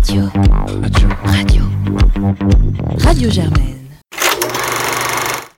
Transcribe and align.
Radio. 0.00 0.22
Radio. 0.80 1.08
Radio. 1.24 1.62
Radio 3.00 3.30
Germaine. 3.30 3.86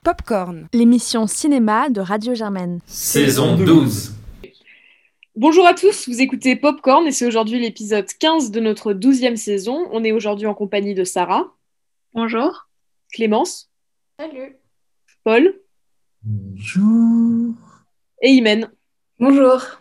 Popcorn, 0.03 0.67
l'émission 0.73 1.27
cinéma 1.27 1.89
de 1.89 2.01
Radio 2.01 2.33
Germaine. 2.33 2.81
Saison 2.85 3.55
12. 3.55 4.13
Bonjour 5.37 5.65
à 5.65 5.73
tous, 5.73 6.09
vous 6.09 6.19
écoutez 6.19 6.57
Popcorn 6.57 7.07
et 7.07 7.13
c'est 7.13 7.25
aujourd'hui 7.25 7.57
l'épisode 7.57 8.05
15 8.19 8.51
de 8.51 8.59
notre 8.59 8.91
12e 8.91 9.37
saison. 9.37 9.87
On 9.93 10.03
est 10.03 10.11
aujourd'hui 10.11 10.45
en 10.45 10.53
compagnie 10.53 10.93
de 10.93 11.05
Sarah. 11.05 11.45
Bonjour. 12.13 12.67
Clémence. 13.13 13.71
Salut. 14.19 14.57
Paul. 15.23 15.53
Bonjour. 16.21 17.53
Et 18.21 18.31
Imen. 18.31 18.69
Bonjour. 19.21 19.79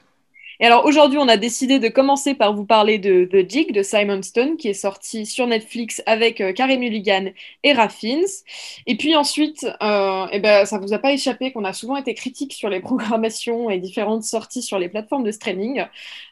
Et 0.62 0.66
alors 0.66 0.86
aujourd'hui, 0.86 1.18
on 1.18 1.26
a 1.26 1.36
décidé 1.36 1.80
de 1.80 1.88
commencer 1.88 2.34
par 2.34 2.54
vous 2.54 2.64
parler 2.64 2.98
de 2.98 3.24
The 3.24 3.44
Dig 3.44 3.72
de 3.72 3.82
Simon 3.82 4.22
Stone, 4.22 4.56
qui 4.56 4.68
est 4.68 4.74
sorti 4.74 5.26
sur 5.26 5.48
Netflix 5.48 6.04
avec 6.07 6.40
euh, 6.40 6.53
Carey 6.53 6.76
Mulligan 6.76 7.32
et 7.64 7.72
Raffins. 7.72 8.44
Et 8.86 8.96
puis 8.96 9.17
ensuite, 9.17 9.67
euh, 9.82 10.26
eh 10.30 10.39
ben, 10.39 10.64
ça 10.64 10.79
vous 10.79 10.93
a 10.93 11.00
pas 11.00 11.11
échappé 11.12 11.50
qu'on 11.50 11.64
a 11.64 11.72
souvent 11.72 11.96
été 11.96 12.14
critique 12.14 12.53
sur 12.53 12.68
les 12.68 12.79
programmations 12.80 13.70
et 13.70 13.79
différentes 13.79 14.22
sorties 14.22 14.62
sur 14.62 14.79
les 14.79 14.89
plateformes 14.89 15.25
de 15.25 15.32
streaming. 15.32 15.84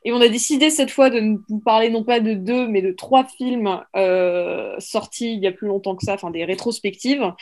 Et 0.05 0.12
on 0.12 0.21
a 0.21 0.29
décidé 0.29 0.71
cette 0.71 0.93
fois 0.93 1.10
de 1.10 1.41
vous 1.49 1.59
parler 1.59 1.91
non 1.91 2.05
pas 2.05 2.21
de 2.21 2.35
deux, 2.35 2.69
mais 2.69 2.83
de 2.83 2.93
trois 2.93 3.24
films 3.24 3.80
euh, 3.97 4.77
sortis 4.79 5.33
il 5.33 5.41
y 5.41 5.49
a 5.49 5.52
plus 5.52 5.66
longtemps 5.66 5.97
que 5.97 6.05
ça, 6.05 6.15
enfin 6.15 6.30
des 6.30 6.45
rétrospectives, 6.45 7.33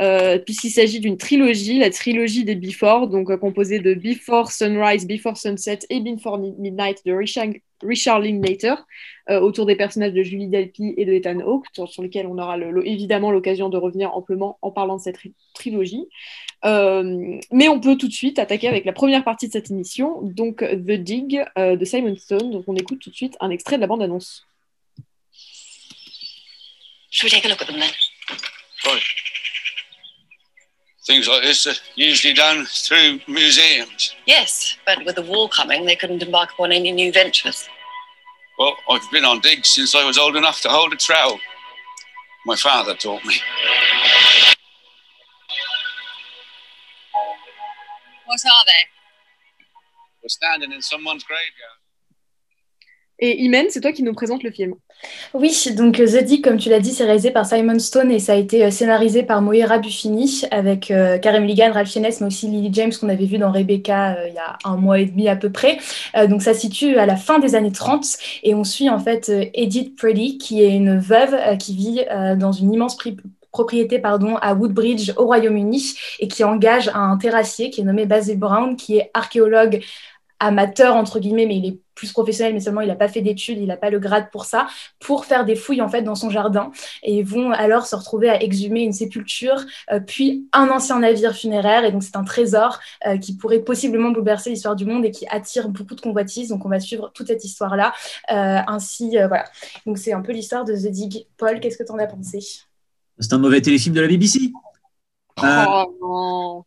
euh, 0.00 0.40
puisqu'il 0.40 0.70
s'agit 0.70 0.98
d'une 0.98 1.18
trilogie, 1.18 1.78
la 1.78 1.90
trilogie 1.90 2.44
des 2.44 2.56
Before, 2.56 3.06
donc 3.06 3.32
composée 3.36 3.78
de 3.78 3.94
Before 3.94 4.50
Sunrise, 4.50 5.06
Before 5.06 5.36
Sunset 5.36 5.78
et 5.88 6.00
Before 6.00 6.31
Midnight 6.38 7.04
de 7.06 7.12
Richard, 7.12 7.48
Richard 7.82 8.20
Linklater, 8.20 8.74
euh, 9.30 9.40
autour 9.40 9.66
des 9.66 9.76
personnages 9.76 10.12
de 10.12 10.22
Julie 10.22 10.48
Delpy 10.48 10.94
et 10.96 11.04
de 11.04 11.12
Ethan 11.12 11.40
Hawke, 11.40 11.66
sur, 11.74 11.88
sur 11.88 12.02
lesquels 12.02 12.26
on 12.26 12.38
aura 12.38 12.56
le- 12.56 12.70
le- 12.70 12.86
évidemment 12.86 13.30
l'occasion 13.30 13.68
de 13.68 13.76
revenir 13.76 14.14
amplement 14.16 14.58
en 14.62 14.70
parlant 14.70 14.96
de 14.96 15.02
cette 15.02 15.16
tri- 15.16 15.34
trilogie. 15.54 16.06
Euh, 16.64 17.38
mais 17.50 17.68
on 17.68 17.80
peut 17.80 17.96
tout 17.96 18.06
de 18.08 18.12
suite 18.12 18.38
attaquer 18.38 18.68
avec 18.68 18.84
la 18.84 18.92
première 18.92 19.24
partie 19.24 19.48
de 19.48 19.52
cette 19.52 19.70
émission, 19.70 20.20
donc 20.22 20.58
The 20.58 20.92
Dig 20.92 21.44
euh, 21.58 21.76
de 21.76 21.84
Simon 21.84 22.14
Stone. 22.16 22.50
Donc 22.52 22.64
on 22.68 22.76
écoute 22.76 23.00
tout 23.00 23.10
de 23.10 23.16
suite 23.16 23.36
un 23.40 23.50
extrait 23.50 23.76
de 23.76 23.80
la 23.80 23.86
bande-annonce. 23.88 24.46
Should 27.10 27.24
we 27.24 27.30
take 27.32 27.44
a 27.44 27.48
look 27.50 27.60
at 27.60 27.66
them 27.66 27.78
then? 27.78 27.90
Right. 28.86 29.02
Things 31.04 31.26
like 31.26 31.42
this 31.42 31.66
are 31.66 31.74
usually 31.96 32.32
done 32.32 32.64
through 32.66 33.18
museums. 33.26 34.14
Yes, 34.26 34.76
but 34.86 35.04
with 35.04 35.16
the 35.16 35.22
war 35.22 35.48
coming, 35.48 35.84
they 35.84 35.96
couldn't 35.96 36.22
embark 36.22 36.52
upon 36.52 36.70
any 36.70 36.92
new 36.92 37.12
ventures. 37.12 37.68
Well, 38.58 38.76
I've 38.88 39.10
been 39.10 39.24
on 39.24 39.40
digs 39.40 39.70
since 39.70 39.96
I 39.96 40.04
was 40.04 40.16
old 40.16 40.36
enough 40.36 40.60
to 40.60 40.68
hold 40.68 40.92
a 40.92 40.96
trowel. 40.96 41.40
My 42.46 42.54
father 42.54 42.94
taught 42.94 43.24
me. 43.24 43.34
What 48.26 48.40
are 48.46 48.64
they? 48.66 48.72
We're 50.22 50.28
standing 50.28 50.72
in 50.72 50.82
someone's 50.82 51.24
graveyard. 51.24 51.81
Et 53.24 53.40
Imen, 53.44 53.66
c'est 53.68 53.80
toi 53.80 53.92
qui 53.92 54.02
nous 54.02 54.14
présente 54.14 54.42
le 54.42 54.50
film. 54.50 54.74
Oui, 55.32 55.56
donc 55.76 56.00
euh, 56.00 56.06
The 56.06 56.24
Dig, 56.24 56.42
comme 56.42 56.56
tu 56.56 56.68
l'as 56.70 56.80
dit, 56.80 56.90
c'est 56.90 57.04
réalisé 57.04 57.30
par 57.30 57.46
Simon 57.46 57.78
Stone 57.78 58.10
et 58.10 58.18
ça 58.18 58.32
a 58.32 58.36
été 58.36 58.64
euh, 58.64 58.72
scénarisé 58.72 59.22
par 59.22 59.40
Moira 59.42 59.78
Buffini 59.78 60.42
avec 60.50 60.90
euh, 60.90 61.18
Carey 61.18 61.38
Mulligan, 61.38 61.70
Ralph 61.72 61.88
Fiennes, 61.88 62.10
mais 62.20 62.26
aussi 62.26 62.48
Lily 62.48 62.70
James 62.72 62.90
qu'on 63.00 63.08
avait 63.08 63.24
vu 63.26 63.38
dans 63.38 63.52
Rebecca 63.52 64.16
euh, 64.16 64.26
il 64.26 64.34
y 64.34 64.38
a 64.38 64.58
un 64.64 64.76
mois 64.76 64.98
et 64.98 65.06
demi 65.06 65.28
à 65.28 65.36
peu 65.36 65.50
près. 65.52 65.78
Donc 66.28 66.42
ça 66.42 66.52
se 66.52 66.62
situe 66.62 66.96
à 66.96 67.06
la 67.06 67.14
fin 67.14 67.38
des 67.38 67.54
années 67.54 67.70
30 67.70 68.04
et 68.42 68.56
on 68.56 68.64
suit 68.64 68.90
en 68.90 68.98
fait 68.98 69.30
Edith 69.54 69.96
Pretty 69.96 70.36
qui 70.38 70.64
est 70.64 70.74
une 70.74 70.98
veuve 70.98 71.36
qui 71.58 71.76
vit 71.76 72.00
dans 72.38 72.50
une 72.50 72.72
immense 72.72 72.96
pri- 72.98 73.16
propriété 73.52 73.98
pardon, 73.98 74.36
à 74.40 74.54
Woodbridge 74.54 75.12
au 75.16 75.26
Royaume-Uni 75.26 75.94
et 76.20 76.26
qui 76.28 76.42
engage 76.42 76.90
un 76.94 77.16
terrassier 77.18 77.70
qui 77.70 77.82
est 77.82 77.84
nommé 77.84 78.06
Basil 78.06 78.38
Brown 78.38 78.76
qui 78.76 78.96
est 78.96 79.10
archéologue 79.14 79.80
amateur 80.42 80.96
entre 80.96 81.20
guillemets 81.20 81.46
mais 81.46 81.56
il 81.56 81.66
est 81.66 81.78
plus 81.94 82.12
professionnel 82.12 82.54
mais 82.54 82.60
seulement 82.60 82.80
il 82.80 82.88
n'a 82.88 82.96
pas 82.96 83.08
fait 83.08 83.20
d'études 83.20 83.58
il 83.58 83.66
n'a 83.66 83.76
pas 83.76 83.90
le 83.90 83.98
grade 83.98 84.30
pour 84.32 84.44
ça 84.46 84.66
pour 84.98 85.24
faire 85.26 85.44
des 85.44 85.54
fouilles 85.54 85.82
en 85.82 85.88
fait 85.88 86.02
dans 86.02 86.14
son 86.14 86.30
jardin 86.30 86.70
et 87.02 87.18
ils 87.18 87.24
vont 87.24 87.52
alors 87.52 87.86
se 87.86 87.94
retrouver 87.94 88.28
à 88.28 88.42
exhumer 88.42 88.82
une 88.82 88.92
sépulture 88.92 89.64
euh, 89.90 90.00
puis 90.00 90.48
un 90.52 90.68
ancien 90.68 91.00
navire 91.00 91.34
funéraire. 91.34 91.84
Et 91.84 91.92
donc 91.92 92.02
c'est 92.02 92.16
un 92.16 92.24
trésor 92.24 92.78
euh, 93.06 93.18
qui 93.18 93.36
pourrait 93.36 93.60
possiblement 93.60 94.10
bouleverser 94.10 94.50
l'histoire 94.50 94.76
du 94.76 94.84
monde 94.84 95.04
et 95.04 95.10
qui 95.10 95.26
attire 95.28 95.68
beaucoup 95.68 95.94
de 95.94 96.00
convoitises. 96.00 96.48
Donc 96.48 96.64
on 96.64 96.68
va 96.68 96.80
suivre 96.80 97.10
toute 97.14 97.28
cette 97.28 97.44
histoire 97.44 97.76
là 97.76 97.92
ainsi 98.28 99.18
euh, 99.18 99.28
voilà. 99.28 99.44
Donc 99.86 99.98
c'est 99.98 100.12
un 100.12 100.20
peu 100.20 100.32
l'histoire 100.32 100.64
de 100.64 100.74
The 100.74 100.90
Dig. 100.90 101.26
Paul 101.36 101.60
qu'est-ce 101.60 101.78
que 101.78 101.84
tu 101.84 101.92
en 101.92 101.98
as 101.98 102.06
pensé? 102.06 102.40
C'est 103.18 103.32
un 103.32 103.38
mauvais 103.38 103.60
téléfilm 103.60 103.94
de 103.94 104.00
la 104.00 104.08
BBC. 104.08 104.52
Euh, 105.42 105.64
Oh 105.66 105.96
non. 106.00 106.64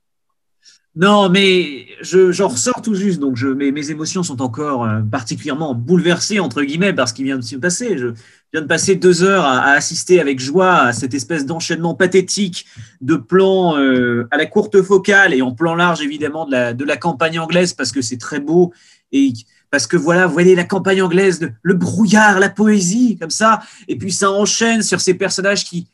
Non, 0.98 1.28
mais 1.30 1.88
je, 2.02 2.32
j'en 2.32 2.48
ressors 2.48 2.82
tout 2.82 2.96
juste, 2.96 3.20
donc 3.20 3.36
je, 3.36 3.48
mes, 3.50 3.74
mes 3.74 3.92
émotions 3.92 4.24
sont 4.24 4.42
encore 4.42 4.86
euh, 4.86 5.02
particulièrement 5.02 5.74
bouleversées, 5.76 6.40
entre 6.40 6.64
guillemets, 6.64 6.94
par 6.94 7.10
ce 7.10 7.14
qui 7.14 7.24
vient 7.26 7.36
de 7.38 7.44
se 7.44 7.58
passer. 7.58 7.98
Je 7.98 8.14
viens 8.54 8.62
de 8.62 8.68
passer 8.68 8.96
deux 8.96 9.22
heures 9.22 9.44
à, 9.44 9.60
à 9.60 9.72
assister 9.72 10.22
avec 10.22 10.40
joie 10.40 10.74
à 10.78 10.94
cette 10.94 11.14
espèce 11.14 11.46
d'enchaînement 11.46 11.96
pathétique 11.96 12.66
de 13.02 13.16
plans 13.18 13.78
euh, 13.78 14.26
à 14.32 14.38
la 14.38 14.46
courte 14.46 14.82
focale 14.82 15.34
et 15.34 15.42
en 15.42 15.52
plan 15.52 15.76
large, 15.76 16.02
évidemment, 16.02 16.46
de 16.46 16.52
la, 16.54 16.74
de 16.74 16.86
la 16.86 16.96
campagne 16.96 17.40
anglaise, 17.40 17.74
parce 17.74 17.92
que 17.92 18.02
c'est 18.02 18.18
très 18.18 18.40
beau 18.40 18.72
et 19.12 19.34
parce 19.72 19.88
que 19.88 19.98
voilà, 19.98 20.28
vous 20.28 20.34
voyez 20.34 20.56
la 20.56 20.64
campagne 20.64 21.02
anglaise, 21.02 21.42
le, 21.42 21.52
le 21.62 21.74
brouillard, 21.74 22.40
la 22.40 22.50
poésie, 22.50 23.18
comme 23.20 23.32
ça, 23.32 23.60
et 23.90 23.98
puis 23.98 24.14
ça 24.14 24.32
enchaîne 24.32 24.82
sur 24.82 25.02
ces 25.02 25.16
personnages 25.16 25.66
qui 25.66 25.88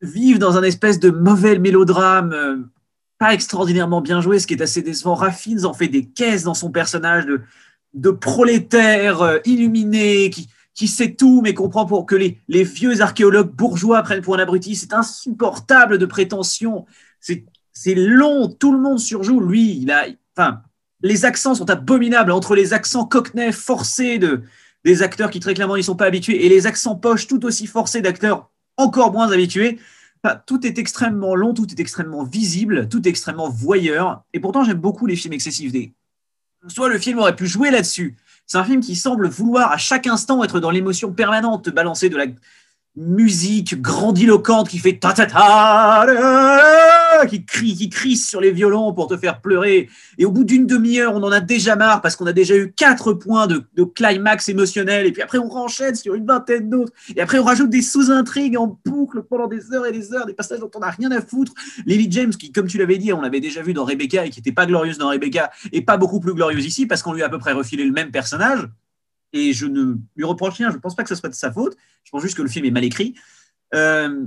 vivent 0.00 0.40
dans 0.40 0.56
un 0.56 0.64
espèce 0.64 0.98
de 0.98 1.10
mauvais 1.10 1.60
mélodrame. 1.60 2.32
euh, 2.32 2.56
pas 3.22 3.34
extraordinairement 3.34 4.00
bien 4.00 4.20
joué, 4.20 4.40
ce 4.40 4.48
qui 4.48 4.54
est 4.54 4.62
assez 4.62 4.82
décevant. 4.82 5.14
Raffins 5.14 5.62
en 5.62 5.74
fait 5.74 5.86
des 5.86 6.06
caisses 6.06 6.42
dans 6.42 6.54
son 6.54 6.72
personnage 6.72 7.24
de, 7.24 7.40
de 7.94 8.10
prolétaire 8.10 9.22
euh, 9.22 9.38
illuminé 9.44 10.28
qui, 10.28 10.48
qui 10.74 10.88
sait 10.88 11.12
tout, 11.12 11.40
mais 11.40 11.54
comprend 11.54 11.86
pour 11.86 12.04
que 12.04 12.16
les, 12.16 12.40
les 12.48 12.64
vieux 12.64 13.00
archéologues 13.00 13.52
bourgeois 13.54 14.02
prennent 14.02 14.22
pour 14.22 14.34
un 14.34 14.40
abruti. 14.40 14.74
C'est 14.74 14.92
insupportable 14.92 15.98
de 15.98 16.06
prétention. 16.06 16.84
C'est 17.20 17.44
c'est 17.72 17.94
long, 17.94 18.48
tout 18.48 18.72
le 18.72 18.80
monde 18.80 18.98
surjoue. 18.98 19.38
Lui, 19.38 19.78
il 19.80 19.92
a. 19.92 20.06
Enfin, 20.36 20.62
les 21.00 21.24
accents 21.24 21.54
sont 21.54 21.70
abominables 21.70 22.32
entre 22.32 22.56
les 22.56 22.72
accents 22.72 23.04
cockney 23.04 23.52
forcés 23.52 24.18
de, 24.18 24.42
des 24.84 25.00
acteurs 25.00 25.30
qui 25.30 25.38
très 25.38 25.54
clairement 25.54 25.76
n'y 25.76 25.84
sont 25.84 25.94
pas 25.94 26.06
habitués 26.06 26.44
et 26.44 26.48
les 26.48 26.66
accents 26.66 26.96
poches 26.96 27.28
tout 27.28 27.44
aussi 27.44 27.68
forcés 27.68 28.02
d'acteurs 28.02 28.50
encore 28.76 29.12
moins 29.12 29.30
habitués. 29.30 29.78
Tout 30.46 30.66
est 30.66 30.78
extrêmement 30.78 31.34
long, 31.34 31.52
tout 31.52 31.68
est 31.70 31.80
extrêmement 31.80 32.22
visible, 32.22 32.88
tout 32.88 33.06
est 33.06 33.10
extrêmement 33.10 33.48
voyeur. 33.48 34.22
Et 34.32 34.40
pourtant, 34.40 34.62
j'aime 34.62 34.78
beaucoup 34.78 35.06
les 35.06 35.16
films 35.16 35.34
excessifs. 35.34 35.72
Des... 35.72 35.92
Soit 36.68 36.88
le 36.88 36.98
film 36.98 37.18
aurait 37.18 37.34
pu 37.34 37.46
jouer 37.46 37.70
là-dessus. 37.70 38.16
C'est 38.46 38.58
un 38.58 38.64
film 38.64 38.80
qui 38.80 38.94
semble 38.94 39.28
vouloir 39.28 39.72
à 39.72 39.78
chaque 39.78 40.06
instant 40.06 40.44
être 40.44 40.60
dans 40.60 40.70
l'émotion 40.70 41.12
permanente, 41.12 41.64
te 41.64 41.70
balancer 41.70 42.08
de 42.08 42.16
la 42.16 42.26
musique 42.94 43.80
grandiloquente 43.80 44.68
qui 44.68 44.78
fait 44.78 44.98
ta 44.98 45.14
ta 45.14 45.24
ta, 45.24 46.06
qui 47.26 47.44
crie, 47.46 47.74
qui 47.74 47.88
crie 47.88 48.16
sur 48.16 48.40
les 48.40 48.50
violons 48.50 48.92
pour 48.92 49.06
te 49.06 49.16
faire 49.16 49.40
pleurer. 49.40 49.88
Et 50.18 50.26
au 50.26 50.30
bout 50.30 50.44
d'une 50.44 50.66
demi-heure, 50.66 51.14
on 51.14 51.22
en 51.22 51.32
a 51.32 51.40
déjà 51.40 51.74
marre 51.74 52.02
parce 52.02 52.16
qu'on 52.16 52.26
a 52.26 52.32
déjà 52.32 52.54
eu 52.54 52.72
quatre 52.72 53.14
points 53.14 53.46
de, 53.46 53.62
de 53.74 53.84
climax 53.84 54.48
émotionnel. 54.50 55.06
Et 55.06 55.12
puis 55.12 55.22
après, 55.22 55.38
on 55.38 55.48
renchaîne 55.48 55.94
sur 55.94 56.14
une 56.14 56.26
vingtaine 56.26 56.68
d'autres. 56.68 56.92
Et 57.16 57.22
après, 57.22 57.38
on 57.38 57.44
rajoute 57.44 57.70
des 57.70 57.82
sous-intrigues 57.82 58.58
en 58.58 58.78
boucle 58.84 59.22
pendant 59.22 59.46
des 59.46 59.72
heures 59.72 59.86
et 59.86 59.92
des 59.92 60.12
heures, 60.12 60.26
des 60.26 60.34
passages 60.34 60.60
dont 60.60 60.70
on 60.74 60.80
n'a 60.80 60.90
rien 60.90 61.10
à 61.12 61.22
foutre. 61.22 61.52
Lily 61.86 62.08
James, 62.10 62.34
qui, 62.34 62.52
comme 62.52 62.66
tu 62.66 62.76
l'avais 62.76 62.98
dit, 62.98 63.12
on 63.12 63.22
l'avait 63.22 63.40
déjà 63.40 63.62
vu 63.62 63.72
dans 63.72 63.84
Rebecca 63.84 64.26
et 64.26 64.30
qui 64.30 64.40
n'était 64.40 64.52
pas 64.52 64.66
glorieuse 64.66 64.98
dans 64.98 65.08
Rebecca 65.08 65.50
et 65.72 65.80
pas 65.80 65.96
beaucoup 65.96 66.20
plus 66.20 66.34
glorieuse 66.34 66.66
ici 66.66 66.86
parce 66.86 67.02
qu'on 67.02 67.14
lui 67.14 67.22
a 67.22 67.26
à 67.26 67.30
peu 67.30 67.38
près 67.38 67.52
refilé 67.52 67.84
le 67.84 67.92
même 67.92 68.10
personnage. 68.10 68.68
Et 69.32 69.52
je 69.52 69.66
ne 69.66 69.96
lui 70.16 70.24
reproche 70.24 70.54
rien, 70.54 70.70
je 70.70 70.76
ne 70.76 70.80
pense 70.80 70.94
pas 70.94 71.02
que 71.02 71.08
ce 71.08 71.14
soit 71.14 71.28
de 71.28 71.34
sa 71.34 71.52
faute. 71.52 71.76
Je 72.04 72.10
pense 72.10 72.22
juste 72.22 72.36
que 72.36 72.42
le 72.42 72.48
film 72.48 72.64
est 72.66 72.70
mal 72.70 72.84
écrit. 72.84 73.14
Euh, 73.74 74.26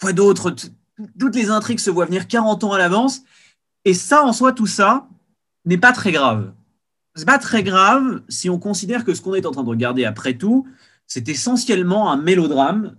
quoi 0.00 0.12
d'autre? 0.12 0.54
Toutes 1.18 1.34
les 1.34 1.50
intrigues 1.50 1.78
se 1.78 1.90
voient 1.90 2.06
venir 2.06 2.26
40 2.26 2.64
ans 2.64 2.72
à 2.72 2.78
l'avance. 2.78 3.22
Et 3.84 3.94
ça, 3.94 4.24
en 4.24 4.32
soi, 4.32 4.52
tout 4.52 4.66
ça 4.66 5.08
n'est 5.64 5.78
pas 5.78 5.92
très 5.92 6.12
grave. 6.12 6.52
C'est 7.14 7.26
pas 7.26 7.38
très 7.38 7.62
grave 7.62 8.22
si 8.28 8.50
on 8.50 8.58
considère 8.58 9.04
que 9.04 9.14
ce 9.14 9.22
qu'on 9.22 9.34
est 9.34 9.46
en 9.46 9.52
train 9.52 9.62
de 9.62 9.68
regarder 9.68 10.04
après 10.04 10.34
tout, 10.34 10.66
c'est 11.06 11.28
essentiellement 11.28 12.10
un 12.10 12.16
mélodrame 12.16 12.96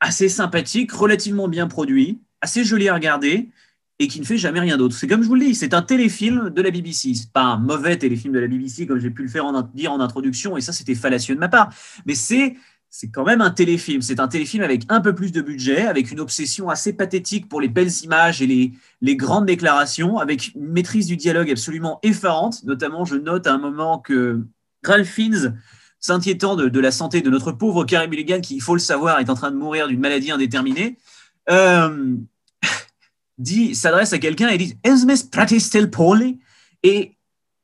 assez 0.00 0.28
sympathique, 0.28 0.92
relativement 0.92 1.48
bien 1.48 1.68
produit, 1.68 2.20
assez 2.40 2.64
joli 2.64 2.88
à 2.88 2.94
regarder 2.94 3.50
et 3.98 4.08
qui 4.08 4.20
ne 4.20 4.24
fait 4.24 4.38
jamais 4.38 4.60
rien 4.60 4.76
d'autre. 4.76 4.94
C'est 4.94 5.08
comme 5.08 5.22
je 5.22 5.28
vous 5.28 5.34
le 5.34 5.44
dis, 5.46 5.54
c'est 5.54 5.74
un 5.74 5.82
téléfilm 5.82 6.50
de 6.50 6.62
la 6.62 6.70
BBC. 6.70 7.14
C'est 7.14 7.32
pas 7.32 7.42
un 7.42 7.58
mauvais 7.58 7.96
téléfilm 7.96 8.32
de 8.32 8.38
la 8.38 8.46
BBC 8.46 8.86
comme 8.86 9.00
j'ai 9.00 9.10
pu 9.10 9.22
le 9.22 9.28
faire 9.28 9.44
en 9.44 9.62
dire 9.62 9.92
en 9.92 10.00
introduction 10.00 10.56
et 10.56 10.60
ça 10.60 10.72
c'était 10.72 10.94
fallacieux 10.94 11.34
de 11.34 11.40
ma 11.40 11.48
part. 11.48 11.70
Mais 12.06 12.14
c'est 12.14 12.56
c'est 12.90 13.10
quand 13.10 13.24
même 13.24 13.42
un 13.42 13.50
téléfilm. 13.50 14.00
C'est 14.00 14.18
un 14.18 14.28
téléfilm 14.28 14.62
avec 14.62 14.82
un 14.88 15.00
peu 15.00 15.14
plus 15.14 15.30
de 15.30 15.42
budget, 15.42 15.86
avec 15.86 16.10
une 16.10 16.20
obsession 16.20 16.70
assez 16.70 16.94
pathétique 16.94 17.48
pour 17.48 17.60
les 17.60 17.68
belles 17.68 17.92
images 18.02 18.40
et 18.40 18.46
les, 18.46 18.72
les 19.02 19.14
grandes 19.14 19.44
déclarations, 19.44 20.18
avec 20.18 20.54
une 20.54 20.68
maîtrise 20.68 21.06
du 21.06 21.16
dialogue 21.16 21.50
absolument 21.50 21.98
effarante. 22.02 22.64
Notamment, 22.64 23.04
je 23.04 23.16
note 23.16 23.46
à 23.46 23.52
un 23.52 23.58
moment 23.58 23.98
que 23.98 24.42
Ralph 24.84 25.08
Fiennes 25.08 25.60
s'inquiétant 26.00 26.56
de, 26.56 26.80
la 26.80 26.90
santé 26.90 27.20
de 27.20 27.30
notre 27.30 27.52
pauvre 27.52 27.84
Carey 27.84 28.08
Mulligan, 28.08 28.40
qui, 28.40 28.56
il 28.56 28.62
faut 28.62 28.74
le 28.74 28.80
savoir, 28.80 29.18
est 29.18 29.30
en 29.30 29.34
train 29.34 29.50
de 29.50 29.56
mourir 29.56 29.88
d'une 29.88 30.00
maladie 30.00 30.30
indéterminée, 30.30 30.96
euh, 31.50 32.16
dit, 33.38 33.74
s'adresse 33.74 34.12
à 34.12 34.18
quelqu'un 34.18 34.48
et 34.48 34.58
dit 34.58 34.76
Pratt 35.30 35.58
still 35.58 35.90
poorly 35.90 36.38
Et 36.82 37.16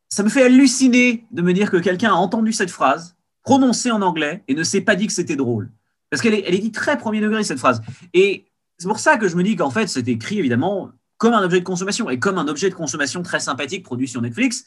ça 0.08 0.22
me 0.22 0.28
fait 0.28 0.44
halluciner 0.44 1.26
de 1.30 1.42
me 1.42 1.52
dire 1.52 1.70
que 1.70 1.76
quelqu'un 1.76 2.10
a 2.10 2.16
entendu 2.16 2.52
cette 2.52 2.70
phrase 2.70 3.16
prononcée 3.42 3.90
en 3.90 4.02
anglais 4.02 4.42
et 4.48 4.54
ne 4.54 4.62
s'est 4.62 4.80
pas 4.80 4.96
dit 4.96 5.06
que 5.06 5.12
c'était 5.12 5.36
drôle. 5.36 5.70
Parce 6.10 6.22
qu'elle 6.22 6.34
est, 6.34 6.44
elle 6.46 6.54
est 6.54 6.60
dit 6.60 6.72
très 6.72 6.96
premier 6.96 7.20
degré, 7.20 7.44
cette 7.44 7.58
phrase. 7.58 7.82
Et 8.12 8.46
c'est 8.78 8.88
pour 8.88 9.00
ça 9.00 9.16
que 9.16 9.28
je 9.28 9.36
me 9.36 9.42
dis 9.42 9.56
qu'en 9.56 9.70
fait, 9.70 9.88
c'est 9.88 10.06
écrit 10.08 10.38
évidemment 10.38 10.90
comme 11.18 11.34
un 11.34 11.42
objet 11.42 11.60
de 11.60 11.64
consommation 11.64 12.10
et 12.10 12.18
comme 12.18 12.38
un 12.38 12.48
objet 12.48 12.70
de 12.70 12.74
consommation 12.74 13.22
très 13.22 13.40
sympathique 13.40 13.84
produit 13.84 14.08
sur 14.08 14.20
Netflix. 14.20 14.64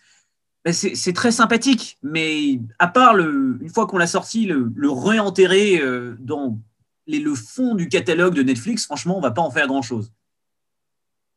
Ben, 0.65 0.73
c'est 0.73 1.13
très 1.13 1.31
sympathique, 1.31 1.97
mais 2.03 2.59
à 2.79 2.87
part 2.87 3.13
le, 3.13 3.57
une 3.61 3.69
fois 3.69 3.87
qu'on 3.87 3.97
l'a 3.97 4.07
sorti, 4.07 4.45
le, 4.45 4.71
le 4.75 4.91
réenterrer 4.91 5.79
euh, 5.79 6.17
dans 6.19 6.59
le 7.07 7.35
fond 7.35 7.73
du 7.75 7.87
catalogue 7.87 8.33
de 8.33 8.43
Netflix, 8.43 8.85
franchement, 8.85 9.17
on 9.17 9.21
va 9.21 9.31
pas 9.31 9.41
en 9.41 9.51
faire 9.51 9.67
grand-chose. 9.67 10.11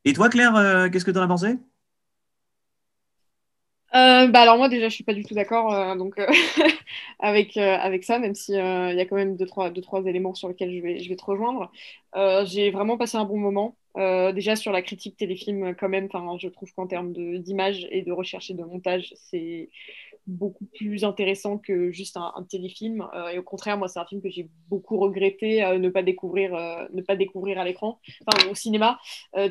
Et 0.05 0.13
toi, 0.13 0.29
Claire, 0.29 0.57
euh, 0.57 0.89
qu'est-ce 0.91 1.05
que 1.07 1.11
tu 1.11 1.19
en 1.19 1.23
as 1.23 1.29
pensé? 1.29 1.59
Euh, 3.93 4.29
bah 4.29 4.43
alors 4.43 4.57
moi 4.57 4.69
déjà 4.69 4.89
je 4.89 4.95
suis 4.95 5.03
pas 5.03 5.15
du 5.15 5.25
tout 5.25 5.35
d'accord 5.35 5.75
euh, 5.75 5.97
donc 5.97 6.15
avec 7.19 7.57
avec 7.57 8.05
ça 8.05 8.21
même 8.21 8.37
si 8.37 8.53
il 8.53 8.57
y 8.57 9.01
a 9.01 9.05
quand 9.05 9.17
même 9.17 9.37
deux 9.37 9.47
trois 9.47 9.71
deux 9.71 9.81
trois 9.81 10.05
éléments 10.07 10.33
sur 10.35 10.49
lesquels 10.49 10.73
je 10.73 10.81
vais 10.81 11.01
je 11.01 11.09
vais 11.09 11.17
te 11.17 11.25
rejoindre. 11.25 11.73
J'ai 12.47 12.71
vraiment 12.71 12.97
passé 12.99 13.17
un 13.17 13.25
bon 13.25 13.39
moment. 13.39 13.77
Déjà 13.97 14.55
sur 14.55 14.71
la 14.73 14.83
critique 14.83 15.17
téléfilm 15.17 15.75
quand 15.75 15.89
même 15.89 16.07
enfin 16.13 16.37
je 16.39 16.47
trouve 16.49 16.73
qu'en 16.73 16.87
termes 16.87 17.13
d'image 17.41 17.89
et 17.91 18.03
de 18.03 18.13
recherche 18.13 18.51
et 18.51 18.55
de 18.55 18.63
montage 18.63 19.13
c'est 19.17 19.71
beaucoup 20.31 20.65
plus 20.77 21.05
intéressant 21.05 21.59
que 21.59 21.91
juste 21.91 22.17
un, 22.17 22.33
téléfilm. 22.49 23.07
Euh, 23.15 23.29
et 23.29 23.39
au 23.39 23.43
contraire, 23.43 23.77
moi, 23.77 23.89
c'est 23.89 23.99
un 23.99 24.07
film 24.07 24.23
que 24.23 24.31
j'ai 24.31 24.49
beaucoup 24.69 24.99
regretté 24.99 25.63
euh, 25.65 25.79
ne 25.79 25.89
pas 25.89 26.03
découvrir, 26.03 26.55
euh, 26.55 26.87
ne 26.93 27.03
pas 27.03 27.17
découvrir 27.17 27.59
à 27.59 27.65
l'écran, 27.65 27.99
au 28.51 28.55
cinéma. 28.55 28.99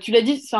tu 0.02 0.12
l'as 0.12 0.22
dit, 0.22 0.40
c'est 0.40 0.56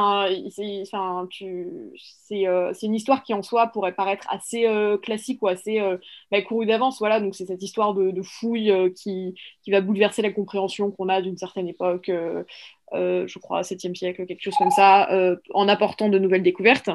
une 2.86 2.96
histoire 2.96 3.24
qui 3.24 3.34
en 3.34 3.42
soi 3.42 3.68
pourrait 3.68 3.96
paraître 3.96 4.28
assez 4.30 4.66
classique 5.02 5.42
ou 5.42 5.48
assez 5.48 5.80
bah, 6.32 6.42
courue 6.42 6.66
d'avance. 6.66 7.00
Voilà, 7.00 7.20
donc 7.20 7.36
c'est 7.36 7.46
cette 7.46 7.64
histoire 7.64 7.94
de, 7.94 8.12
de 8.12 8.22
fouille 8.22 8.94
qui, 8.96 9.36
qui 9.64 9.72
va 9.72 9.82
bouleverser 9.82 10.22
la 10.22 10.32
compréhension 10.32 10.92
qu'on 10.92 11.10
a 11.10 11.22
d'une 11.22 11.38
certaine 11.38 11.68
époque. 11.68 12.12
Euh, 12.94 13.28
je 13.28 13.38
crois, 13.40 13.62
7e 13.62 13.96
siècle, 13.96 14.26
quelque 14.26 14.42
chose 14.42 14.56
comme 14.58 14.72
ça, 14.72 15.12
euh, 15.12 15.36
en 15.54 15.68
apportant 15.68 16.10
de 16.10 16.18
nouvelles 16.18 16.44
découvertes. 16.44 16.90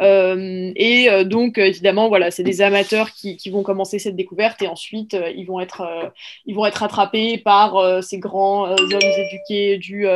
Euh, 0.00 0.72
et 0.76 1.08
donc, 1.24 1.58
évidemment, 1.58 2.08
voilà, 2.08 2.30
c'est 2.30 2.42
des 2.42 2.62
amateurs 2.62 3.10
qui, 3.12 3.38
vont 3.50 3.62
commencer 3.62 3.98
cette 3.98 4.16
découverte 4.16 4.62
et 4.62 4.68
ensuite, 4.68 5.16
ils, 5.34 5.44
vont 5.44 5.60
être, 5.60 6.12
ils 6.46 6.54
vont 6.54 6.66
être 6.66 6.76
rattrapés 6.76 7.38
par 7.38 8.02
ces 8.02 8.18
grands 8.18 8.70
hommes 8.70 8.78
éduqués 8.92 9.78
du 9.78 10.06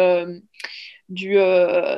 du, 1.10 1.36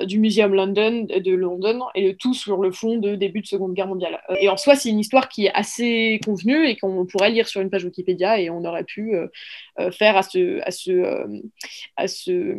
du 0.07 0.19
Museum 0.19 0.55
London, 0.55 1.05
de 1.05 1.33
London, 1.33 1.81
et 1.95 2.09
le 2.09 2.17
tout 2.17 2.35
sur 2.35 2.57
le 2.57 2.73
fond 2.73 2.97
de 2.97 3.15
début 3.15 3.41
de 3.41 3.47
Seconde 3.47 3.75
Guerre 3.75 3.87
mondiale. 3.87 4.21
Et 4.41 4.49
en 4.49 4.57
soi, 4.57 4.75
c'est 4.75 4.89
une 4.89 4.99
histoire 4.99 5.29
qui 5.29 5.47
est 5.47 5.53
assez 5.53 6.21
convenue 6.25 6.67
et 6.67 6.77
qu'on 6.77 7.07
pourrait 7.07 7.31
lire 7.31 7.47
sur 7.47 7.61
une 7.61 7.71
page 7.71 7.85
Wikipédia 7.85 8.41
et 8.41 8.51
on 8.51 8.65
aurait 8.65 8.85
pu 8.85 9.15
faire 9.93 10.17
à 10.17 10.23
ce, 10.23 10.61
à 10.63 10.71
ce, 10.71 11.43
à 11.97 12.09
ce 12.09 12.57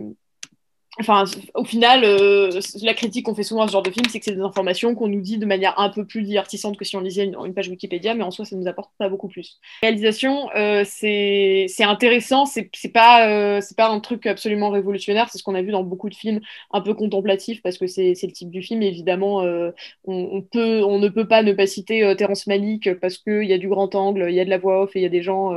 Enfin, 1.00 1.26
au 1.54 1.64
final, 1.64 2.04
euh, 2.04 2.50
la 2.82 2.94
critique 2.96 3.28
qu'on 3.28 3.36
fait 3.36 3.44
souvent 3.44 3.62
à 3.62 3.68
ce 3.68 3.74
genre 3.74 3.84
de 3.84 3.92
film, 3.92 4.06
c'est 4.10 4.18
que 4.18 4.26
c'est 4.26 4.34
des 4.34 4.42
informations 4.42 4.96
qu'on 4.96 5.08
nous 5.08 5.22
dit 5.22 5.38
de 5.38 5.46
manière 5.46 5.80
un 5.80 5.90
peu 5.90 6.06
plus 6.06 6.24
divertissante 6.24 6.76
que 6.76 6.86
si 6.86 6.96
on 6.96 7.02
lisait 7.02 7.26
une, 7.26 7.54
page 7.54 7.70
Wikipédia, 7.70 8.16
mais 8.16 8.24
en 8.24 8.32
soi, 8.32 8.46
ça 8.46 8.56
nous 8.56 8.68
apporte 8.68 8.92
pas 8.98 9.08
beaucoup 9.08 9.28
plus. 9.28 9.60
La 9.84 9.90
réalisation, 9.90 10.50
euh, 10.56 10.84
c'est 10.86 11.68
intéressant, 11.82 12.46
c'est 12.46 12.72
pas, 12.92 13.28
euh, 13.30 13.62
pas 13.76 13.90
un 13.90 14.00
truc 14.00 14.26
absolument 14.26 14.72
révolutionnaire, 14.72 15.30
c'est 15.32 15.38
ce 15.38 15.44
qu'on 15.44 15.54
a 15.54 15.62
vu 15.62 15.72
dans 15.72 15.84
beaucoup 15.84 16.10
de 16.10 16.16
films 16.16 16.40
un 16.72 16.82
peu 16.82 16.96
contemplatifs, 16.96 17.62
parce 17.62 17.78
que 17.78 17.86
c'est 17.86 18.14
le 18.24 18.32
type 18.32 18.50
du 18.50 18.64
film. 18.64 18.82
Évidemment, 18.82 19.42
on, 19.42 19.74
on, 20.06 20.42
peut, 20.42 20.84
on 20.84 20.98
ne 20.98 21.10
peut 21.10 21.28
pas 21.28 21.44
ne 21.44 21.54
pas 21.54 21.68
citer 21.68 22.16
Terrence 22.18 22.48
Malick, 22.48 23.00
parce 23.00 23.20
qu'il 23.20 23.44
y 23.44 23.54
a 23.54 23.60
du 23.60 23.70
grand 23.70 23.94
angle, 23.94 24.26
il 24.30 24.36
y 24.36 24.40
a 24.40 24.46
de 24.46 24.50
la 24.50 24.58
voix 24.58 24.82
off, 24.82 24.96
et 24.96 25.00
il 25.00 25.04
y 25.04 25.06
a 25.06 25.10
des 25.10 25.22
gens 25.22 25.54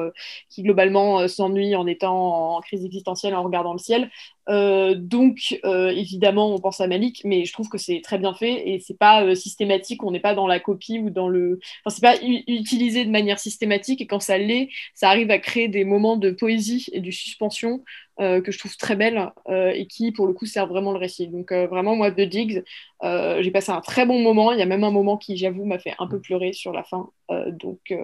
qui, 0.50 0.62
globalement, 0.62 1.26
s'ennuient 1.28 1.76
en 1.76 1.86
étant 1.86 2.56
en 2.56 2.60
crise 2.60 2.84
existentielle 2.84 3.34
en 3.34 3.42
regardant 3.42 3.72
le 3.72 3.78
ciel. 3.78 4.10
Euh, 4.48 4.94
donc, 4.96 5.58
euh, 5.64 5.90
évidemment, 5.90 6.52
on 6.54 6.58
pense 6.58 6.80
à 6.80 6.86
Malik, 6.86 7.22
mais 7.24 7.44
je 7.44 7.52
trouve 7.52 7.68
que 7.68 7.78
c'est 7.78 8.00
très 8.02 8.18
bien 8.18 8.34
fait 8.34 8.68
et 8.68 8.80
c'est 8.80 8.98
pas 8.98 9.22
euh, 9.24 9.34
systématique. 9.34 10.02
On 10.02 10.10
n'est 10.10 10.20
pas 10.20 10.34
dans 10.34 10.46
la 10.46 10.60
copie 10.60 10.98
ou 10.98 11.10
dans 11.10 11.28
le. 11.28 11.60
Enfin, 11.84 11.94
c'est 11.94 12.02
pas 12.02 12.16
utilisé 12.48 13.04
de 13.04 13.10
manière 13.10 13.38
systématique 13.38 14.00
et 14.00 14.06
quand 14.06 14.20
ça 14.20 14.38
l'est, 14.38 14.70
ça 14.94 15.08
arrive 15.08 15.30
à 15.30 15.38
créer 15.38 15.68
des 15.68 15.84
moments 15.84 16.16
de 16.16 16.30
poésie 16.30 16.86
et 16.92 17.00
de 17.00 17.10
suspension 17.10 17.84
que 18.18 18.52
je 18.52 18.58
trouve 18.58 18.76
très 18.76 18.96
belles 18.96 19.30
et 19.48 19.86
qui, 19.86 20.12
pour 20.12 20.26
le 20.26 20.34
coup, 20.34 20.44
servent 20.44 20.68
vraiment 20.68 20.92
le 20.92 20.98
récit. 20.98 21.26
Donc, 21.28 21.52
vraiment, 21.52 21.96
moi, 21.96 22.10
The 22.10 22.20
Diggs, 22.20 22.62
j'ai 23.02 23.50
passé 23.50 23.72
un 23.72 23.80
très 23.80 24.04
bon 24.04 24.20
moment. 24.20 24.52
Il 24.52 24.58
y 24.58 24.62
a 24.62 24.66
même 24.66 24.84
un 24.84 24.90
moment 24.90 25.16
qui, 25.16 25.38
j'avoue, 25.38 25.64
m'a 25.64 25.78
fait 25.78 25.94
un 25.98 26.06
peu 26.06 26.20
pleurer 26.20 26.52
sur 26.52 26.72
la 26.72 26.84
fin. 26.84 27.08
donc, 27.48 27.94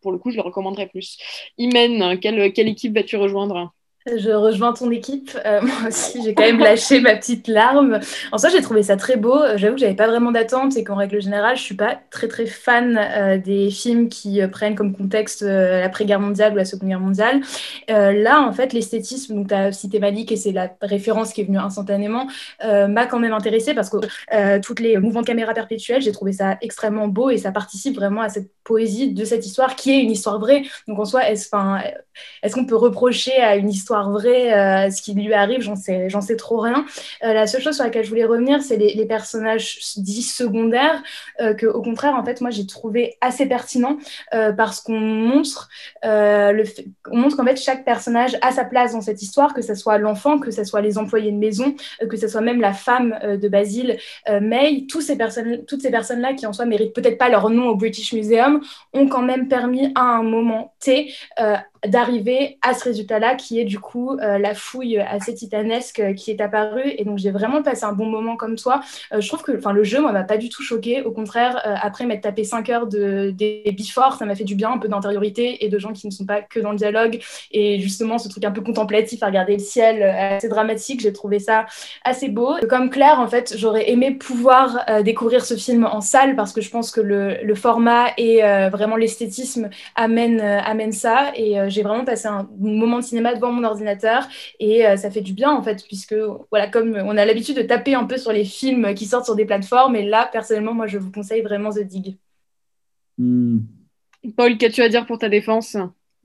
pour 0.00 0.12
le 0.12 0.18
coup, 0.18 0.30
je 0.30 0.36
le 0.36 0.42
recommanderais 0.42 0.88
plus. 0.88 1.18
Imen, 1.58 2.18
quelle 2.20 2.68
équipe 2.68 2.94
vas-tu 2.94 3.16
rejoindre? 3.18 3.70
Je 4.06 4.30
rejoins 4.30 4.72
ton 4.72 4.90
équipe. 4.90 5.36
Euh, 5.44 5.60
moi 5.62 5.88
aussi, 5.88 6.22
j'ai 6.22 6.34
quand 6.34 6.42
même 6.42 6.58
lâché 6.58 7.00
ma 7.00 7.14
petite 7.16 7.48
larme. 7.48 8.00
En 8.32 8.38
soi, 8.38 8.48
j'ai 8.48 8.62
trouvé 8.62 8.82
ça 8.82 8.96
très 8.96 9.16
beau. 9.16 9.38
J'avoue 9.56 9.74
que 9.74 9.80
j'avais 9.80 9.94
pas 9.94 10.06
vraiment 10.06 10.32
d'attente 10.32 10.76
et 10.76 10.84
qu'en 10.84 10.96
règle 10.96 11.20
générale, 11.20 11.56
je 11.56 11.62
suis 11.62 11.74
pas 11.74 11.98
très 12.10 12.28
très 12.28 12.46
fan 12.46 12.98
euh, 12.98 13.36
des 13.36 13.70
films 13.70 14.08
qui 14.08 14.40
euh, 14.40 14.48
prennent 14.48 14.74
comme 14.74 14.96
contexte 14.96 15.42
l'après-guerre 15.42 16.20
mondiale 16.20 16.54
ou 16.54 16.56
la 16.56 16.64
Seconde 16.64 16.88
Guerre 16.88 17.00
mondiale. 17.00 17.40
là, 17.88 18.42
en 18.42 18.52
fait, 18.52 18.72
l'esthétisme, 18.72 19.34
donc 19.34 19.48
tu 19.48 19.54
as 19.54 19.72
cité 19.72 19.98
Malik 19.98 20.32
et 20.32 20.36
c'est 20.36 20.52
la 20.52 20.70
référence 20.80 21.32
qui 21.32 21.42
est 21.42 21.44
venue 21.44 21.58
instantanément, 21.58 22.26
m'a 22.62 23.06
quand 23.06 23.18
même 23.18 23.32
intéressée 23.32 23.74
parce 23.74 23.90
que 23.90 23.98
toutes 24.60 24.80
les 24.80 24.96
mouvements 24.98 25.20
de 25.20 25.26
caméra 25.26 25.52
perpétuels, 25.54 26.02
j'ai 26.02 26.12
trouvé 26.12 26.32
ça 26.32 26.56
extrêmement 26.62 27.08
beau 27.08 27.30
et 27.30 27.38
ça 27.38 27.52
participe 27.52 27.96
vraiment 27.96 28.22
à 28.22 28.28
cette 28.28 28.50
poésie 28.64 29.12
de 29.12 29.24
cette 29.24 29.46
histoire 29.46 29.76
qui 29.76 29.90
est 29.92 30.02
une 30.02 30.10
histoire 30.10 30.38
vraie. 30.38 30.62
Donc 30.88 30.98
en 30.98 31.04
soi, 31.04 31.28
est-ce 31.28 31.48
est 32.42 32.50
qu'on 32.50 32.66
peut 32.66 32.76
reprocher 32.76 33.36
à 33.36 33.56
une 33.56 33.68
histoire 33.68 33.89
vrai 33.98 34.52
euh, 34.52 34.90
ce 34.90 35.02
qui 35.02 35.14
lui 35.14 35.32
arrive, 35.32 35.60
j'en 35.60 35.76
sais, 35.76 36.08
j'en 36.08 36.20
sais 36.20 36.36
trop 36.36 36.60
rien. 36.60 36.84
Euh, 37.22 37.32
la 37.32 37.46
seule 37.46 37.62
chose 37.62 37.74
sur 37.74 37.84
laquelle 37.84 38.04
je 38.04 38.08
voulais 38.08 38.24
revenir, 38.24 38.62
c'est 38.62 38.76
les, 38.76 39.06
personnages 39.06 39.78
dits 39.96 40.22
secondaires, 40.22 41.02
euh, 41.40 41.54
que 41.54 41.66
au 41.66 41.82
contraire, 41.82 42.14
en 42.14 42.24
fait, 42.24 42.40
moi, 42.40 42.50
j'ai 42.50 42.66
trouvé 42.66 43.16
assez 43.20 43.46
pertinent 43.46 43.98
parce 44.30 44.80
qu'on 44.80 44.98
montre, 45.00 45.68
le 46.02 46.64
on 47.10 47.16
montre 47.16 47.36
qu'en 47.36 47.44
fait, 47.44 47.56
chaque 47.56 47.84
personnage 47.84 48.36
a 48.42 48.52
sa 48.52 48.64
place 48.64 48.92
dans 48.92 49.00
cette 49.00 49.22
histoire, 49.22 49.52
que 49.54 49.62
ce 49.62 49.74
soit 49.74 49.98
l'enfant, 49.98 50.38
que 50.38 50.50
ce 50.50 50.64
soit 50.64 50.80
les 50.80 50.98
employés 50.98 51.32
de 51.32 51.36
maison, 51.36 51.74
que 52.08 52.16
ce 52.16 52.28
soit 52.28 52.40
même 52.40 52.60
la 52.60 52.72
femme 52.72 53.18
de 53.22 53.48
Basile, 53.48 53.98
May, 54.40 54.86
tous 54.88 55.00
ces 55.00 55.16
personnes, 55.16 55.64
toutes 55.66 55.82
ces 55.82 55.90
personnes-là 55.90 56.34
qui 56.34 56.46
en 56.46 56.52
soi 56.52 56.66
méritent 56.66 56.94
peut-être 56.94 57.18
pas 57.18 57.28
leur 57.28 57.50
nom 57.50 57.68
au 57.68 57.74
British 57.74 58.12
Museum, 58.12 58.60
ont 58.92 59.08
quand 59.08 59.22
même 59.22 59.48
permis 59.48 59.92
à 59.94 60.02
un 60.02 60.22
moment 60.22 60.74
T 60.80 61.12
d'arriver 61.86 62.58
à 62.62 62.74
ce 62.74 62.84
résultat-là 62.84 63.34
qui 63.34 63.58
est 63.58 63.64
du 63.64 63.78
coup 63.78 64.18
euh, 64.18 64.38
la 64.38 64.54
fouille 64.54 64.98
assez 64.98 65.34
titanesque 65.34 66.14
qui 66.14 66.30
est 66.30 66.40
apparue. 66.40 66.92
Et 66.98 67.04
donc 67.04 67.18
j'ai 67.18 67.30
vraiment 67.30 67.62
passé 67.62 67.84
un 67.84 67.92
bon 67.92 68.06
moment 68.06 68.36
comme 68.36 68.56
toi. 68.56 68.80
Euh, 69.12 69.20
je 69.20 69.28
trouve 69.28 69.42
que 69.42 69.52
le 69.52 69.84
jeu 69.84 70.00
moi 70.00 70.12
m'a 70.12 70.24
pas 70.24 70.36
du 70.36 70.48
tout 70.48 70.62
choqué. 70.62 71.02
Au 71.02 71.12
contraire 71.12 71.62
euh, 71.66 71.74
après 71.80 72.06
m'être 72.06 72.22
tapé 72.22 72.44
5 72.44 72.68
heures 72.68 72.86
de 72.86 73.30
des 73.30 73.74
before 73.76 74.14
ça 74.14 74.26
m'a 74.26 74.34
fait 74.34 74.44
du 74.44 74.54
bien 74.54 74.72
un 74.72 74.78
peu 74.78 74.88
d'intériorité 74.88 75.64
et 75.64 75.68
de 75.68 75.78
gens 75.78 75.92
qui 75.92 76.06
ne 76.06 76.12
sont 76.12 76.26
pas 76.26 76.42
que 76.42 76.60
dans 76.60 76.72
le 76.72 76.76
dialogue. 76.76 77.20
Et 77.50 77.80
justement 77.80 78.18
ce 78.18 78.28
truc 78.28 78.44
un 78.44 78.50
peu 78.50 78.60
contemplatif 78.60 79.22
à 79.22 79.26
regarder 79.26 79.54
le 79.54 79.62
ciel 79.62 80.02
assez 80.02 80.48
dramatique 80.48 81.00
j'ai 81.00 81.12
trouvé 81.12 81.38
ça 81.38 81.66
assez 82.04 82.28
beau. 82.28 82.56
Comme 82.68 82.90
Claire 82.90 83.20
en 83.20 83.28
fait 83.28 83.54
j'aurais 83.56 83.90
aimé 83.90 84.10
pouvoir 84.10 84.84
découvrir 85.02 85.44
ce 85.44 85.54
film 85.54 85.86
en 85.86 86.00
salle 86.00 86.36
parce 86.36 86.52
que 86.52 86.60
je 86.60 86.70
pense 86.70 86.90
que 86.90 87.00
le, 87.00 87.38
le 87.42 87.54
format 87.54 88.08
et 88.18 88.40
vraiment 88.70 88.96
l'esthétisme 88.96 89.70
amène 89.94 90.40
amène 90.40 90.92
ça. 90.92 91.32
Et 91.36 91.69
j'ai 91.70 91.82
vraiment 91.82 92.04
passé 92.04 92.28
un 92.28 92.48
moment 92.58 92.98
de 92.98 93.04
cinéma 93.04 93.34
devant 93.34 93.52
mon 93.52 93.64
ordinateur 93.64 94.28
et 94.58 94.86
euh, 94.86 94.96
ça 94.96 95.10
fait 95.10 95.20
du 95.20 95.32
bien 95.32 95.50
en 95.50 95.62
fait, 95.62 95.84
puisque 95.86 96.14
voilà, 96.50 96.68
comme 96.68 96.96
on 96.96 97.16
a 97.16 97.24
l'habitude 97.24 97.56
de 97.56 97.62
taper 97.62 97.94
un 97.94 98.04
peu 98.04 98.18
sur 98.18 98.32
les 98.32 98.44
films 98.44 98.94
qui 98.94 99.06
sortent 99.06 99.24
sur 99.24 99.36
des 99.36 99.44
plateformes, 99.44 99.96
et 99.96 100.04
là, 100.06 100.28
personnellement, 100.30 100.74
moi, 100.74 100.86
je 100.86 100.98
vous 100.98 101.10
conseille 101.10 101.42
vraiment 101.42 101.70
The 101.70 101.80
Dig. 101.80 102.16
Hmm. 103.18 103.60
Paul, 104.36 104.58
qu'as-tu 104.58 104.82
à 104.82 104.88
dire 104.88 105.06
pour 105.06 105.18
ta 105.18 105.28
défense? 105.28 105.76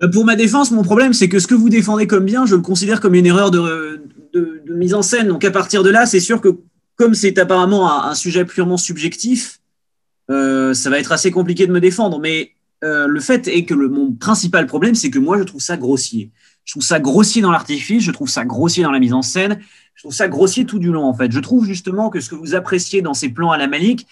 Euh, 0.04 0.10
pour 0.10 0.26
ma 0.26 0.36
défense, 0.36 0.72
mon 0.72 0.84
problème, 0.84 1.14
c'est 1.14 1.30
que 1.30 1.40
ce 1.40 1.48
que 1.48 1.56
vous 1.56 1.70
défendez 1.70 2.08
comme 2.08 2.26
bien, 2.26 2.46
je 2.46 2.56
le 2.56 2.62
considère 2.62 3.00
comme 3.00 3.16
une 3.16 3.26
erreur 3.26 3.52
de, 3.52 4.02
de, 4.34 4.74
mise 4.74 4.94
en 4.94 5.02
scène. 5.02 5.28
Donc 5.28 5.46
à 5.46 5.52
partir 5.52 5.84
de 5.84 5.90
là, 5.90 6.06
c'est 6.06 6.20
sûr 6.20 6.42
que 6.42 6.58
comme 6.96 7.14
c'est 7.14 7.38
apparemment 7.38 8.04
un, 8.04 8.16
sujet 8.16 8.46
purement 8.46 8.78
subjectif, 8.78 9.60
euh, 10.30 10.74
ça 10.74 10.90
va 10.90 11.00
être 11.00 11.12
assez 11.12 11.32
compliqué 11.32 11.68
de 11.68 11.72
me 11.72 11.80
défendre. 11.80 12.20
Mais 12.20 12.55
euh, 12.84 13.08
le 13.08 13.20
fait 13.20 13.48
est 13.48 13.66
que 13.66 13.74
mon 13.74 14.14
principal 14.14 14.68
problème, 14.68 14.96
c'est 14.96 15.10
que 15.10 15.20
moi, 15.20 15.38
je 15.38 15.44
trouve 15.44 15.62
ça 15.62 15.78
grossier. 15.78 16.32
Je 16.64 16.74
trouve 16.74 16.84
ça 16.84 17.00
grossier 17.00 17.42
dans 17.42 17.52
l'artifice, 17.52 18.04
je 18.04 18.12
trouve 18.12 18.30
ça 18.30 18.44
grossier 18.44 18.84
dans 18.84 18.92
la 18.92 19.00
mise 19.00 19.14
en 19.14 19.22
scène, 19.22 19.60
je 19.94 20.04
trouve 20.04 20.14
ça 20.14 20.28
grossier 20.28 20.66
tout 20.66 20.80
du 20.80 20.92
long, 20.92 21.06
en 21.06 21.14
fait. 21.14 21.32
Je 21.32 21.40
trouve 21.40 21.66
justement 21.66 22.10
que 22.10 22.20
ce 22.20 22.30
que 22.30 22.36
vous 22.36 22.56
appréciez 22.56 23.02
dans 23.02 23.14
ces 23.14 23.30
plans 23.30 23.52
à 23.52 23.58
la 23.58 23.68
Malik, 23.68 24.08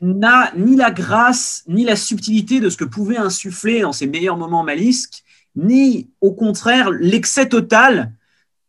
n'a 0.00 0.52
ni 0.56 0.76
la 0.76 0.90
grâce, 0.90 1.64
ni 1.68 1.84
la 1.84 1.96
subtilité 1.96 2.60
de 2.60 2.68
ce 2.68 2.76
que 2.76 2.84
pouvait 2.84 3.16
insuffler 3.16 3.82
dans 3.82 3.92
ses 3.92 4.06
meilleurs 4.06 4.36
moments 4.36 4.62
malisques, 4.62 5.22
ni 5.56 6.10
au 6.20 6.32
contraire 6.32 6.90
l'excès 6.90 7.48
total 7.48 8.12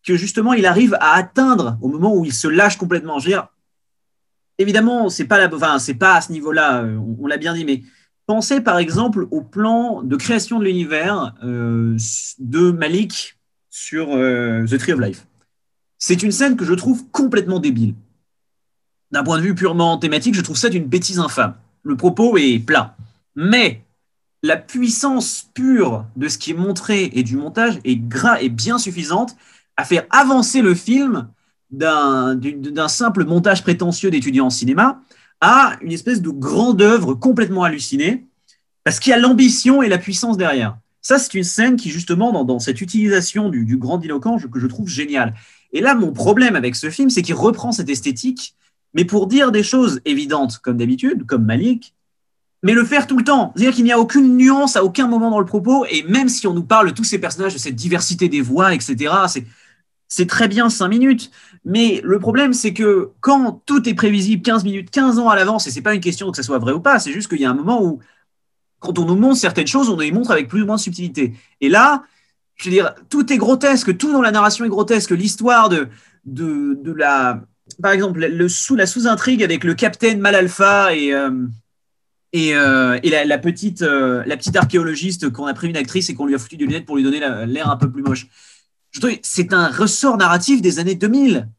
que 0.05 0.15
justement 0.15 0.53
il 0.53 0.65
arrive 0.65 0.95
à 0.99 1.15
atteindre 1.15 1.77
au 1.81 1.87
moment 1.87 2.15
où 2.15 2.25
il 2.25 2.33
se 2.33 2.47
lâche 2.47 2.77
complètement. 2.77 3.19
Je 3.19 3.25
veux 3.25 3.31
dire, 3.31 3.47
évidemment, 4.57 5.09
c'est 5.09 5.25
pas, 5.25 5.49
pas 5.49 6.15
à 6.15 6.21
ce 6.21 6.31
niveau-là, 6.31 6.83
euh, 6.83 6.97
on, 6.97 7.17
on 7.21 7.27
l'a 7.27 7.37
bien 7.37 7.53
dit, 7.53 7.65
mais 7.65 7.81
pensez 8.25 8.61
par 8.61 8.77
exemple 8.77 9.27
au 9.31 9.41
plan 9.41 10.01
de 10.01 10.15
création 10.15 10.59
de 10.59 10.65
l'univers 10.65 11.35
euh, 11.43 11.97
de 12.39 12.71
Malik 12.71 13.37
sur 13.69 14.09
euh, 14.11 14.65
The 14.65 14.77
Tree 14.77 14.93
of 14.93 14.99
Life. 14.99 15.27
C'est 15.97 16.23
une 16.23 16.31
scène 16.31 16.55
que 16.55 16.65
je 16.65 16.73
trouve 16.73 17.05
complètement 17.11 17.59
débile. 17.59 17.95
D'un 19.11 19.23
point 19.23 19.37
de 19.37 19.43
vue 19.43 19.55
purement 19.55 19.97
thématique, 19.97 20.35
je 20.35 20.41
trouve 20.41 20.57
ça 20.57 20.69
d'une 20.69 20.85
bêtise 20.85 21.19
infâme. 21.19 21.55
Le 21.83 21.95
propos 21.95 22.37
est 22.37 22.59
plat. 22.59 22.95
Mais 23.35 23.81
la 24.43 24.57
puissance 24.57 25.49
pure 25.53 26.05
de 26.15 26.27
ce 26.27 26.37
qui 26.37 26.51
est 26.51 26.55
montré 26.55 27.09
et 27.13 27.23
du 27.23 27.35
montage 27.37 27.79
est 27.83 27.95
gras 27.95 28.41
et 28.41 28.49
bien 28.49 28.77
suffisante 28.77 29.35
à 29.77 29.83
faire 29.83 30.05
avancer 30.09 30.61
le 30.61 30.75
film 30.75 31.27
d'un 31.71 32.87
simple 32.87 33.25
montage 33.25 33.63
prétentieux 33.63 34.11
d'étudiants 34.11 34.47
en 34.47 34.51
cinéma 34.51 35.01
à 35.41 35.77
une 35.81 35.91
espèce 35.91 36.21
de 36.21 36.29
grande 36.29 36.81
œuvre 36.81 37.13
complètement 37.13 37.63
hallucinée, 37.63 38.25
parce 38.83 38.99
qu'il 38.99 39.11
y 39.11 39.13
a 39.13 39.19
l'ambition 39.19 39.81
et 39.81 39.89
la 39.89 39.97
puissance 39.97 40.37
derrière. 40.37 40.77
Ça, 41.01 41.19
c'est 41.19 41.33
une 41.33 41.43
scène 41.43 41.75
qui, 41.75 41.89
justement, 41.89 42.43
dans, 42.43 42.59
cette 42.59 42.81
utilisation 42.81 43.49
du, 43.49 43.65
du 43.65 43.77
grandiloquent, 43.77 44.37
que 44.51 44.59
je 44.59 44.67
trouve 44.67 44.87
géniale. 44.87 45.35
Et 45.71 45.81
là, 45.81 45.93
mon 45.93 46.13
problème 46.13 46.55
avec 46.55 46.75
ce 46.75 46.89
film, 46.89 47.09
c'est 47.09 47.21
qu'il 47.21 47.35
reprend 47.35 47.71
cette 47.71 47.89
esthétique, 47.89 48.55
mais 48.93 49.05
pour 49.05 49.27
dire 49.27 49.51
des 49.51 49.63
choses 49.63 50.01
évidentes, 50.05 50.59
comme 50.59 50.77
d'habitude, 50.77 51.25
comme 51.25 51.45
Malik, 51.45 51.93
mais 52.63 52.73
le 52.73 52.83
faire 52.83 53.05
tout 53.05 53.17
le 53.17 53.23
temps. 53.23 53.53
C'est-à-dire 53.55 53.75
qu'il 53.75 53.83
n'y 53.83 53.91
a 53.91 53.99
aucune 53.99 54.37
nuance 54.37 54.75
à 54.75 54.83
aucun 54.83 55.07
moment 55.07 55.29
dans 55.29 55.39
le 55.39 55.45
propos, 55.45 55.85
et 55.85 56.03
même 56.03 56.29
si 56.29 56.47
on 56.47 56.53
nous 56.53 56.63
parle 56.63 56.87
de 56.87 56.93
tous 56.93 57.03
ces 57.03 57.19
personnages, 57.19 57.53
de 57.53 57.59
cette 57.59 57.75
diversité 57.75 58.29
des 58.29 58.41
voix, 58.41 58.73
etc., 58.73 59.13
c'est, 59.27 59.45
c'est 60.07 60.27
très 60.27 60.47
bien 60.47 60.69
cinq 60.69 60.89
minutes. 60.89 61.31
Mais 61.65 62.01
le 62.03 62.19
problème, 62.19 62.53
c'est 62.53 62.73
que 62.73 63.09
quand 63.21 63.61
tout 63.65 63.87
est 63.89 63.93
prévisible 63.95 64.41
15 64.43 64.63
minutes, 64.63 64.89
15 64.91 65.17
ans 65.19 65.29
à 65.29 65.35
l'avance, 65.35 65.67
et 65.67 65.71
c'est 65.71 65.81
pas 65.81 65.93
une 65.95 66.01
question 66.01 66.29
que 66.31 66.37
ça 66.37 66.43
soit 66.43 66.59
vrai 66.59 66.73
ou 66.73 66.79
pas, 66.79 66.99
c'est 66.99 67.11
juste 67.11 67.27
qu'il 67.29 67.41
y 67.41 67.45
a 67.45 67.49
un 67.49 67.55
moment 67.55 67.83
où, 67.83 67.99
quand 68.79 68.99
on 68.99 69.05
nous 69.05 69.15
montre 69.15 69.37
certaines 69.37 69.67
choses, 69.67 69.89
on 69.89 69.97
les 69.97 70.11
montre 70.11 70.31
avec 70.31 70.47
plus 70.47 70.61
ou 70.61 70.65
moins 70.65 70.75
de 70.75 70.81
subtilité. 70.81 71.33
Et 71.61 71.69
là, 71.69 72.03
je 72.55 72.65
veux 72.65 72.71
dire, 72.71 72.93
tout 73.09 73.31
est 73.33 73.37
grotesque, 73.37 73.97
tout 73.97 74.11
dans 74.11 74.21
la 74.21 74.31
narration 74.31 74.63
est 74.65 74.69
grotesque. 74.69 75.11
L'histoire 75.11 75.69
de, 75.69 75.87
de, 76.25 76.77
de 76.81 76.91
la. 76.91 77.41
Par 77.81 77.91
exemple, 77.91 78.19
le 78.25 78.47
sous, 78.49 78.75
la 78.75 78.85
sous-intrigue 78.85 79.43
avec 79.43 79.63
le 79.63 79.73
capitaine 79.73 80.19
Malalpha 80.19 80.93
et. 80.95 81.13
euh, 81.13 81.31
et, 82.33 82.53
euh, 82.55 82.99
et 83.01 83.09
la, 83.25 83.37
petite, 83.37 83.81
euh, 83.81 84.21
la 84.25 84.35
petite 84.35 84.57
archéologiste 84.57 85.29
qu'on 85.31 85.45
a 85.45 85.53
pris 85.53 85.69
une 85.69 85.77
actrice 85.77 86.09
et 86.09 86.15
qu'on 86.15 86.25
lui 86.25 86.35
a 86.35 86.37
foutu 86.37 86.57
des 86.57 86.65
lunettes 86.65 86.85
pour 86.85 86.97
lui 86.97 87.03
donner 87.03 87.21
la- 87.21 87.45
l'air 87.45 87.69
un 87.69 87.77
peu 87.77 87.89
plus 87.89 88.03
moche. 88.03 88.27
C'est 89.21 89.53
un 89.53 89.67
ressort 89.67 90.17
narratif 90.17 90.61
des 90.61 90.79
années 90.79 90.95
2000. 90.95 91.49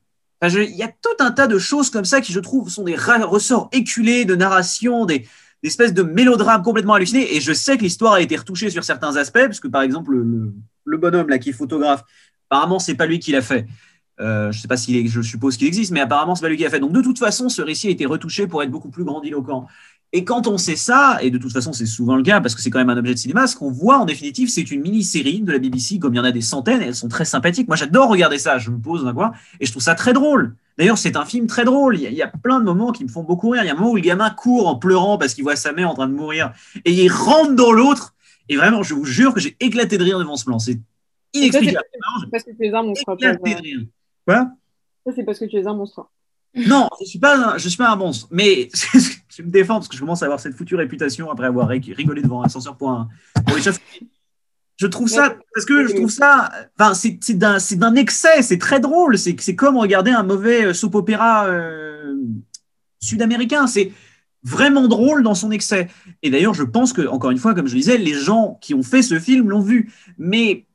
Enfin, 0.41 0.53
je- 0.53 0.61
Il 0.61 0.77
y 0.77 0.83
a 0.83 0.89
tout 0.89 1.17
un 1.21 1.31
tas 1.31 1.47
de 1.47 1.59
choses 1.59 1.91
comme 1.91 2.05
ça 2.05 2.21
qui, 2.21 2.33
je 2.33 2.41
trouve, 2.41 2.69
sont 2.69 2.85
des 2.85 2.97
ressorts 2.97 3.69
éculés 3.73 4.25
de 4.25 4.35
narration, 4.35 5.07
des, 5.07 5.27
espèces 5.63 5.95
de 5.95 6.03
mélodrames 6.03 6.63
complètement 6.63 6.95
hallucinés. 6.95 7.35
Et 7.35 7.41
je 7.41 7.53
sais 7.53 7.77
que 7.77 7.83
l'histoire 7.83 8.15
a 8.15 8.21
été 8.21 8.37
retouchée 8.37 8.71
sur 8.71 8.85
certains 8.85 9.17
aspects, 9.17 9.45
parce 9.47 9.61
que 9.61 9.69
par 9.69 9.83
exemple, 9.83 10.13
le, 10.15 10.97
bonhomme 10.97 11.29
là 11.29 11.39
qui 11.39 11.51
est 11.51 11.53
photographe, 11.53 12.05
apparemment, 12.51 12.79
c'est 12.79 12.95
pas 12.95 13.07
lui 13.07 13.19
qui 13.19 13.33
l'a 13.33 13.43
fait. 13.43 13.67
Euh, 14.21 14.51
je 14.51 14.61
sais 14.61 14.69
pas 14.69 14.77
s'il 14.77 15.09
je 15.09 15.21
suppose 15.21 15.57
qu'il 15.57 15.67
existe, 15.67 15.93
mais 15.93 16.01
apparemment, 16.01 16.35
c'est 16.35 16.43
pas 16.43 16.49
lui 16.49 16.57
qui 16.57 16.63
l'a 16.63 16.71
fait. 16.71 16.81
Donc, 16.81 16.93
de 16.93 17.03
toute 17.03 17.19
façon, 17.19 17.49
ce 17.49 17.63
récit 17.63 17.89
a 17.89 17.91
été 17.91 18.07
retouché 18.07 18.47
pour 18.47 18.63
être 18.63 18.71
beaucoup 18.71 18.91
plus 18.91 19.05
grandiloquent. 19.05 19.67
Et 20.13 20.25
quand 20.25 20.47
on 20.47 20.57
sait 20.57 20.77
ça, 20.77 21.19
et 21.21 21.31
de 21.31 21.39
toute 21.39 21.53
façon, 21.53 21.73
c'est 21.73 21.87
souvent 21.87 22.17
le 22.17 22.23
cas 22.23 22.41
parce 22.41 22.55
que 22.55 22.63
c'est 22.63 22.71
quand 22.71 22.79
même 22.79 22.91
un 22.91 22.97
objet 22.97 23.13
de 23.13 23.19
cinéma, 23.19 23.47
ce 23.47 23.57
qu'on 23.57 23.71
voit 23.71 23.99
en 23.99 24.05
définitive, 24.05 24.49
c'est 24.49 24.71
une 24.71 24.81
mini-série 24.81 25.41
de 25.43 25.53
la 25.53 25.59
BBC, 25.59 25.99
comme 25.99 26.15
il 26.15 26.17
y 26.17 26.21
en 26.21 26.25
a 26.25 26.33
des 26.33 26.41
centaines, 26.41 26.81
et 26.81 26.87
elles 26.87 26.95
sont 26.95 27.09
très 27.09 27.25
sympathiques. 27.25 27.67
Moi, 27.69 27.77
j'adore 27.77 28.09
regarder 28.09 28.39
ça. 28.39 28.59
Je 28.59 28.71
me 28.71 28.79
pose 28.79 29.05
dans 29.05 29.13
quoi, 29.13 29.33
et 29.61 29.67
je 29.67 29.71
trouve 29.71 29.83
ça 29.83 29.95
très 29.95 30.13
drôle. 30.13 30.55
D'ailleurs, 30.79 30.99
c'est 30.99 31.17
un 31.17 31.25
film 31.25 31.47
très 31.47 31.65
drôle. 31.65 31.97
Il 31.97 32.03
y, 32.03 32.07
a, 32.07 32.11
il 32.11 32.17
y 32.17 32.23
a 32.23 32.29
plein 32.29 32.61
de 32.61 32.65
moments 32.65 32.93
qui 32.93 33.03
me 33.03 33.09
font 33.09 33.25
beaucoup 33.25 33.51
rire. 33.51 33.65
Il 33.65 33.67
y 33.67 33.71
a 33.71 33.73
un 33.73 33.77
moment 33.77 33.91
où 33.91 33.97
le 33.97 34.03
gamin 34.03 34.31
court 34.31 34.69
en 34.69 34.77
pleurant 34.77 35.19
parce 35.19 35.35
qu'il 35.35 35.43
voit 35.43 35.57
sa 35.57 35.73
mère 35.73 35.91
en 35.91 35.95
train 35.95 36.09
de 36.09 36.15
mourir, 36.15 36.53
et 36.85 36.93
il 36.93 37.11
rentre 37.11 37.55
dans 37.55 37.73
l'autre. 37.73 38.15
Et 38.49 38.57
vraiment, 38.57 38.83
je 38.83 38.95
vous 38.95 39.05
jure 39.05 39.35
que 39.35 39.41
j'ai 39.41 39.57
éclaté 39.59 39.99
de 39.99 40.05
rire 40.05 40.19
devant 40.19 40.37
ce 40.37 40.45
plan. 40.45 40.59
C'est 40.59 40.79
inexplicable. 41.35 41.85
C'est 42.21 42.31
parce 42.31 42.45
que 42.45 42.51
tu 42.53 42.65
es 42.65 42.73
un 42.73 42.83
monstre. 42.83 43.13
Éclaté 43.19 43.55
de 43.55 43.61
rire. 43.61 43.81
Quoi? 44.27 44.51
Ça, 45.05 45.13
c'est 45.15 45.25
parce 45.25 45.39
que 45.39 45.47
tu 45.47 45.57
es 45.57 45.67
un 45.67 45.75
monstre. 45.75 46.09
Non, 46.57 46.89
je 47.01 47.07
suis 47.07 47.19
pas, 47.19 47.55
un- 47.55 47.59
je 47.59 47.69
suis 47.69 47.77
pas 47.77 47.91
un 47.91 47.97
monstre, 47.97 48.29
mais 48.31 48.69
je 49.29 49.43
me 49.43 49.51
défends 49.51 49.75
parce 49.75 49.89
que 49.89 49.95
je 49.95 50.01
commence 50.01 50.23
à 50.23 50.27
avoir 50.27 50.41
cette 50.41 50.55
foutue 50.55 50.75
réputation 50.77 51.31
après 51.31 51.47
avoir 51.47 51.69
rig- 51.69 51.93
rigolé 51.95 52.23
devant 52.23 52.43
un 52.43 52.47
ascenseur 52.47 52.77
pour, 52.77 52.91
un, 52.91 53.09
pour. 53.47 53.57
Je 54.79 54.87
trouve 54.87 55.09
ça 55.09 55.37
parce 55.55 55.65
que 55.65 55.87
je 55.89 55.95
trouve 55.95 56.11
ça, 56.11 56.51
enfin, 56.79 56.93
c'est 56.93 57.35
d'un, 57.35 57.95
excès, 57.95 58.43
c'est 58.43 58.59
très 58.59 58.79
drôle, 58.79 59.17
c'est 59.17 59.35
c'est 59.41 59.57
comme 59.57 59.77
regarder 59.79 60.11
un 60.11 60.23
mauvais 60.23 60.67
euh, 60.67 60.75
soap 60.75 60.95
opéra 60.97 61.47
euh, 61.47 62.15
sud-américain, 63.01 63.67
c'est 63.67 63.93
vraiment 64.43 64.87
drôle 64.87 65.23
dans 65.23 65.35
son 65.35 65.51
excès. 65.51 65.89
Et 66.23 66.29
d'ailleurs, 66.31 66.53
je 66.55 66.63
pense 66.63 66.93
que 66.93 67.07
encore 67.07 67.31
une 67.31 67.39
fois, 67.39 67.55
comme 67.55 67.67
je 67.67 67.73
le 67.75 67.81
disais, 67.81 67.97
les 67.99 68.13
gens 68.15 68.59
qui 68.61 68.75
ont 68.75 68.83
fait 68.83 69.03
ce 69.03 69.19
film 69.19 69.49
l'ont 69.49 69.61
vu, 69.63 69.93
mais 70.19 70.66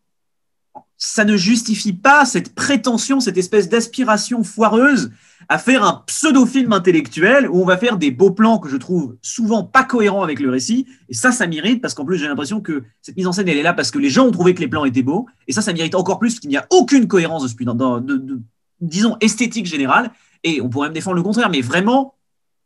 ça 1.04 1.26
ne 1.26 1.36
justifie 1.36 1.94
pas 1.94 2.26
cette 2.26 2.54
prétention, 2.54 3.20
cette 3.20 3.40
espèce 3.40 3.68
d'aspiration 3.68 4.44
foireuse 4.44 5.12
à 5.50 5.58
faire 5.58 5.84
un 5.84 6.04
pseudo-film 6.06 6.72
intellectuel 6.74 7.50
où 7.50 7.60
on 7.60 7.66
va 7.66 7.76
faire 7.76 7.98
des 7.98 8.12
beaux 8.12 8.30
plans 8.30 8.60
que 8.60 8.70
je 8.70 8.78
trouve 8.78 9.18
souvent 9.24 9.64
pas 9.64 9.84
cohérents 9.84 10.22
avec 10.22 10.40
le 10.40 10.52
récit. 10.52 10.86
Et 11.10 11.16
ça, 11.16 11.32
ça 11.32 11.48
m'irrite 11.48 11.82
parce 11.82 11.96
qu'en 11.96 12.06
plus, 12.06 12.20
j'ai 12.20 12.28
l'impression 12.28 12.62
que 12.62 12.84
cette 13.02 13.18
mise 13.18 13.26
en 13.26 13.32
scène, 13.32 13.50
elle 13.50 13.58
est 13.58 13.64
là 13.64 13.74
parce 13.74 13.90
que 13.90 13.98
les 13.98 14.12
gens 14.12 14.28
ont 14.28 14.32
trouvé 14.32 14.54
que 14.54 14.60
les 14.60 14.68
plans 14.68 14.86
étaient 14.86 15.02
beaux. 15.02 15.26
Et 15.48 15.54
ça, 15.54 15.64
ça 15.64 15.74
m'irrite 15.74 15.96
encore 15.96 16.20
plus 16.20 16.40
qu'il 16.40 16.52
n'y 16.52 16.58
a 16.58 16.68
aucune 16.70 17.08
cohérence 17.08 17.56
de, 17.56 18.00
de- 18.00 18.40
disons, 18.80 19.18
esthétique 19.22 19.66
générale. 19.66 20.12
Et 20.44 20.62
on 20.62 20.70
pourrait 20.70 20.90
même 20.90 20.94
défendre 20.94 21.16
le 21.16 21.24
contraire. 21.24 21.50
Mais 21.50 21.62
vraiment, 21.62 22.14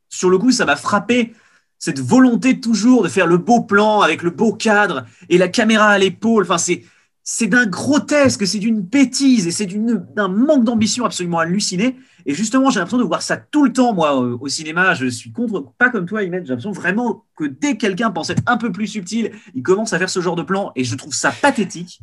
sur 0.09 0.29
le 0.29 0.37
coup, 0.37 0.51
ça 0.51 0.65
m'a 0.65 0.75
frappé 0.75 1.33
cette 1.79 2.01
volonté 2.01 2.59
toujours 2.59 3.01
de 3.01 3.07
faire 3.07 3.27
le 3.27 3.37
beau 3.37 3.61
plan 3.61 4.01
avec 4.01 4.23
le 4.23 4.29
beau 4.29 4.51
cadre 4.51 5.05
et 5.29 5.37
la 5.37 5.47
caméra 5.47 5.87
à 5.87 5.97
l'épaule. 5.97 6.43
Enfin, 6.43 6.57
c'est 6.57 6.83
c'est 7.27 7.47
d'un 7.47 7.65
grotesque, 7.65 8.45
c'est 8.45 8.59
d'une 8.59 8.81
bêtise 8.81 9.47
et 9.47 9.51
c'est 9.51 9.65
d'un 9.65 10.27
manque 10.27 10.63
d'ambition 10.63 11.05
absolument 11.05 11.39
halluciné. 11.39 11.97
Et 12.27 12.35
justement, 12.35 12.69
j'ai 12.69 12.77
l'impression 12.77 12.99
de 12.99 13.03
voir 13.03 13.23
ça 13.23 13.35
tout 13.35 13.65
le 13.65 13.73
temps, 13.73 13.95
moi, 13.95 14.15
au, 14.15 14.37
au 14.39 14.47
cinéma. 14.47 14.93
Je 14.93 15.07
suis 15.07 15.31
contre, 15.31 15.73
pas 15.79 15.89
comme 15.89 16.05
toi, 16.05 16.21
Imet. 16.21 16.41
J'ai 16.43 16.49
l'impression 16.49 16.71
vraiment 16.71 17.25
que 17.35 17.45
dès 17.45 17.73
que 17.73 17.81
quelqu'un 17.81 18.11
pense 18.11 18.29
être 18.29 18.43
un 18.45 18.57
peu 18.57 18.71
plus 18.71 18.85
subtil, 18.85 19.31
il 19.55 19.63
commence 19.63 19.91
à 19.91 19.97
faire 19.97 20.09
ce 20.09 20.21
genre 20.21 20.35
de 20.35 20.43
plan 20.43 20.71
et 20.75 20.83
je 20.83 20.95
trouve 20.95 21.15
ça 21.15 21.31
pathétique. 21.31 21.99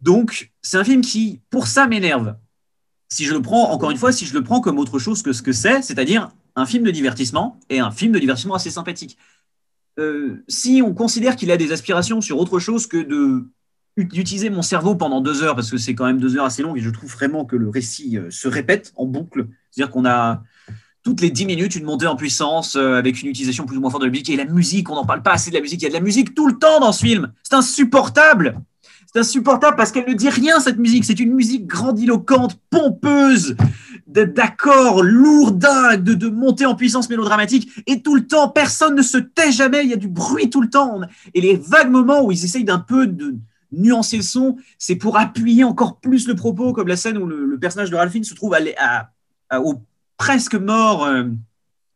Donc, 0.00 0.52
c'est 0.62 0.76
un 0.76 0.84
film 0.84 1.00
qui, 1.00 1.40
pour 1.50 1.66
ça, 1.66 1.88
m'énerve. 1.88 2.36
Si 3.08 3.24
je 3.24 3.34
le 3.34 3.42
prends, 3.42 3.72
encore 3.72 3.90
une 3.90 3.96
fois, 3.96 4.12
si 4.12 4.26
je 4.26 4.34
le 4.34 4.44
prends 4.44 4.60
comme 4.60 4.78
autre 4.78 5.00
chose 5.00 5.22
que 5.22 5.32
ce 5.32 5.42
que 5.42 5.52
c'est, 5.52 5.82
c'est-à-dire 5.82 6.30
un 6.54 6.66
film 6.66 6.84
de 6.84 6.92
divertissement 6.92 7.58
et 7.68 7.80
un 7.80 7.90
film 7.90 8.12
de 8.12 8.20
divertissement 8.20 8.54
assez 8.54 8.70
sympathique. 8.70 9.18
Euh, 9.98 10.44
si 10.46 10.82
on 10.84 10.94
considère 10.94 11.34
qu'il 11.34 11.50
a 11.50 11.56
des 11.56 11.72
aspirations 11.72 12.20
sur 12.20 12.38
autre 12.38 12.60
chose 12.60 12.86
que 12.86 12.98
de 12.98 13.48
d'utiliser 13.96 14.50
mon 14.50 14.62
cerveau 14.62 14.94
pendant 14.94 15.20
deux 15.20 15.42
heures, 15.42 15.54
parce 15.54 15.70
que 15.70 15.78
c'est 15.78 15.94
quand 15.94 16.04
même 16.04 16.20
deux 16.20 16.36
heures 16.36 16.44
assez 16.44 16.62
longues, 16.62 16.76
et 16.78 16.82
je 16.82 16.90
trouve 16.90 17.10
vraiment 17.10 17.44
que 17.44 17.56
le 17.56 17.68
récit 17.68 18.18
euh, 18.18 18.30
se 18.30 18.48
répète 18.48 18.92
en 18.96 19.06
boucle. 19.06 19.46
C'est-à-dire 19.70 19.90
qu'on 19.90 20.04
a 20.04 20.42
toutes 21.02 21.20
les 21.20 21.30
dix 21.30 21.46
minutes 21.46 21.76
une 21.76 21.84
montée 21.84 22.06
en 22.06 22.16
puissance 22.16 22.76
euh, 22.76 22.98
avec 22.98 23.22
une 23.22 23.28
utilisation 23.28 23.64
plus 23.64 23.76
ou 23.76 23.80
moins 23.80 23.90
forte 23.90 24.02
de 24.02 24.06
la 24.06 24.10
musique. 24.10 24.28
Et 24.30 24.36
la 24.36 24.44
musique, 24.44 24.90
on 24.90 24.96
n'en 24.96 25.06
parle 25.06 25.22
pas 25.22 25.32
assez 25.32 25.50
de 25.50 25.54
la 25.54 25.62
musique. 25.62 25.80
Il 25.80 25.84
y 25.84 25.86
a 25.86 25.90
de 25.90 25.94
la 25.94 26.00
musique 26.00 26.34
tout 26.34 26.48
le 26.48 26.58
temps 26.58 26.80
dans 26.80 26.92
ce 26.92 27.04
film. 27.04 27.32
C'est 27.42 27.54
insupportable. 27.54 28.60
C'est 29.12 29.20
insupportable 29.20 29.76
parce 29.76 29.92
qu'elle 29.92 30.08
ne 30.08 30.14
dit 30.14 30.28
rien, 30.28 30.58
cette 30.58 30.78
musique. 30.78 31.04
C'est 31.04 31.20
une 31.20 31.32
musique 31.32 31.66
grandiloquente, 31.66 32.58
pompeuse, 32.70 33.56
d'accords 34.08 35.02
lourdingues, 35.04 36.02
de, 36.02 36.14
de 36.14 36.28
montée 36.28 36.66
en 36.66 36.74
puissance 36.74 37.08
mélodramatique. 37.08 37.70
Et 37.86 38.02
tout 38.02 38.16
le 38.16 38.26
temps, 38.26 38.48
personne 38.48 38.96
ne 38.96 39.02
se 39.02 39.18
tait 39.18 39.52
jamais. 39.52 39.84
Il 39.84 39.90
y 39.90 39.94
a 39.94 39.96
du 39.96 40.08
bruit 40.08 40.50
tout 40.50 40.60
le 40.60 40.68
temps. 40.68 41.00
Et 41.34 41.40
les 41.40 41.56
vagues 41.56 41.90
moments 41.90 42.24
où 42.24 42.32
ils 42.32 42.44
essayent 42.44 42.64
d'un 42.64 42.80
peu 42.80 43.06
de 43.06 43.36
nuancer 43.72 44.18
le 44.18 44.22
son, 44.22 44.56
c'est 44.78 44.96
pour 44.96 45.18
appuyer 45.18 45.64
encore 45.64 46.00
plus 46.00 46.26
le 46.28 46.34
propos, 46.34 46.72
comme 46.72 46.88
la 46.88 46.96
scène 46.96 47.18
où 47.18 47.26
le, 47.26 47.58
personnage 47.58 47.90
de 47.90 47.96
Ralphine 47.96 48.24
se 48.24 48.34
trouve 48.34 48.54
à, 48.54 49.10
à- 49.50 49.60
au 49.60 49.82
presque 50.16 50.54
mort 50.54 51.04
euh, 51.04 51.24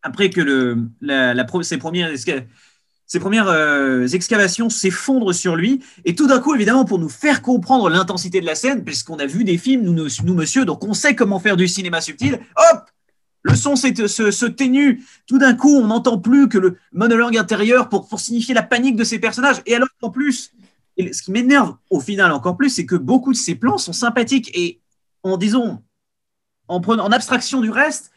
après 0.03 0.31
que 0.31 0.41
le, 0.41 0.89
la, 1.01 1.35
ses 1.63 1.79
premières, 1.79 2.11
ses 3.07 3.21
premières 3.21 3.49
euh, 3.49 4.07
excavations 4.07 4.71
s'effondrent 4.71 5.35
sur 5.35 5.57
lui. 5.57 5.81
Et 6.05 6.15
tout 6.15 6.27
d'un 6.27 6.41
coup, 6.41 6.55
évidemment, 6.55 6.85
pour 6.85 6.99
nous 6.99 7.09
faire 7.09 7.43
comprendre 7.43 7.89
l'intensité 7.91 8.41
de 8.41 8.47
la 8.47 8.55
scène, 8.55 8.85
puisqu'on 8.85 9.19
a 9.19 9.27
vu 9.27 9.45
des 9.45 9.59
films, 9.59 9.83
nous, 9.83 10.09
nous, 10.25 10.35
monsieur, 10.35 10.65
donc 10.65 10.85
on 10.85 10.95
sait 10.95 11.15
comment 11.15 11.41
faire 11.41 11.57
du 11.57 11.67
cinéma 11.69 12.01
subtil, 12.01 12.39
hop 12.57 12.85
le 13.43 13.55
son 13.55 13.75
se, 13.75 14.31
se 14.31 14.47
ténue. 14.47 15.03
Tout 15.27 15.39
d'un 15.39 15.55
coup, 15.55 15.75
on 15.75 15.87
n'entend 15.87 16.19
plus 16.19 16.49
que 16.49 16.59
le 16.59 16.77
monologue 16.93 17.37
intérieur 17.37 17.89
pour, 17.89 18.07
pour 18.09 18.21
signifier 18.21 18.55
la 18.55 18.63
panique 18.63 18.97
de 18.97 19.05
ces 19.05 19.19
personnages. 19.19 19.63
Et 19.67 19.75
alors 19.75 19.89
qu'en 20.01 20.11
plus, 20.11 20.53
et 21.09 21.13
ce 21.13 21.23
qui 21.23 21.33
m'énerve 21.33 21.77
au 21.91 22.01
final 22.01 22.33
encore 22.33 22.57
plus, 22.57 22.71
c'est 22.71 22.87
que 22.87 22.97
beaucoup 22.97 23.33
de 23.33 23.39
ces 23.39 23.55
plans 23.55 23.79
sont 23.79 23.93
sympathiques 23.93 24.51
et 24.55 24.81
en 25.23 25.37
disons, 25.37 25.83
en, 26.69 26.81
prenant, 26.81 27.05
en 27.05 27.13
abstraction 27.13 27.61
du 27.61 27.71
reste, 27.71 28.11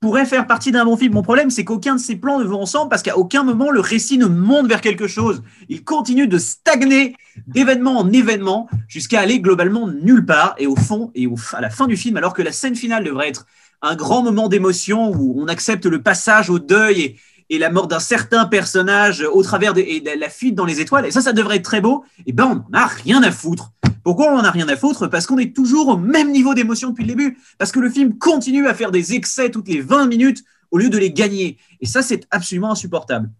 pourrait 0.00 0.26
faire 0.26 0.46
partie 0.46 0.70
d'un 0.70 0.84
bon 0.84 0.96
film. 0.96 1.14
Mon 1.14 1.22
problème, 1.22 1.50
c'est 1.50 1.64
qu'aucun 1.64 1.96
de 1.96 2.00
ces 2.00 2.16
plans 2.16 2.38
ne 2.38 2.44
vont 2.44 2.62
ensemble 2.62 2.88
parce 2.88 3.02
qu'à 3.02 3.18
aucun 3.18 3.42
moment 3.42 3.70
le 3.70 3.80
récit 3.80 4.16
ne 4.16 4.26
monte 4.26 4.68
vers 4.68 4.80
quelque 4.80 5.08
chose. 5.08 5.42
Il 5.68 5.82
continue 5.84 6.28
de 6.28 6.38
stagner 6.38 7.16
d'événement 7.46 7.98
en 7.98 8.12
événement 8.12 8.68
jusqu'à 8.86 9.20
aller 9.20 9.40
globalement 9.40 9.88
nulle 9.88 10.24
part 10.24 10.54
et 10.58 10.66
au 10.66 10.76
fond 10.76 11.10
et 11.14 11.28
à 11.52 11.60
la 11.60 11.70
fin 11.70 11.86
du 11.86 11.96
film, 11.96 12.16
alors 12.16 12.32
que 12.32 12.42
la 12.42 12.52
scène 12.52 12.76
finale 12.76 13.04
devrait 13.04 13.28
être 13.28 13.46
un 13.82 13.96
grand 13.96 14.22
moment 14.22 14.48
d'émotion 14.48 15.10
où 15.10 15.40
on 15.40 15.48
accepte 15.48 15.86
le 15.86 16.02
passage 16.02 16.50
au 16.50 16.58
deuil 16.58 17.00
et, 17.02 17.16
et 17.50 17.58
la 17.58 17.70
mort 17.70 17.88
d'un 17.88 18.00
certain 18.00 18.46
personnage 18.46 19.22
au 19.32 19.42
travers 19.42 19.74
de, 19.74 19.82
la 20.18 20.28
fuite 20.28 20.54
dans 20.54 20.64
les 20.64 20.80
étoiles. 20.80 21.06
Et 21.06 21.10
ça, 21.10 21.20
ça 21.20 21.32
devrait 21.32 21.56
être 21.56 21.64
très 21.64 21.80
beau. 21.80 22.04
Et 22.26 22.32
ben, 22.32 22.46
on 22.46 22.54
n'en 22.56 22.78
a 22.78 22.86
rien 22.86 23.22
à 23.22 23.30
foutre. 23.30 23.72
Pourquoi 24.04 24.32
on 24.32 24.36
n'en 24.36 24.44
a 24.44 24.50
rien 24.50 24.68
à 24.68 24.76
foutre? 24.76 25.08
Parce 25.08 25.26
qu'on 25.26 25.38
est 25.38 25.54
toujours 25.54 25.88
au 25.88 25.96
même 25.96 26.30
niveau 26.30 26.54
d'émotion 26.54 26.90
depuis 26.90 27.04
le 27.04 27.08
début. 27.08 27.38
Parce 27.58 27.72
que 27.72 27.80
le 27.80 27.90
film 27.90 28.18
continue 28.18 28.68
à 28.68 28.74
faire 28.74 28.90
des 28.90 29.14
excès 29.14 29.50
toutes 29.50 29.68
les 29.68 29.80
20 29.80 30.06
minutes 30.06 30.44
au 30.70 30.78
lieu 30.78 30.90
de 30.90 30.98
les 30.98 31.12
gagner. 31.12 31.58
Et 31.80 31.86
ça, 31.86 32.02
c'est 32.02 32.26
absolument 32.30 32.72
insupportable. 32.72 33.30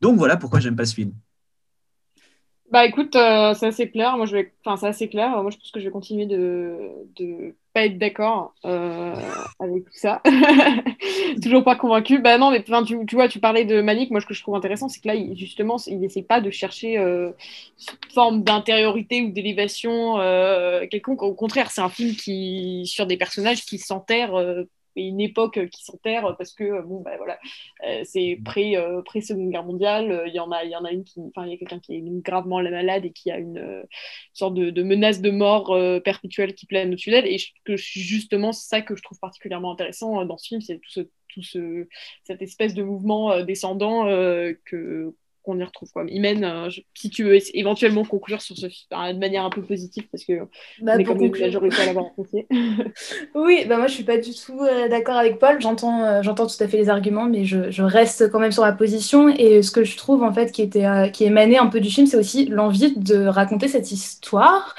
Donc 0.00 0.16
voilà 0.16 0.36
pourquoi 0.36 0.60
j'aime 0.60 0.76
pas 0.76 0.84
ce 0.84 0.94
film. 0.94 1.12
Bah 2.70 2.84
écoute, 2.84 3.14
euh, 3.14 3.54
c'est 3.54 3.66
assez 3.66 3.90
clair. 3.90 4.16
Moi, 4.16 4.26
je 4.26 4.32
vais, 4.32 4.52
enfin, 4.64 4.92
c'est 4.92 5.08
clair. 5.08 5.30
Moi, 5.42 5.50
je 5.50 5.56
pense 5.56 5.70
que 5.70 5.80
je 5.80 5.84
vais 5.84 5.90
continuer 5.90 6.26
de 6.26 7.54
pas 7.76 7.84
être 7.84 7.98
d'accord 7.98 8.54
euh, 8.64 9.14
avec 9.60 9.84
tout 9.84 9.92
ça. 9.92 10.22
Toujours 11.42 11.62
pas 11.62 11.76
convaincu. 11.76 12.20
Bah 12.20 12.38
non, 12.38 12.50
mais 12.50 12.62
tu, 12.62 12.72
tu, 13.06 13.16
vois, 13.16 13.28
tu 13.28 13.38
parlais 13.38 13.66
de 13.66 13.82
Malik. 13.82 14.10
Moi, 14.10 14.22
ce 14.22 14.26
que 14.26 14.32
je 14.32 14.40
trouve 14.40 14.54
intéressant, 14.54 14.88
c'est 14.88 15.02
que 15.02 15.08
là, 15.08 15.14
justement, 15.34 15.76
il 15.86 16.00
n'essaie 16.00 16.22
pas 16.22 16.40
de 16.40 16.50
chercher 16.50 16.96
euh, 16.96 17.32
forme 18.14 18.42
d'intériorité 18.42 19.20
ou 19.20 19.30
d'élévation 19.30 20.18
euh, 20.20 20.86
quelconque. 20.90 21.22
Au 21.22 21.34
contraire, 21.34 21.70
c'est 21.70 21.82
un 21.82 21.90
film 21.90 22.14
qui 22.14 22.84
sur 22.86 23.06
des 23.06 23.18
personnages 23.18 23.66
qui 23.66 23.76
s'enterrent 23.76 24.42
euh, 24.96 25.00
une 25.00 25.20
époque 25.20 25.68
qui 25.70 25.84
s'enterre 25.84 26.34
parce 26.36 26.52
que 26.52 26.82
bon 26.82 27.00
bah 27.00 27.16
voilà. 27.16 27.38
Euh, 27.86 28.02
c'est 28.04 28.38
pré 28.44 28.76
pré 29.04 29.20
seconde 29.20 29.50
guerre 29.50 29.64
mondiale 29.64 30.24
il 30.26 30.34
y 30.34 30.40
en 30.40 30.50
a 30.50 30.64
il 30.64 30.70
y 30.70 30.76
en 30.76 30.84
a 30.84 30.92
une 30.92 31.04
qui 31.04 31.20
enfin 31.20 31.46
il 31.46 31.52
y 31.52 31.54
a 31.54 31.58
quelqu'un 31.58 31.80
qui 31.80 31.94
est 31.94 32.02
gravement 32.22 32.62
malade 32.62 33.04
et 33.04 33.12
qui 33.12 33.30
a 33.30 33.38
une, 33.38 33.58
euh, 33.58 33.82
sorte 34.32 34.54
de, 34.54 34.70
de, 34.70 34.82
menace 34.82 35.20
de 35.20 35.30
mort 35.30 35.70
euh, 35.70 36.00
perpétuelle 36.00 36.54
qui 36.54 36.66
plane 36.66 36.88
au-dessus 36.88 37.10
d'elle. 37.10 37.26
Et 37.26 37.38
que 37.64 37.76
justement 37.76 38.52
c'est 38.52 38.68
ça 38.68 38.82
que 38.82 38.96
je 38.96 39.02
trouve 39.02 39.18
particulièrement 39.18 39.72
intéressant 39.72 40.24
dans 40.24 40.38
ce 40.38 40.48
film 40.48 40.60
c'est 40.60 40.78
tout 40.78 40.90
ce 40.90 41.00
tout 41.28 41.42
ce 41.42 41.86
cette 42.24 42.42
espèce 42.42 42.74
de 42.74 42.82
mouvement 42.82 43.42
descendant 43.42 44.06
que 44.64 45.14
qu'on 45.46 45.58
y 45.58 45.64
retrouve. 45.64 45.90
Quoi. 45.92 46.04
Imen, 46.08 46.44
euh, 46.44 46.68
si 46.94 47.08
tu 47.08 47.24
veux 47.24 47.38
éventuellement 47.56 48.04
conclure 48.04 48.42
sur 48.42 48.56
ce 48.56 48.68
film 48.68 49.14
de 49.14 49.18
manière 49.18 49.44
un 49.44 49.50
peu 49.50 49.62
positive, 49.62 50.04
parce 50.10 50.24
que 50.24 50.32
bah, 50.82 51.02
comme 51.04 51.30
déjà 51.30 51.58
réussi 51.58 51.80
à 51.80 51.86
l'avoir 51.86 52.06
apprécié. 52.06 52.46
oui, 53.34 53.64
bah 53.68 53.78
moi 53.78 53.86
je 53.86 53.94
suis 53.94 54.04
pas 54.04 54.18
du 54.18 54.32
tout 54.34 54.60
euh, 54.60 54.88
d'accord 54.88 55.16
avec 55.16 55.38
Paul. 55.38 55.60
J'entends, 55.60 56.02
euh, 56.02 56.22
j'entends 56.22 56.46
tout 56.46 56.62
à 56.62 56.66
fait 56.66 56.76
les 56.76 56.88
arguments, 56.88 57.26
mais 57.26 57.44
je, 57.44 57.70
je, 57.70 57.82
reste 57.82 58.30
quand 58.30 58.40
même 58.40 58.52
sur 58.52 58.64
ma 58.64 58.72
position. 58.72 59.28
Et 59.28 59.62
ce 59.62 59.70
que 59.70 59.84
je 59.84 59.96
trouve 59.96 60.24
en 60.24 60.32
fait 60.32 60.50
qui 60.50 60.62
était, 60.62 60.86
qui 61.12 61.24
émanait 61.24 61.58
un 61.58 61.68
peu 61.68 61.80
du 61.80 61.90
film, 61.90 62.06
c'est 62.06 62.16
aussi 62.16 62.46
l'envie 62.46 62.96
de 62.96 63.26
raconter 63.26 63.68
cette 63.68 63.92
histoire 63.92 64.74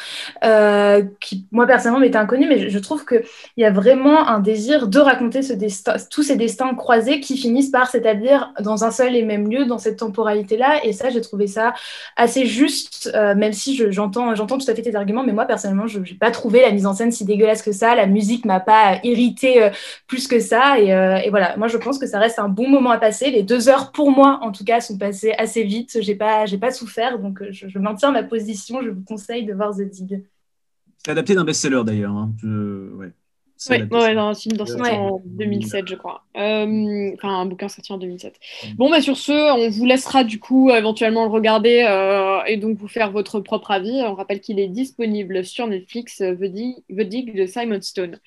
qui, 1.21 1.45
moi 1.51 1.65
personnellement, 1.65 2.01
m'était 2.01 2.17
inconnue, 2.17 2.47
mais 2.47 2.59
je, 2.59 2.67
je 2.67 2.79
trouve 2.79 3.05
qu'il 3.05 3.24
y 3.55 3.63
a 3.63 3.71
vraiment 3.71 4.27
un 4.27 4.39
désir 4.39 4.88
de 4.88 5.00
raconter 5.00 5.41
ce 5.41 5.53
destin, 5.53 5.95
tous 6.12 6.24
ces 6.24 6.36
destins 6.36 6.75
croisés 6.75 7.21
qui 7.21 7.38
finissent 7.38 7.71
par 7.71 7.89
s'établir 7.89 8.53
dans 8.59 8.83
un 8.83 8.91
seul 8.91 9.15
et 9.15 9.24
même 9.24 9.50
lieu, 9.50 9.65
dans 9.65 9.77
cette 9.77 9.97
temporalité 10.00 10.56
Et 10.83 10.93
ça, 10.93 11.09
j'ai 11.09 11.21
trouvé 11.21 11.47
ça 11.47 11.73
assez 12.15 12.45
juste, 12.45 13.09
euh, 13.13 13.35
même 13.35 13.53
si 13.53 13.75
j'entends 13.91 14.35
j'entends 14.35 14.57
tout 14.57 14.69
à 14.69 14.75
fait 14.75 14.81
tes 14.81 14.95
arguments. 14.95 15.23
Mais 15.23 15.33
moi, 15.33 15.45
personnellement, 15.45 15.87
je 15.87 15.99
n'ai 15.99 16.13
pas 16.19 16.31
trouvé 16.31 16.61
la 16.61 16.71
mise 16.71 16.85
en 16.85 16.93
scène 16.93 17.11
si 17.11 17.25
dégueulasse 17.25 17.61
que 17.61 17.71
ça. 17.71 17.95
La 17.95 18.07
musique 18.07 18.45
m'a 18.45 18.59
pas 18.59 18.99
irrité 19.03 19.63
euh, 19.63 19.69
plus 20.07 20.27
que 20.27 20.39
ça. 20.39 20.79
Et, 20.79 20.93
euh, 20.93 21.17
et, 21.17 21.29
voilà, 21.29 21.55
moi, 21.57 21.67
je 21.67 21.77
pense 21.77 21.99
que 21.99 22.07
ça 22.07 22.19
reste 22.19 22.39
un 22.39 22.49
bon 22.49 22.69
moment 22.69 22.91
à 22.91 22.97
passer. 22.97 23.31
Les 23.31 23.43
deux 23.43 23.69
heures, 23.69 23.91
pour 23.91 24.11
moi, 24.11 24.39
en 24.41 24.51
tout 24.51 24.63
cas, 24.63 24.81
sont 24.81 24.97
passées 24.97 25.33
assez 25.37 25.63
vite. 25.63 25.97
J'ai 26.01 26.15
pas, 26.15 26.45
pas 26.59 26.71
souffert. 26.71 27.19
Donc, 27.19 27.43
je, 27.49 27.67
je, 27.67 27.79
maintiens 27.79 28.11
ma 28.11 28.23
position. 28.23 28.81
Je 28.81 28.89
vous 28.89 29.03
conseille 29.03 29.45
de 29.45 29.53
voir 29.53 29.75
The 29.75 29.81
Dig. 29.81 30.23
C'est 31.05 31.11
adapté 31.11 31.35
d'un 31.35 31.43
best-seller 31.45 31.83
d'ailleurs. 31.85 32.11
Hein. 32.11 32.31
Ouais. 32.43 33.11
Oui, 33.69 33.77
ouais, 33.91 34.15
dans 34.15 34.27
un 34.27 34.34
film 34.34 34.58
sorti 34.58 34.82
ouais. 34.82 34.91
en 34.91 35.21
2007, 35.25 35.88
je 35.88 35.95
crois. 35.95 36.23
Euh, 36.38 37.12
enfin, 37.15 37.39
un 37.39 37.45
bouquin 37.45 37.67
sorti 37.69 37.91
en 37.91 37.97
2007. 37.97 38.34
Mm. 38.36 38.73
Bon, 38.75 38.89
bah, 38.89 39.01
sur 39.01 39.17
ce, 39.17 39.32
on 39.32 39.69
vous 39.69 39.86
laissera 39.86 40.23
du 40.23 40.39
coup 40.39 40.69
éventuellement 40.69 41.23
le 41.23 41.32
regarder 41.32 41.86
euh, 41.88 42.43
et 42.45 42.58
donc 42.58 42.77
vous 42.77 42.88
faire 42.88 43.12
votre 43.12 43.39
propre 43.39 43.71
avis. 43.71 44.01
On 44.03 44.13
rappelle 44.13 44.41
qu'il 44.41 44.60
est 44.60 44.67
disponible 44.67 45.43
sur 45.43 45.67
Netflix, 45.67 46.17
The 46.17 46.43
Dig, 46.43 46.75
The 46.89 47.01
Dig 47.01 47.36
de 47.36 47.45
Simon 47.45 47.82
Stone. 47.82 48.19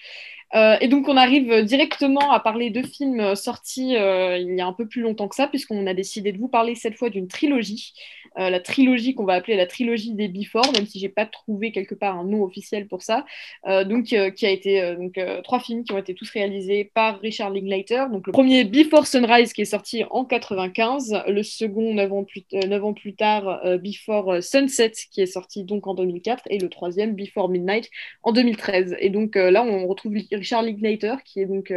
Euh, 0.54 0.76
et 0.80 0.88
donc, 0.88 1.08
on 1.08 1.16
arrive 1.16 1.64
directement 1.64 2.32
à 2.32 2.40
parler 2.40 2.70
de 2.70 2.82
films 2.82 3.34
sortis 3.36 3.96
euh, 3.96 4.36
il 4.38 4.54
y 4.56 4.60
a 4.60 4.66
un 4.66 4.72
peu 4.72 4.86
plus 4.86 5.02
longtemps 5.02 5.28
que 5.28 5.36
ça, 5.36 5.46
puisqu'on 5.46 5.86
a 5.86 5.94
décidé 5.94 6.32
de 6.32 6.38
vous 6.38 6.48
parler 6.48 6.74
cette 6.74 6.96
fois 6.96 7.10
d'une 7.10 7.28
trilogie. 7.28 7.92
Euh, 8.38 8.50
la 8.50 8.60
trilogie 8.60 9.14
qu'on 9.14 9.24
va 9.24 9.34
appeler 9.34 9.56
la 9.56 9.66
trilogie 9.66 10.14
des 10.14 10.28
Before, 10.28 10.72
même 10.72 10.86
si 10.86 10.98
j'ai 10.98 11.08
pas 11.08 11.26
trouvé 11.26 11.72
quelque 11.72 11.94
part 11.94 12.18
un 12.18 12.24
nom 12.24 12.42
officiel 12.42 12.86
pour 12.86 13.02
ça. 13.02 13.24
Donc, 13.66 14.04
qui 14.04 14.46
a 14.46 14.50
été 14.50 14.96
donc 14.96 15.18
trois 15.44 15.60
films 15.60 15.84
qui 15.84 15.92
ont 15.92 15.98
été 15.98 16.14
tous 16.14 16.30
réalisés 16.30 16.90
par 16.94 17.20
Richard 17.20 17.50
Linklater. 17.50 18.06
Donc, 18.10 18.26
le 18.26 18.32
premier 18.32 18.64
Before 18.64 19.06
Sunrise 19.06 19.52
qui 19.52 19.62
est 19.62 19.66
sorti 19.66 20.04
en 20.10 20.24
95, 20.24 21.24
le 21.28 21.42
second 21.42 21.94
neuf 21.94 22.12
ans 22.12 22.24
plus, 22.24 22.44
ans 22.82 22.92
plus 22.92 23.14
tard 23.14 23.60
Before 23.82 24.42
Sunset 24.42 24.92
qui 25.10 25.20
est 25.22 25.26
sorti 25.26 25.64
donc 25.64 25.86
en 25.86 25.94
2004 25.94 26.44
et 26.50 26.58
le 26.58 26.68
troisième 26.68 27.14
Before 27.14 27.48
Midnight 27.48 27.90
en 28.22 28.32
2013. 28.32 28.96
Et 29.00 29.10
donc 29.10 29.34
là, 29.34 29.64
on 29.64 29.86
retrouve 29.86 30.12
Richard 30.40 30.62
Linklater 30.62 31.16
donc 31.46 31.72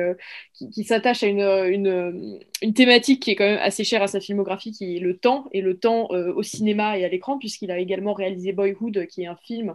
qui, 0.53 0.83
s'attache 0.83 1.23
à 1.23 1.27
une, 1.27 1.41
une, 1.41 2.39
une, 2.61 2.73
thématique 2.73 3.21
qui 3.21 3.31
est 3.31 3.35
quand 3.35 3.45
même 3.45 3.59
assez 3.61 3.83
chère 3.83 4.01
à 4.01 4.07
sa 4.07 4.19
filmographie, 4.19 4.71
qui 4.71 4.97
est 4.97 4.99
le 4.99 5.17
temps 5.17 5.47
et 5.51 5.61
le 5.61 5.77
temps 5.77 6.07
euh, 6.11 6.33
au 6.33 6.43
cinéma 6.43 6.97
et 6.97 7.05
à 7.05 7.09
l'écran, 7.09 7.37
puisqu'il 7.37 7.71
a 7.71 7.79
également 7.79 8.13
réalisé 8.13 8.53
Boyhood, 8.53 9.07
qui 9.07 9.23
est 9.23 9.27
un 9.27 9.35
film 9.35 9.69
euh, 9.69 9.73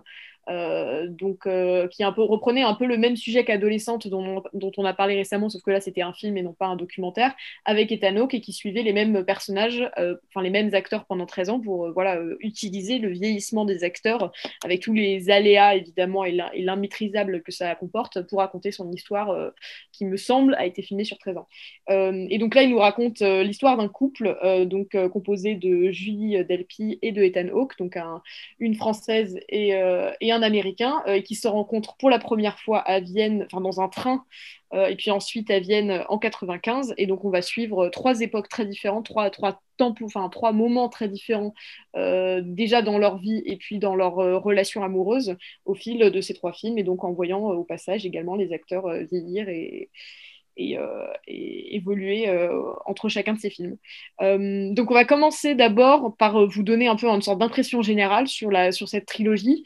donc, 1.09 1.47
euh, 1.47 1.89
qui 1.89 2.05
reprenait 2.05 2.63
un 2.63 2.75
peu 2.75 2.87
le 2.87 2.97
même 2.97 3.17
sujet 3.17 3.45
qu'Adolescente 3.45 4.09
dont, 4.09 4.43
on 4.77 4.85
a 4.85 4.95
parlé 4.95 5.15
récemment, 5.17 5.49
sauf 5.49 5.63
que 5.63 5.71
là 5.71 5.81
c'était 5.81 6.01
un 6.01 6.13
film 6.13 6.37
et 6.37 6.43
non 6.43 6.55
pas 6.55 6.67
un 6.67 6.77
documentaire, 6.77 7.35
avec 7.65 7.93
Ethan 7.93 8.17
Hawke 8.17 8.35
et 8.35 8.41
qui 8.41 8.53
suivait 8.53 8.83
les 8.83 8.93
mêmes 8.93 9.25
personnages, 9.25 9.91
euh, 9.99 10.17
enfin 10.29 10.43
les 10.43 10.51
mêmes 10.51 10.75
acteurs 10.75 11.05
pendant 11.05 11.27
13 11.27 11.51
ans 11.51 11.61
pour 11.61 11.93
voilà, 11.93 12.19
utiliser 12.41 12.99
le 12.99 13.11
vieillissement 13.11 13.65
des 13.65 13.85
acteurs 13.85 14.33
avec 14.65 14.81
tous 14.81 14.95
les 14.95 15.31
aléas 15.31 15.75
évidemment 15.75 16.25
et 16.25 16.39
l'immaîtrisable 16.55 17.43
que 17.43 17.53
ça 17.53 17.75
comporte 17.75 18.23
pour 18.23 18.39
raconter 18.39 18.73
son 18.73 18.91
histoire 18.93 19.53
qui 19.93 20.05
me 20.05 20.17
semble 20.17 20.55
a 20.55 20.65
été 20.65 20.83
filmée 20.83 21.05
sur 21.05 21.19
13 21.19 21.37
ans. 21.37 21.49
et 21.89 22.39
donc 22.39 22.55
là 22.55 22.63
il 22.63 22.71
nous 22.71 22.79
raconte 22.79 23.21
l'histoire 23.21 23.77
d'un 23.77 23.89
couple 23.89 24.37
donc 24.67 24.97
composé 25.11 25.57
de 25.57 25.91
Julie 25.91 26.43
Delpy 26.45 26.99
et 27.03 27.13
de 27.13 27.23
Ethan 27.23 27.49
Hawke, 27.49 27.79
donc 27.79 27.97
un, 27.97 28.23
une 28.59 28.75
française 28.75 29.39
et, 29.49 29.75
et 30.21 30.33
un 30.33 30.38
américain 30.43 31.03
euh, 31.07 31.21
qui 31.21 31.35
se 31.35 31.49
rencontre 31.49 31.97
pour 31.97 32.11
la 32.11 32.19
première 32.19 32.59
fois 32.59 32.79
à 32.81 33.01
Vienne, 33.01 33.47
enfin 33.47 33.61
dans 33.61 33.81
un 33.81 33.89
train, 33.89 34.25
euh, 34.73 34.87
et 34.87 34.97
puis 34.97 35.11
ensuite 35.11 35.51
à 35.51 35.59
Vienne 35.61 36.05
en 36.09 36.19
95. 36.19 36.95
Et 36.99 37.07
donc 37.07 37.25
on 37.25 37.31
va 37.31 37.43
suivre 37.43 37.89
trois 37.89 38.21
époques 38.21 38.49
très 38.49 38.67
différentes, 38.67 39.07
trois, 39.07 39.31
trois 39.31 39.61
enfin 40.03 40.29
trois 40.29 40.51
moments 40.51 40.89
très 40.89 41.09
différents 41.09 41.55
euh, 41.97 42.43
déjà 42.45 42.83
dans 42.83 42.99
leur 42.99 43.19
vie 43.19 43.45
et 43.47 43.57
puis 43.57 43.79
dans 43.79 43.95
leur 43.95 44.17
relation 44.17 44.83
amoureuse 44.83 45.37
au 45.67 45.75
fil 45.75 45.99
de 45.99 46.21
ces 46.21 46.35
trois 46.35 46.53
films. 46.53 46.79
Et 46.79 46.83
donc 46.83 47.05
en 47.05 47.13
voyant 47.13 47.45
au 47.51 47.65
passage 47.65 48.05
également 48.05 48.35
les 48.35 48.53
acteurs 48.53 48.89
vieillir 49.11 49.49
et 49.49 49.91
et, 50.59 50.77
euh, 50.77 51.07
et 51.27 51.77
évoluer 51.77 52.29
euh, 52.29 52.51
entre 52.85 53.09
chacun 53.09 53.35
de 53.35 53.39
ces 53.39 53.49
films. 53.49 53.77
Euh, 54.21 54.75
donc 54.75 54.91
on 54.91 54.95
va 54.95 55.05
commencer 55.05 55.55
d'abord 55.55 56.15
par 56.19 56.47
vous 56.47 56.63
donner 56.63 56.89
un 56.89 56.97
peu 56.97 57.07
une 57.07 57.23
sorte 57.23 57.39
d'impression 57.39 57.81
générale 57.81 58.27
sur, 58.27 58.51
sur 58.73 58.89
cette 58.89 59.07
trilogie. 59.07 59.65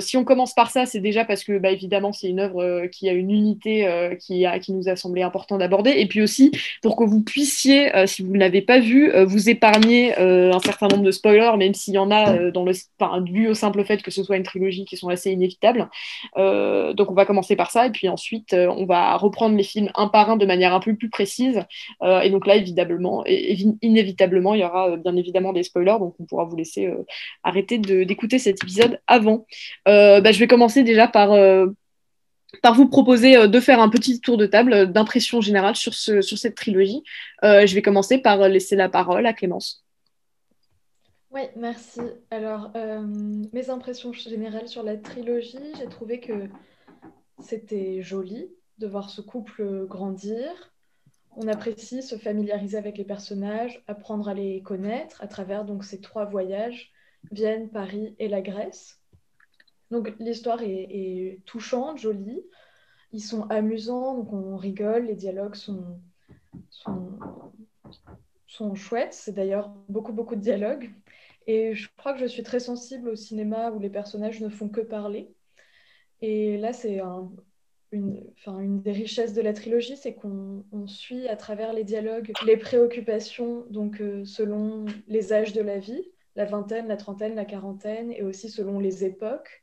si 0.00 0.16
on 0.16 0.24
commence 0.24 0.54
par 0.54 0.70
ça, 0.70 0.84
c'est 0.84 1.00
déjà 1.00 1.24
parce 1.24 1.44
que 1.44 1.58
bah, 1.58 1.70
évidemment 1.70 2.12
c'est 2.12 2.28
une 2.28 2.40
œuvre 2.40 2.86
qui 2.88 3.08
a 3.08 3.12
une 3.12 3.30
unité 3.30 4.16
qui 4.20 4.72
nous 4.72 4.88
a 4.88 4.96
semblé 4.96 5.22
important 5.22 5.58
d'aborder, 5.58 5.90
et 5.96 6.06
puis 6.06 6.20
aussi 6.20 6.50
pour 6.82 6.96
que 6.96 7.04
vous 7.04 7.22
puissiez, 7.22 7.90
si 8.06 8.22
vous 8.22 8.32
ne 8.32 8.38
l'avez 8.38 8.62
pas 8.62 8.80
vu, 8.80 9.12
vous 9.24 9.48
épargner 9.48 10.16
un 10.16 10.58
certain 10.58 10.88
nombre 10.88 11.04
de 11.04 11.10
spoilers, 11.12 11.56
même 11.56 11.74
s'il 11.74 11.94
y 11.94 11.98
en 11.98 12.10
a 12.10 12.50
dans 12.50 12.64
le, 12.64 12.72
enfin, 12.98 13.20
dû 13.20 13.48
au 13.48 13.54
simple 13.54 13.84
fait 13.84 14.02
que 14.02 14.10
ce 14.10 14.24
soit 14.24 14.36
une 14.36 14.42
trilogie 14.42 14.84
qui 14.84 14.96
sont 14.96 15.08
assez 15.08 15.30
inévitables. 15.30 15.88
donc 16.36 17.10
on 17.10 17.14
va 17.14 17.24
commencer 17.24 17.54
par 17.54 17.70
ça, 17.70 17.86
et 17.86 17.90
puis 17.90 18.08
ensuite 18.08 18.54
on 18.54 18.84
va 18.86 19.16
reprendre 19.16 19.56
les 19.56 19.62
films 19.62 19.90
un 19.94 20.08
de 20.24 20.46
manière 20.46 20.74
un 20.74 20.80
peu 20.80 20.94
plus 20.94 21.10
précise. 21.10 21.62
Euh, 22.02 22.20
et 22.20 22.30
donc 22.30 22.46
là, 22.46 22.56
évidemment, 22.56 23.24
inévitablement, 23.82 24.54
il 24.54 24.60
y 24.60 24.64
aura 24.64 24.90
euh, 24.90 24.96
bien 24.96 25.14
évidemment 25.16 25.52
des 25.52 25.62
spoilers, 25.62 25.98
donc 25.98 26.14
on 26.18 26.24
pourra 26.24 26.44
vous 26.44 26.56
laisser 26.56 26.86
euh, 26.86 27.04
arrêter 27.42 27.78
d'écouter 27.78 28.38
cet 28.38 28.62
épisode 28.62 29.00
avant. 29.06 29.46
Bah, 29.84 30.32
je 30.32 30.38
vais 30.38 30.46
commencer 30.46 30.82
déjà 30.82 31.08
par 31.08 31.36
par 32.62 32.74
vous 32.74 32.88
proposer 32.88 33.48
de 33.48 33.60
faire 33.60 33.80
un 33.80 33.88
petit 33.88 34.20
tour 34.20 34.36
de 34.38 34.46
table 34.46 34.90
d'impression 34.92 35.40
générale 35.40 35.76
sur, 35.76 35.92
ce, 35.94 36.22
sur 36.22 36.38
cette 36.38 36.54
trilogie. 36.54 37.02
Je 37.42 37.74
vais 37.74 37.82
commencer 37.82 38.18
par 38.18 38.48
laisser 38.48 38.76
la 38.76 38.88
parole 38.88 39.26
à 39.26 39.32
Clémence. 39.32 39.84
Oui, 41.30 41.42
merci. 41.56 42.00
Alors, 42.30 42.70
mes 43.52 43.68
impressions 43.68 44.12
générales 44.12 44.68
sur 44.68 44.82
la 44.82 44.96
trilogie, 44.96 45.58
j'ai 45.78 45.86
trouvé 45.86 46.20
que 46.20 46.48
c'était 47.40 48.02
joli, 48.02 48.48
de 48.78 48.86
voir 48.86 49.10
ce 49.10 49.20
couple 49.20 49.86
grandir. 49.86 50.72
on 51.32 51.48
apprécie 51.48 52.02
se 52.02 52.16
familiariser 52.16 52.78
avec 52.78 52.98
les 52.98 53.04
personnages, 53.04 53.82
apprendre 53.86 54.28
à 54.28 54.34
les 54.34 54.62
connaître 54.62 55.22
à 55.22 55.28
travers 55.28 55.64
donc 55.64 55.84
ces 55.84 56.00
trois 56.00 56.24
voyages, 56.24 56.92
Vienne, 57.30 57.70
Paris 57.70 58.14
et 58.18 58.28
la 58.28 58.40
Grèce. 58.40 59.00
Donc 59.90 60.14
l'histoire 60.18 60.62
est, 60.62 61.40
touchante, 61.44 61.98
jolie. 61.98 62.42
Ils 63.12 63.20
sont 63.20 63.42
amusants, 63.48 64.14
donc 64.16 64.32
on 64.32 64.56
rigole, 64.56 65.06
les 65.06 65.14
dialogues 65.14 65.54
sont, 65.54 66.00
sont, 66.70 67.18
sont 68.46 68.74
chouettes. 68.74 69.14
C'est 69.14 69.32
d'ailleurs 69.32 69.68
beaucoup, 69.88 70.12
beaucoup 70.12 70.36
de 70.36 70.40
dialogues. 70.40 70.90
Et 71.46 71.74
je 71.74 71.88
crois 71.96 72.12
que 72.12 72.18
je 72.18 72.26
suis 72.26 72.42
très 72.42 72.60
sensible 72.60 73.08
au 73.10 73.16
cinéma 73.16 73.70
où 73.70 73.78
les 73.78 73.90
personnages 73.90 74.40
ne 74.40 74.48
font 74.48 74.68
que 74.68 74.80
parler. 74.80 75.32
Et 76.20 76.56
là, 76.58 76.72
c'est 76.72 77.00
une, 77.96 78.22
une, 78.46 78.82
des 78.82 78.92
richesses 78.92 79.32
de 79.32 79.42
la 79.42 79.52
trilogie, 79.52 79.96
c'est 79.96 80.14
qu'on 80.14 80.86
suit 80.86 81.26
à 81.28 81.36
travers 81.36 81.72
les 81.72 81.84
dialogues 81.84 82.32
les 82.44 82.56
préoccupations, 82.56 83.64
donc 83.70 84.00
euh, 84.00 84.24
selon 84.24 84.84
les 85.08 85.32
âges 85.32 85.52
de 85.52 85.62
la 85.62 85.78
vie, 85.78 86.02
la 86.34 86.44
vingtaine, 86.44 86.86
la 86.86 86.96
trentaine, 86.96 87.34
la 87.34 87.44
quarantaine, 87.44 88.12
et 88.12 88.22
aussi 88.22 88.50
selon 88.50 88.78
les 88.78 89.04
époques. 89.04 89.62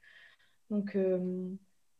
Donc, 0.70 0.96
euh, 0.96 1.50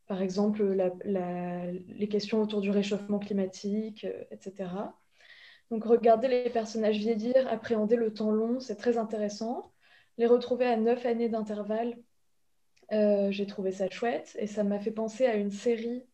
par 0.06 0.20
exemple, 0.20 0.64
les 1.04 2.08
questions 2.08 2.42
autour 2.42 2.60
du 2.60 2.70
réchauffement 2.70 3.18
climatique, 3.18 4.04
euh, 4.04 4.24
etc. 4.30 4.70
Donc, 5.70 5.84
regarder 5.84 6.28
les 6.28 6.50
personnages 6.50 6.98
vieillir, 6.98 7.46
appréhender 7.48 7.96
le 7.96 8.12
temps 8.12 8.32
long, 8.32 8.60
c'est 8.60 8.76
très 8.76 8.98
intéressant. 8.98 9.72
Les 10.18 10.26
retrouver 10.26 10.66
à 10.66 10.76
neuf 10.76 11.06
années 11.06 11.28
d'intervalle, 11.28 11.96
j'ai 12.90 13.46
trouvé 13.46 13.72
ça 13.72 13.88
chouette 13.90 14.36
et 14.38 14.46
ça 14.46 14.62
m'a 14.62 14.78
fait 14.78 14.92
penser 14.92 15.26
à 15.26 15.34
une 15.34 15.50
série 15.50 16.04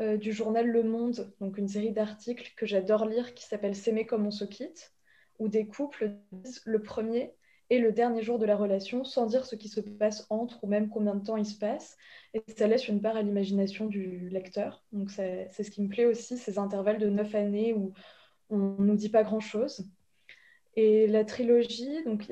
euh, 0.00 0.16
du 0.16 0.32
journal 0.32 0.66
Le 0.66 0.82
Monde, 0.82 1.32
donc 1.40 1.58
une 1.58 1.68
série 1.68 1.92
d'articles 1.92 2.52
que 2.56 2.66
j'adore 2.66 3.06
lire 3.06 3.34
qui 3.34 3.44
s'appelle 3.44 3.76
S'aimer 3.76 4.06
comme 4.06 4.26
on 4.26 4.30
se 4.30 4.44
quitte, 4.44 4.92
où 5.38 5.48
des 5.48 5.66
couples 5.66 6.12
disent 6.32 6.62
le 6.64 6.82
premier 6.82 7.34
et 7.70 7.78
le 7.78 7.92
dernier 7.92 8.22
jour 8.22 8.38
de 8.38 8.46
la 8.46 8.56
relation 8.56 9.04
sans 9.04 9.26
dire 9.26 9.46
ce 9.46 9.56
qui 9.56 9.68
se 9.68 9.80
passe 9.80 10.26
entre 10.30 10.62
ou 10.62 10.66
même 10.66 10.88
combien 10.88 11.14
de 11.14 11.24
temps 11.24 11.36
il 11.36 11.46
se 11.46 11.58
passe. 11.58 11.96
Et 12.34 12.42
ça 12.56 12.66
laisse 12.66 12.88
une 12.88 13.00
part 13.00 13.16
à 13.16 13.22
l'imagination 13.22 13.86
du 13.86 14.28
lecteur. 14.28 14.84
Donc 14.92 15.10
c'est 15.10 15.48
ce 15.50 15.70
qui 15.70 15.82
me 15.82 15.88
plaît 15.88 16.06
aussi, 16.06 16.36
ces 16.36 16.58
intervalles 16.58 16.98
de 16.98 17.08
neuf 17.08 17.34
années 17.34 17.72
où 17.72 17.92
on 18.50 18.58
ne 18.58 18.84
nous 18.84 18.96
dit 18.96 19.08
pas 19.08 19.22
grand-chose. 19.22 19.86
Et 20.76 21.06
la 21.06 21.24
trilogie, 21.24 22.02
donc 22.04 22.26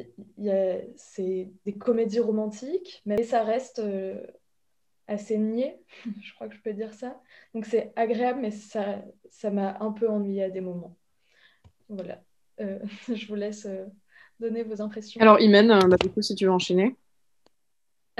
c'est 0.96 1.51
des 1.64 1.72
comédies 1.75 2.20
romantiques, 2.20 3.03
mais 3.07 3.22
ça 3.22 3.44
reste 3.44 3.79
euh, 3.79 4.20
assez 5.12 5.38
niais, 5.38 5.81
je 6.22 6.35
crois 6.35 6.48
que 6.48 6.55
je 6.55 6.61
peux 6.61 6.72
dire 6.72 6.92
ça. 6.94 7.20
Donc 7.55 7.66
c'est 7.66 7.92
agréable, 7.96 8.40
mais 8.40 8.51
ça 8.51 9.03
ça 9.31 9.51
m'a 9.51 9.77
un 9.81 9.92
peu 9.92 10.09
ennuyé 10.09 10.44
à 10.44 10.51
des 10.51 10.61
moments. 10.61 10.96
Voilà, 11.88 12.22
euh, 12.61 12.79
je 13.14 13.27
vous 13.27 13.35
laisse 13.35 13.66
euh, 13.66 13.85
donner 14.40 14.62
vos 14.62 14.81
impressions. 14.83 15.20
Alors 15.20 15.40
Imen, 15.40 15.68
bah, 15.88 15.96
du 15.96 16.11
coup, 16.11 16.22
si 16.22 16.35
tu 16.35 16.44
veux 16.44 16.53
enchaîner. 16.53 16.96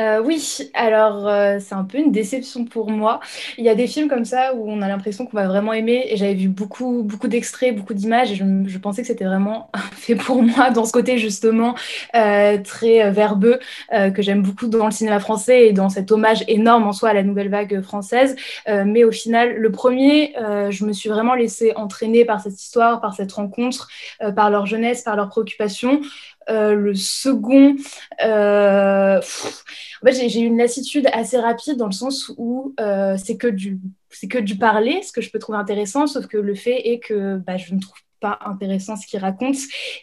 Euh, 0.01 0.23
oui, 0.25 0.71
alors 0.73 1.29
euh, 1.29 1.59
c'est 1.61 1.75
un 1.75 1.85
peu 1.85 1.99
une 1.99 2.13
déception 2.13 2.65
pour 2.65 2.91
moi. 2.91 3.21
Il 3.59 3.65
y 3.65 3.69
a 3.69 3.75
des 3.75 3.87
films 3.87 4.09
comme 4.09 4.25
ça 4.25 4.55
où 4.55 4.71
on 4.71 4.81
a 4.81 4.89
l'impression 4.89 5.27
qu'on 5.27 5.37
va 5.37 5.47
vraiment 5.47 5.75
aimer 5.75 6.07
et 6.09 6.17
j'avais 6.17 6.33
vu 6.33 6.49
beaucoup, 6.49 7.03
beaucoup 7.03 7.29
d'extraits, 7.29 7.77
beaucoup 7.77 7.93
d'images 7.93 8.33
et 8.33 8.37
je, 8.37 8.79
pensais 8.79 9.03
que 9.03 9.09
c'était 9.09 9.27
vraiment 9.27 9.71
fait 9.93 10.15
pour 10.15 10.43
moi 10.43 10.71
dans 10.71 10.87
ce 10.87 10.93
côté 10.93 11.19
justement 11.19 11.75
euh, 12.15 12.57
très 12.63 13.11
verbeux 13.11 13.61
que 13.91 14.23
j'aime 14.23 14.43
beaucoup 14.43 14.67
dans 14.67 14.87
le 14.87 14.93
cinéma 14.93 15.21
français 15.21 15.69
et 15.69 15.73
dans 15.73 15.89
cet 15.89 16.11
hommage 16.11 16.43
énorme 16.49 16.85
en 16.87 16.93
soi 16.93 17.11
à 17.11 17.13
la 17.13 17.23
nouvelle 17.23 17.49
vague 17.49 17.83
française. 17.83 18.37
mais 18.67 19.05
au 19.05 19.13
final, 19.13 19.57
le 19.57 19.71
premier, 19.71 20.35
je 20.71 20.85
me 20.85 20.93
suis 20.93 21.09
vraiment 21.09 21.35
laissée 21.35 21.73
entraîner 21.77 22.25
par 22.25 22.41
cette 22.41 22.61
histoire, 22.61 23.01
par 23.01 23.15
cette 23.15 23.33
rencontre, 23.33 23.89
par 24.35 24.51
leur 24.51 24.67
jeunesse, 24.67 25.03
par 25.03 25.17
leurs 25.17 25.29
préoccupations. 25.29 26.01
Euh, 26.49 26.75
le 26.75 26.95
second, 26.95 27.77
euh, 28.25 29.19
en 29.19 30.07
fait, 30.07 30.29
j'ai 30.29 30.41
eu 30.41 30.47
une 30.47 30.59
lassitude 30.59 31.09
assez 31.13 31.39
rapide 31.39 31.77
dans 31.77 31.87
le 31.87 31.93
sens 31.93 32.33
où 32.37 32.75
euh, 32.81 33.17
c'est 33.17 33.37
que 33.37 33.47
du 33.47 33.79
c'est 34.11 34.29
que 34.29 34.39
du 34.39 34.59
parler, 34.59 35.03
ce 35.03 35.13
que 35.13 35.21
je 35.21 35.31
peux 35.31 35.39
trouver 35.39 35.59
intéressant, 35.59 36.07
sauf 36.07 36.27
que 36.27 36.37
le 36.37 36.55
fait 36.55 36.89
est 36.89 36.99
que 36.99 37.37
bah, 37.39 37.57
je 37.57 37.75
ne 37.75 37.81
trouve 37.81 37.99
pas 38.23 38.39
intéressant 38.47 38.97
ce 38.97 39.07
qu'il 39.07 39.21
raconte. 39.21 39.57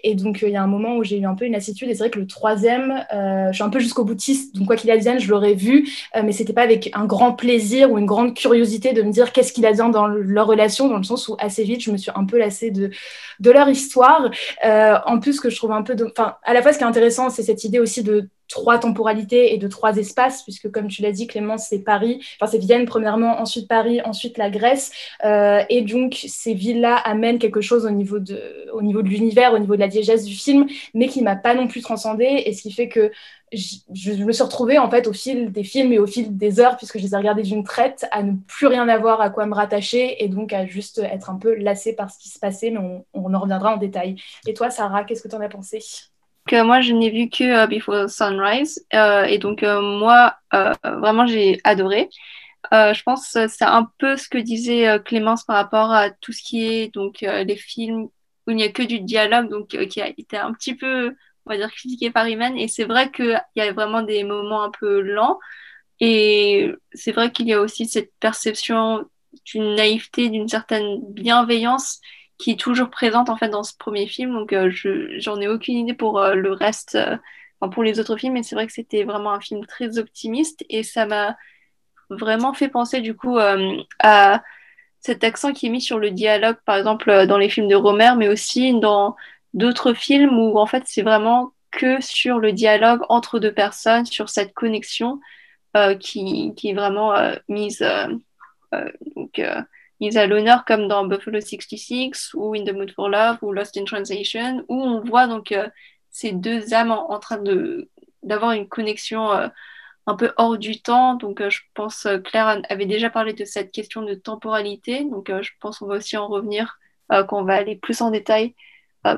Et 0.04 0.14
donc, 0.14 0.44
il 0.44 0.50
y 0.50 0.56
a 0.56 0.62
un 0.62 0.68
moment 0.68 0.98
où 0.98 1.04
j'ai 1.04 1.18
eu 1.18 1.26
un 1.26 1.34
peu 1.34 1.46
une 1.46 1.54
lassitude. 1.54 1.90
Et 1.90 1.94
c'est 1.94 2.00
vrai 2.00 2.10
que 2.12 2.20
le 2.20 2.28
troisième, 2.28 3.06
euh, 3.14 3.48
je 3.48 3.54
suis 3.54 3.64
un 3.64 3.70
peu 3.70 3.80
jusqu'au 3.80 4.04
boutiste. 4.04 4.56
Donc, 4.56 4.68
quoi 4.68 4.76
qu'il 4.76 4.92
advienne, 4.92 5.20
je 5.20 5.30
l'aurais 5.30 5.56
vu. 5.56 5.90
Euh, 6.16 6.22
mais 6.24 6.34
c'était 6.34 6.54
pas 6.54 6.62
avec 6.62 6.92
un 6.94 7.06
grand 7.06 7.34
plaisir 7.34 7.92
ou 7.92 7.98
une 7.98 8.06
grande 8.06 8.36
curiosité 8.36 8.94
de 8.94 9.02
me 9.02 9.12
dire 9.12 9.32
qu'est-ce 9.32 9.54
qu'il 9.54 9.66
advient 9.66 9.90
dans 9.92 10.08
leur 10.08 10.46
relation, 10.46 10.88
dans 10.88 10.98
le 10.98 11.04
sens 11.04 11.28
où 11.30 11.36
assez 11.40 11.64
vite, 11.64 11.82
je 11.82 11.92
me 11.92 11.98
suis 11.98 12.12
un 12.14 12.26
peu 12.26 12.38
lassée 12.38 12.70
de, 12.70 12.92
de 13.40 13.52
leur 13.52 13.70
histoire. 13.70 14.30
Euh, 14.66 14.98
en 15.06 15.20
plus, 15.20 15.40
que 15.40 15.50
je 15.50 15.56
trouve 15.56 15.72
un 15.72 15.82
peu. 15.82 15.96
Enfin, 16.12 16.36
à 16.44 16.54
la 16.54 16.62
fois, 16.62 16.74
ce 16.74 16.78
qui 16.78 16.84
est 16.84 16.88
intéressant, 16.88 17.30
c'est 17.30 17.44
cette 17.44 17.64
idée 17.64 17.80
aussi 17.80 18.04
de 18.04 18.30
trois 18.50 18.80
temporalités 18.80 19.54
et 19.54 19.58
de 19.58 19.68
trois 19.68 19.96
espaces, 19.98 20.44
puisque 20.44 20.70
comme 20.72 20.88
tu 20.88 21.02
l'as 21.02 21.12
dit, 21.12 21.28
Clémence, 21.28 21.68
c'est 21.70 21.80
Paris, 21.80 22.20
enfin 22.40 22.52
c'est 22.52 22.58
Vienne 22.58 22.86
premièrement, 22.86 23.40
ensuite 23.40 23.68
Paris, 23.68 24.02
ensuite 24.04 24.38
la 24.38 24.50
Grèce, 24.50 24.92
euh, 25.24 25.62
et 25.70 25.82
donc 25.82 26.26
ces 26.28 26.54
villes-là 26.54 26.96
amènent 26.96 27.40
quelque 27.40 27.62
chose 27.62 27.86
au 27.86 27.92
niveau 27.92 28.20
de, 28.20 28.42
au 28.74 28.82
niveau 28.82 29.02
de 29.02 29.08
l'univers, 29.08 29.54
au 29.54 29.60
niveau 29.60 29.76
de 29.76 29.80
la 29.80 29.88
diégèse 29.88 30.26
du 30.26 30.34
film, 30.34 30.68
mais 30.94 31.08
qui 31.08 31.22
m'a 31.22 31.36
pas 31.36 31.54
non 31.54 31.68
plus 31.68 31.82
transcendé, 31.82 32.44
et 32.46 32.54
ce 32.54 32.64
qui 32.64 32.72
fait 32.72 32.90
que 32.90 33.12
je, 33.52 34.24
me 34.24 34.32
suis 34.32 34.44
retrouvée 34.44 34.78
en 34.78 34.90
fait 34.90 35.08
au 35.08 35.14
fil 35.14 35.52
des 35.52 35.64
films 35.64 35.92
et 35.94 36.00
au 36.00 36.08
fil 36.08 36.36
des 36.38 36.60
heures, 36.60 36.78
puisque 36.78 36.98
je 36.98 37.04
les 37.04 37.14
ai 37.14 37.18
regardés 37.18 37.44
d'une 37.44 37.64
traite, 37.64 38.06
à 38.12 38.24
ne 38.24 38.34
plus 38.48 38.68
rien 38.68 38.88
avoir 38.90 39.22
à 39.22 39.30
quoi 39.30 39.46
me 39.46 39.54
rattacher, 39.54 40.24
et 40.24 40.28
donc 40.28 40.54
à 40.54 40.66
juste 40.66 41.00
être 41.00 41.30
un 41.30 41.38
peu 41.38 41.56
lassée 41.56 41.94
par 41.94 42.12
ce 42.12 42.18
qui 42.20 42.30
se 42.30 42.40
passait, 42.40 42.72
mais 42.72 42.80
on, 42.80 43.06
on 43.14 43.34
en 43.34 43.40
reviendra 43.40 43.74
en 43.74 43.78
détail. 43.78 44.16
Et 44.48 44.54
toi, 44.54 44.70
Sarah, 44.70 45.04
qu'est-ce 45.04 45.22
que 45.22 45.28
tu 45.28 45.36
en 45.36 45.42
as 45.42 45.50
pensé? 45.50 45.80
Moi, 46.54 46.82
je 46.82 46.94
n'ai 46.94 47.10
vu 47.10 47.30
que 47.30 47.44
euh, 47.44 47.68
Before 47.68 48.10
Sunrise. 48.10 48.86
Euh, 48.94 49.24
et 49.24 49.38
donc, 49.38 49.64
euh, 49.64 49.82
moi, 49.82 50.36
vraiment, 50.52 51.28
j'ai 51.28 51.60
adoré. 51.64 52.10
je 52.72 53.04
pense 53.04 53.34
que 53.34 53.48
c'est 53.48 53.66
un 53.66 53.90
peu 54.00 54.18
ce 54.18 54.30
que 54.30 54.38
disait 54.38 55.00
Clémence 55.06 55.44
par 55.46 55.56
rapport 55.58 55.92
à 55.92 56.10
tout 56.12 56.34
ce 56.34 56.44
qui 56.44 56.66
est 56.68 56.94
donc 56.94 57.22
les 57.22 57.56
films 57.56 58.10
où 58.48 58.52
il 58.52 58.56
n'y 58.56 58.64
a 58.64 58.70
que 58.70 58.84
du 58.84 59.00
dialogue, 59.02 59.50
donc 59.50 59.68
qui 59.68 60.02
a 60.02 60.08
été 60.08 60.38
un 60.38 60.54
petit 60.54 60.76
peu, 60.76 61.16
on 61.46 61.52
va 61.52 61.58
dire, 61.58 61.72
critiqué 61.72 62.12
par 62.12 62.28
Iman. 62.28 62.58
Et 62.58 62.68
c'est 62.68 62.86
vrai 62.86 63.12
qu'il 63.12 63.42
y 63.56 63.62
a 63.62 63.72
vraiment 63.74 64.02
des 64.02 64.24
moments 64.24 64.64
un 64.64 64.72
peu 64.72 65.02
lents. 65.02 65.40
Et 66.00 66.72
c'est 66.94 67.12
vrai 67.12 67.32
qu'il 67.32 67.48
y 67.48 67.54
a 67.54 67.62
aussi 67.62 67.86
cette 67.88 68.12
perception 68.20 69.06
d'une 69.46 69.76
naïveté, 69.76 70.30
d'une 70.30 70.48
certaine 70.48 71.00
bienveillance 71.14 72.00
qui 72.40 72.52
est 72.52 72.60
toujours 72.60 72.90
présente 72.90 73.30
en 73.30 73.38
fait 73.38 73.50
dans 73.50 73.64
ce 73.64 73.76
premier 73.78 74.08
film. 74.08 74.34
Donc 74.34 74.54
euh, 74.54 74.72
je 74.72 75.20
j'en 75.20 75.40
ai 75.40 75.48
aucune 75.48 75.78
idée 75.78 75.94
pour 75.94 76.20
euh, 76.20 76.34
le 76.34 76.54
reste, 76.54 76.96
euh, 76.96 77.18
pour 77.70 77.84
les 77.84 78.00
autres 78.00 78.18
films, 78.18 78.34
mais 78.34 78.44
c'est 78.44 78.56
vrai 78.56 78.66
que 78.66 78.74
c'était 78.74 79.04
vraiment 79.04 79.32
un 79.34 79.42
film 79.42 79.66
très 79.68 80.00
optimiste 80.00 80.66
et 80.70 80.82
ça 80.84 81.06
m'a 81.06 81.38
vraiment 82.10 82.54
fait 82.54 82.70
penser 82.70 83.02
du 83.02 83.16
coup 83.16 83.38
à 83.38 84.42
cet 85.02 85.24
accent 85.24 85.54
qui 85.54 85.68
est 85.68 85.70
mis 85.70 85.82
sur 85.82 86.00
le 86.00 86.12
dialogue, 86.12 86.58
par 86.66 86.78
exemple 86.78 87.28
dans 87.28 87.38
les 87.38 87.50
films 87.50 87.68
de 87.68 87.76
Romer, 87.76 88.14
mais 88.18 88.30
aussi 88.30 88.74
dans 88.80 89.16
d'autres 89.54 89.94
films 89.94 90.40
où 90.40 90.58
en 90.58 90.66
fait 90.66 90.84
c'est 90.88 91.02
vraiment 91.02 91.52
que 91.72 92.02
sur 92.02 92.40
le 92.40 92.54
dialogue 92.54 93.02
entre 93.10 93.40
deux 93.40 93.54
personnes, 93.54 94.06
sur 94.06 94.30
cette 94.30 94.54
connexion 94.54 95.20
qui, 96.00 96.54
qui, 96.56 96.70
est 96.70 96.74
vraiment 96.74 97.14
mise 97.50 97.86
donc 99.16 99.42
mise 100.00 100.18
à 100.18 100.28
l'honneur 100.28 100.66
comme 100.66 100.88
dans 100.88 101.06
Buffalo 101.06 101.40
66 101.42 102.34
ou 102.34 102.54
In 102.56 102.64
the 102.64 102.74
Mood 102.74 102.92
for 102.92 103.10
Love 103.10 103.38
ou 103.42 103.52
Lost 103.52 103.78
in 103.78 103.84
Translation 103.84 104.64
où 104.68 104.82
on 104.82 105.02
voit 105.02 105.28
donc 105.28 105.52
euh, 105.52 105.68
ces 106.10 106.32
deux 106.32 106.74
âmes 106.74 106.92
en, 106.92 107.20
train 107.20 107.38
de 107.38 107.90
d'avoir 108.24 108.52
une 108.52 108.68
connexion 108.68 109.32
euh, 109.32 109.48
un 110.08 110.16
peu 110.16 110.32
hors 110.38 110.58
du 110.58 110.82
temps. 110.82 111.16
Donc 111.16 111.42
euh, 111.42 111.50
je 111.50 111.62
pense 111.74 112.08
Claire 112.26 112.62
avait 112.70 112.86
déjà 112.86 113.10
parlé 113.10 113.34
de 113.34 113.46
cette 113.46 113.72
question 113.72 114.02
de 114.04 114.14
temporalité. 114.14 115.04
Donc 115.04 115.30
je 115.30 115.52
pense 115.60 115.80
qu'on 115.80 115.88
va 115.88 115.98
aussi 115.98 116.18
en 116.18 116.28
revenir 116.28 116.80
quand 117.10 117.42
on 117.42 117.44
va 117.44 117.56
aller 117.56 117.76
plus 117.76 118.02
en 118.02 118.12
détail 118.12 118.56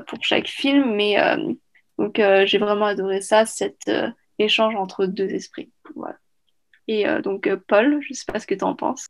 pour 0.06 0.18
chaque 0.22 0.46
film. 0.48 0.94
Mais 0.94 1.16
donc 1.98 2.16
j'ai 2.16 2.58
vraiment 2.58 2.86
adoré 2.86 3.20
ça, 3.20 3.46
cet 3.46 3.90
échange 4.38 4.74
entre 4.76 5.06
deux 5.06 5.28
esprits. 5.28 5.70
Voilà. 5.94 6.16
Et 6.88 7.04
donc 7.22 7.54
Paul, 7.68 8.00
je 8.02 8.14
sais 8.14 8.30
pas 8.30 8.40
ce 8.40 8.46
que 8.46 8.54
tu 8.54 8.64
en 8.64 8.74
penses. 8.74 9.08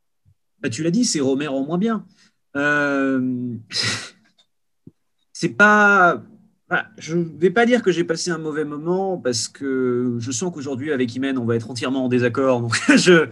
Bah, 0.62 0.70
tu 0.70 0.82
l'as 0.82 0.90
dit, 0.92 1.04
c'est 1.04 1.20
Romer 1.20 1.48
en 1.48 1.64
moins 1.64 1.78
bien. 1.78 2.06
Euh, 2.56 3.56
c'est 5.32 5.50
pas. 5.50 6.22
je 6.98 7.16
ne 7.16 7.24
vais 7.24 7.50
pas 7.50 7.66
dire 7.66 7.82
que 7.82 7.90
j'ai 7.90 8.04
passé 8.04 8.30
un 8.30 8.38
mauvais 8.38 8.64
moment 8.64 9.18
parce 9.18 9.48
que 9.48 10.16
je 10.20 10.30
sens 10.30 10.52
qu'aujourd'hui, 10.52 10.92
avec 10.92 11.14
Imen, 11.14 11.36
on 11.36 11.44
va 11.44 11.56
être 11.56 11.70
entièrement 11.70 12.04
en 12.04 12.08
désaccord. 12.08 12.60
Donc, 12.60 12.78
je, 12.96 13.28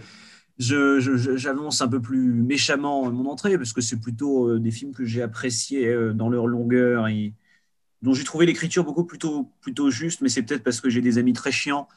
j'avance 1.37 1.81
un 1.81 1.87
peu 1.87 2.01
plus 2.01 2.33
méchamment 2.33 3.09
mon 3.11 3.29
entrée 3.29 3.57
parce 3.57 3.71
que 3.71 3.81
c'est 3.81 3.99
plutôt 3.99 4.49
euh, 4.49 4.59
des 4.59 4.71
films 4.71 4.93
que 4.93 5.05
j'ai 5.05 5.21
appréciés 5.21 5.87
euh, 5.87 6.13
dans 6.13 6.29
leur 6.29 6.47
longueur 6.47 7.07
et 7.07 7.33
dont 8.01 8.13
j'ai 8.13 8.23
trouvé 8.25 8.45
l'écriture 8.45 8.83
beaucoup 8.83 9.05
plutôt, 9.05 9.51
plutôt 9.61 9.89
juste, 9.89 10.21
mais 10.21 10.29
c'est 10.29 10.41
peut-être 10.43 10.63
parce 10.63 10.81
que 10.81 10.89
j'ai 10.89 11.01
des 11.01 11.17
amis 11.17 11.33
très 11.33 11.51
chiants. 11.51 11.87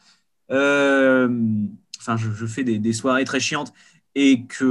enfin, 0.48 2.16
je, 2.16 2.46
fais 2.46 2.62
des, 2.62 2.78
des, 2.78 2.92
soirées 2.92 3.24
très 3.24 3.40
chiantes 3.40 3.72
et 4.14 4.44
que 4.44 4.64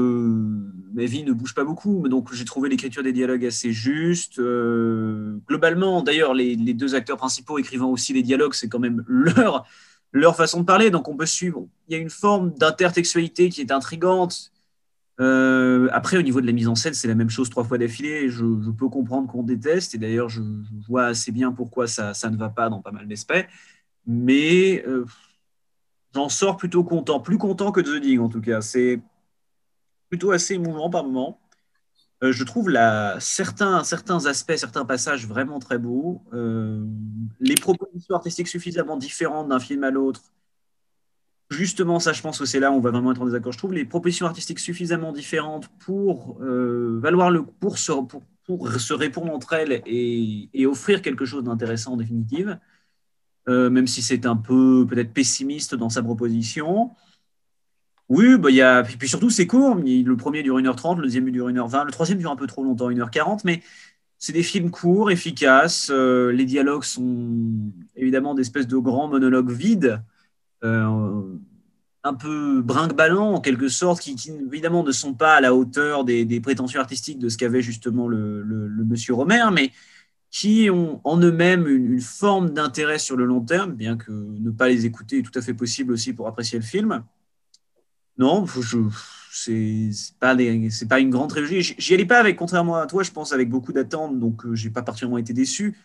ma 0.94 1.06
vie 1.06 1.24
ne 1.24 1.34
bouge 1.34 1.54
pas 1.54 1.66
beaucoup. 1.66 2.08
Donc, 2.08 2.34
j'ai 2.34 2.46
trouvé 2.46 2.70
l'écriture 2.70 3.04
des 3.04 3.12
dialogues 3.12 3.46
assez 3.46 3.74
juste. 3.74 4.40
Euh, 4.40 5.38
globalement, 5.48 6.02
d'ailleurs, 6.02 6.34
les, 6.34 6.56
deux 6.56 6.96
acteurs 6.96 7.18
principaux 7.18 7.60
écrivant 7.60 7.90
aussi 7.90 8.14
les 8.14 8.24
dialogues, 8.24 8.54
c'est 8.54 8.70
quand 8.70 8.80
même 8.80 9.04
leur, 9.08 9.66
leur 10.14 10.36
façon 10.36 10.62
de 10.62 10.66
parler. 10.66 10.92
Donc, 10.92 11.10
on 11.10 11.18
peut 11.18 11.26
suivre. 11.26 11.68
Il 11.88 11.94
y 11.94 11.96
a 11.96 12.02
une 12.02 12.10
forme 12.10 12.54
d'intertextualité 12.54 13.50
qui 13.50 13.62
est 13.62 13.72
intrigante. 13.72 14.52
Euh, 15.20 15.90
après, 15.92 16.18
au 16.18 16.22
niveau 16.22 16.40
de 16.40 16.48
la 16.48 16.54
mise 16.54 16.70
en 16.70 16.76
scène, 16.76 16.94
c'est 16.94 17.10
la 17.10 17.16
même 17.16 17.30
chose 17.30 17.50
trois 17.50 17.66
fois 17.66 17.78
d'affilée. 17.78 18.30
Je, 18.30 18.46
peux 18.72 18.90
comprendre 18.90 19.30
qu'on 19.30 19.44
déteste, 19.44 19.94
et 19.94 19.98
d'ailleurs, 19.98 20.30
je, 20.30 20.42
vois 20.88 21.08
assez 21.08 21.34
bien 21.34 21.52
pourquoi 21.52 21.88
ça, 21.88 22.14
ça, 22.14 22.30
ne 22.30 22.38
va 22.38 22.50
pas 22.50 22.70
dans 22.70 22.82
pas 22.82 22.92
mal 22.92 23.08
d'aspects. 23.10 23.46
Mais 24.08 24.84
euh, 24.88 25.06
j'en 26.16 26.30
sors 26.30 26.56
plutôt 26.56 26.84
content, 26.84 27.20
plus 27.20 27.38
content 27.38 27.72
que 27.72 27.82
The 27.82 28.02
Dig 28.02 28.20
en 28.20 28.30
tout 28.30 28.42
cas. 28.42 28.62
C'est 28.62 29.02
plutôt 30.14 30.30
assez 30.30 30.54
émouvant 30.54 30.92
par 30.92 31.06
moment. 31.06 31.40
Euh, 32.22 32.32
je 32.32 32.44
trouve 32.44 32.70
la, 32.70 33.18
certains, 33.20 33.80
aspects, 34.28 34.56
certains 34.56 34.86
passages 34.86 35.26
vraiment 35.26 35.58
très 35.58 35.80
beaux. 35.80 36.22
Euh, 36.34 36.86
les 37.40 37.56
propositions 37.56 38.14
artistiques 38.14 38.48
suffisamment 38.48 38.96
différentes 38.96 39.50
d'un 39.50 39.60
film 39.60 39.84
à 39.84 39.90
l'autre. 39.90 40.22
Justement, 41.50 42.00
ça, 42.00 42.14
je 42.14 42.22
pense 42.22 42.38
que 42.38 42.46
c'est 42.46 42.60
là 42.60 42.72
où 42.72 42.76
on 42.76 42.80
va 42.80 42.92
vraiment 42.92 43.12
être 43.12 43.24
en 43.24 43.26
désaccord. 43.26 43.54
Je 43.54 43.58
trouve 43.58 43.74
les 43.74 43.86
propositions 43.86 44.28
artistiques 44.28 44.60
suffisamment 44.60 45.14
différentes 45.14 45.68
pour 45.80 46.38
euh, 46.42 47.00
valoir 47.02 47.32
le 47.32 47.42
pour 47.42 47.80
se, 47.80 47.92
pour, 48.46 48.72
se 48.72 48.94
répondre 48.94 49.34
entre 49.34 49.54
elles 49.54 49.82
et 49.88 50.68
offrir 50.68 51.02
quelque 51.02 51.26
chose 51.26 51.44
d'intéressant 51.44 51.94
en 51.94 51.98
définitive, 51.98 52.60
même 53.48 53.88
si 53.88 54.04
c'est 54.04 54.28
un 54.28 54.36
peu 54.36 54.86
peut-être 54.88 55.12
pessimiste 55.12 55.74
dans 55.74 55.90
sa 55.90 56.04
proposition. 56.04 56.92
Oui, 58.14 58.38
bah, 58.38 58.52
y 58.52 58.62
a... 58.62 58.84
puis 58.84 59.10
surtout, 59.10 59.32
c'est 59.32 59.48
court. 59.48 59.76
Le 59.76 60.16
premier 60.16 60.44
dure 60.44 60.60
1h30, 60.60 60.98
le 60.98 61.04
deuxième 61.04 61.32
dure 61.32 61.50
1h20, 61.50 61.86
le 61.86 61.92
troisième 61.92 62.20
dure 62.20 62.30
un 62.30 62.36
peu 62.36 62.46
trop 62.46 62.64
longtemps, 62.64 62.92
1h40, 62.92 63.42
mais 63.44 63.64
c'est 64.20 64.34
des 64.34 64.44
films 64.44 64.70
courts, 64.70 65.10
efficaces. 65.10 65.90
Euh, 65.92 66.32
les 66.32 66.46
dialogues 66.46 66.84
sont 66.84 67.72
évidemment 67.96 68.36
des 68.36 68.42
espèces 68.42 68.68
de 68.68 68.78
grands 68.78 69.08
monologues 69.08 69.50
vides, 69.50 70.04
euh, 70.64 71.24
un 72.04 72.14
peu 72.14 72.62
brinque-ballant 72.62 73.34
en 73.34 73.42
quelque 73.42 73.68
sorte, 73.68 74.00
qui, 74.02 74.16
évidemment 74.46 74.84
ne 74.84 74.92
sont 74.92 75.16
pas 75.16 75.34
à 75.34 75.42
la 75.42 75.56
hauteur 75.56 76.06
des, 76.06 76.40
prétentions 76.40 76.82
artistiques 76.82 77.18
de 77.18 77.30
ce 77.30 77.38
qu'avait 77.40 77.64
justement 77.64 78.08
le, 78.08 78.44
monsieur 78.88 79.16
Romer, 79.16 79.46
mais 79.52 79.72
qui 80.30 80.70
ont 80.70 81.02
en 81.04 81.20
eux-mêmes 81.20 81.68
une, 81.68 81.94
une, 81.94 82.02
forme 82.02 82.52
d'intérêt 82.52 83.00
sur 83.00 83.18
le 83.18 83.26
long 83.26 83.42
terme, 83.42 83.72
bien 83.74 83.98
que 83.98 84.12
ne 84.12 84.52
pas 84.52 84.68
les 84.68 84.86
écouter 84.86 85.20
est 85.20 85.24
tout 85.24 85.38
à 85.38 85.42
fait 85.42 85.56
possible 85.56 85.94
aussi 85.94 86.14
pour 86.14 86.28
apprécier 86.28 86.60
le 86.60 86.66
film. 86.66 87.04
Non, 88.18 88.46
je, 88.46 88.78
c'est 89.34 90.20
pas, 90.20 91.00
une 91.00 91.10
grande 91.10 91.30
trilogie. 91.30 91.76
J'y 91.78 91.94
allais 91.94 92.06
pas 92.06 92.20
avec, 92.20 92.36
contrairement 92.36 92.76
à 92.76 92.86
toi, 92.86 93.04
je 93.04 93.12
pense, 93.12 93.34
avec 93.34 93.50
beaucoup 93.50 93.74
d'attentes, 93.74 94.20
donc 94.20 94.46
euh, 94.46 94.54
j'ai 94.54 94.70
pas 94.70 94.84
particulièrement 94.84 95.18
été 95.18 95.34
déçu. 95.34 95.76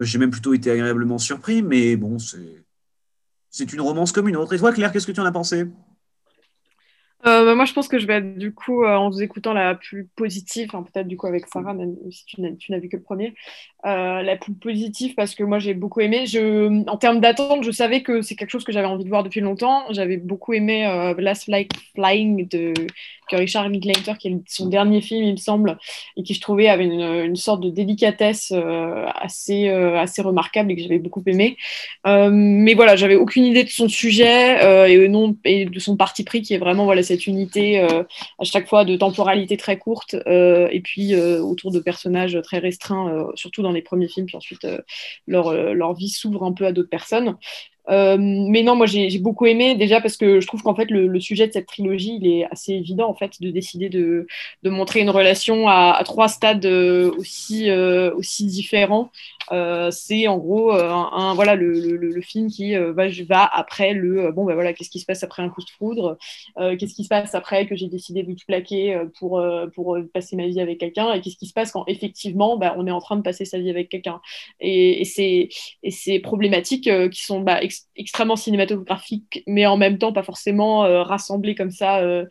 J'ai 0.00 0.18
même 0.18 0.30
plutôt 0.30 0.52
été 0.52 0.70
agréablement 0.70 1.18
surpris, 1.18 1.62
mais 1.62 1.96
bon, 1.96 2.18
c'est, 2.18 3.72
une 3.72 3.80
romance 3.80 4.12
comme 4.12 4.28
une 4.28 4.36
autre. 4.36 4.52
Et 4.52 4.58
toi, 4.58 4.72
Claire, 4.72 4.92
qu'est-ce 4.92 5.06
que 5.06 5.12
tu 5.12 5.20
en 5.20 5.24
as 5.24 5.32
pensé? 5.32 5.66
Euh, 7.26 7.44
bah, 7.46 7.54
moi, 7.54 7.64
je 7.64 7.72
pense 7.72 7.88
que 7.88 7.98
je 7.98 8.06
vais 8.06 8.14
être 8.14 8.36
du 8.36 8.52
coup, 8.52 8.84
euh, 8.84 8.96
en 8.96 9.08
vous 9.08 9.22
écoutant 9.22 9.54
la 9.54 9.74
plus 9.74 10.06
positive, 10.14 10.68
peut-être 10.68 11.08
du 11.08 11.16
coup 11.16 11.26
avec 11.26 11.46
Sarah, 11.46 11.72
même 11.72 11.96
si 12.10 12.26
tu 12.26 12.42
n'as 12.42 12.78
vu 12.78 12.90
que 12.90 12.96
le 12.96 13.02
premier, 13.02 13.34
euh, 13.86 14.22
la 14.22 14.36
plus 14.36 14.54
positive 14.54 15.14
parce 15.14 15.34
que 15.34 15.44
moi 15.44 15.58
j'ai 15.58 15.74
beaucoup 15.74 16.00
aimé. 16.00 16.26
Je, 16.26 16.88
en 16.88 16.96
termes 16.96 17.20
d'attente, 17.20 17.64
je 17.64 17.70
savais 17.70 18.02
que 18.02 18.22
c'est 18.22 18.34
quelque 18.34 18.50
chose 18.50 18.64
que 18.64 18.72
j'avais 18.72 18.86
envie 18.86 19.04
de 19.04 19.08
voir 19.08 19.22
depuis 19.22 19.40
longtemps. 19.40 19.84
J'avais 19.90 20.16
beaucoup 20.16 20.52
aimé 20.52 20.84
Last 21.18 21.44
Flight 21.44 21.70
Flying 21.94 22.48
de 22.48 22.74
que 23.30 23.36
Richard 23.36 23.70
Linklater, 23.70 24.18
qui 24.18 24.28
est 24.28 24.36
son 24.46 24.66
dernier 24.66 25.00
film, 25.00 25.24
il 25.24 25.32
me 25.32 25.38
semble, 25.38 25.78
et 26.18 26.22
qui 26.22 26.34
je 26.34 26.42
trouvais 26.42 26.68
avait 26.68 26.84
une, 26.84 27.36
sorte 27.36 27.62
de 27.62 27.70
délicatesse 27.70 28.52
assez, 29.14 29.70
assez 29.70 30.20
remarquable 30.20 30.72
et 30.72 30.76
que 30.76 30.82
j'avais 30.82 30.98
beaucoup 30.98 31.22
aimé. 31.26 31.56
mais 32.04 32.74
voilà, 32.74 32.96
j'avais 32.96 33.16
aucune 33.16 33.44
idée 33.44 33.64
de 33.64 33.70
son 33.70 33.88
sujet 33.88 34.90
et, 34.90 35.08
non, 35.08 35.34
et 35.46 35.64
de 35.64 35.78
son 35.78 35.96
parti 35.96 36.22
pris 36.22 36.42
qui 36.42 36.52
est 36.52 36.58
vraiment 36.58 36.84
voilà, 36.84 37.02
cette 37.02 37.26
unité 37.26 37.80
euh, 37.80 38.02
à 38.38 38.44
chaque 38.44 38.68
fois 38.68 38.84
de 38.84 38.96
temporalité 38.96 39.56
très 39.56 39.78
courte 39.78 40.14
euh, 40.26 40.68
et 40.70 40.80
puis 40.80 41.14
euh, 41.14 41.40
autour 41.40 41.70
de 41.70 41.80
personnages 41.80 42.38
très 42.42 42.58
restreints, 42.58 43.28
surtout 43.34 43.62
dans 43.62 43.72
les 43.74 43.82
premiers 43.82 44.08
films, 44.08 44.26
puis 44.26 44.36
ensuite 44.36 44.66
leur, 45.26 45.52
leur 45.74 45.94
vie 45.94 46.08
s'ouvre 46.08 46.44
un 46.44 46.52
peu 46.52 46.66
à 46.66 46.72
d'autres 46.72 46.90
personnes. 46.90 47.36
Euh, 47.90 48.16
mais 48.18 48.62
non, 48.62 48.76
moi 48.76 48.86
j'ai 48.86 49.18
beaucoup 49.18 49.46
aimé 49.46 49.74
déjà 49.74 50.00
parce 50.00 50.16
que 50.16 50.40
je 50.40 50.46
trouve 50.46 50.62
qu'en 50.62 50.74
fait 50.74 50.90
le, 50.90 51.20
sujet 51.20 51.46
de 51.46 51.52
cette 51.52 51.66
trilogie 51.66 52.18
il 52.20 52.26
est 52.26 52.44
assez 52.50 52.72
évident 52.72 53.08
en 53.08 53.14
fait 53.14 53.40
de 53.40 53.50
décider 53.50 53.88
de, 53.88 54.26
de 54.62 54.70
montrer 54.70 55.00
une 55.00 55.10
relation 55.10 55.68
à, 55.68 56.00
trois 56.04 56.28
stades 56.28 56.64
euh, 56.66 57.12
aussi 57.16 57.70
euh, 57.70 58.14
aussi 58.14 58.46
différents. 58.46 59.10
C'est 59.90 60.26
en 60.26 60.38
gros 60.38 60.72
un, 60.72 61.34
voilà 61.34 61.54
le, 61.54 61.72
le, 61.78 62.22
film 62.22 62.48
qui 62.50 62.74
va, 62.74 63.08
va 63.28 63.44
après 63.44 63.92
le 63.92 64.32
bon 64.32 64.44
ben 64.46 64.54
voilà 64.54 64.72
qu'est-ce 64.72 64.88
qui 64.88 65.00
se 65.00 65.04
passe 65.04 65.22
après 65.22 65.42
un 65.42 65.50
coup 65.50 65.60
de 65.60 65.70
foudre, 65.78 66.16
qu'est-ce 66.56 66.94
qui 66.94 67.04
se 67.04 67.08
passe 67.08 67.34
après 67.34 67.66
que 67.66 67.76
j'ai 67.76 67.88
décidé 67.88 68.22
de 68.22 68.32
tout 68.32 68.46
plaquer 68.46 68.98
pour 69.18 69.44
pour 69.74 69.98
passer 70.14 70.36
ma 70.36 70.46
vie 70.46 70.60
avec 70.60 70.78
quelqu'un? 70.78 71.12
Et 71.12 71.20
qu'est-ce 71.20 71.36
qui 71.36 71.46
se 71.46 71.52
passe 71.52 71.72
quand 71.72 71.84
effectivement 71.88 72.56
bah, 72.56 72.74
on 72.78 72.86
est 72.86 72.90
en 72.90 73.00
train 73.00 73.16
de 73.16 73.22
passer 73.22 73.44
sa 73.44 73.58
vie 73.58 73.68
avec 73.68 73.90
quelqu'un? 73.90 74.20
Et, 74.60 75.02
et 75.02 75.04
c'est 75.04 75.50
et 75.82 75.90
ces 75.90 76.20
problématiques 76.20 76.88
qui 77.10 77.22
sont 77.22 77.40
bah, 77.40 77.62
extrêmement 77.96 78.36
cinématographique, 78.36 79.42
mais 79.46 79.66
en 79.66 79.76
même 79.76 79.98
temps 79.98 80.12
pas 80.12 80.22
forcément 80.22 80.84
euh, 80.84 81.02
rassemblé 81.02 81.54
comme 81.54 81.70
ça 81.70 81.98
euh, 82.00 82.24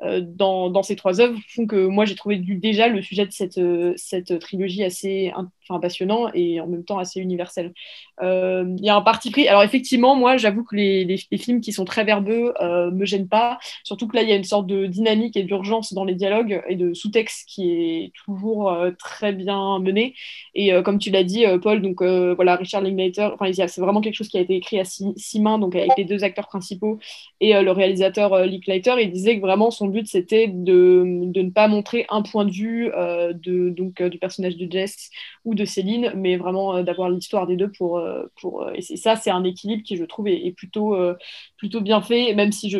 dans, 0.00 0.70
dans, 0.70 0.82
ces 0.82 0.94
trois 0.96 1.20
œuvres, 1.20 1.38
font 1.48 1.66
que 1.66 1.86
moi 1.86 2.04
j'ai 2.04 2.14
trouvé 2.14 2.36
déjà 2.36 2.88
le 2.88 3.02
sujet 3.02 3.26
de 3.26 3.32
cette, 3.32 3.60
cette 3.96 4.38
trilogie 4.38 4.84
assez 4.84 5.32
passionnant 5.78 6.30
et 6.32 6.60
en 6.62 6.66
même 6.66 6.84
temps 6.84 6.98
assez 6.98 7.20
universel. 7.20 7.74
Euh, 8.22 8.64
il 8.78 8.84
y 8.84 8.88
a 8.88 8.96
un 8.96 9.02
parti 9.02 9.30
pris. 9.30 9.46
Alors 9.46 9.62
effectivement, 9.62 10.16
moi, 10.16 10.38
j'avoue 10.38 10.64
que 10.64 10.74
les, 10.74 11.18
films 11.36 11.60
qui 11.60 11.72
sont 11.72 11.84
très 11.84 12.04
verbeux 12.04 12.54
euh, 12.60 12.90
me 12.90 13.04
gênent 13.04 13.28
pas. 13.28 13.58
Surtout 13.84 14.08
que 14.08 14.16
là, 14.16 14.22
il 14.22 14.28
y 14.30 14.32
a 14.32 14.36
une 14.36 14.44
sorte 14.44 14.66
de 14.66 14.86
dynamique 14.86 15.36
et 15.36 15.42
d'urgence 15.42 15.92
dans 15.92 16.04
les 16.04 16.14
dialogues 16.14 16.62
et 16.68 16.76
de 16.76 16.94
sous-texte 16.94 17.46
qui 17.46 17.70
est 17.70 18.12
toujours 18.24 18.72
euh, 18.72 18.90
très 18.98 19.32
bien 19.32 19.78
mené. 19.80 20.14
Et 20.54 20.72
euh, 20.72 20.82
comme 20.82 20.98
tu 20.98 21.10
l'as 21.10 21.24
dit, 21.24 21.44
euh, 21.44 21.58
Paul, 21.58 21.82
donc 21.82 22.02
voilà, 22.02 22.56
Richard 22.56 22.80
Linklater. 22.80 23.30
C'est 23.68 23.80
vraiment 23.80 24.00
quelque 24.00 24.14
chose 24.14 24.28
qui 24.28 24.38
a 24.38 24.40
été 24.40 24.54
écrit 24.54 24.80
à 24.80 24.84
six, 24.84 25.40
mains, 25.40 25.58
donc 25.58 25.76
avec 25.76 25.90
les 25.98 26.04
deux 26.04 26.24
acteurs 26.24 26.46
principaux 26.46 26.98
et 27.40 27.52
le 27.60 27.70
réalisateur 27.70 28.46
Linklater. 28.46 28.94
Il 29.00 29.10
disait 29.10 29.36
que 29.36 29.40
vraiment 29.40 29.70
son 29.70 29.87
but 29.88 30.06
c'était 30.06 30.48
de, 30.48 31.04
de, 31.24 31.42
ne 31.42 31.50
pas 31.50 31.68
montrer 31.68 32.06
un 32.10 32.22
point 32.22 32.44
de 32.44 32.50
vue 32.50 32.86
de 32.88 33.70
donc 33.70 34.02
du 34.02 34.18
personnage 34.18 34.56
de 34.56 34.70
Jess 34.70 35.10
ou 35.44 35.54
de 35.54 35.64
Céline, 35.64 36.12
mais 36.14 36.36
vraiment 36.36 36.76
euh, 36.76 36.82
d'avoir 36.82 37.10
l'histoire 37.10 37.46
des 37.46 37.56
deux 37.56 37.70
pour. 37.70 37.98
Euh, 37.98 38.24
pour 38.40 38.62
euh, 38.62 38.72
et 38.74 38.82
ça, 38.82 39.16
c'est 39.16 39.30
un 39.30 39.44
équilibre 39.44 39.82
qui, 39.82 39.96
je 39.96 40.04
trouve, 40.04 40.28
est, 40.28 40.52
plutôt, 40.56 40.96
plutôt 41.56 41.80
bien 41.80 42.00
fait, 42.02 42.34
même 42.34 42.52
si 42.52 42.70
je. 42.70 42.78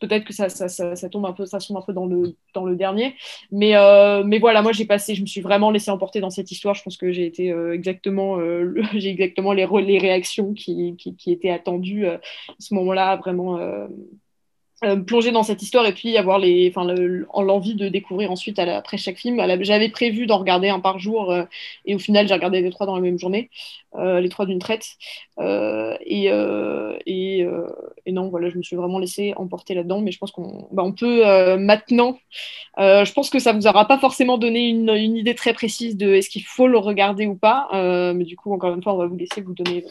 Peut-être 0.00 0.24
que 0.24 0.32
ça, 0.32 0.48
ça, 0.48 0.68
ça, 0.68 1.08
tombe 1.10 1.26
un 1.26 1.34
peu 1.34 1.44
ça 1.44 1.58
tombe 1.58 1.76
un 1.76 1.82
peu 1.82 1.92
dans 1.92 2.06
le 2.06 2.36
dans 2.54 2.64
le 2.64 2.74
dernier 2.74 3.14
mais 3.52 3.74
mais 4.24 4.38
voilà 4.38 4.62
moi 4.62 4.72
j'ai 4.72 4.86
passé 4.86 5.14
je 5.14 5.20
me 5.20 5.26
suis 5.26 5.42
vraiment 5.42 5.70
laissé 5.70 5.90
emporter 5.90 6.20
dans 6.20 6.30
cette 6.30 6.50
histoire 6.50 6.74
je 6.74 6.82
pense 6.82 6.96
que 6.96 7.12
j'ai 7.12 7.26
été 7.26 7.50
exactement 7.70 8.38
j'ai 8.94 9.10
exactement 9.10 9.52
les 9.52 9.66
les 9.82 9.98
réactions 9.98 10.54
qui, 10.54 10.96
qui, 10.96 11.14
qui 11.16 11.32
étaient 11.32 11.50
attendues 11.50 12.06
à 12.06 12.18
ce 12.58 12.72
moment-là 12.72 13.16
vraiment 13.16 13.58
euh, 14.84 14.96
plonger 14.96 15.32
dans 15.32 15.42
cette 15.42 15.62
histoire 15.62 15.86
et 15.86 15.92
puis 15.92 16.16
avoir 16.16 16.38
les, 16.38 16.68
enfin, 16.68 16.84
l'envie 17.42 17.74
de 17.74 17.88
découvrir 17.88 18.30
ensuite 18.30 18.58
après 18.58 18.98
chaque 18.98 19.16
film. 19.16 19.40
J'avais 19.60 19.88
prévu 19.88 20.26
d'en 20.26 20.38
regarder 20.38 20.68
un 20.68 20.80
par 20.80 20.98
jour 20.98 21.30
euh, 21.30 21.44
et 21.84 21.94
au 21.94 21.98
final 21.98 22.28
j'ai 22.28 22.34
regardé 22.34 22.60
les 22.60 22.70
trois 22.70 22.86
dans 22.86 22.94
la 22.94 23.00
même 23.00 23.18
journée, 23.18 23.50
euh, 23.96 24.20
les 24.20 24.28
trois 24.28 24.46
d'une 24.46 24.58
traite. 24.58 24.86
Et, 25.40 26.26
et, 27.06 27.46
non, 28.12 28.28
voilà, 28.28 28.48
je 28.50 28.56
me 28.56 28.62
suis 28.62 28.76
vraiment 28.76 28.98
laissé 28.98 29.32
emporter 29.36 29.74
là-dedans, 29.74 30.00
mais 30.00 30.12
je 30.12 30.18
pense 30.18 30.30
qu'on 30.30 30.68
bah, 30.70 30.82
on 30.84 30.92
peut 30.92 31.24
maintenant, 31.56 32.18
je 32.78 33.12
pense 33.12 33.30
que 33.30 33.38
ça 33.38 33.52
vous 33.52 33.66
aura 33.66 33.86
pas 33.86 33.98
forcément 33.98 34.38
donné 34.38 34.68
une, 34.68 35.16
idée 35.16 35.34
très 35.34 35.52
précise 35.52 35.96
de 35.96 36.14
est-ce 36.14 36.30
qu'il 36.30 36.44
faut 36.44 36.68
le 36.68 36.78
regarder 36.78 37.26
ou 37.26 37.34
pas, 37.34 37.68
mais 38.14 38.24
du 38.24 38.36
coup 38.36 38.52
encore 38.52 38.74
une 38.74 38.82
fois 38.82 38.94
on 38.94 38.98
va 38.98 39.06
vous 39.06 39.16
laisser 39.16 39.40
vous 39.40 39.54
donner, 39.54 39.84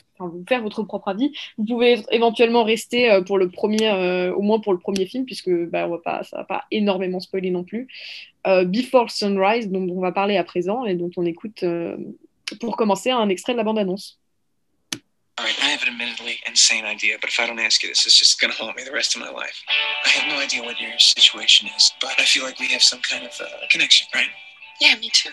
faire 0.48 0.62
votre 0.62 0.84
propre 0.84 1.10
avis. 1.10 1.34
Vous 1.58 1.66
pouvez 1.66 2.02
éventuellement 2.12 2.64
rester 2.64 3.20
pour 3.26 3.38
le 3.38 3.50
premier, 3.50 3.92
au 4.32 4.42
moins 4.42 4.60
pour 4.60 4.74
le 4.74 4.80
premier 4.84 5.06
film, 5.08 5.26
puisque 5.26 5.50
bah, 5.50 5.88
on 5.88 5.92
va 5.92 5.98
pas, 5.98 6.24
ça 6.24 6.38
va 6.38 6.44
pas 6.44 6.66
énormément 6.70 7.20
spoiler 7.20 7.50
non 7.50 7.64
plus. 7.64 7.88
Euh, 8.46 8.66
Before 8.66 9.10
Sunrise, 9.10 9.70
dont 9.70 9.88
on 9.90 10.02
va 10.02 10.12
parler 10.12 10.38
à 10.38 10.44
présent 10.44 10.86
et 10.86 10.94
dont 10.94 11.10
on 11.18 11.26
écoute 11.26 11.64
euh, 11.64 11.98
pour 12.60 12.76
commencer 12.76 13.10
un 13.10 13.30
extrait 13.30 13.54
de 13.54 13.58
la 13.58 13.64
bande-annonce. 13.64 14.20
All 15.40 15.46
right, 15.46 15.58
I 15.64 15.72
have 15.72 15.82
an 15.82 15.90
admittedly 15.90 16.38
insane 16.48 16.86
idea, 16.86 17.18
but 17.20 17.28
if 17.28 17.40
I 17.40 17.48
don't 17.48 17.60
ask 17.60 17.82
you 17.82 17.90
this, 17.90 18.06
it's 18.06 18.20
just 18.20 18.40
going 18.40 18.54
to 18.54 18.58
haunt 18.58 18.78
me 18.78 18.84
the 18.84 18.92
rest 18.92 19.16
of 19.16 19.22
my 19.22 19.32
life. 19.32 19.64
I 20.06 20.10
have 20.10 20.28
no 20.30 20.40
idea 20.40 20.62
what 20.62 20.80
your 20.80 20.94
situation 21.00 21.68
is, 21.76 21.92
but 22.00 22.14
I 22.20 22.24
feel 22.24 22.44
like 22.44 22.60
we 22.60 22.68
have 22.68 22.84
some 22.84 23.02
kind 23.02 23.26
of 23.26 23.34
uh, 23.42 23.66
connection, 23.72 24.06
right? 24.14 24.30
Yeah, 24.80 24.96
me 25.00 25.10
too. 25.10 25.32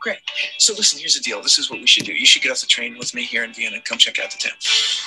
Great. 0.00 0.18
So 0.56 0.72
listen, 0.72 0.98
here's 0.98 1.14
the 1.14 1.20
deal. 1.20 1.42
This 1.42 1.58
is 1.58 1.70
what 1.70 1.78
we 1.78 1.86
should 1.86 2.06
do. 2.06 2.12
You 2.12 2.24
should 2.24 2.42
get 2.42 2.50
off 2.50 2.60
the 2.60 2.66
train 2.66 2.96
with 2.98 3.14
me 3.14 3.22
here 3.22 3.44
in 3.44 3.52
Vienna 3.52 3.76
and 3.76 3.84
come 3.84 3.98
check 3.98 4.18
out 4.18 4.30
the 4.30 4.38
town. 4.38 4.56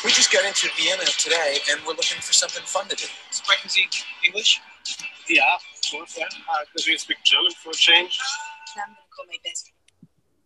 We 0.06 0.12
just 0.12 0.32
got 0.32 0.45
into 0.45 0.69
Vienna 0.77 1.06
today, 1.17 1.58
and 1.71 1.82
we're 1.82 1.97
looking 1.97 2.21
for 2.21 2.34
something 2.34 2.63
fun 2.65 2.88
to 2.89 2.95
do. 2.95 3.08
Sprechen 3.32 3.69
Sie 3.69 3.89
English? 4.23 4.62
Yeah, 5.27 5.41
of 5.56 5.91
course, 5.91 6.15
yeah. 6.17 6.25
Because 6.65 6.88
we 6.88 6.97
speak 6.97 7.17
German 7.23 7.51
for 7.63 7.71
a 7.71 7.73
change. 7.73 8.19
I'm 8.77 8.93
gonna 8.93 9.10
call 9.15 9.25
my 9.27 9.38
best 9.43 9.71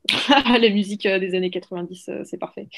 la 0.62 0.70
musique 0.70 1.06
euh, 1.06 1.20
des 1.20 1.36
années 1.36 1.50
90, 1.50 2.10
euh, 2.10 2.24
c'est 2.24 2.38
parfait. 2.38 2.70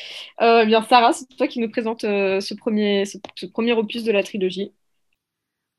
Euh, 0.41 0.65
bien, 0.65 0.81
Sarah, 0.81 1.13
c'est 1.13 1.27
toi 1.37 1.47
qui 1.47 1.59
nous 1.59 1.69
présente 1.69 2.03
euh, 2.03 2.39
ce, 2.39 2.55
premier, 2.55 3.05
ce, 3.05 3.19
ce 3.35 3.45
premier 3.45 3.73
opus 3.73 4.03
de 4.03 4.11
la 4.11 4.23
trilogie. 4.23 4.73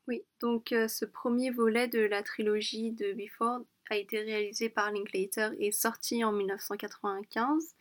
Oui, 0.07 0.23
donc 0.41 0.73
euh, 0.73 0.89
ce 0.89 1.05
premier 1.05 1.51
volet 1.51 1.89
de 1.89 2.01
la 2.01 2.23
trilogie 2.23 2.93
de 2.93 3.13
Before 3.13 3.61
a 3.91 3.97
été 3.97 4.21
réalisé 4.21 4.69
par 4.69 4.93
Linklater 4.93 5.51
et 5.59 5.73
sorti 5.73 6.25
en 6.25 6.33
1995. 6.33 7.75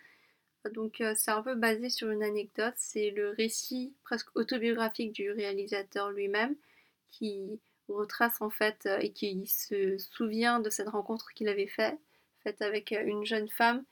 Donc 0.74 1.00
euh, 1.00 1.14
c'est 1.16 1.32
un 1.32 1.42
peu 1.42 1.56
basé 1.56 1.90
sur 1.90 2.10
une 2.10 2.24
anecdote, 2.24 2.74
c'est 2.76 3.12
le 3.12 3.30
récit 3.30 3.94
presque 4.04 4.36
autobiographique 4.36 5.14
du 5.14 5.32
réalisateur 5.32 6.12
lui-même 6.12 6.56
qui 7.12 7.60
retrace 7.88 8.42
en 8.42 8.50
fait 8.50 8.86
euh, 8.86 9.00
et 9.00 9.12
qui 9.12 9.48
se 9.48 9.98
souvient 9.98 10.60
de 10.60 10.70
cette 10.70 10.90
rencontre 10.90 11.34
qu'il 11.34 11.48
avait 11.48 11.68
fait, 11.68 11.98
faite 12.44 12.62
avec 12.62 12.92
euh, 12.92 13.04
une 13.06 13.26
jeune 13.26 13.48
femme 13.50 13.84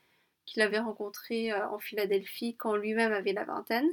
qu'il 0.44 0.62
avait 0.62 0.78
rencontrée 0.78 1.52
en 1.52 1.78
Philadelphie 1.78 2.54
quand 2.56 2.74
lui-même 2.74 3.12
avait 3.12 3.34
la 3.34 3.44
vingtaine. 3.44 3.88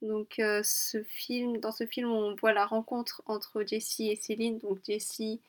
Donc 0.00 0.34
ce 0.36 1.02
film, 1.02 1.58
dans 1.58 1.72
ce 1.72 1.86
film, 1.86 2.08
on 2.08 2.36
voit 2.36 2.52
la 2.52 2.64
rencontre 2.64 3.20
entre 3.26 3.64
Jessie 3.64 4.08
et 4.08 4.14
Céline. 4.14 4.58
Donc 4.58 4.78
Jessie, 4.86 5.40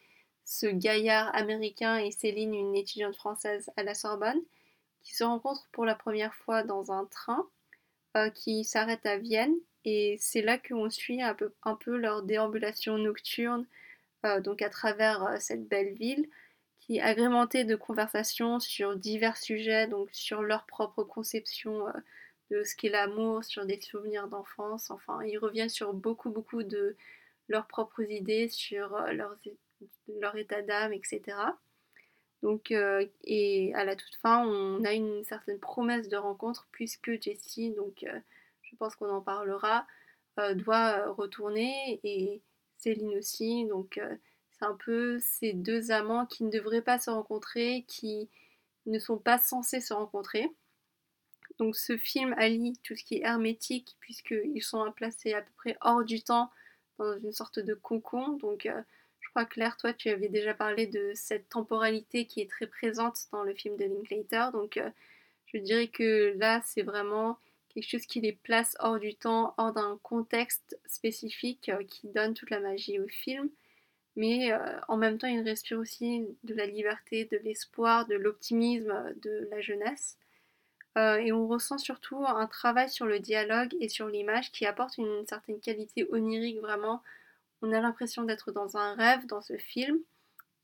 ce 0.50 0.66
gaillard 0.66 1.30
américain, 1.36 1.98
et 1.98 2.10
Céline, 2.10 2.56
une 2.56 2.76
étudiante 2.76 3.16
française 3.16 3.70
à 3.78 3.84
la 3.84 3.94
Sorbonne, 3.94 4.42
qui 5.04 5.16
se 5.16 5.24
rencontrent 5.24 5.70
pour 5.72 5.86
la 5.86 5.94
première 5.94 6.34
fois 6.34 6.64
dans 6.64 6.92
un 6.92 7.06
train 7.06 7.48
euh, 8.18 8.32
qui 8.32 8.64
s'arrête 8.64 9.06
à 9.06 9.20
Vienne. 9.20 9.54
Et 9.86 10.18
c'est 10.20 10.42
là 10.42 10.58
qu'on 10.58 10.90
suit 10.90 11.22
un 11.22 11.36
peu, 11.36 11.96
leur 11.96 12.24
déambulation 12.24 12.98
nocturne, 12.98 13.68
euh, 14.26 14.42
donc 14.42 14.64
à 14.64 14.72
travers 14.72 15.24
euh, 15.24 15.38
cette 15.40 15.68
belle 15.68 15.94
ville, 15.94 16.28
qui 16.80 16.98
est 16.98 17.02
agrémentée 17.02 17.64
de 17.64 17.76
conversations 17.76 18.60
sur 18.60 18.96
divers 18.96 19.38
sujets, 19.38 19.86
donc 19.86 20.10
sur 20.12 20.42
leur 20.42 20.66
propre 20.66 21.04
conception 21.04 21.86
de 22.50 22.64
ce 22.64 22.76
qu'est 22.76 22.90
l'amour, 22.90 23.44
sur 23.44 23.68
des 23.68 23.80
souvenirs 23.80 24.28
d'enfance. 24.28 24.90
Enfin, 24.90 25.24
ils 25.24 25.38
reviennent 25.38 25.70
sur 25.70 25.94
beaucoup, 25.94 26.32
beaucoup 26.32 26.64
de 26.64 26.98
leurs 27.50 27.68
propres 27.68 28.02
idées, 28.02 28.50
sur 28.50 28.98
leurs, 29.12 29.38
leur 30.20 30.36
état 30.36 30.62
d'âme, 30.62 30.94
etc. 30.94 31.36
Donc, 32.42 32.72
euh, 32.72 33.06
et 33.24 33.74
à 33.76 33.84
la 33.84 33.96
toute 33.96 34.16
fin, 34.18 34.46
on 34.46 34.84
a 34.86 34.94
une 34.94 35.24
certaine 35.26 35.60
promesse 35.60 36.08
de 36.08 36.16
rencontre 36.16 36.68
puisque 36.72 37.22
Jessie, 37.22 37.72
donc 37.72 38.04
euh, 38.04 38.20
je 38.62 38.76
pense 38.78 38.96
qu'on 38.96 39.10
en 39.10 39.22
parlera, 39.22 39.86
euh, 40.40 40.54
doit 40.54 41.12
retourner 41.12 42.00
et 42.04 42.42
Céline 42.78 43.18
aussi. 43.18 43.66
Donc, 43.66 44.00
c'est 44.52 44.66
un 44.66 44.78
peu 44.86 45.20
ces 45.20 45.54
deux 45.54 45.92
amants 45.92 46.26
qui 46.26 46.44
ne 46.44 46.52
devraient 46.52 46.82
pas 46.82 47.00
se 47.00 47.10
rencontrer, 47.10 47.84
qui 47.88 48.30
ne 48.86 49.00
sont 49.00 49.18
pas 49.18 49.38
censés 49.38 49.82
se 49.82 49.94
rencontrer. 49.94 50.50
Donc 51.58 51.76
ce 51.76 51.98
film 51.98 52.34
allie 52.38 52.80
tout 52.84 52.96
ce 52.96 53.04
qui 53.04 53.16
est 53.16 53.26
hermétique, 53.26 53.98
puisqu'ils 54.00 54.64
sont 54.64 54.90
placés 54.94 55.34
à 55.34 55.42
peu 55.42 55.52
près 55.58 55.78
hors 55.82 56.06
du 56.06 56.24
temps, 56.24 56.50
dans 57.00 57.20
une 57.20 57.34
sorte 57.34 57.60
de 57.60 57.74
cocon. 57.74 58.38
Donc 58.38 58.70
je 59.30 59.32
crois 59.32 59.46
Claire, 59.46 59.78
toi 59.78 59.94
tu 59.94 60.10
avais 60.10 60.28
déjà 60.28 60.56
parlé 60.56 60.88
de 60.88 61.12
cette 61.14 61.50
temporalité 61.50 62.26
qui 62.26 62.42
est 62.42 62.50
très 62.50 62.66
présente 62.66 63.16
dans 63.32 63.44
le 63.44 63.54
film 63.54 63.78
de 63.78 63.86
Linklater. 63.86 64.52
Donc 64.52 64.78
euh, 64.78 64.90
je 65.54 65.60
dirais 65.60 65.88
que 65.88 66.34
là 66.40 66.62
c'est 66.66 66.82
vraiment 66.82 67.38
quelque 67.70 67.88
chose 67.88 68.08
qui 68.08 68.22
les 68.22 68.32
place 68.34 68.76
hors 68.80 68.98
du 68.98 69.14
temps, 69.14 69.54
hors 69.58 69.72
d'un 69.72 70.00
contexte 70.02 70.80
spécifique 70.88 71.70
euh, 71.70 71.84
qui 71.84 72.08
donne 72.08 72.34
toute 72.34 72.50
la 72.50 72.60
magie 72.60 73.00
au 73.00 73.08
film. 73.08 73.52
Mais 74.16 74.52
euh, 74.52 74.58
en 74.88 74.98
même 74.98 75.20
temps, 75.20 75.28
il 75.28 75.42
respire 75.42 75.78
aussi 75.78 76.26
de 76.44 76.56
la 76.56 76.66
liberté, 76.66 77.26
de 77.26 77.38
l'espoir, 77.38 78.08
de 78.08 78.16
l'optimisme 78.16 79.14
de 79.22 79.48
la 79.52 79.62
jeunesse. 79.62 80.18
Et 80.98 81.32
on 81.32 81.48
ressent 81.48 81.78
surtout 81.78 82.26
un 82.26 82.46
travail 82.48 82.90
sur 82.90 83.06
le 83.06 83.20
dialogue 83.20 83.74
et 83.80 83.88
sur 83.88 84.08
l'image 84.08 84.52
qui 84.52 84.66
apporte 84.66 84.98
une 84.98 85.26
certaine 85.26 85.62
qualité 85.62 86.06
onirique 86.12 86.60
vraiment. 86.60 87.02
On 87.62 87.72
a 87.74 87.82
l'impression 87.82 88.24
d'être 88.24 88.52
dans 88.52 88.78
un 88.78 88.96
rêve 88.96 89.26
dans 89.26 89.42
ce 89.42 89.58
film 89.58 90.00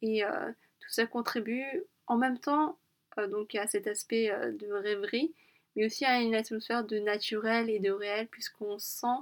et 0.01 0.23
euh, 0.23 0.51
tout 0.79 0.89
ça 0.89 1.05
contribue 1.05 1.83
en 2.07 2.17
même 2.17 2.39
temps 2.39 2.77
euh, 3.17 3.27
donc 3.27 3.55
à 3.55 3.67
cet 3.67 3.87
aspect 3.87 4.31
euh, 4.31 4.51
de 4.51 4.71
rêverie, 4.71 5.33
mais 5.75 5.85
aussi 5.85 6.05
à 6.05 6.21
une 6.21 6.35
atmosphère 6.35 6.85
de 6.85 6.99
naturel 6.99 7.69
et 7.69 7.79
de 7.79 7.91
réel 7.91 8.27
puisqu'on 8.27 8.79
sent 8.79 9.17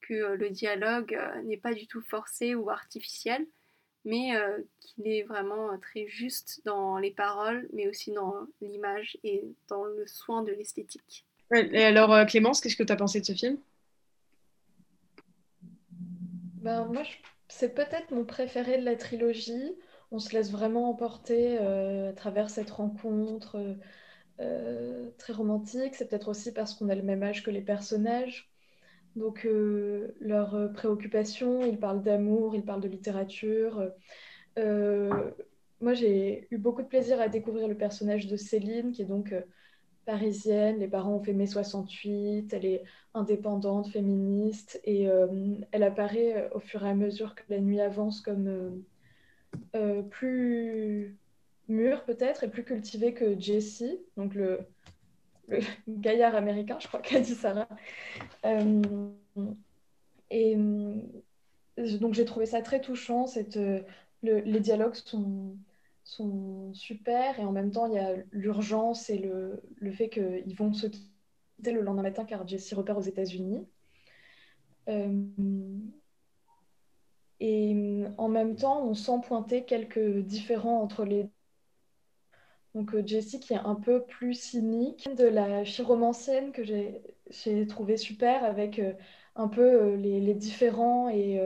que 0.00 0.34
le 0.34 0.50
dialogue 0.50 1.16
n'est 1.44 1.56
pas 1.56 1.74
du 1.74 1.86
tout 1.86 2.00
forcé 2.00 2.56
ou 2.56 2.70
artificiel, 2.70 3.46
mais 4.04 4.32
qu'il 4.80 5.06
est 5.06 5.22
vraiment 5.22 5.78
très 5.78 6.08
juste 6.08 6.60
dans 6.64 6.98
les 6.98 7.12
paroles, 7.12 7.68
mais 7.72 7.86
aussi 7.86 8.10
dans 8.10 8.34
l'image 8.60 9.16
et 9.22 9.44
dans 9.68 9.84
le 9.84 10.04
soin 10.08 10.42
de 10.42 10.50
l'esthétique. 10.50 11.24
Et 11.54 11.84
alors, 11.84 12.26
Clémence, 12.26 12.60
qu'est-ce 12.60 12.74
que 12.74 12.82
tu 12.82 12.92
as 12.92 12.96
pensé 12.96 13.20
de 13.20 13.26
ce 13.26 13.32
film? 13.32 13.58
Ben, 16.62 16.84
moi, 16.86 17.02
c'est 17.48 17.74
peut-être 17.74 18.12
mon 18.12 18.24
préféré 18.24 18.78
de 18.78 18.84
la 18.84 18.94
trilogie. 18.94 19.76
On 20.12 20.20
se 20.20 20.32
laisse 20.32 20.52
vraiment 20.52 20.88
emporter 20.88 21.58
euh, 21.60 22.10
à 22.10 22.12
travers 22.12 22.50
cette 22.50 22.70
rencontre 22.70 23.56
euh, 23.56 23.74
euh, 24.40 25.10
très 25.18 25.32
romantique. 25.32 25.96
C'est 25.96 26.08
peut-être 26.08 26.28
aussi 26.28 26.52
parce 26.52 26.74
qu'on 26.74 26.88
a 26.88 26.94
le 26.94 27.02
même 27.02 27.22
âge 27.24 27.42
que 27.42 27.50
les 27.50 27.62
personnages. 27.62 28.48
Donc, 29.16 29.46
leurs 30.20 30.72
préoccupations, 30.72 31.66
ils 31.66 31.78
parlent 31.78 32.02
d'amour, 32.02 32.54
ils 32.54 32.64
parlent 32.64 32.80
de 32.80 32.88
littérature. 32.88 33.92
Moi, 34.56 35.92
j'ai 35.92 36.48
eu 36.50 36.56
beaucoup 36.56 36.80
de 36.80 36.86
plaisir 36.86 37.20
à 37.20 37.28
découvrir 37.28 37.68
le 37.68 37.76
personnage 37.76 38.26
de 38.26 38.36
Céline, 38.36 38.92
qui 38.92 39.02
est 39.02 39.06
donc 39.06 39.34
parisienne. 40.04 40.78
Les 40.78 40.88
parents 40.88 41.14
ont 41.14 41.22
fait 41.22 41.32
mai 41.32 41.46
68. 41.46 42.52
Elle 42.52 42.64
est 42.66 42.84
indépendante, 43.14 43.88
féministe. 43.88 44.80
Et 44.84 45.08
euh, 45.08 45.56
elle 45.72 45.82
apparaît 45.82 46.36
euh, 46.36 46.48
au 46.54 46.60
fur 46.60 46.84
et 46.84 46.88
à 46.88 46.94
mesure 46.94 47.34
que 47.34 47.42
la 47.48 47.60
nuit 47.60 47.80
avance 47.80 48.20
comme 48.20 48.84
euh, 49.74 50.02
plus 50.02 51.16
mûre, 51.68 52.04
peut-être, 52.04 52.44
et 52.44 52.48
plus 52.48 52.64
cultivée 52.64 53.14
que 53.14 53.38
Jessie, 53.38 53.98
donc 54.16 54.34
le, 54.34 54.60
gaillard 55.88 56.34
américain, 56.34 56.78
je 56.80 56.88
crois 56.88 57.00
qu'a 57.00 57.20
dit 57.20 57.34
Sarah. 57.34 57.68
Et 60.30 60.56
donc 60.56 62.14
j'ai 62.14 62.24
trouvé 62.24 62.46
ça 62.46 62.62
très 62.62 62.80
touchant. 62.80 63.26
Cette, 63.26 63.56
le- 63.56 63.84
les 64.22 64.60
dialogues 64.60 64.94
sont, 64.94 65.56
sont 66.04 66.72
super 66.74 67.38
et 67.38 67.44
en 67.44 67.52
même 67.52 67.70
temps 67.70 67.86
il 67.86 67.94
y 67.94 67.98
a 67.98 68.16
l'urgence 68.32 69.10
et 69.10 69.18
le, 69.18 69.62
le 69.76 69.92
fait 69.92 70.08
qu'ils 70.10 70.54
vont 70.56 70.72
se 70.72 70.86
quitter 70.86 71.72
le 71.72 71.80
lendemain 71.82 72.02
matin 72.02 72.24
car 72.24 72.46
Jessie 72.46 72.74
repart 72.74 72.98
aux 72.98 73.02
États-Unis. 73.02 73.66
Euh, 74.88 75.92
et 77.40 78.04
en 78.18 78.28
même 78.28 78.56
temps, 78.56 78.82
on 78.86 78.94
sent 78.94 79.20
pointer 79.26 79.64
quelques 79.66 80.20
différends 80.20 80.80
entre 80.82 81.04
les 81.04 81.28
donc 82.74 82.94
euh, 82.94 83.02
Jessie 83.06 83.40
qui 83.40 83.52
est 83.52 83.56
un 83.56 83.74
peu 83.74 84.04
plus 84.04 84.34
cynique, 84.34 85.08
de 85.16 85.24
la 85.26 85.64
chiromancienne 85.64 86.52
que 86.52 86.64
j'ai 86.64 87.02
j'ai 87.30 87.66
trouvé 87.66 87.96
super 87.96 88.44
avec 88.44 88.78
euh, 88.78 88.94
un 89.36 89.48
peu 89.48 89.94
les, 89.94 90.20
les 90.20 90.34
différends 90.34 91.08
et, 91.08 91.40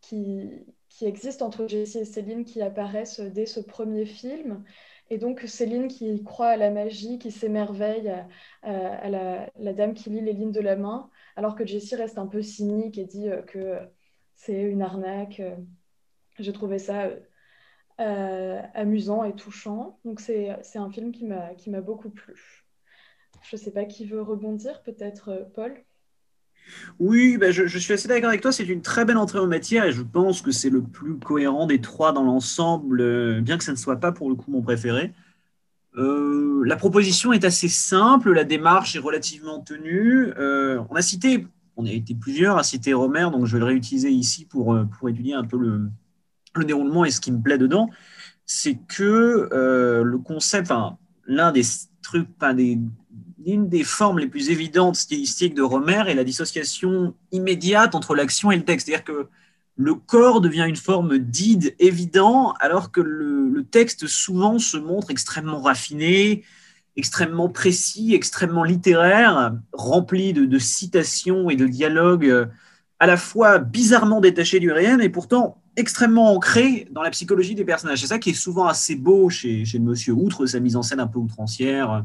qui, 0.00 0.50
qui 0.88 1.06
existent 1.06 1.46
entre 1.46 1.66
Jessie 1.66 1.98
et 1.98 2.04
Céline 2.04 2.44
qui 2.44 2.62
apparaissent 2.62 3.20
dès 3.20 3.46
ce 3.46 3.60
premier 3.60 4.06
film. 4.06 4.64
Et 5.10 5.18
donc 5.18 5.40
Céline 5.46 5.88
qui 5.88 6.22
croit 6.22 6.48
à 6.48 6.56
la 6.56 6.70
magie, 6.70 7.18
qui 7.18 7.30
s'émerveille 7.30 8.08
à, 8.08 8.28
à- 8.62 9.08
la, 9.58 9.72
dame 9.72 9.94
qui 9.94 10.10
lit 10.10 10.20
les 10.20 10.32
lignes 10.32 10.52
de 10.52 10.60
la 10.60 10.76
main, 10.76 11.10
alors 11.36 11.54
que 11.54 11.66
Jessie 11.66 11.94
reste 11.96 12.18
un 12.18 12.26
peu 12.26 12.42
cynique 12.42 12.98
et 12.98 13.04
dit 13.06 13.28
euh, 13.28 13.42
que 13.42 13.78
c'est 14.34 14.60
une 14.62 14.82
arnaque. 14.82 15.40
euh. 15.40 15.56
J'ai 16.38 16.52
trouvé 16.52 16.78
ça 16.78 17.06
euh, 17.06 17.20
euh, 18.00 18.62
amusant 18.74 19.24
et 19.24 19.34
touchant. 19.34 19.98
Donc 20.04 20.20
c'est, 20.20 20.50
un 20.76 20.90
film 20.90 21.12
qui 21.12 21.26
m'a, 21.26 21.80
beaucoup 21.80 22.10
plu. 22.10 22.64
Je 23.42 23.56
ne 23.56 23.60
sais 23.60 23.72
pas 23.72 23.84
qui 23.84 24.06
veut 24.06 24.22
rebondir, 24.22 24.82
peut-être 24.82 25.28
euh, 25.30 25.44
Paul? 25.54 25.84
Oui, 26.98 27.36
ben, 27.38 27.52
je, 27.52 27.78
suis 27.78 27.92
assez 27.92 28.08
d'accord 28.08 28.28
avec 28.28 28.40
toi. 28.40 28.52
C'est 28.52 28.64
une 28.64 28.82
très 28.82 29.04
belle 29.04 29.16
entrée 29.16 29.38
en 29.38 29.46
matière 29.46 29.84
et 29.84 29.92
je 29.92 30.02
pense 30.02 30.42
que 30.42 30.50
c'est 30.50 30.70
le 30.70 30.82
plus 30.82 31.18
cohérent 31.18 31.66
des 31.66 31.80
trois 31.80 32.12
dans 32.12 32.24
l'ensemble, 32.24 33.00
euh, 33.00 33.40
bien 33.40 33.58
que 33.58 33.64
ça 33.64 33.72
ne 33.72 33.76
soit 33.76 33.96
pas 33.96 34.12
pour 34.12 34.28
le 34.28 34.34
coup 34.34 34.50
mon 34.50 34.62
préféré. 34.62 35.12
Euh, 35.96 36.62
la 36.64 36.76
proposition 36.76 37.32
est 37.32 37.44
assez 37.44 37.68
simple, 37.68 38.32
la 38.32 38.44
démarche 38.44 38.96
est 38.96 39.00
relativement 39.00 39.60
tenue. 39.60 40.32
Euh, 40.38 40.80
on 40.90 40.96
a 40.96 41.02
cité, 41.02 41.46
on 41.76 41.86
a 41.86 41.90
été 41.90 42.14
plusieurs 42.14 42.58
à 42.58 42.62
citer 42.62 42.92
Romer, 42.92 43.28
donc 43.32 43.46
je 43.46 43.54
vais 43.54 43.60
le 43.60 43.64
réutiliser 43.66 44.10
ici 44.10 44.44
pour, 44.44 44.78
pour 44.98 45.08
étudier 45.08 45.34
un 45.34 45.44
peu 45.44 45.58
le, 45.58 45.88
le 46.56 46.64
déroulement 46.64 47.04
et 47.04 47.10
ce 47.10 47.20
qui 47.20 47.32
me 47.32 47.40
plaît 47.40 47.58
dedans. 47.58 47.90
C'est 48.44 48.78
que 48.88 49.48
le 49.52 50.18
concept, 50.18 50.72
l'un 51.26 51.52
des 51.52 51.62
trucs, 52.02 52.28
enfin, 52.40 52.54
des, 52.54 52.78
l'une 53.48 53.68
des 53.68 53.84
formes 53.84 54.18
les 54.18 54.26
plus 54.26 54.50
évidentes 54.50 54.96
stylistiques 54.96 55.54
de 55.54 55.62
Romer 55.62 56.04
est 56.06 56.14
la 56.14 56.24
dissociation 56.24 57.14
immédiate 57.32 57.94
entre 57.94 58.14
l'action 58.14 58.50
et 58.50 58.56
le 58.56 58.64
texte. 58.64 58.86
C'est-à-dire 58.86 59.04
que 59.04 59.28
le 59.76 59.94
corps 59.94 60.40
devient 60.40 60.66
une 60.68 60.76
forme 60.76 61.18
d'id 61.18 61.74
évident, 61.78 62.52
alors 62.60 62.92
que 62.92 63.00
le, 63.00 63.38
texte 63.70 64.06
souvent 64.06 64.58
se 64.58 64.76
montre 64.76 65.10
extrêmement 65.10 65.60
raffiné, 65.60 66.44
extrêmement 66.96 67.48
précis, 67.48 68.14
extrêmement 68.14 68.64
littéraire, 68.64 69.52
rempli 69.72 70.32
de, 70.32 70.58
citations 70.58 71.50
et 71.50 71.56
de 71.56 71.66
dialogues 71.66 72.48
à 73.00 73.06
la 73.06 73.16
fois 73.16 73.58
bizarrement 73.58 74.20
détaché 74.20 74.58
du 74.60 74.70
réel 74.70 75.02
et 75.02 75.08
pourtant 75.08 75.60
extrêmement 75.76 76.32
ancré 76.34 76.88
dans 76.92 77.02
la 77.02 77.10
psychologie 77.10 77.56
des 77.56 77.64
personnages. 77.64 78.00
C'est 78.00 78.06
ça 78.06 78.18
qui 78.18 78.30
est 78.30 78.34
souvent 78.34 78.66
assez 78.66 78.96
beau 78.96 79.28
chez, 79.28 79.64
chez 79.64 79.80
monsieur, 79.80 80.12
outre 80.12 80.46
sa 80.46 80.60
mise 80.60 80.76
en 80.76 80.82
scène 80.82 81.00
un 81.00 81.08
peu 81.08 81.18
outrancière, 81.18 82.04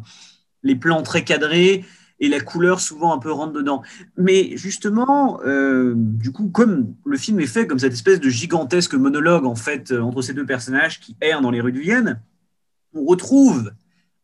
les 0.63 0.75
plans 0.75 1.03
très 1.03 1.23
cadrés 1.23 1.85
et 2.19 2.29
la 2.29 2.39
couleur 2.39 2.79
souvent 2.79 3.13
un 3.13 3.19
peu 3.19 3.31
rentre 3.31 3.53
dedans. 3.53 3.81
Mais 4.17 4.55
justement, 4.55 5.41
euh, 5.45 5.93
du 5.95 6.31
coup, 6.31 6.49
comme 6.49 6.95
le 7.05 7.17
film 7.17 7.39
est 7.39 7.47
fait 7.47 7.67
comme 7.67 7.79
cette 7.79 7.93
espèce 7.93 8.19
de 8.19 8.29
gigantesque 8.29 8.93
monologue 8.93 9.45
en 9.45 9.55
fait 9.55 9.91
entre 9.91 10.21
ces 10.21 10.33
deux 10.33 10.45
personnages 10.45 10.99
qui 10.99 11.15
errent 11.21 11.41
dans 11.41 11.51
les 11.51 11.61
rues 11.61 11.73
de 11.73 11.79
Vienne, 11.79 12.21
on 12.93 13.03
retrouve 13.05 13.71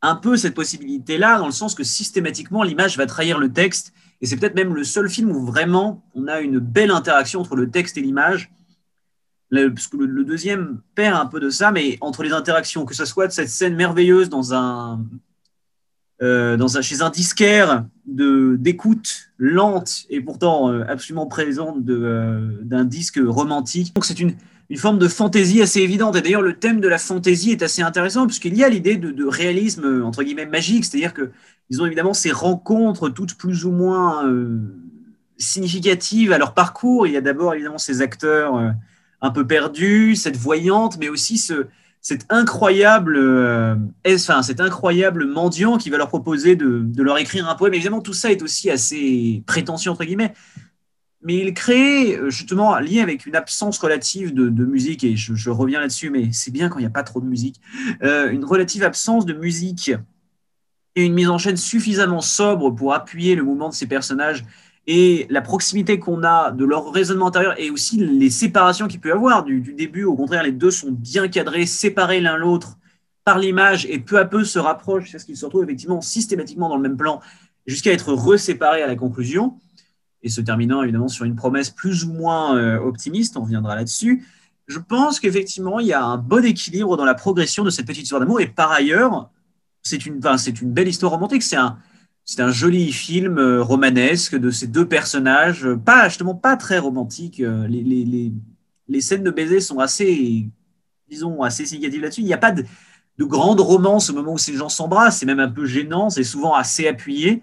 un 0.02 0.16
peu 0.16 0.38
cette 0.38 0.56
possibilité-là 0.56 1.40
dans 1.40 1.46
le 1.46 1.52
sens 1.52 1.76
que 1.76 1.84
systématiquement 1.84 2.64
l'image 2.64 2.98
va 2.98 3.06
trahir 3.06 3.38
le 3.38 3.52
texte 3.52 3.94
et 4.22 4.26
c'est 4.26 4.38
peut-être 4.38 4.56
même 4.56 4.74
le 4.74 4.84
seul 4.84 5.10
film 5.10 5.32
où 5.32 5.46
vraiment 5.46 6.04
on 6.14 6.28
a 6.28 6.42
une 6.42 6.60
belle 6.60 6.92
interaction 6.92 7.42
entre 7.42 7.56
le 7.56 7.70
texte 7.70 7.98
et 7.98 8.02
l'image. 8.02 8.52
Parce 9.52 9.88
que 9.88 9.98
le, 9.98 10.24
deuxième 10.24 10.82
perd 10.94 11.16
un 11.16 11.26
peu 11.26 11.40
de 11.40 11.50
ça, 11.50 11.72
mais 11.72 11.98
entre 12.02 12.22
les 12.22 12.34
interactions, 12.34 12.86
que 12.86 12.94
ce 12.94 13.06
soit 13.06 13.28
de 13.28 13.32
cette 13.32 13.50
scène 13.50 13.76
merveilleuse 13.76 14.30
dans 14.30 14.54
un, 14.54 15.04
euh, 16.22 16.58
dans 16.58 16.78
un, 16.78 16.82
chez 16.82 17.02
un 17.02 17.10
disquaire 17.10 17.86
d'écoute 18.06 19.32
lente 19.38 20.06
et 20.10 20.20
pourtant 20.20 20.70
euh, 20.70 20.84
absolument 20.90 21.28
présente 21.28 21.78
euh, 21.88 22.60
d'un 22.62 22.84
disque 22.84 23.22
romantique. 23.26 23.96
Donc 23.96 24.04
c'est 24.04 24.20
une, 24.20 24.36
une 24.70 24.78
forme 24.78 25.00
de 25.00 25.08
fantaisie 25.08 25.62
assez 25.62 25.80
évidente. 25.80 26.18
Et 26.18 26.22
d'ailleurs, 26.22 26.42
le 26.42 26.58
thème 26.58 26.82
de 26.82 26.90
la 26.90 26.98
fantaisie 26.98 27.52
est 27.52 27.64
assez 27.64 27.82
intéressant 27.82 28.26
puisqu'il 28.28 28.58
y 28.58 28.66
a 28.66 28.70
l'idée 28.70 28.98
de, 28.98 29.12
de, 29.12 29.26
réalisme, 29.26 30.04
entre 30.04 30.24
guillemets, 30.24 30.46
magique, 30.46 30.84
c'est-à-dire 30.84 31.14
que 31.14 31.32
ils 31.70 31.82
ont 31.82 31.86
évidemment 31.86 32.14
ces 32.14 32.32
rencontres 32.32 33.08
toutes 33.08 33.36
plus 33.36 33.64
ou 33.64 33.72
moins 33.72 34.30
significatives 35.38 36.34
à 36.34 36.38
leur 36.38 36.54
parcours. 36.54 37.08
Il 37.08 37.14
y 37.14 37.18
a 37.18 37.22
d'abord 37.22 37.54
évidemment 37.54 37.78
ces 37.78 38.02
acteurs 38.02 38.74
un 39.22 39.30
peu 39.30 39.46
perdus, 39.46 40.16
cette 40.16 40.36
voyante, 40.36 40.98
mais 40.98 41.10
aussi 41.10 41.38
ce, 41.38 41.68
cet 42.02 42.26
incroyable, 42.30 43.18
euh, 43.18 43.76
enfin, 44.08 44.42
incroyable 44.60 45.26
mendiant 45.26 45.78
qui 45.78 45.90
va 45.90 45.98
leur 45.98 46.08
proposer 46.08 46.56
de, 46.56 46.86
leur 46.98 47.18
écrire 47.18 47.50
un 47.50 47.56
poème. 47.56 47.74
Évidemment, 47.74 48.02
tout 48.02 48.14
ça 48.14 48.32
est 48.32 48.42
aussi 48.42 48.70
assez 48.70 49.44
prétentieux 49.46 49.92
entre 49.92 50.06
guillemets. 50.06 50.34
Mais 51.22 51.36
il 51.36 51.54
crée 51.54 52.18
justement 52.30 52.80
lié 52.80 53.02
avec 53.02 53.26
une 53.26 53.36
absence 53.36 53.78
relative 53.78 54.34
de, 54.34 54.66
musique, 54.66 55.04
et 55.04 55.18
je, 55.18 55.50
reviens 55.50 55.82
là-dessus, 55.82 56.10
mais 56.10 56.32
c'est 56.32 56.52
bien 56.52 56.70
quand 56.70 56.80
il 56.80 56.84
n'y 56.84 56.88
a 56.88 56.92
pas 56.92 57.04
trop 57.04 57.20
de 57.20 57.26
musique, 57.26 57.60
euh, 58.04 58.32
une 58.32 58.46
relative 58.46 58.84
absence 58.84 59.26
de 59.26 59.34
musique 59.34 59.92
et 60.96 61.06
une 61.06 61.14
mise 61.14 61.30
en 61.30 61.38
scène 61.38 61.58
suffisamment 61.58 62.22
sobre 62.22 62.72
pour 62.72 62.94
appuyer 62.94 63.36
le 63.36 63.44
mouvement 63.44 63.68
de 63.68 63.74
ces 63.74 63.88
personnages 63.88 64.46
et 64.92 65.28
la 65.30 65.42
proximité 65.42 66.00
qu'on 66.00 66.24
a 66.24 66.50
de 66.50 66.66
leur 66.66 66.92
raisonnement 66.92 67.28
intérieur 67.28 67.54
et 67.60 67.70
aussi 67.70 67.98
les 67.98 68.32
séparations 68.32 68.88
qu'il 68.88 69.00
peut 69.00 69.10
y 69.10 69.12
avoir 69.12 69.44
du, 69.44 69.62
début. 69.62 70.04
Au 70.04 70.16
contraire, 70.16 70.42
les 70.42 70.52
deux 70.52 70.72
sont 70.72 70.92
bien 70.92 71.28
cadrés, 71.28 71.68
séparés 71.68 72.20
l'un 72.20 72.38
l'autre 72.38 72.80
par 73.24 73.38
l'image 73.38 73.86
et 73.86 74.00
peu 74.00 74.18
à 74.18 74.26
peu 74.26 74.44
se 74.44 74.58
rapprochent, 74.58 75.12
c'est 75.12 75.20
ce 75.20 75.26
qu'ils 75.26 75.38
se 75.38 75.46
retrouvent 75.46 75.64
effectivement 75.64 76.02
systématiquement 76.02 76.70
dans 76.70 76.76
le 76.76 76.82
même 76.82 76.98
plan 76.98 77.22
jusqu'à 77.68 77.92
être 77.92 78.14
reséparés 78.14 78.82
à 78.82 78.88
la 78.88 78.96
conclusion 78.96 79.60
et 80.24 80.30
se 80.30 80.42
terminant 80.42 80.82
évidemment 80.82 81.08
sur 81.08 81.24
une 81.24 81.36
promesse 81.36 81.70
plus 81.70 82.06
ou 82.06 82.12
moins 82.12 82.58
euh, 82.58 82.80
optimiste, 82.80 83.38
on 83.38 83.44
reviendra 83.44 83.76
là-dessus. 83.76 84.26
Je 84.66 84.80
pense 84.80 85.20
qu'effectivement, 85.20 85.80
il 85.80 85.86
y 85.86 85.94
a 85.94 86.04
un 86.04 86.18
bon 86.18 86.44
équilibre 86.44 86.98
dans 86.98 87.06
la 87.06 87.14
progression 87.14 87.64
de 87.64 87.70
cette 87.70 87.86
petite 87.86 88.06
histoire 88.06 88.22
d'amour 88.22 88.42
et 88.42 88.48
par 88.48 88.72
ailleurs, 88.72 89.30
c'est 89.84 90.08
une, 90.08 90.18
enfin, 90.18 90.40
c'est 90.40 90.62
une 90.62 90.72
belle 90.72 90.88
histoire 90.88 91.12
romantique. 91.12 91.44
C'est 91.44 91.58
un, 91.58 91.78
c'est 92.30 92.44
un 92.44 92.52
joli 92.52 92.92
film 92.92 93.40
euh, 93.40 93.64
romanesque 93.64 94.36
de 94.36 94.52
ces 94.52 94.68
deux 94.68 94.88
personnages, 94.88 95.66
euh, 95.66 95.76
pas 95.76 96.10
justement 96.10 96.36
pas 96.36 96.58
très 96.58 96.78
romantique. 96.78 97.40
Euh, 97.40 97.68
les, 97.68 97.82
les, 97.82 98.06
les, 98.06 98.32
les, 98.88 99.02
scènes 99.02 99.24
de 99.24 99.32
baiser 99.32 99.60
sont 99.60 99.80
assez, 99.80 100.48
disons, 101.10 101.42
assez 101.42 101.66
significatives 101.66 102.04
là-dessus. 102.04 102.22
Il 102.22 102.28
n'y 102.28 102.34
a 102.34 102.38
pas 102.38 102.52
de, 102.52 102.64
de 103.18 103.26
grande 103.26 103.60
romance 103.60 104.12
au 104.12 104.14
moment 104.14 104.34
où 104.34 104.38
ces 104.38 104.54
gens 104.54 104.70
s'embrassent. 104.70 105.18
C'est 105.18 105.26
même 105.26 105.40
un 105.40 105.50
peu 105.50 105.66
gênant. 105.66 106.12
C'est 106.12 106.24
souvent 106.24 106.54
assez 106.54 106.88
appuyé. 106.88 107.42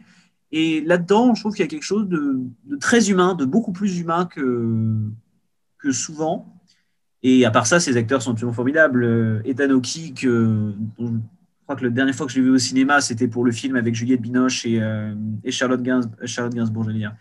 Et 0.52 0.80
là-dedans, 0.82 1.34
je 1.34 1.40
trouve 1.40 1.52
qu'il 1.52 1.64
y 1.64 1.68
a 1.68 1.68
quelque 1.68 1.82
chose 1.82 2.06
de, 2.08 2.38
de, 2.66 2.76
très 2.76 3.10
humain, 3.10 3.34
de 3.34 3.44
beaucoup 3.44 3.72
plus 3.72 3.98
humain 3.98 4.26
que, 4.26 5.00
que 5.78 5.90
souvent. 5.90 6.60
Et 7.24 7.44
à 7.44 7.50
part 7.50 7.66
ça, 7.66 7.80
ces 7.80 7.96
acteurs 7.96 8.22
sont 8.22 8.30
absolument 8.30 8.54
formidables. 8.54 9.42
Ethan 9.44 9.70
Hawke, 9.70 10.14
que, 10.14 10.74
crois 11.66 11.76
que 11.76 11.84
la 11.84 11.90
dernière 11.90 12.14
fois 12.14 12.26
que 12.26 12.32
je 12.32 12.38
l'ai 12.38 12.44
vu 12.44 12.50
au 12.50 12.58
cinéma, 12.58 13.00
c'était 13.00 13.26
pour 13.26 13.44
le 13.44 13.50
film 13.50 13.76
avec 13.76 13.94
Juliette 13.94 14.22
Binoche 14.22 14.64
et, 14.66 14.80
euh, 14.80 15.14
et 15.42 15.50
Charlotte, 15.50 15.82
Gainsbourg, 15.82 16.16
Charlotte 16.24 16.54
Gainsbourg, 16.54 16.84
dire. 16.86 17.12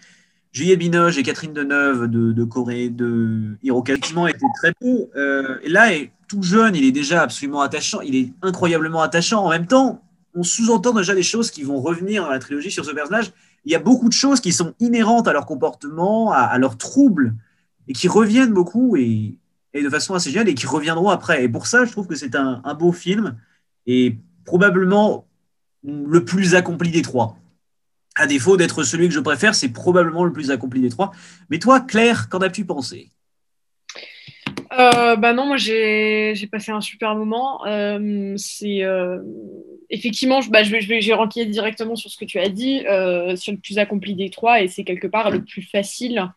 Juliette 0.52 0.80
Binoche 0.80 1.18
et 1.18 1.24
Catherine 1.24 1.52
Deneuve 1.52 2.08
de, 2.08 2.32
de 2.32 2.44
Corée, 2.44 2.90
de 2.90 3.58
Hiroka, 3.64 3.94
effectivement, 3.94 4.28
étaient 4.28 4.46
très 4.56 4.72
beaux. 4.80 5.10
Euh, 5.16 5.58
et 5.64 5.70
là, 5.70 5.90
tout 6.28 6.44
jeune, 6.44 6.76
il 6.76 6.86
est 6.86 6.92
déjà 6.92 7.24
absolument 7.24 7.62
attachant, 7.62 8.02
il 8.02 8.16
est 8.16 8.34
incroyablement 8.42 9.02
attachant. 9.02 9.44
En 9.44 9.50
même 9.50 9.68
temps, 9.68 10.02
on 10.36 10.44
sous-entend 10.44 10.94
déjà 10.94 11.16
des 11.16 11.24
choses 11.24 11.50
qui 11.50 11.64
vont 11.64 11.82
revenir 11.82 12.24
dans 12.24 12.30
la 12.30 12.40
trilogie 12.40 12.72
sur 12.72 12.86
ce 12.86 12.92
personnage. 12.92 13.32
Il 13.66 13.72
y 13.72 13.76
a 13.76 13.80
beaucoup 13.80 14.08
de 14.08 14.14
choses 14.14 14.40
qui 14.40 14.54
sont 14.54 14.76
inhérentes 14.80 15.28
à 15.28 15.34
leur 15.34 15.46
comportement, 15.46 16.32
à, 16.32 16.42
à 16.42 16.58
leurs 16.60 16.78
troubles, 16.78 17.34
et 17.88 17.94
qui 17.94 18.08
reviennent 18.08 18.54
beaucoup 18.54 18.96
et, 18.96 19.40
et, 19.74 19.82
de 19.82 19.90
façon 19.90 20.14
assez 20.14 20.30
géniale, 20.30 20.50
et 20.50 20.54
qui 20.54 20.68
reviendront 20.68 21.10
après. 21.10 21.44
Et 21.44 21.50
pour 21.50 21.66
ça, 21.66 21.84
je 21.84 21.92
trouve 21.92 22.08
que 22.08 22.16
c'est 22.16 22.36
un, 22.36 22.62
un 22.64 22.74
beau 22.76 22.92
film. 22.92 23.36
Et 23.88 24.18
probablement 24.46 25.26
le 25.84 26.24
plus 26.24 26.56
accompli 26.56 26.92
des 26.92 27.02
trois. 27.02 27.38
À 28.16 28.28
défaut 28.28 28.56
d'être 28.56 28.84
celui 28.84 29.08
que 29.08 29.14
je 29.14 29.20
préfère, 29.20 29.56
c'est 29.56 29.70
probablement 29.70 30.24
le 30.24 30.32
plus 30.32 30.52
accompli 30.52 30.82
des 30.82 30.90
trois. 30.90 31.12
Mais 31.50 31.60
toi, 31.60 31.82
Claire, 31.82 32.30
qu'en 32.30 32.40
as-tu 32.40 32.66
pensé? 32.66 33.10
Euh, 34.80 35.16
bah 35.16 35.34
non, 35.34 35.46
moi 35.46 35.58
j'ai 35.58 36.48
passé 36.52 36.72
un 36.72 36.82
super 36.82 37.16
moment. 37.16 37.66
Euh, 37.66 38.34
c'est 38.38 38.84
euh, 38.84 39.20
effectivement, 39.90 40.42
je, 40.42 40.50
bah, 40.50 40.64
j'ai 40.64 41.14
renquillé 41.14 41.46
directement 41.46 41.96
sur 41.96 42.10
ce 42.10 42.18
que 42.18 42.26
tu 42.26 42.40
as 42.40 42.50
dit, 42.50 42.86
euh, 42.88 43.36
sur 43.36 43.54
le 43.54 43.60
plus 43.60 43.78
accompli 43.78 44.16
des 44.16 44.30
trois, 44.30 44.62
et 44.62 44.68
c'est 44.68 44.84
quelque 44.84 45.08
part 45.08 45.30
le 45.30 45.44
plus 45.44 45.62
facile 45.62 46.30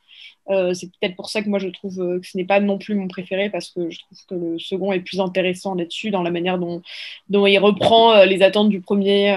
euh, 0.51 0.73
c'est 0.73 0.87
peut-être 0.87 1.17
pour 1.17 1.29
ça 1.29 1.43
que 1.43 1.49
moi 1.49 1.59
je 1.59 1.69
trouve 1.69 2.01
euh, 2.01 2.21
que 2.21 2.27
ce 2.27 2.37
n'est 2.37 2.45
pas 2.45 2.61
non 2.61 2.79
plus 2.79 2.95
mon 2.95 3.07
préféré 3.07 3.51
parce 3.51 3.71
que 3.71 3.91
je 3.91 3.99
trouve 3.99 4.19
que 4.29 4.35
le 4.35 4.59
second 4.59 4.93
est 4.93 5.01
plus 5.01 5.21
intéressant 5.21 5.75
là-dessus 5.75 6.11
dans 6.11 6.23
la 6.23 6.31
manière 6.31 6.59
dont, 6.59 6.83
il 7.31 7.59
reprend 7.59 8.13
euh, 8.13 8.25
les 8.25 8.43
attentes 8.43 8.71
du 8.71 8.81
premier, 8.81 9.35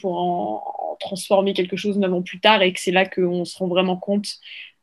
pour 0.00 0.18
en, 0.18 0.62
en, 0.64 0.96
transformer 1.00 1.52
quelque 1.52 1.76
chose 1.76 1.98
neuf 1.98 2.12
ans 2.12 2.22
plus 2.22 2.40
tard 2.40 2.62
et 2.62 2.72
que 2.72 2.80
c'est 2.80 2.92
là 2.92 3.04
qu'on 3.06 3.44
se 3.44 3.58
rend 3.58 3.66
vraiment 3.66 3.96
compte 3.96 4.36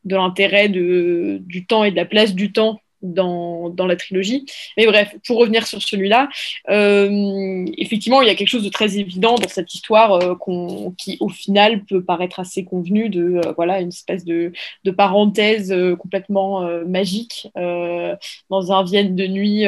de 0.04 0.16
l'intérêt 0.16 0.68
du 0.68 1.66
temps 1.68 1.84
et 1.84 1.90
de 1.90 1.96
la 1.96 2.04
place 2.04 2.34
du 2.34 2.52
temps 2.52 2.80
dans, 3.02 3.86
la 3.86 3.96
trilogie. 3.96 4.46
Mais 4.76 4.86
bref, 4.86 5.14
pour 5.26 5.38
revenir 5.38 5.66
sur 5.66 5.82
celui-là, 5.82 6.28
euh, 6.68 7.66
effectivement, 7.78 8.22
il 8.22 8.28
y 8.28 8.30
a 8.30 8.34
quelque 8.34 8.48
chose 8.48 8.64
de 8.64 8.68
très 8.68 8.98
évident 8.98 9.36
dans 9.36 9.48
cette 9.48 9.74
histoire 9.74 10.12
euh, 10.12 10.34
qu 10.34 10.94
qui, 10.98 11.16
au 11.20 11.28
final, 11.28 11.84
peut 11.84 12.02
paraître 12.02 12.40
assez 12.40 12.64
convenu 12.64 13.08
de 13.08 13.40
euh, 13.44 13.52
voilà 13.56 13.80
une 13.80 13.88
espèce 13.88 14.24
de, 14.24 14.52
de 14.84 14.90
parenthèse 14.90 15.74
complètement 15.98 16.68
magique 16.86 17.48
dans 17.54 18.72
un 18.72 18.84
Vienne 18.84 19.14
de 19.14 19.26
nuit, 19.26 19.64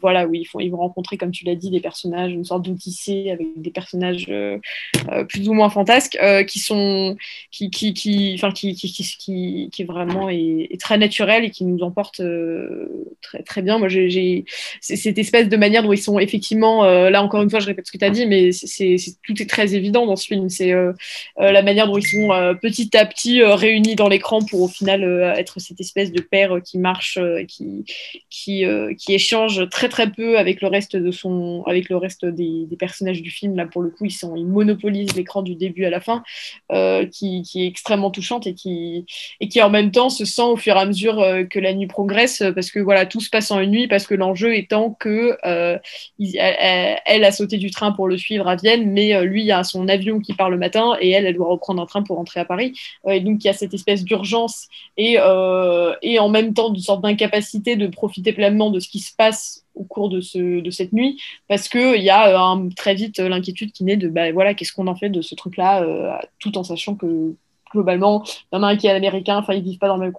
voilà 0.00 0.26
où 0.26 0.34
ils, 0.34 0.44
font, 0.44 0.60
ils 0.60 0.70
vont 0.70 0.78
rencontrer, 0.78 1.16
comme 1.16 1.30
tu 1.30 1.44
l'as 1.44 1.54
dit, 1.54 1.70
des 1.70 1.80
personnages, 1.80 2.32
une 2.32 2.44
sorte 2.44 2.64
d'odyssée 2.64 3.30
avec 3.30 3.46
des 3.56 3.70
personnages 3.70 4.30
plus 5.28 5.48
ou 5.48 5.54
moins 5.54 5.70
fantasques 5.70 6.18
qui 6.46 6.58
sont 6.58 7.16
qui 7.50 7.70
qui 7.70 7.94
qui 7.94 8.32
enfin 8.34 8.52
qui, 8.52 8.74
qui, 8.74 9.68
qui, 9.70 9.84
vraiment 9.84 10.28
est, 10.28 10.80
très 10.80 10.98
naturel 10.98 11.44
et 11.44 11.50
qui 11.50 11.64
nous 11.64 11.82
emporte 11.82 12.20
très, 13.20 13.42
très 13.42 13.62
bien. 13.62 13.78
Moi, 13.78 13.88
j'ai 13.88 14.44
cette 14.80 15.18
espèce 15.18 15.48
de 15.48 15.56
manière 15.56 15.82
dont 15.82 15.92
ils 15.92 15.98
sont 15.98 16.18
effectivement, 16.18 16.84
euh, 16.84 17.10
là 17.10 17.22
encore 17.22 17.42
une 17.42 17.50
fois, 17.50 17.60
je 17.60 17.66
répète 17.66 17.86
ce 17.86 17.92
que 17.92 17.98
tu 17.98 18.04
as 18.04 18.10
dit, 18.10 18.26
mais 18.26 18.52
c'est 18.52 18.96
tout 19.24 19.40
est 19.40 19.48
très 19.48 19.74
évident 19.74 20.06
dans 20.06 20.16
ce 20.16 20.26
film. 20.26 20.48
C'est 20.48 20.72
euh, 20.72 20.92
euh, 21.40 21.52
la 21.52 21.62
manière 21.62 21.86
dont 21.86 21.98
ils 21.98 22.06
sont 22.06 22.28
petit 22.60 22.96
à 22.96 23.04
petit 23.06 23.42
réunis 23.42 23.94
dans 23.94 24.08
l'écran 24.08 24.40
pour 24.42 24.62
au 24.62 24.68
final 24.68 25.04
être 25.36 25.60
cette 25.60 25.80
espèce 25.80 26.12
de 26.12 26.20
père 26.20 26.60
qui 26.64 26.78
marche, 26.78 27.18
qui, 27.48 27.84
qui, 28.28 28.64
qui 28.98 29.14
échange 29.14 29.68
très 29.70 29.88
très 29.88 30.10
peu 30.10 30.38
avec 30.38 30.60
le 30.60 30.68
reste 30.68 30.96
de 30.96 31.10
son, 31.10 31.62
avec 31.66 31.88
le 31.88 31.96
reste 31.96 32.24
des, 32.24 32.66
des 32.66 32.76
personnages 32.76 33.22
du 33.22 33.30
film. 33.30 33.56
Là, 33.56 33.66
pour 33.66 33.82
le 33.82 33.90
coup, 33.90 34.04
ils 34.04 34.12
sont, 34.12 34.36
ils 34.36 34.46
monopolisent 34.46 35.14
l'écran 35.14 35.42
du 35.42 35.54
début 35.54 35.84
à 35.84 35.90
la 35.90 36.00
fin, 36.00 36.22
qui, 37.12 37.42
qui, 37.42 37.64
est 37.64 37.66
extrêmement 37.66 38.10
touchante 38.10 38.46
et 38.46 38.54
qui, 38.54 39.04
et 39.40 39.48
qui 39.48 39.60
en 39.62 39.70
même 39.70 39.90
temps 39.90 40.10
se 40.10 40.24
sent 40.24 40.42
au 40.42 40.56
fur 40.56 40.76
et 40.76 40.80
à 40.80 40.84
mesure 40.84 41.16
que 41.50 41.58
la 41.58 41.74
nuit 41.74 41.86
progresse 41.86 42.42
parce 42.60 42.70
que 42.70 42.78
voilà, 42.78 43.06
tout 43.06 43.20
se 43.20 43.30
passe 43.30 43.50
en 43.50 43.58
une 43.58 43.70
nuit, 43.70 43.88
parce 43.88 44.06
que 44.06 44.14
l'enjeu 44.14 44.54
étant 44.54 44.90
que 44.90 45.38
elle, 45.42 47.24
a 47.24 47.32
sauté 47.32 47.56
du 47.56 47.70
train 47.70 47.92
pour 47.92 48.06
le 48.06 48.18
suivre 48.18 48.46
à 48.46 48.56
Vienne, 48.56 48.92
mais 48.92 49.24
lui, 49.24 49.40
il 49.40 49.46
y 49.46 49.52
a 49.52 49.64
son 49.64 49.88
avion 49.88 50.20
qui 50.20 50.34
part 50.34 50.50
le 50.50 50.58
matin 50.58 50.94
et 51.00 51.08
elle, 51.08 51.24
elle 51.24 51.36
doit 51.36 51.48
reprendre 51.48 51.80
un 51.80 51.86
train 51.86 52.02
pour 52.02 52.18
rentrer 52.18 52.38
à 52.38 52.44
Paris. 52.44 52.74
et 53.08 53.20
donc, 53.20 53.42
il 53.42 53.46
y 53.46 53.50
a 53.50 53.54
cette 53.54 53.72
espèce 53.72 54.04
d'urgence 54.04 54.68
et, 54.98 55.18
en 55.18 56.28
même 56.28 56.52
temps, 56.52 56.74
une 56.74 56.80
sorte 56.80 57.00
d'incapacité 57.00 57.76
de 57.76 57.86
profiter 57.86 58.34
pleinement 58.34 58.70
de 58.70 58.78
ce 58.78 58.90
qui 58.90 59.00
se 59.00 59.16
passe 59.16 59.64
au 59.74 59.84
cours 59.84 60.10
de, 60.10 60.20
ce, 60.20 60.60
de 60.60 60.70
cette 60.70 60.92
nuit, 60.92 61.18
parce 61.48 61.70
qu'il 61.70 62.02
y 62.02 62.10
a 62.10 62.58
très 62.76 62.94
vite 62.94 63.20
l'inquiétude 63.20 63.72
qui 63.72 63.84
naît 63.84 63.96
de 63.96 64.08
bah, 64.08 64.32
voilà, 64.32 64.52
qu'est-ce 64.52 64.74
qu'on 64.74 64.86
en 64.86 64.96
fait 64.96 65.08
de 65.08 65.22
ce 65.22 65.34
truc-là, 65.34 66.20
tout 66.38 66.58
en 66.58 66.62
sachant 66.62 66.94
que 66.94 67.34
globalement, 67.70 68.24
il 68.24 68.56
y 68.56 68.58
en 68.58 68.62
a 68.62 68.68
un 68.68 68.76
qui 68.76 68.86
est 68.86 68.90
américain, 68.90 69.38
enfin 69.38 69.54
ils 69.54 69.62
vivent 69.62 69.78
pas 69.78 69.88
dans 69.88 69.96
le 69.96 70.02
même 70.02 70.12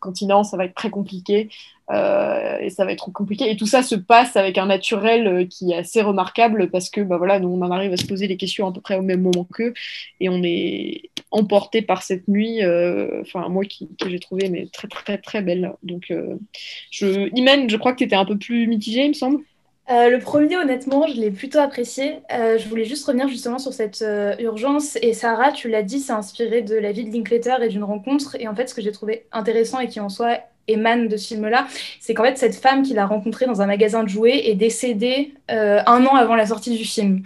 continent, 0.00 0.44
ça 0.44 0.56
va 0.56 0.66
être 0.66 0.74
très 0.74 0.90
compliqué 0.90 1.48
euh, 1.90 2.58
et 2.58 2.70
ça 2.70 2.84
va 2.84 2.92
être 2.92 3.10
compliqué. 3.12 3.50
Et 3.50 3.56
tout 3.56 3.66
ça 3.66 3.82
se 3.82 3.94
passe 3.94 4.36
avec 4.36 4.58
un 4.58 4.66
naturel 4.66 5.26
euh, 5.26 5.44
qui 5.44 5.72
est 5.72 5.76
assez 5.76 6.02
remarquable 6.02 6.70
parce 6.70 6.90
que 6.90 7.00
bah 7.00 7.16
voilà, 7.16 7.40
nous 7.40 7.60
en 7.60 7.70
arrive 7.70 7.92
à 7.92 7.96
se 7.96 8.06
poser 8.06 8.28
les 8.28 8.36
questions 8.36 8.66
à 8.66 8.72
peu 8.72 8.80
près 8.80 8.96
au 8.96 9.02
même 9.02 9.22
moment 9.22 9.44
qu'eux 9.44 9.74
et 10.20 10.28
on 10.28 10.42
est 10.42 11.10
emporté 11.30 11.82
par 11.82 12.02
cette 12.02 12.28
nuit, 12.28 12.62
euh, 12.62 13.22
moi 13.48 13.64
qui, 13.64 13.88
que 14.00 14.08
j'ai 14.08 14.20
trouvé 14.20 14.68
très 14.72 14.88
très 14.88 15.18
très 15.18 15.42
belle. 15.42 15.72
Donc 15.82 16.12
Imen, 17.00 17.68
je 17.68 17.76
crois 17.76 17.92
que 17.92 17.98
tu 17.98 18.04
étais 18.04 18.16
un 18.16 18.24
peu 18.24 18.38
plus 18.38 18.66
mitigée, 18.66 19.04
il 19.04 19.08
me 19.08 19.14
semble. 19.14 19.40
Euh, 19.90 20.10
le 20.10 20.20
premier, 20.20 20.56
honnêtement, 20.56 21.06
je 21.08 21.20
l'ai 21.20 21.30
plutôt 21.30 21.58
apprécié. 21.58 22.20
Euh, 22.32 22.56
je 22.56 22.68
voulais 22.68 22.84
juste 22.84 23.04
revenir 23.04 23.28
justement 23.28 23.58
sur 23.58 23.72
cette 23.72 24.02
euh, 24.02 24.36
urgence. 24.38 24.96
Et 25.02 25.12
Sarah, 25.12 25.52
tu 25.52 25.68
l'as 25.68 25.82
dit, 25.82 25.98
c'est 25.98 26.12
inspiré 26.12 26.62
de 26.62 26.76
la 26.76 26.92
vie 26.92 27.04
de 27.04 27.12
Linklater 27.12 27.62
et 27.62 27.68
d'une 27.68 27.82
rencontre. 27.84 28.36
Et 28.38 28.46
en 28.46 28.54
fait, 28.54 28.68
ce 28.68 28.74
que 28.74 28.82
j'ai 28.82 28.92
trouvé 28.92 29.26
intéressant 29.32 29.80
et 29.80 29.88
qui 29.88 29.98
en 30.00 30.08
soi 30.08 30.38
émane 30.68 31.08
de 31.08 31.16
ce 31.16 31.28
film-là, 31.28 31.66
c'est 32.00 32.14
qu'en 32.14 32.24
fait, 32.24 32.38
cette 32.38 32.54
femme 32.54 32.82
qu'il 32.82 32.98
a 32.98 33.06
rencontrée 33.06 33.46
dans 33.46 33.62
un 33.62 33.66
magasin 33.66 34.04
de 34.04 34.08
jouets 34.08 34.48
est 34.48 34.54
décédée 34.54 35.34
euh, 35.50 35.80
un 35.86 36.04
an 36.06 36.14
avant 36.14 36.34
la 36.34 36.46
sortie 36.46 36.76
du 36.76 36.84
film. 36.84 37.22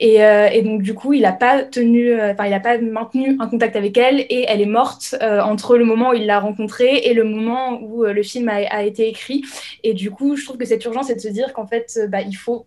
Et, 0.00 0.24
euh, 0.24 0.48
donc, 0.62 0.82
du 0.82 0.94
coup, 0.94 1.12
il 1.12 1.22
n'a 1.22 1.32
pas 1.32 1.62
tenu, 1.62 2.12
euh, 2.12 2.32
enfin, 2.32 2.46
il 2.46 2.50
n'a 2.50 2.60
pas 2.60 2.78
maintenu 2.78 3.36
un 3.40 3.46
contact 3.46 3.76
avec 3.76 3.96
elle 3.96 4.20
et 4.28 4.44
elle 4.48 4.60
est 4.60 4.66
morte 4.66 5.14
entre 5.20 5.76
le 5.76 5.84
moment 5.84 6.10
où 6.10 6.14
il 6.14 6.26
l'a 6.26 6.40
rencontrée 6.40 6.96
et 7.04 7.14
le 7.14 7.24
moment 7.24 7.80
où 7.82 8.04
le 8.04 8.22
film 8.22 8.48
a, 8.48 8.82
été 8.82 9.08
écrit. 9.08 9.44
Et 9.84 9.94
du 9.94 10.10
coup, 10.10 10.36
je 10.36 10.44
trouve 10.44 10.56
que 10.56 10.64
cette 10.64 10.84
urgence, 10.84 11.06
c'est 11.06 11.14
de 11.14 11.20
se 11.20 11.28
dire 11.28 11.52
qu'en 11.52 11.66
fait, 11.66 11.98
bah, 12.08 12.22
il 12.22 12.34
faut 12.34 12.66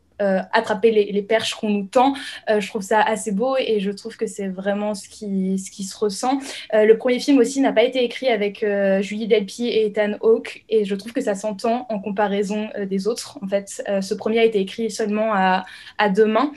attraper 0.51 0.91
les, 0.91 1.21
perches 1.23 1.55
qu'on 1.55 1.69
nous 1.69 1.85
tend. 1.85 2.13
Euh, 2.49 2.59
je 2.59 2.67
trouve 2.67 2.81
ça 2.81 3.01
assez 3.01 3.31
beau 3.31 3.55
et 3.57 3.79
je 3.79 3.91
trouve 3.91 4.17
que 4.17 4.27
c'est 4.27 4.47
vraiment 4.47 4.93
ce 4.93 5.07
qui, 5.07 5.57
ce 5.57 5.71
qui 5.71 5.83
se 5.83 5.97
ressent. 5.97 6.39
Euh, 6.73 6.85
le 6.85 6.97
premier 6.97 7.19
film 7.19 7.37
aussi 7.37 7.61
n'a 7.61 7.71
pas 7.71 7.83
été 7.83 8.03
écrit 8.03 8.27
avec 8.27 8.65
Julie 9.01 9.27
Delpy 9.27 9.67
et 9.67 9.85
Ethan 9.87 10.13
Hawke 10.21 10.63
et 10.69 10.85
je 10.85 10.95
trouve 10.95 11.13
que 11.13 11.21
ça 11.21 11.35
s'entend 11.35 11.85
en 11.89 11.99
comparaison 11.99 12.69
des 12.85 13.07
autres. 13.07 13.39
En 13.41 13.47
fait, 13.47 13.83
ce 14.01 14.13
premier 14.13 14.39
a 14.39 14.43
été 14.43 14.59
écrit 14.59 14.91
seulement 14.91 15.33
à, 15.33 15.65
à 15.97 16.09
deux 16.09 16.25
mains. 16.25 16.51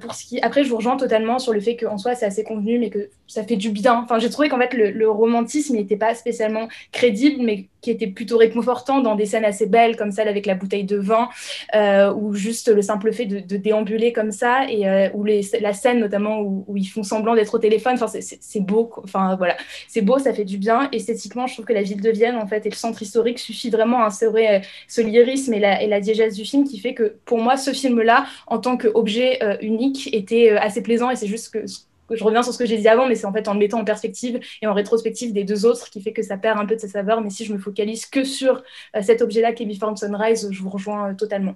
pour 0.00 0.14
ce 0.14 0.24
qui... 0.24 0.40
Après, 0.40 0.64
je 0.64 0.70
vous 0.70 0.76
rejoins 0.76 0.96
totalement 0.96 1.38
sur 1.38 1.52
le 1.52 1.60
fait 1.60 1.76
qu'en 1.76 1.98
soi, 1.98 2.14
c'est 2.14 2.26
assez 2.26 2.44
convenu, 2.44 2.78
mais 2.78 2.90
que 2.90 3.10
ça 3.26 3.42
fait 3.44 3.56
du 3.56 3.70
bien. 3.70 4.02
Enfin, 4.04 4.18
j'ai 4.18 4.30
trouvé 4.30 4.48
qu'en 4.48 4.58
fait, 4.58 4.72
le, 4.72 4.90
le 4.90 5.10
romantisme 5.10 5.74
n'était 5.76 5.96
pas 5.96 6.14
spécialement 6.14 6.68
crédible, 6.92 7.42
mais 7.42 7.66
qui 7.86 7.92
était 7.92 8.08
plutôt 8.08 8.36
réconfortant 8.36 9.00
dans 9.00 9.14
des 9.14 9.26
scènes 9.26 9.44
assez 9.44 9.66
belles 9.66 9.96
comme 9.96 10.10
celle 10.10 10.26
avec 10.26 10.44
la 10.44 10.56
bouteille 10.56 10.82
de 10.82 10.96
vin 10.96 11.28
euh, 11.76 12.12
ou 12.12 12.34
juste 12.34 12.66
le 12.66 12.82
simple 12.82 13.12
fait 13.12 13.26
de, 13.26 13.56
déambuler 13.56 14.12
comme 14.12 14.32
ça 14.32 14.68
et 14.68 14.88
euh, 14.88 15.08
ou 15.14 15.22
les, 15.22 15.42
la 15.60 15.72
scène 15.72 16.00
notamment 16.00 16.40
où, 16.40 16.64
ils 16.76 16.86
font 16.86 17.04
semblant 17.04 17.36
d'être 17.36 17.54
au 17.54 17.60
téléphone. 17.60 17.94
Enfin 17.94 18.08
c'est 18.08 18.60
beau 18.60 18.90
enfin 19.04 19.36
voilà. 19.36 19.56
C'est 19.86 20.02
beau 20.02 20.18
ça 20.18 20.34
fait 20.34 20.44
du 20.44 20.58
bien. 20.58 20.88
Esthétiquement 20.90 21.46
je 21.46 21.52
trouve 21.52 21.64
que 21.64 21.72
la 21.72 21.82
ville 21.82 22.00
de 22.00 22.10
Vienne 22.10 22.34
en 22.34 22.48
fait 22.48 22.66
et 22.66 22.70
le 22.70 22.74
centre 22.74 23.00
historique 23.00 23.38
suffit 23.38 23.70
vraiment 23.70 24.02
à 24.02 24.06
insérer 24.06 24.56
euh, 24.56 24.58
ce 24.88 25.00
lyrisme 25.00 25.54
et 25.54 25.60
la, 25.60 25.80
et 25.80 26.00
diégèse 26.00 26.34
du 26.34 26.44
film 26.44 26.64
qui 26.64 26.80
fait 26.80 26.92
que 26.92 27.14
pour 27.24 27.38
moi 27.38 27.56
ce 27.56 27.72
film 27.72 28.02
là 28.02 28.26
en 28.48 28.58
tant 28.58 28.76
qu'objet 28.76 29.38
unique 29.60 30.12
était 30.12 30.50
assez 30.50 30.82
plaisant. 30.82 31.10
Et 31.10 31.14
c'est 31.14 31.28
juste 31.28 31.52
que 31.52 31.64
je 32.10 32.24
reviens 32.24 32.42
sur 32.42 32.52
ce 32.52 32.58
que 32.58 32.66
j'ai 32.66 32.78
dit 32.78 32.88
avant, 32.88 33.08
mais 33.08 33.14
c'est 33.14 33.26
en 33.26 33.32
fait 33.32 33.48
en 33.48 33.54
le 33.54 33.58
mettant 33.58 33.80
en 33.80 33.84
perspective 33.84 34.40
et 34.62 34.66
en 34.66 34.74
rétrospective 34.74 35.32
des 35.32 35.44
deux 35.44 35.66
autres 35.66 35.90
qui 35.90 36.00
fait 36.00 36.12
que 36.12 36.22
ça 36.22 36.36
perd 36.36 36.58
un 36.58 36.66
peu 36.66 36.76
de 36.76 36.80
sa 36.80 36.88
saveur. 36.88 37.20
Mais 37.20 37.30
si 37.30 37.44
je 37.44 37.52
me 37.52 37.58
focalise 37.58 38.06
que 38.06 38.24
sur 38.24 38.62
euh, 38.94 39.02
cet 39.02 39.22
objet-là 39.22 39.52
qui 39.52 39.64
est 39.64 39.66
Before 39.66 39.96
Sunrise, 39.98 40.48
je 40.50 40.62
vous 40.62 40.70
rejoins 40.70 41.10
euh, 41.10 41.14
totalement. 41.14 41.54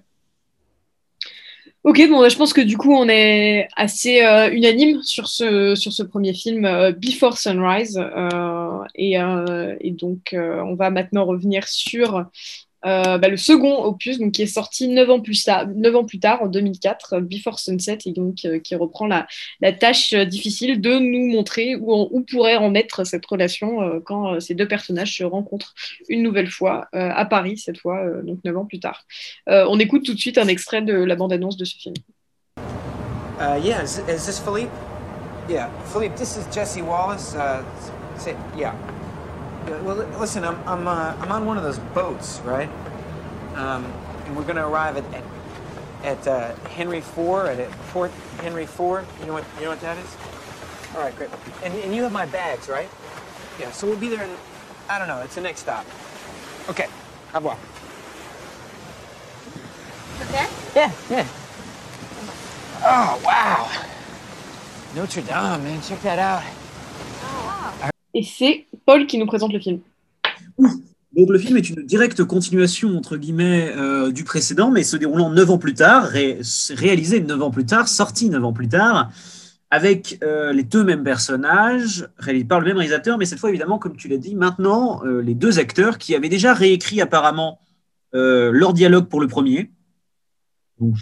Ok, 1.83 2.07
bon, 2.11 2.29
je 2.29 2.37
pense 2.37 2.53
que 2.53 2.61
du 2.61 2.77
coup, 2.77 2.93
on 2.93 3.09
est 3.09 3.67
assez 3.75 4.23
euh, 4.23 4.51
unanime 4.51 5.03
sur 5.03 5.29
ce, 5.29 5.75
sur 5.75 5.95
ce 5.95 6.03
premier 6.03 6.35
film, 6.35 6.63
Before 6.99 7.39
Sunrise. 7.39 7.99
Et, 8.97 9.17
donc, 9.93 10.35
on 10.35 10.75
va 10.75 10.91
maintenant 10.91 11.25
revenir 11.25 11.67
sur 11.67 12.27
euh, 12.87 13.19
bah, 13.19 13.29
le 13.29 13.37
second 13.37 13.85
opus 13.85 14.19
donc, 14.19 14.33
qui 14.33 14.43
est 14.43 14.47
sorti 14.47 14.89
9 14.89 15.11
ans 15.11 15.21
plus 15.21 15.45
tard, 15.45 15.67
9 15.69 15.97
ans 15.97 16.05
plus 16.05 16.19
tard 16.19 16.43
en 16.43 16.47
2004, 16.47 17.21
Before 17.21 17.59
Sunset, 17.59 17.99
et 18.07 18.13
donc 18.13 18.45
euh, 18.45 18.59
qui 18.59 18.75
reprend 18.75 19.07
la, 19.07 19.27
tâche 19.73 20.13
euh, 20.15 20.25
difficile 20.25 20.81
de 20.81 20.99
nous 20.99 21.27
montrer 21.27 21.77
où, 21.77 22.25
pourrait 22.31 22.57
en 22.57 22.75
être 22.75 23.05
cette 23.05 23.27
relation 23.27 24.01
quand 24.05 24.41
ces 24.41 24.55
deux 24.55 24.69
personnages 24.69 25.17
se 25.17 25.25
rencontrent 25.25 25.75
une 26.09 26.23
nouvelle 26.23 26.49
fois 26.49 26.89
à 26.93 27.25
Paris, 27.25 27.59
cette 27.59 27.79
fois, 27.79 28.05
donc 28.23 28.39
9 28.45 28.57
ans 28.57 28.65
plus 28.67 28.79
tard. 28.79 29.05
on 29.47 29.79
écoute 29.79 30.05
tout 30.05 30.15
de 30.15 30.19
suite 30.19 30.39
un 30.39 30.49
extrait 30.49 30.83
de 30.83 30.95
la 30.95 31.17
bande-annonce 31.17 31.57
de 31.57 31.65
ce 31.65 31.77
film. 31.77 31.95
Uh, 33.41 33.59
yeah, 33.65 33.85
Philippe? 33.87 34.71
Yeah, 35.49 35.71
Philippe, 35.93 36.15
this 36.17 36.37
is 36.37 36.47
Jesse 36.53 36.83
Wallace. 36.83 37.35
Uh. 37.35 37.63
Well, 39.67 39.97
listen, 40.19 40.45
I'm 40.45 40.57
I'm 40.67 40.89
uh, 40.89 41.17
I'm 41.21 41.33
on 41.33 41.47
one 41.47 41.57
of 41.57 41.63
those 41.63 41.79
boats, 41.79 42.41
right? 42.45 42.69
Um, 43.55 43.85
and 44.27 44.37
we're 44.37 44.45
gonna 44.45 44.67
arrive 44.67 44.97
at 44.97 45.05
at, 45.15 45.25
at 46.05 46.27
uh, 46.27 46.55
Henry 46.69 47.01
Four 47.01 47.47
at, 47.47 47.61
at 47.61 47.73
Fort 47.93 48.11
Henry 48.41 48.67
Four. 48.67 49.05
You 49.21 49.27
know 49.27 49.33
what 49.35 49.45
you 49.57 49.65
know 49.65 49.71
what 49.71 49.81
that 49.81 49.99
is? 49.99 50.17
All 50.95 51.03
right, 51.03 51.15
great. 51.17 51.31
And 51.63 51.75
and 51.75 51.95
you 51.95 52.03
have 52.03 52.13
my 52.13 52.27
bags, 52.27 52.69
right? 52.69 52.89
Yeah. 53.59 53.71
So 53.73 53.87
we'll 53.87 53.97
be 53.99 54.09
there 54.09 54.25
in 54.25 54.31
I 54.89 54.99
don't 54.99 55.09
know. 55.09 55.21
It's 55.21 55.37
the 55.37 55.41
next 55.41 55.61
stop. 55.61 55.87
Okay. 56.69 56.89
Au 57.33 57.37
revoir. 57.37 57.57
Okay. 60.23 60.49
Yeah. 60.75 60.93
Yeah. 61.09 61.27
Oh 62.83 63.21
wow. 63.25 63.71
Notre 64.95 65.23
Dame, 65.23 65.63
man. 65.63 65.81
Check 65.83 66.03
that 66.03 66.19
out. 66.19 66.43
Et 68.15 68.23
c'est 68.23 68.67
Paul 68.87 69.07
qui 69.07 69.19
nous 69.19 69.27
présente 69.27 69.53
le 69.53 69.61
film. 69.61 69.81
Donc 71.17 71.29
le 71.29 71.39
film 71.39 71.57
est 71.57 71.69
une 71.69 71.85
directe 71.85 72.23
continuation 72.23 72.97
entre 72.97 73.17
guillemets 73.17 73.73
euh, 73.77 74.13
du 74.13 74.23
précédent, 74.23 74.71
mais 74.71 74.85
se 74.85 74.97
déroulant 74.97 75.31
neuf 75.31 75.51
ans 75.51 75.59
plus 75.59 75.75
tard, 75.75 76.05
réalisé 76.05 77.21
neuf 77.21 77.43
ans 77.43 77.51
plus 77.51 77.67
tard, 77.67 77.89
sorti 77.89 78.31
neuf 78.31 78.45
ans 78.45 78.53
plus 78.53 78.69
tard, 78.69 79.11
avec 79.71 80.21
euh, 80.23 80.53
les 80.53 80.63
deux 80.63 80.85
mêmes 80.85 81.03
personnages, 81.03 82.09
réalisés 82.17 82.45
par 82.45 82.61
le 82.61 82.67
même 82.67 82.77
réalisateur, 82.77 83.19
mais 83.19 83.25
cette 83.25 83.41
fois 83.41 83.51
évidemment, 83.51 83.79
comme 83.79 83.97
tu 83.97 84.07
l'as 84.07 84.19
dit, 84.19 84.37
maintenant 84.37 85.05
euh, 85.05 85.21
les 85.21 85.35
deux 85.35 85.59
acteurs 85.59 85.99
qui 85.99 86.15
avaient 86.15 86.29
déjà 86.29 86.55
réécrit 86.55 87.01
apparemment 87.01 87.61
leur 88.13 88.73
dialogue 88.73 89.07
pour 89.07 89.21
le 89.21 89.29
premier, 89.29 89.71
donc 90.81 90.97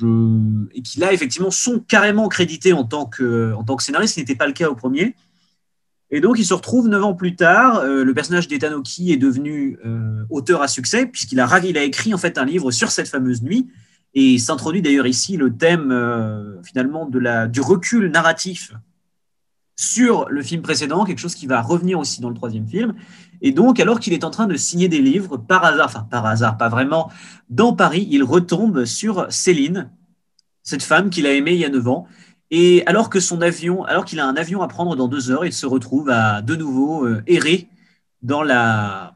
et 0.74 0.82
qui 0.82 1.00
là 1.00 1.12
effectivement 1.14 1.50
sont 1.50 1.78
carrément 1.80 2.28
crédités 2.28 2.74
en 2.74 2.84
tant 2.84 3.06
que, 3.06 3.54
en 3.54 3.64
tant 3.64 3.76
que 3.76 3.82
scénariste, 3.82 4.16
ce 4.16 4.20
n'était 4.20 4.34
pas 4.34 4.46
le 4.46 4.52
cas 4.52 4.68
au 4.68 4.74
premier. 4.74 5.14
Et 6.10 6.20
donc, 6.20 6.38
il 6.38 6.44
se 6.44 6.54
retrouve 6.54 6.88
neuf 6.88 7.04
ans 7.04 7.14
plus 7.14 7.36
tard. 7.36 7.78
Euh, 7.78 8.02
le 8.02 8.14
personnage 8.14 8.48
d'Etanoki 8.48 9.12
est 9.12 9.18
devenu 9.18 9.78
euh, 9.84 10.24
auteur 10.30 10.62
à 10.62 10.68
succès, 10.68 11.06
puisqu'il 11.06 11.38
a, 11.38 11.60
il 11.64 11.76
a 11.76 11.82
écrit 11.82 12.14
en 12.14 12.18
fait 12.18 12.38
un 12.38 12.44
livre 12.44 12.70
sur 12.70 12.90
cette 12.90 13.08
fameuse 13.08 13.42
nuit. 13.42 13.68
Et 14.14 14.38
s'introduit 14.38 14.80
d'ailleurs 14.80 15.06
ici 15.06 15.36
le 15.36 15.54
thème 15.54 15.92
euh, 15.92 16.62
finalement 16.62 17.06
de 17.06 17.18
la, 17.18 17.46
du 17.46 17.60
recul 17.60 18.10
narratif 18.10 18.72
sur 19.76 20.28
le 20.28 20.42
film 20.42 20.62
précédent, 20.62 21.04
quelque 21.04 21.20
chose 21.20 21.36
qui 21.36 21.46
va 21.46 21.60
revenir 21.62 21.98
aussi 21.98 22.20
dans 22.20 22.30
le 22.30 22.34
troisième 22.34 22.66
film. 22.66 22.94
Et 23.42 23.52
donc, 23.52 23.78
alors 23.78 24.00
qu'il 24.00 24.12
est 24.12 24.24
en 24.24 24.30
train 24.30 24.46
de 24.46 24.56
signer 24.56 24.88
des 24.88 25.00
livres, 25.00 25.36
par 25.36 25.64
hasard, 25.64 25.86
enfin 25.86 26.06
par 26.10 26.26
hasard, 26.26 26.56
pas 26.56 26.68
vraiment, 26.68 27.12
dans 27.48 27.74
Paris, 27.74 28.08
il 28.10 28.24
retombe 28.24 28.84
sur 28.86 29.30
Céline, 29.30 29.90
cette 30.64 30.82
femme 30.82 31.10
qu'il 31.10 31.26
a 31.26 31.32
aimée 31.32 31.52
il 31.52 31.60
y 31.60 31.64
a 31.64 31.68
neuf 31.68 31.86
ans, 31.86 32.06
et 32.50 32.82
alors 32.86 33.10
que 33.10 33.20
son 33.20 33.42
avion, 33.42 33.84
alors 33.84 34.04
qu'il 34.04 34.20
a 34.20 34.26
un 34.26 34.36
avion 34.36 34.62
à 34.62 34.68
prendre 34.68 34.96
dans 34.96 35.08
deux 35.08 35.30
heures, 35.30 35.44
il 35.44 35.52
se 35.52 35.66
retrouve 35.66 36.10
à 36.10 36.42
de 36.42 36.56
nouveau 36.56 37.04
euh, 37.04 37.22
errer 37.26 37.68
dans 38.22 38.42
la, 38.42 39.14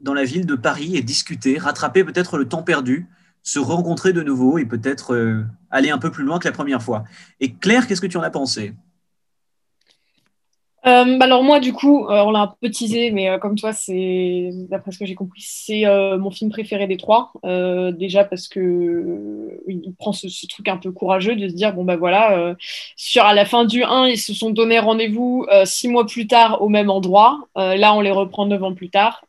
dans 0.00 0.14
la 0.14 0.24
ville 0.24 0.46
de 0.46 0.54
Paris 0.54 0.96
et 0.96 1.02
discuter, 1.02 1.58
rattraper 1.58 2.04
peut-être 2.04 2.36
le 2.36 2.48
temps 2.48 2.62
perdu, 2.62 3.08
se 3.42 3.58
rencontrer 3.58 4.12
de 4.12 4.22
nouveau 4.22 4.58
et 4.58 4.64
peut-être 4.64 5.14
euh, 5.14 5.44
aller 5.70 5.90
un 5.90 5.98
peu 5.98 6.10
plus 6.10 6.24
loin 6.24 6.38
que 6.38 6.48
la 6.48 6.52
première 6.52 6.82
fois. 6.82 7.04
Et 7.40 7.54
Claire, 7.54 7.86
qu'est-ce 7.86 8.00
que 8.00 8.06
tu 8.06 8.16
en 8.16 8.22
as 8.22 8.30
pensé? 8.30 8.74
Euh, 10.86 11.16
bah 11.16 11.24
alors 11.24 11.42
moi 11.42 11.60
du 11.60 11.72
coup, 11.72 12.06
euh, 12.08 12.22
on 12.24 12.30
l'a 12.30 12.40
un 12.40 12.54
peu 12.60 12.70
teasé, 12.70 13.10
mais 13.10 13.30
euh, 13.30 13.38
comme 13.38 13.56
toi, 13.56 13.72
c'est 13.72 14.50
d'après 14.68 14.92
ce 14.92 14.98
que 14.98 15.06
j'ai 15.06 15.14
compris, 15.14 15.42
c'est 15.42 15.84
mon 16.18 16.30
film 16.30 16.50
préféré 16.50 16.86
des 16.86 16.96
trois. 16.96 17.32
déjà 17.92 18.24
parce 18.24 18.48
que 18.48 19.60
il 19.66 19.94
prend 19.98 20.12
ce, 20.12 20.26
truc 20.46 20.68
un 20.68 20.76
peu 20.76 20.92
courageux 20.92 21.36
de 21.36 21.48
se 21.48 21.54
dire 21.54 21.72
bon 21.72 21.84
bah 21.84 21.96
voilà, 21.96 22.54
sur 22.96 23.24
à 23.24 23.34
la 23.34 23.44
fin 23.44 23.64
du 23.64 23.82
1, 23.82 24.08
ils 24.08 24.18
se 24.18 24.34
sont 24.34 24.50
donné 24.50 24.78
rendez-vous 24.78 25.46
six 25.64 25.88
mois 25.88 26.06
plus 26.06 26.26
tard 26.26 26.62
au 26.62 26.68
même 26.68 26.90
endroit. 26.90 27.48
là, 27.56 27.94
on 27.94 28.00
les 28.00 28.10
reprend 28.10 28.46
neuf 28.46 28.62
ans 28.62 28.74
plus 28.74 28.90
tard 28.90 29.24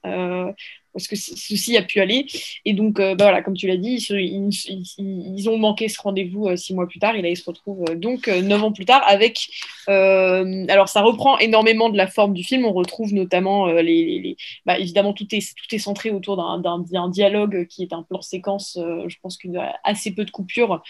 est-ce 0.95 1.07
que 1.07 1.15
ceci 1.15 1.77
a 1.77 1.81
pu 1.81 1.99
aller. 1.99 2.25
Et 2.65 2.73
donc, 2.73 2.95
bah, 2.95 3.15
voilà, 3.15 3.41
comme 3.41 3.55
tu 3.55 3.67
l'as 3.67 3.77
dit, 3.77 3.97
ils, 4.09 5.49
ont 5.49 5.57
manqué 5.57 5.87
ce 5.87 6.01
rendez-vous 6.01 6.55
six 6.55 6.73
mois 6.73 6.87
plus 6.87 6.99
tard. 6.99 7.15
Et 7.15 7.21
là, 7.21 7.29
ils 7.29 7.37
se 7.37 7.45
retrouvent 7.45 7.85
donc 7.95 8.27
neuf 8.27 8.63
ans 8.63 8.71
plus 8.71 8.85
tard 8.85 9.03
avec. 9.05 9.47
alors, 9.87 10.89
ça 10.89 11.01
reprend 11.01 11.37
énormément 11.39 11.89
de 11.89 11.97
la 11.97 12.07
forme 12.07 12.33
du 12.33 12.43
film. 12.43 12.65
On 12.65 12.73
retrouve 12.73 13.13
notamment 13.13 13.67
les. 13.67 14.37
Bah, 14.65 14.79
évidemment, 14.79 15.13
tout 15.13 15.27
est, 15.31 15.55
tout 15.55 15.75
est 15.75 15.79
centré 15.79 16.11
autour 16.11 16.37
d'un 16.37 17.09
dialogue 17.09 17.67
qui 17.67 17.83
est 17.83 17.93
un 17.93 18.03
plan 18.03 18.21
séquence. 18.21 18.77
je 18.77 19.15
pense 19.21 19.37
qu'il 19.37 19.51
y 19.51 19.57
a 19.57 19.75
assez 19.83 20.13
peu 20.13 20.25
de 20.25 20.31
coupures. 20.31 20.81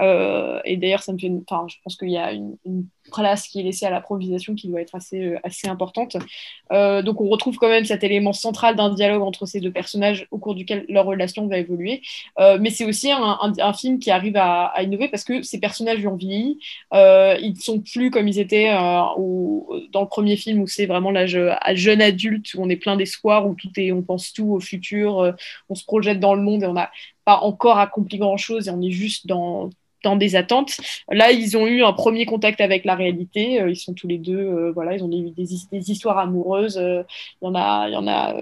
et 0.00 0.76
d'ailleurs, 0.76 1.02
ça 1.02 1.12
me 1.12 1.18
fait. 1.18 1.30
Enfin, 1.48 1.66
je 1.68 1.76
pense 1.84 1.96
qu'il 1.96 2.10
y 2.10 2.18
a 2.18 2.32
une 2.32 2.56
place 3.10 3.48
qui 3.48 3.60
est 3.60 3.62
laissée 3.62 3.86
à 3.86 3.90
l'improvisation 3.90 4.54
qui 4.54 4.68
doit 4.68 4.80
être 4.80 4.94
assez, 4.94 5.22
euh, 5.22 5.38
assez 5.42 5.68
importante. 5.68 6.16
Euh, 6.72 7.02
donc 7.02 7.20
on 7.20 7.28
retrouve 7.28 7.56
quand 7.56 7.68
même 7.68 7.84
cet 7.84 8.04
élément 8.04 8.32
central 8.32 8.76
d'un 8.76 8.90
dialogue 8.90 9.22
entre 9.22 9.46
ces 9.46 9.60
deux 9.60 9.72
personnages 9.72 10.26
au 10.30 10.38
cours 10.38 10.54
duquel 10.54 10.84
leur 10.88 11.06
relation 11.06 11.46
va 11.46 11.58
évoluer. 11.58 12.02
Euh, 12.38 12.58
mais 12.60 12.70
c'est 12.70 12.84
aussi 12.84 13.10
un, 13.10 13.72
film 13.72 13.98
qui 13.98 14.10
arrive 14.10 14.36
à, 14.36 14.74
innover 14.82 15.08
parce 15.08 15.24
que 15.24 15.42
ces 15.42 15.58
personnages 15.58 16.04
ont 16.06 16.16
vieilli. 16.16 16.58
ils 16.92 17.54
ne 17.56 17.60
sont 17.60 17.80
plus 17.80 18.10
comme 18.10 18.28
ils 18.28 18.38
étaient 18.38 18.70
dans 18.70 20.00
le 20.00 20.06
premier 20.06 20.36
film 20.36 20.60
où 20.60 20.66
c'est 20.66 20.86
vraiment 20.86 21.10
l'âge 21.10 21.38
jeune 21.74 22.02
adulte, 22.02 22.54
où 22.54 22.62
on 22.62 22.68
est 22.68 22.76
plein 22.76 22.96
d'espoir, 22.96 23.46
où 23.46 23.54
tout 23.54 23.70
est, 23.76 23.92
on 23.92 24.02
pense 24.02 24.32
tout 24.32 24.52
au 24.52 24.60
futur, 24.60 25.34
on 25.68 25.74
se 25.74 25.84
projette 25.84 26.20
dans 26.20 26.34
le 26.34 26.42
monde 26.42 26.62
et 26.62 26.66
on 26.66 26.74
n'a 26.74 26.90
pas 27.24 27.38
encore 27.38 27.78
accompli 27.78 28.18
grand-chose 28.18 28.68
et 28.68 28.70
on 28.70 28.82
est 28.82 28.90
juste 28.90 29.26
dans 29.26 29.70
dans 30.02 30.16
des 30.16 30.36
attentes. 30.36 30.76
Là, 31.10 31.32
ils 31.32 31.56
ont 31.56 31.66
eu 31.66 31.82
un 31.82 31.92
premier 31.92 32.26
contact 32.26 32.60
avec 32.60 32.84
la 32.84 32.94
réalité. 32.94 33.60
Euh, 33.60 33.70
ils 33.70 33.76
sont 33.76 33.94
tous 33.94 34.08
les 34.08 34.18
deux, 34.18 34.38
euh, 34.38 34.72
voilà, 34.72 34.94
ils 34.94 35.04
ont 35.04 35.10
eu 35.10 35.30
des, 35.30 35.90
histoires 35.90 36.18
amoureuses. 36.18 36.78
Euh, 36.78 37.02
il 37.40 37.46
y 37.46 37.48
en 37.48 37.54
a, 37.54 37.88
il 37.88 37.92
y 37.92 37.96
en 37.96 38.06
a. 38.06 38.34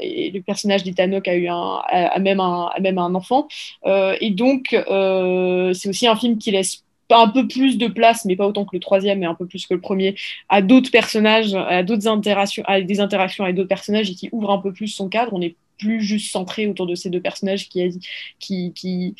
et 0.00 0.30
le 0.30 0.40
personnage 0.42 0.82
d'Itanok 0.82 1.28
a 1.28 1.34
eu 1.36 1.48
un, 1.48 1.80
a, 1.88 2.18
même 2.18 2.40
un, 2.40 2.70
a 2.74 2.80
même 2.80 2.98
un 2.98 3.14
enfant. 3.14 3.48
et 3.86 4.30
donc, 4.30 4.68
c'est 4.70 5.88
aussi 5.88 6.06
un 6.06 6.16
film 6.16 6.38
qui 6.38 6.50
laisse 6.50 6.84
un 7.10 7.28
peu 7.28 7.46
plus 7.46 7.78
de 7.78 7.86
place, 7.86 8.24
mais 8.24 8.36
pas 8.36 8.46
autant 8.46 8.64
que 8.64 8.74
le 8.74 8.80
troisième, 8.80 9.20
mais 9.20 9.26
un 9.26 9.34
peu 9.34 9.46
plus 9.46 9.66
que 9.66 9.74
le 9.74 9.80
premier, 9.80 10.16
à 10.48 10.62
d'autres 10.62 10.90
personnages, 10.90 11.54
à 11.54 11.82
d'autres 11.82 12.08
interactions, 12.08 12.64
à 12.66 12.80
des 12.80 13.00
interactions 13.00 13.44
avec 13.44 13.56
d'autres 13.56 13.68
personnages 13.68 14.10
et 14.10 14.14
qui 14.14 14.28
ouvre 14.32 14.50
un 14.50 14.58
peu 14.58 14.72
plus 14.72 14.88
son 14.88 15.08
cadre. 15.08 15.32
On 15.32 15.42
est 15.42 15.54
plus 15.78 16.00
juste 16.00 16.30
centré 16.30 16.66
autour 16.66 16.86
de 16.86 16.94
ces 16.94 17.10
deux 17.10 17.20
personnages 17.20 17.68
qui, 17.68 18.00
qui, 18.38 18.72
qui, 18.74 19.14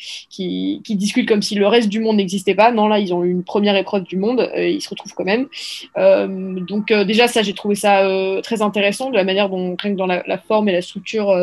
qui, 0.83 0.95
discutent 0.95 1.27
comme 1.27 1.41
si 1.41 1.55
le 1.55 1.67
reste 1.67 1.89
du 1.89 1.99
monde 1.99 2.17
n'existait 2.17 2.55
pas. 2.55 2.71
Non, 2.71 2.87
là, 2.87 2.99
ils 2.99 3.13
ont 3.13 3.23
eu 3.23 3.31
une 3.31 3.43
première 3.43 3.75
épreuve 3.75 4.03
du 4.03 4.17
monde, 4.17 4.49
et 4.55 4.71
ils 4.71 4.81
se 4.81 4.89
retrouvent 4.89 5.13
quand 5.13 5.25
même. 5.25 5.47
Euh, 5.97 6.59
donc 6.61 6.91
euh, 6.91 7.03
déjà, 7.03 7.27
ça, 7.27 7.41
j'ai 7.41 7.53
trouvé 7.53 7.75
ça 7.75 8.07
euh, 8.07 8.41
très 8.41 8.61
intéressant, 8.61 9.09
de 9.09 9.15
la 9.15 9.23
manière 9.23 9.49
dont, 9.49 9.75
rien 9.79 9.93
que 9.93 9.97
dans 9.97 10.05
la, 10.05 10.37
forme 10.37 10.69
et 10.69 10.73
la 10.73 10.81
structure, 10.81 11.33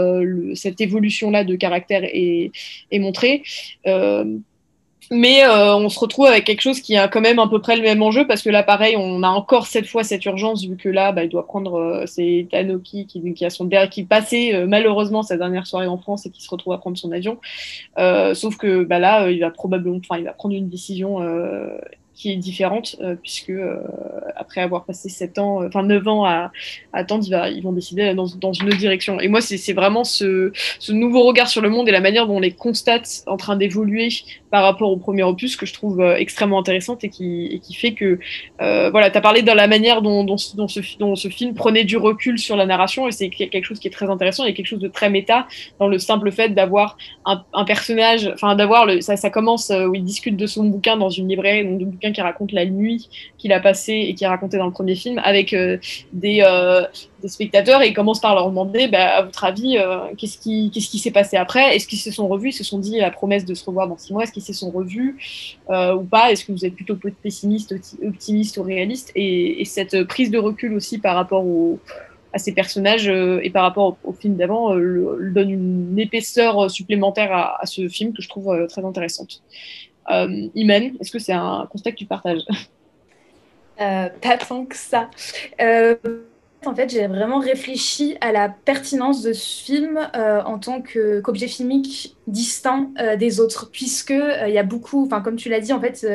cette 0.55 0.81
évolution-là 0.81 1.45
de 1.45 1.57
caractère 1.57 2.05
est, 2.05 2.53
est 2.91 2.99
montrée. 2.99 3.43
Mais 5.11 5.45
euh, 5.45 5.75
on 5.77 5.89
se 5.89 5.99
retrouve 5.99 6.27
avec 6.27 6.45
quelque 6.45 6.61
chose 6.61 6.81
qui 6.81 6.97
a 6.97 7.09
quand 7.09 7.21
même 7.21 7.39
à 7.39 7.49
peu 7.49 7.61
près 7.61 7.77
le 7.77 7.83
même 7.83 8.03
enjeu 8.03 8.27
parce 8.27 8.43
que 8.43 8.51
là, 8.51 8.63
pareil, 8.63 8.97
on 8.97 9.23
a 9.23 9.29
encore 9.29 9.67
cette 9.67 9.87
fois 9.87 10.05
cette 10.05 10.25
urgence 10.25 10.65
vu 10.65 10.77
que 10.77 10.89
là, 10.89 11.13
bah, 11.13 11.25
il 11.25 11.29
doit 11.29 11.47
prendre. 11.47 11.75
euh, 11.75 12.05
c'est 12.07 12.47
Tanoki 12.51 13.07
qui, 13.07 13.35
qui 13.35 13.45
a 13.45 13.51
son 13.51 13.69
passait 14.09 14.55
euh, 14.55 14.67
malheureusement 14.67 15.23
sa 15.23 15.37
dernière 15.37 15.67
soirée 15.67 15.87
en 15.87 15.99
France 15.99 16.27
et 16.27 16.31
qui 16.31 16.43
se 16.43 16.51
retrouve 16.51 16.73
à 16.73 16.79
prendre 16.79 16.97
son 16.97 17.13
avion. 17.13 17.39
Euh, 17.99 18.35
sauf 18.35 18.57
que 18.57 18.85
bah, 18.85 18.99
là, 18.99 19.31
il 19.31 19.41
va 19.41 19.51
probablement, 19.51 19.99
enfin, 19.99 20.19
il 20.19 20.25
va 20.25 20.33
prendre 20.33 20.55
une 20.55 20.69
décision 20.69 21.19
qui 22.15 22.31
est 22.31 22.37
différente, 22.37 22.97
euh, 23.01 23.17
puisque 23.21 23.51
euh, 23.51 23.79
après 24.37 24.61
avoir 24.61 24.85
passé 24.85 25.09
7 25.09 25.39
ans, 25.39 25.63
euh, 25.63 25.69
enfin 25.69 25.83
9 25.83 26.07
ans 26.09 26.25
à, 26.25 26.53
attendre, 26.93 27.25
ils, 27.49 27.63
vont 27.63 27.73
décider 27.73 28.15
dans, 28.15 28.27
une 28.27 28.69
autre 28.69 28.77
direction. 28.77 29.19
Et 29.21 29.29
moi, 29.29 29.41
c'est 29.41 29.73
vraiment 29.73 30.05
ce, 30.05 30.53
nouveau 30.91 31.25
regard 31.25 31.49
sur 31.49 31.63
le 31.63 31.71
monde 31.71 31.89
et 31.89 31.93
la 31.93 32.01
manière 32.01 32.27
dont 32.27 32.37
on 32.37 32.41
les 32.41 32.53
constate 32.53 33.23
en 33.27 33.37
train 33.37 33.57
d'évoluer 33.57 34.09
par 34.51 34.63
rapport 34.63 34.91
au 34.91 34.97
premier 34.99 35.23
opus 35.23 35.57
que 35.57 35.65
je 35.65 35.73
trouve 35.73 36.03
extrêmement 36.19 36.59
intéressante 36.59 37.03
et 37.05 37.09
qui, 37.09 37.61
fait 37.75 37.93
que, 37.93 38.19
voilà, 38.59 39.11
tu 39.11 39.17
as 39.17 39.21
parlé 39.21 39.43
de 39.43 39.51
la 39.51 39.67
manière 39.67 40.03
dont, 40.03 40.37
ce, 40.37 41.29
film 41.29 41.55
prenait 41.55 41.85
du 41.85 41.97
recul 41.97 42.39
sur 42.39 42.57
la 42.57 42.67
narration 42.67 43.09
et 43.09 43.13
c'est 43.13 43.31
quelque 43.31 43.65
chose 43.65 43.79
qui 43.79 43.89
est 43.89 43.93
très 43.93 44.11
intéressant 44.11 44.45
et 44.45 44.53
quelque 44.53 44.67
chose 44.67 44.81
de 44.81 44.89
très 44.89 45.09
méta 45.09 45.47
dans 45.79 45.89
le 45.89 45.99
simple 45.99 46.31
fait 46.31 46.51
d'avoir 46.51 46.99
un, 47.25 47.43
un, 47.55 47.65
personnage, 47.65 48.31
enfin 48.35 48.55
d'avoir, 48.55 48.87
ça, 49.01 49.17
ça 49.17 49.31
commence 49.31 49.71
où 49.71 49.95
il 49.95 50.05
discute 50.05 50.37
de 50.37 50.47
son 50.47 50.65
bouquin 50.65 50.99
dans 50.99 51.11
une 51.11 51.29
librairie, 51.29 51.65
donc 51.65 52.02
bouquin 52.03 52.13
qui 52.13 52.21
raconte 52.21 52.53
la 52.53 52.67
nuit 52.67 53.09
qu'il 53.39 53.53
a 53.53 53.61
passée 53.61 54.07
et 54.09 54.15
qui 54.15 54.25
est 54.25 54.29
racontée 54.29 54.59
dans 54.59 54.67
le 54.67 54.73
premier 54.73 54.95
film 54.95 55.21
avec 55.23 55.53
euh, 55.53 55.79
des, 56.13 56.43
euh, 56.45 56.83
des, 57.23 57.29
spectateurs 57.29 57.83
et 57.83 57.93
commence 57.93 58.21
par 58.21 58.35
leur 58.35 58.49
demander 58.49 58.89
bah, 58.89 59.17
à 59.17 59.23
votre 59.23 59.45
avis 59.45 59.79
euh, 59.79 59.99
qu'est-ce 60.19 60.39
qui 60.39 60.71
qu'est-ce 60.73 60.91
qui 60.91 60.99
s'est 60.99 61.11
passé 61.11 61.37
après? 61.37 61.77
Est-ce 61.77 61.87
qu'ils 61.87 61.99
se 61.99 62.11
sont 62.11 62.29
revus? 62.29 62.51
Ils 62.51 62.53
se 62.55 62.65
sont 62.65 62.79
dit 62.79 62.99
la 62.99 63.11
promesse 63.11 63.45
de 63.45 63.55
se 63.55 63.65
revoir 63.65 63.89
dans 63.89 63.97
six 63.97 64.13
mois 64.13 64.25
est-ce 64.25 64.33
qu'ils 64.33 64.43
se 64.43 64.53
sont 64.53 64.71
revus 64.71 65.17
ou 65.69 66.03
pas? 66.03 66.33
Est-ce 66.33 66.45
que 66.45 66.53
vous 66.53 66.65
êtes 66.65 66.75
plutôt 66.75 66.97
pessimiste 67.23 67.75
optimiste 68.05 68.57
ou 68.59 68.63
réaliste? 68.63 69.13
Et, 69.15 69.65
cette 69.65 70.05
prise 70.05 70.31
de 70.31 70.39
recul 70.39 70.75
aussi 70.75 70.99
par 70.99 71.15
rapport 71.15 71.45
à 72.35 72.39
ces 72.39 72.53
personnages 72.53 73.09
et 73.09 73.49
par 73.51 73.63
rapport 73.63 73.97
au, 74.05 74.13
film 74.13 74.37
d'avant 74.37 74.75
donne 74.75 75.51
une 75.51 75.99
épaisseur 75.99 76.71
supplémentaire 76.71 77.33
à, 77.33 77.65
ce 77.65 77.89
film 77.89 78.13
que 78.13 78.21
je 78.21 78.29
trouve 78.29 78.67
très 78.69 78.85
intéressante. 78.85 79.43
Euh, 80.11 80.49
est-ce 80.55 81.11
que 81.11 81.19
c'est 81.19 81.33
un 81.33 81.67
constat 81.71 81.93
que 81.93 81.97
tu 81.97 82.07
partages? 82.07 82.43
Euh, 83.81 84.09
Pas 84.21 84.37
tant 84.37 84.65
que 84.65 84.77
ça. 84.77 85.09
Euh, 85.61 85.95
en 86.65 86.75
fait, 86.75 86.91
j'ai 86.91 87.07
vraiment 87.09 87.41
réfléchi 87.41 88.17
à 88.21 88.31
la 88.31 88.49
pertinence 88.49 89.23
de 89.23 89.33
ce 89.33 89.65
film 89.65 89.99
euh, 90.15 90.43
en 90.45 90.59
tant 90.59 90.81
qu'objet 90.81 91.49
filmique 91.49 92.17
distinct 92.29 92.91
des 93.19 93.41
autres, 93.41 93.69
puisque 93.73 94.11
il 94.11 94.53
y 94.53 94.59
a 94.59 94.63
beaucoup, 94.63 95.05
enfin 95.05 95.21
comme 95.21 95.35
tu 95.35 95.49
l'as 95.49 95.59
dit 95.59 95.73
en 95.73 95.81
fait, 95.81 96.07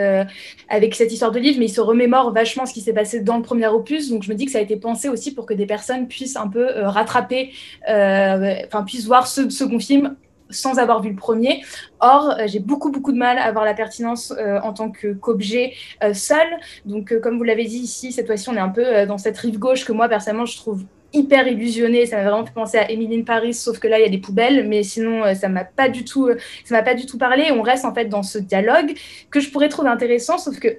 avec 0.69 0.95
cette 0.95 1.11
histoire 1.11 1.31
de 1.31 1.39
livre, 1.39 1.59
mais 1.59 1.65
il 1.65 1.73
se 1.73 1.81
remémore 1.81 2.31
vachement 2.31 2.65
ce 2.65 2.73
qui 2.73 2.79
s'est 2.79 2.93
passé 2.93 3.19
dans 3.19 3.35
le 3.35 3.43
premier 3.43 3.67
opus, 3.67 4.09
donc 4.09 4.23
je 4.23 4.29
me 4.29 4.35
dis 4.35 4.45
que 4.45 4.51
ça 4.51 4.59
a 4.59 4.61
été 4.61 4.77
pensé 4.77 5.09
aussi 5.09 5.33
pour 5.33 5.45
que 5.45 5.53
des 5.53 5.65
personnes 5.65 6.07
puissent 6.07 6.37
un 6.37 6.47
peu 6.47 6.65
rattraper, 6.75 7.51
enfin 7.85 8.83
puissent 8.85 9.05
voir 9.05 9.27
ce 9.27 9.49
second 9.49 9.79
film 9.79 10.15
sans 10.49 10.77
avoir 10.79 11.01
vu 11.01 11.09
le 11.09 11.15
premier. 11.15 11.63
Or, 11.99 12.35
euh, 12.39 12.43
j'ai 12.47 12.59
beaucoup, 12.59 12.91
beaucoup 12.91 13.11
de 13.11 13.17
mal 13.17 13.37
à 13.37 13.43
avoir 13.43 13.65
la 13.65 13.73
pertinence 13.73 14.33
euh, 14.37 14.59
en 14.61 14.73
tant 14.73 14.91
qu'objet 14.91 15.73
euh, 16.03 16.13
seul. 16.13 16.47
Donc, 16.85 17.17
comme 17.21 17.37
vous 17.37 17.43
l'avez 17.43 17.65
dit 17.65 17.77
ici, 17.77 18.11
cette 18.11 18.27
fois-ci, 18.27 18.49
on 18.49 18.55
est 18.55 18.59
un 18.59 18.69
peu 18.69 19.05
dans 19.05 19.17
cette 19.17 19.37
rive 19.37 19.59
gauche 19.59 19.85
que 19.85 19.91
moi, 19.91 20.07
personnellement, 20.09 20.45
je 20.45 20.57
trouve 20.57 20.83
hyper 21.13 21.47
illusionnée. 21.47 22.05
Ça 22.05 22.17
m'a 22.17 22.23
vraiment 22.23 22.45
fait 22.45 22.53
penser 22.53 22.77
à 22.77 22.91
Emily 22.91 23.23
Paris, 23.23 23.53
sauf 23.53 23.79
que 23.79 23.87
là, 23.87 23.99
il 23.99 24.03
y 24.03 24.05
a 24.05 24.09
des 24.09 24.17
poubelles. 24.19 24.67
Mais 24.67 24.83
sinon, 24.83 25.33
ça 25.35 25.49
m'a 25.49 25.63
pas 25.63 25.89
du 25.89 26.03
tout, 26.03 26.29
ça 26.65 26.75
m'a 26.75 26.83
pas 26.83 26.93
du 26.93 27.05
tout 27.05 27.17
parlé. 27.17 27.51
On 27.51 27.61
reste 27.61 27.85
en 27.85 27.93
fait 27.93 28.05
dans 28.05 28.23
ce 28.23 28.37
dialogue 28.37 28.93
que 29.31 29.39
je 29.39 29.49
pourrais 29.49 29.69
trouver 29.69 29.89
intéressant, 29.89 30.37
sauf 30.37 30.59
que 30.59 30.69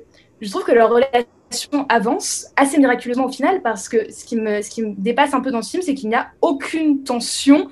je 0.41 0.51
trouve 0.51 0.64
que 0.64 0.73
leur 0.73 0.91
relation 0.91 1.87
avance 1.89 2.47
assez 2.57 2.79
miraculeusement 2.79 3.27
au 3.27 3.33
final 3.33 3.62
parce 3.62 3.89
que 3.89 4.12
ce 4.12 4.25
qui 4.25 4.37
me, 4.37 4.62
ce 4.62 4.71
qui 4.71 4.83
me 4.83 4.95
dépasse 4.97 5.35
un 5.35 5.41
peu 5.41 5.51
dans 5.51 5.62
ce 5.62 5.71
film, 5.71 5.83
c'est 5.83 5.95
qu'il 5.95 6.09
n'y 6.09 6.14
a 6.14 6.29
aucune 6.41 7.03
tension 7.03 7.69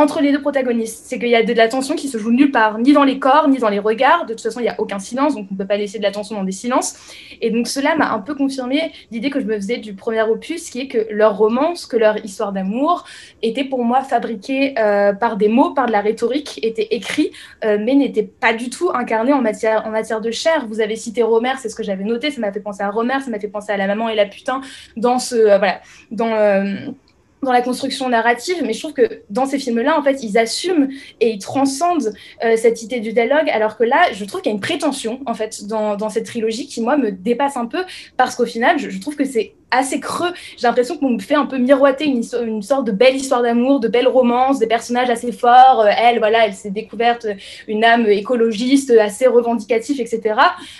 entre 0.00 0.20
les 0.20 0.32
deux 0.32 0.40
protagonistes. 0.40 1.04
C'est 1.06 1.18
qu'il 1.18 1.28
y 1.28 1.36
a 1.36 1.42
de 1.42 1.52
la 1.52 1.68
tension 1.68 1.94
qui 1.94 2.08
se 2.08 2.18
joue 2.18 2.30
nulle 2.30 2.50
part, 2.50 2.78
ni 2.78 2.92
dans 2.92 3.04
les 3.04 3.18
corps, 3.18 3.48
ni 3.48 3.58
dans 3.58 3.68
les 3.68 3.78
regards. 3.78 4.26
De 4.26 4.34
toute 4.34 4.42
façon, 4.42 4.60
il 4.60 4.64
n'y 4.64 4.68
a 4.68 4.76
aucun 4.78 4.98
silence, 4.98 5.34
donc 5.34 5.46
on 5.50 5.54
ne 5.54 5.58
peut 5.58 5.66
pas 5.66 5.76
laisser 5.76 5.98
de 5.98 6.02
la 6.02 6.10
tension 6.10 6.36
dans 6.36 6.44
des 6.44 6.52
silences. 6.52 6.96
Et 7.40 7.50
donc 7.50 7.68
cela 7.68 7.96
m'a 7.96 8.12
un 8.12 8.18
peu 8.18 8.34
confirmé 8.34 8.92
l'idée 9.10 9.30
que 9.30 9.40
je 9.40 9.46
me 9.46 9.54
faisais 9.54 9.78
du 9.78 9.94
premier 9.94 10.22
opus, 10.22 10.70
qui 10.70 10.80
est 10.80 10.88
que 10.88 11.06
leur 11.10 11.36
romance, 11.36 11.86
que 11.86 11.96
leur 11.96 12.24
histoire 12.24 12.52
d'amour 12.52 13.04
était 13.42 13.64
pour 13.64 13.84
moi 13.84 14.02
fabriquée 14.02 14.74
euh, 14.78 15.12
par 15.12 15.36
des 15.36 15.48
mots, 15.48 15.70
par 15.70 15.86
de 15.86 15.92
la 15.92 16.00
rhétorique, 16.00 16.60
était 16.62 16.88
écrit, 16.90 17.30
euh, 17.64 17.78
mais 17.80 17.94
n'était 17.94 18.22
pas 18.22 18.52
du 18.52 18.70
tout 18.70 18.90
incarné 18.92 19.32
en 19.32 19.40
matière, 19.40 19.82
de 20.20 20.30
chair. 20.30 20.66
Vous 20.66 20.80
avez 20.80 20.96
cité 20.96 21.22
Romer, 21.22 21.52
c'est 21.58 21.68
ce 21.68 21.76
que 21.76 21.82
j'avais 21.82 22.04
noté, 22.04 22.30
ça 22.30 22.40
m'a 22.40 22.52
fait 22.52 22.60
penser 22.60 22.82
à 22.82 22.90
Romer, 22.90 23.20
ça 23.24 23.30
m'a 23.30 23.38
fait 23.38 23.48
penser 23.48 23.72
à 23.72 23.76
la 23.76 23.86
maman 23.86 24.08
et 24.08 24.16
la 24.16 24.26
putain 24.26 24.60
dans 24.96 25.18
ce... 25.18 25.36
Euh, 25.36 25.58
voilà, 25.58 25.80
dans 26.10 26.30
dans 27.42 27.52
la 27.52 27.62
construction 27.62 28.08
narrative, 28.08 28.56
mais 28.64 28.72
je 28.72 28.80
trouve 28.80 28.92
que 28.92 29.22
dans 29.30 29.46
ces 29.46 29.58
films-là, 29.58 29.98
en 29.98 30.02
fait, 30.02 30.22
ils 30.22 30.36
assument 30.36 30.88
et 31.20 31.30
ils 31.30 31.38
transcendent 31.38 32.12
euh, 32.44 32.56
cette 32.56 32.82
idée 32.82 33.00
du 33.00 33.12
dialogue, 33.12 33.48
alors 33.50 33.76
que 33.76 33.84
là, 33.84 34.12
je 34.12 34.24
trouve 34.24 34.42
qu'il 34.42 34.50
y 34.50 34.52
a 34.52 34.56
une 34.56 34.60
prétention, 34.60 35.20
en 35.26 35.34
fait, 35.34 35.64
dans, 35.64 35.96
dans, 35.96 36.10
cette 36.10 36.26
trilogie 36.26 36.66
qui, 36.66 36.80
moi, 36.80 36.96
me 36.96 37.10
dépasse 37.10 37.56
un 37.56 37.66
peu, 37.66 37.84
parce 38.16 38.36
qu'au 38.36 38.46
final, 38.46 38.78
je, 38.78 38.90
je 38.90 39.00
trouve 39.00 39.16
que 39.16 39.24
c'est 39.24 39.54
assez 39.70 40.00
creux. 40.00 40.32
J'ai 40.56 40.66
l'impression 40.66 40.96
qu'on 40.98 41.10
me 41.10 41.18
fait 41.18 41.34
un 41.34 41.46
peu 41.46 41.58
miroiter 41.58 42.06
une, 42.06 42.22
sorte 42.62 42.86
de 42.86 42.92
belle 42.92 43.16
histoire 43.16 43.42
d'amour, 43.42 43.80
de 43.80 43.88
belle 43.88 44.08
romance, 44.08 44.58
des 44.58 44.66
personnages 44.66 45.10
assez 45.10 45.32
forts. 45.32 45.80
Euh, 45.80 45.90
elle, 45.96 46.18
voilà, 46.18 46.46
elle 46.46 46.54
s'est 46.54 46.70
découverte 46.70 47.26
une 47.68 47.84
âme 47.84 48.06
écologiste, 48.06 48.90
assez 48.90 49.26
revendicative, 49.26 50.00
etc. 50.00 50.34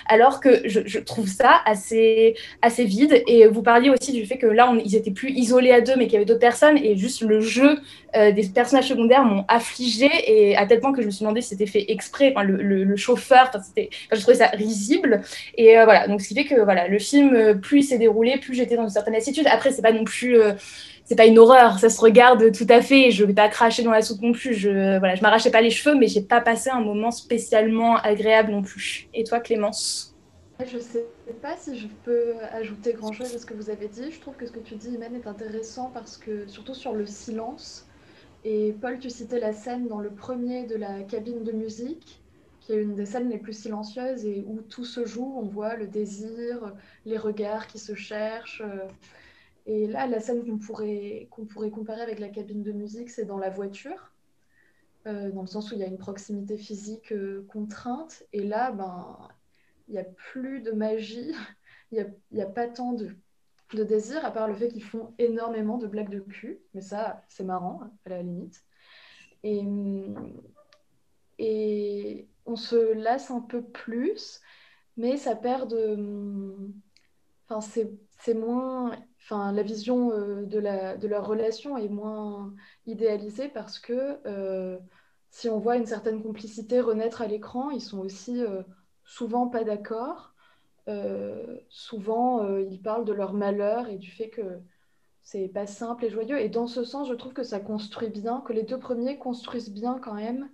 Alors 0.08 0.40
que 0.40 0.68
je, 0.68 0.98
trouve 0.98 1.28
ça 1.28 1.60
assez, 1.66 2.34
assez 2.62 2.84
vide. 2.84 3.22
Et 3.26 3.46
vous 3.46 3.62
parliez 3.62 3.90
aussi 3.90 4.12
du 4.12 4.26
fait 4.26 4.38
que 4.38 4.46
là, 4.46 4.72
ils 4.84 4.96
étaient 4.96 5.10
plus 5.10 5.30
isolés 5.30 5.72
à 5.72 5.80
deux, 5.80 5.96
mais 5.96 6.04
qu'il 6.04 6.14
y 6.14 6.16
avait 6.16 6.24
d'autres 6.24 6.40
personnes. 6.40 6.78
Et 6.78 6.96
juste 6.96 7.22
le 7.22 7.40
jeu 7.40 7.78
euh, 8.16 8.32
des 8.32 8.48
personnages 8.48 8.88
secondaires 8.88 9.24
m'ont 9.24 9.44
affligé 9.46 10.08
et 10.26 10.56
à 10.56 10.66
tel 10.66 10.80
point 10.80 10.92
que 10.92 11.00
je 11.00 11.06
me 11.06 11.12
suis 11.12 11.20
demandé 11.20 11.40
si 11.40 11.50
c'était 11.50 11.66
fait 11.66 11.84
exprès. 11.88 12.32
Enfin, 12.34 12.44
le, 12.44 12.96
chauffeur, 12.96 13.50
enfin, 13.54 13.60
je 14.12 14.20
trouvais 14.20 14.36
ça 14.36 14.48
risible. 14.48 15.22
Et 15.56 15.78
euh, 15.78 15.84
voilà, 15.84 16.08
donc 16.08 16.20
ce 16.20 16.28
qui 16.28 16.34
fait 16.34 16.44
que 16.44 16.60
voilà, 16.60 16.88
le 16.88 16.98
film, 16.98 17.60
plus 17.60 17.80
il 17.80 17.82
s'est 17.84 17.98
déroulé, 17.98 18.38
plus 18.38 18.54
j'étais 18.54 18.76
dans 18.80 18.88
une 18.88 18.94
certaine 18.94 19.14
lassitude. 19.14 19.46
Après, 19.46 19.70
c'est 19.72 19.82
pas 19.82 19.92
non 19.92 20.04
plus, 20.04 20.40
euh, 20.40 20.52
c'est 21.04 21.16
pas 21.16 21.26
une 21.26 21.38
horreur, 21.38 21.78
ça 21.78 21.88
se 21.88 22.00
regarde 22.00 22.52
tout 22.52 22.66
à 22.68 22.80
fait. 22.80 23.10
Je 23.10 23.24
vais 23.24 23.34
pas 23.34 23.48
cracher 23.48 23.82
dans 23.82 23.90
la 23.90 24.02
soupe 24.02 24.22
non 24.22 24.32
plus. 24.32 24.54
Je, 24.54 24.98
voilà, 24.98 25.14
je 25.14 25.22
m'arrachais 25.22 25.50
pas 25.50 25.60
les 25.60 25.70
cheveux, 25.70 25.96
mais 25.96 26.08
j'ai 26.08 26.22
pas 26.22 26.40
passé 26.40 26.70
un 26.70 26.80
moment 26.80 27.10
spécialement 27.10 27.96
agréable 27.96 28.52
non 28.52 28.62
plus. 28.62 29.08
Et 29.14 29.24
toi, 29.24 29.40
Clémence? 29.40 30.14
Je 30.60 30.78
sais 30.78 31.06
pas 31.40 31.56
si 31.56 31.78
je 31.78 31.86
peux 32.04 32.34
ajouter 32.52 32.92
grand 32.92 33.12
chose 33.12 33.34
à 33.34 33.38
ce 33.38 33.46
que 33.46 33.54
vous 33.54 33.70
avez 33.70 33.88
dit. 33.88 34.10
Je 34.10 34.20
trouve 34.20 34.34
que 34.34 34.46
ce 34.46 34.52
que 34.52 34.58
tu 34.58 34.74
dis, 34.74 34.90
Imen, 34.90 35.14
est 35.14 35.26
intéressant 35.26 35.90
parce 35.92 36.18
que, 36.18 36.46
surtout 36.48 36.74
sur 36.74 36.92
le 36.92 37.06
silence. 37.06 37.86
Et 38.44 38.74
Paul, 38.80 38.98
tu 38.98 39.10
citais 39.10 39.40
la 39.40 39.52
scène 39.52 39.88
dans 39.88 40.00
le 40.00 40.10
premier 40.10 40.64
de 40.64 40.76
la 40.76 41.00
cabine 41.02 41.44
de 41.44 41.52
musique 41.52 42.19
une 42.76 42.94
des 42.94 43.06
scènes 43.06 43.28
les 43.28 43.38
plus 43.38 43.52
silencieuses 43.52 44.24
et 44.24 44.44
où 44.46 44.60
tout 44.62 44.84
se 44.84 45.04
joue. 45.04 45.34
On 45.36 45.42
voit 45.42 45.76
le 45.76 45.86
désir, 45.86 46.74
les 47.04 47.18
regards 47.18 47.66
qui 47.66 47.78
se 47.78 47.94
cherchent. 47.94 48.62
Et 49.66 49.86
là, 49.86 50.06
la 50.06 50.20
scène 50.20 50.44
qu'on 50.44 50.58
pourrait, 50.58 51.28
qu'on 51.30 51.46
pourrait 51.46 51.70
comparer 51.70 52.00
avec 52.00 52.18
la 52.18 52.28
cabine 52.28 52.62
de 52.62 52.72
musique, 52.72 53.10
c'est 53.10 53.24
dans 53.24 53.38
la 53.38 53.50
voiture, 53.50 54.12
euh, 55.06 55.30
dans 55.30 55.42
le 55.42 55.46
sens 55.46 55.70
où 55.70 55.74
il 55.74 55.80
y 55.80 55.84
a 55.84 55.86
une 55.86 55.98
proximité 55.98 56.56
physique 56.56 57.12
euh, 57.12 57.46
contrainte. 57.48 58.24
Et 58.32 58.42
là, 58.42 58.72
ben, 58.72 59.16
il 59.88 59.92
n'y 59.92 59.98
a 59.98 60.04
plus 60.04 60.60
de 60.60 60.72
magie, 60.72 61.32
il 61.92 62.12
n'y 62.32 62.42
a, 62.42 62.46
a, 62.46 62.50
pas 62.50 62.68
tant 62.68 62.94
de, 62.94 63.10
de 63.74 63.84
désir, 63.84 64.24
à 64.24 64.30
part 64.30 64.48
le 64.48 64.54
fait 64.54 64.68
qu'ils 64.68 64.84
font 64.84 65.14
énormément 65.18 65.78
de 65.78 65.86
blagues 65.86 66.10
de 66.10 66.20
cul. 66.20 66.60
Mais 66.74 66.80
ça, 66.80 67.22
c'est 67.28 67.44
marrant, 67.44 67.80
à 68.06 68.08
la 68.08 68.22
limite. 68.22 68.64
Et, 69.42 69.62
et, 71.38 71.89
on 72.50 72.56
se 72.56 72.92
lasse 72.94 73.30
un 73.30 73.40
peu 73.40 73.62
plus, 73.62 74.40
mais 74.96 75.16
ça 75.16 75.36
perd 75.36 75.70
de. 75.70 76.72
Enfin, 77.48 77.60
c'est 78.18 78.34
moins. 78.34 78.92
Enfin, 79.22 79.52
la 79.52 79.62
vision 79.62 80.12
euh, 80.12 80.44
de, 80.46 80.58
la, 80.58 80.96
de 80.96 81.06
leur 81.08 81.26
relation 81.26 81.76
est 81.76 81.88
moins 81.88 82.54
idéalisée 82.86 83.48
parce 83.48 83.78
que 83.78 84.18
euh, 84.26 84.78
si 85.30 85.48
on 85.48 85.58
voit 85.58 85.76
une 85.76 85.86
certaine 85.86 86.22
complicité 86.22 86.80
renaître 86.80 87.22
à 87.22 87.26
l'écran, 87.26 87.70
ils 87.70 87.82
sont 87.82 88.00
aussi 88.00 88.42
euh, 88.42 88.62
souvent 89.04 89.48
pas 89.48 89.64
d'accord. 89.64 90.34
souvent, 91.68 92.58
ils 92.58 92.82
parlent 92.82 93.04
de 93.04 93.12
leur 93.12 93.32
malheur 93.32 93.88
et 93.88 93.98
du 93.98 94.10
fait 94.10 94.30
que 94.30 94.60
c'est 95.22 95.48
pas 95.48 95.66
simple 95.66 96.04
et 96.06 96.10
joyeux. 96.10 96.40
Et 96.40 96.48
dans 96.48 96.66
ce 96.66 96.82
sens, 96.84 97.08
je 97.08 97.14
trouve 97.14 97.32
que 97.32 97.44
ça 97.44 97.60
construit 97.60 98.10
bien, 98.10 98.40
que 98.40 98.52
les 98.52 98.64
deux 98.64 98.78
premiers 98.78 99.18
construisent 99.18 99.72
bien 99.72 100.00
quand 100.00 100.14
même 100.14 100.50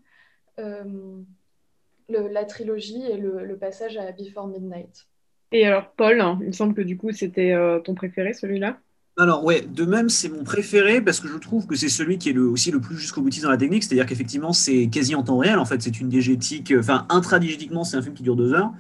le, 2.08 2.28
la 2.28 2.44
trilogie 2.44 3.02
et 3.10 3.16
le, 3.16 3.44
le, 3.44 3.56
passage 3.56 3.96
à 3.96 4.12
Before 4.12 4.48
Midnight. 4.48 5.06
Et 5.52 5.66
alors, 5.66 5.92
Paul, 5.96 6.22
il 6.40 6.48
me 6.48 6.52
semble 6.52 6.74
que 6.74 6.82
du 6.82 6.96
coup, 6.96 7.12
c'était 7.12 7.52
euh, 7.52 7.80
ton 7.80 7.94
préféré, 7.94 8.32
celui-là? 8.32 8.78
Alors 9.18 9.44
ouais, 9.44 9.62
de 9.62 9.84
même 9.86 10.10
c'est 10.10 10.28
mon 10.28 10.44
préféré 10.44 11.00
parce 11.00 11.20
que 11.20 11.28
je 11.28 11.38
trouve 11.38 11.66
que 11.66 11.74
c'est 11.74 11.88
celui 11.88 12.18
qui 12.18 12.28
est 12.28 12.32
le, 12.34 12.46
aussi 12.46 12.70
le 12.70 12.80
plus 12.82 12.98
jusqu'au 12.98 13.22
boutiste 13.22 13.44
dans 13.44 13.50
la 13.50 13.56
technique, 13.56 13.82
c'est-à-dire 13.82 14.04
qu'effectivement 14.04 14.52
c'est 14.52 14.88
quasi 14.88 15.14
en 15.14 15.22
temps 15.22 15.38
réel, 15.38 15.58
en 15.58 15.64
fait 15.64 15.80
c'est 15.80 16.00
une 16.00 16.10
diégétique, 16.10 16.74
enfin 16.78 17.06
intradigétiquement 17.08 17.82
c'est 17.82 17.96
un 17.96 18.02
film 18.02 18.14
qui 18.14 18.22
dure 18.22 18.36
deux 18.36 18.52
heures 18.52 18.72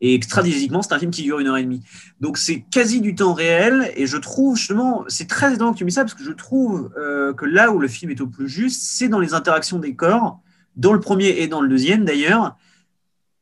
et 0.00 0.14
extradigétiquement 0.14 0.80
c'est 0.80 0.94
un 0.94 0.98
film 0.98 1.10
qui 1.10 1.22
dure 1.22 1.38
une 1.38 1.48
heure 1.48 1.58
et 1.58 1.62
demie. 1.62 1.82
Donc 2.18 2.38
c'est 2.38 2.62
quasi 2.62 3.02
du 3.02 3.14
temps 3.14 3.34
réel 3.34 3.92
et 3.94 4.06
je 4.06 4.16
trouve 4.16 4.56
justement, 4.56 5.04
c'est 5.08 5.28
très 5.28 5.52
étonnant 5.52 5.74
que 5.74 5.78
tu 5.78 5.84
me 5.84 5.90
ça 5.90 6.00
parce 6.00 6.14
que 6.14 6.24
je 6.24 6.32
trouve 6.32 6.90
euh, 6.96 7.34
que 7.34 7.44
là 7.44 7.70
où 7.70 7.78
le 7.78 7.88
film 7.88 8.10
est 8.10 8.22
au 8.22 8.26
plus 8.26 8.48
juste, 8.48 8.80
c'est 8.84 9.08
dans 9.08 9.20
les 9.20 9.34
interactions 9.34 9.78
des 9.78 9.94
corps, 9.94 10.40
dans 10.76 10.94
le 10.94 11.00
premier 11.00 11.28
et 11.42 11.46
dans 11.46 11.60
le 11.60 11.68
deuxième 11.68 12.06
d'ailleurs, 12.06 12.56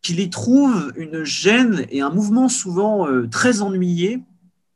qu'il 0.02 0.20
y 0.20 0.28
trouve 0.30 0.92
une 0.96 1.24
gêne 1.24 1.86
et 1.90 2.00
un 2.00 2.10
mouvement 2.10 2.48
souvent 2.48 3.08
euh, 3.08 3.28
très 3.28 3.62
ennuyé 3.62 4.20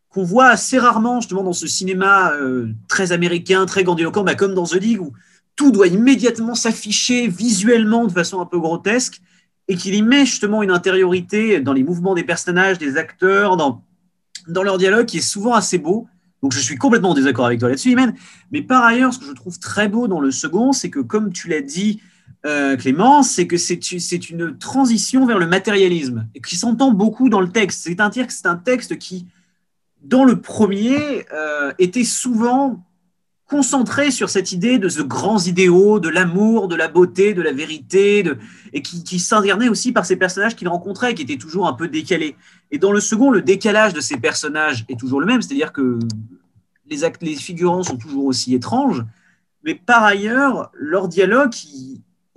qu'on 0.08 0.22
voit 0.22 0.46
assez 0.46 0.78
rarement 0.78 1.20
justement 1.20 1.42
dans 1.42 1.52
ce 1.52 1.66
cinéma 1.66 2.32
euh, 2.32 2.68
très 2.88 3.12
américain, 3.12 3.66
très 3.66 3.84
grandiloquent, 3.84 4.24
bah, 4.24 4.34
comme 4.34 4.54
dans 4.54 4.64
The 4.64 4.76
League, 4.76 5.00
où 5.00 5.12
tout 5.56 5.72
doit 5.72 5.88
immédiatement 5.88 6.54
s'afficher 6.54 7.28
visuellement 7.28 8.06
de 8.06 8.12
façon 8.12 8.40
un 8.40 8.46
peu 8.46 8.58
grotesque, 8.58 9.20
et 9.68 9.76
qu'il 9.76 9.94
y 9.94 10.02
met 10.02 10.24
justement 10.24 10.62
une 10.62 10.70
intériorité 10.70 11.60
dans 11.60 11.72
les 11.72 11.82
mouvements 11.82 12.14
des 12.14 12.22
personnages, 12.22 12.78
des 12.78 12.96
acteurs, 12.96 13.56
dans, 13.56 13.82
dans 14.46 14.62
leur 14.62 14.78
dialogue, 14.78 15.06
qui 15.06 15.18
est 15.18 15.28
souvent 15.28 15.54
assez 15.54 15.78
beau. 15.78 16.06
Donc 16.42 16.52
je 16.52 16.60
suis 16.60 16.76
complètement 16.76 17.10
en 17.10 17.14
désaccord 17.14 17.46
avec 17.46 17.58
toi 17.58 17.68
là-dessus, 17.68 17.90
Imen. 17.90 18.14
Mais 18.52 18.62
par 18.62 18.84
ailleurs, 18.84 19.12
ce 19.12 19.18
que 19.18 19.24
je 19.24 19.32
trouve 19.32 19.58
très 19.58 19.88
beau 19.88 20.06
dans 20.06 20.20
le 20.20 20.30
second, 20.30 20.72
c'est 20.72 20.90
que 20.90 21.00
comme 21.00 21.32
tu 21.32 21.48
l'as 21.48 21.62
dit, 21.62 22.00
euh, 22.46 22.76
Clément, 22.76 23.22
c'est 23.22 23.46
que 23.46 23.56
c'est 23.56 24.30
une 24.30 24.56
transition 24.56 25.26
vers 25.26 25.38
le 25.38 25.46
matérialisme 25.46 26.28
et 26.34 26.40
qui 26.40 26.56
s'entend 26.56 26.92
beaucoup 26.92 27.28
dans 27.28 27.40
le 27.40 27.50
texte. 27.50 27.82
C'est 27.82 28.00
un, 28.00 28.56
texte 28.56 28.98
qui, 28.98 29.26
dans 30.02 30.24
le 30.24 30.40
premier, 30.40 31.26
euh, 31.32 31.72
était 31.78 32.04
souvent 32.04 32.82
concentré 33.48 34.10
sur 34.10 34.28
cette 34.28 34.52
idée 34.52 34.78
de 34.78 34.88
ce 34.88 35.02
grands 35.02 35.40
idéaux, 35.40 36.00
de 36.00 36.08
l'amour, 36.08 36.68
de 36.68 36.76
la 36.76 36.88
beauté, 36.88 37.34
de 37.34 37.42
la 37.42 37.52
vérité, 37.52 38.24
et 38.72 38.82
qui, 38.82 39.04
qui 39.04 39.22
aussi 39.68 39.92
par 39.92 40.04
ces 40.04 40.16
personnages 40.16 40.56
qu'il 40.56 40.68
rencontrait, 40.68 41.14
qui 41.14 41.22
étaient 41.22 41.36
toujours 41.36 41.68
un 41.68 41.72
peu 41.72 41.88
décalés. 41.88 42.36
Et 42.70 42.78
dans 42.78 42.92
le 42.92 43.00
second, 43.00 43.30
le 43.30 43.42
décalage 43.42 43.92
de 43.92 44.00
ces 44.00 44.18
personnages 44.18 44.84
est 44.88 44.98
toujours 44.98 45.20
le 45.20 45.26
même, 45.26 45.42
c'est-à-dire 45.42 45.72
que 45.72 45.98
les, 46.88 47.04
actes, 47.04 47.22
les 47.22 47.36
figurants 47.36 47.84
sont 47.84 47.96
toujours 47.96 48.26
aussi 48.26 48.54
étranges, 48.54 49.04
mais 49.64 49.74
par 49.74 50.02
ailleurs, 50.04 50.70
leur 50.74 51.08
dialogue, 51.08 51.52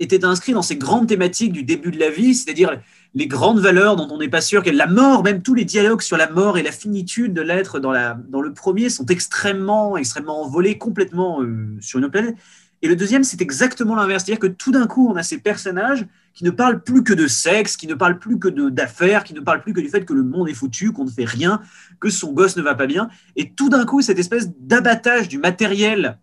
était 0.00 0.24
inscrit 0.24 0.52
dans 0.52 0.62
ces 0.62 0.76
grandes 0.76 1.06
thématiques 1.06 1.52
du 1.52 1.62
début 1.62 1.90
de 1.90 1.98
la 1.98 2.10
vie, 2.10 2.34
c'est-à-dire 2.34 2.80
les 3.14 3.26
grandes 3.26 3.60
valeurs 3.60 3.96
dont 3.96 4.08
on 4.10 4.18
n'est 4.18 4.28
pas 4.28 4.40
sûr, 4.40 4.62
que 4.62 4.70
la 4.70 4.86
mort, 4.86 5.22
même 5.22 5.42
tous 5.42 5.54
les 5.54 5.64
dialogues 5.64 6.00
sur 6.00 6.16
la 6.16 6.30
mort 6.30 6.58
et 6.58 6.62
la 6.62 6.72
finitude 6.72 7.34
de 7.34 7.42
l'être 7.42 7.78
dans, 7.78 7.92
dans 8.28 8.40
le 8.40 8.52
premier 8.52 8.88
sont 8.88 9.06
extrêmement, 9.06 9.96
extrêmement 9.96 10.42
envolés, 10.42 10.78
complètement 10.78 11.42
euh, 11.42 11.76
sur 11.80 11.98
une 11.98 12.08
planète. 12.08 12.36
Et 12.82 12.88
le 12.88 12.96
deuxième, 12.96 13.24
c'est 13.24 13.42
exactement 13.42 13.94
l'inverse. 13.94 14.24
C'est-à-dire 14.24 14.40
que 14.40 14.46
tout 14.46 14.72
d'un 14.72 14.86
coup, 14.86 15.08
on 15.10 15.16
a 15.16 15.22
ces 15.22 15.38
personnages 15.38 16.06
qui 16.32 16.44
ne 16.44 16.50
parlent 16.50 16.82
plus 16.82 17.02
que 17.02 17.12
de 17.12 17.26
sexe, 17.26 17.76
qui 17.76 17.86
ne 17.86 17.94
parlent 17.94 18.18
plus 18.18 18.38
que 18.38 18.48
d'affaires, 18.48 19.24
qui 19.24 19.34
ne 19.34 19.40
parlent 19.40 19.60
plus 19.60 19.74
que 19.74 19.80
du 19.80 19.88
fait 19.88 20.04
que 20.04 20.14
le 20.14 20.22
monde 20.22 20.48
est 20.48 20.54
foutu, 20.54 20.92
qu'on 20.92 21.04
ne 21.04 21.10
fait 21.10 21.26
rien, 21.26 21.60
que 21.98 22.08
son 22.08 22.32
gosse 22.32 22.56
ne 22.56 22.62
va 22.62 22.74
pas 22.74 22.86
bien. 22.86 23.10
Et 23.36 23.50
tout 23.50 23.68
d'un 23.68 23.84
coup, 23.84 24.00
cette 24.00 24.18
espèce 24.18 24.48
d'abattage 24.58 25.28
du 25.28 25.38
matériel 25.38 26.18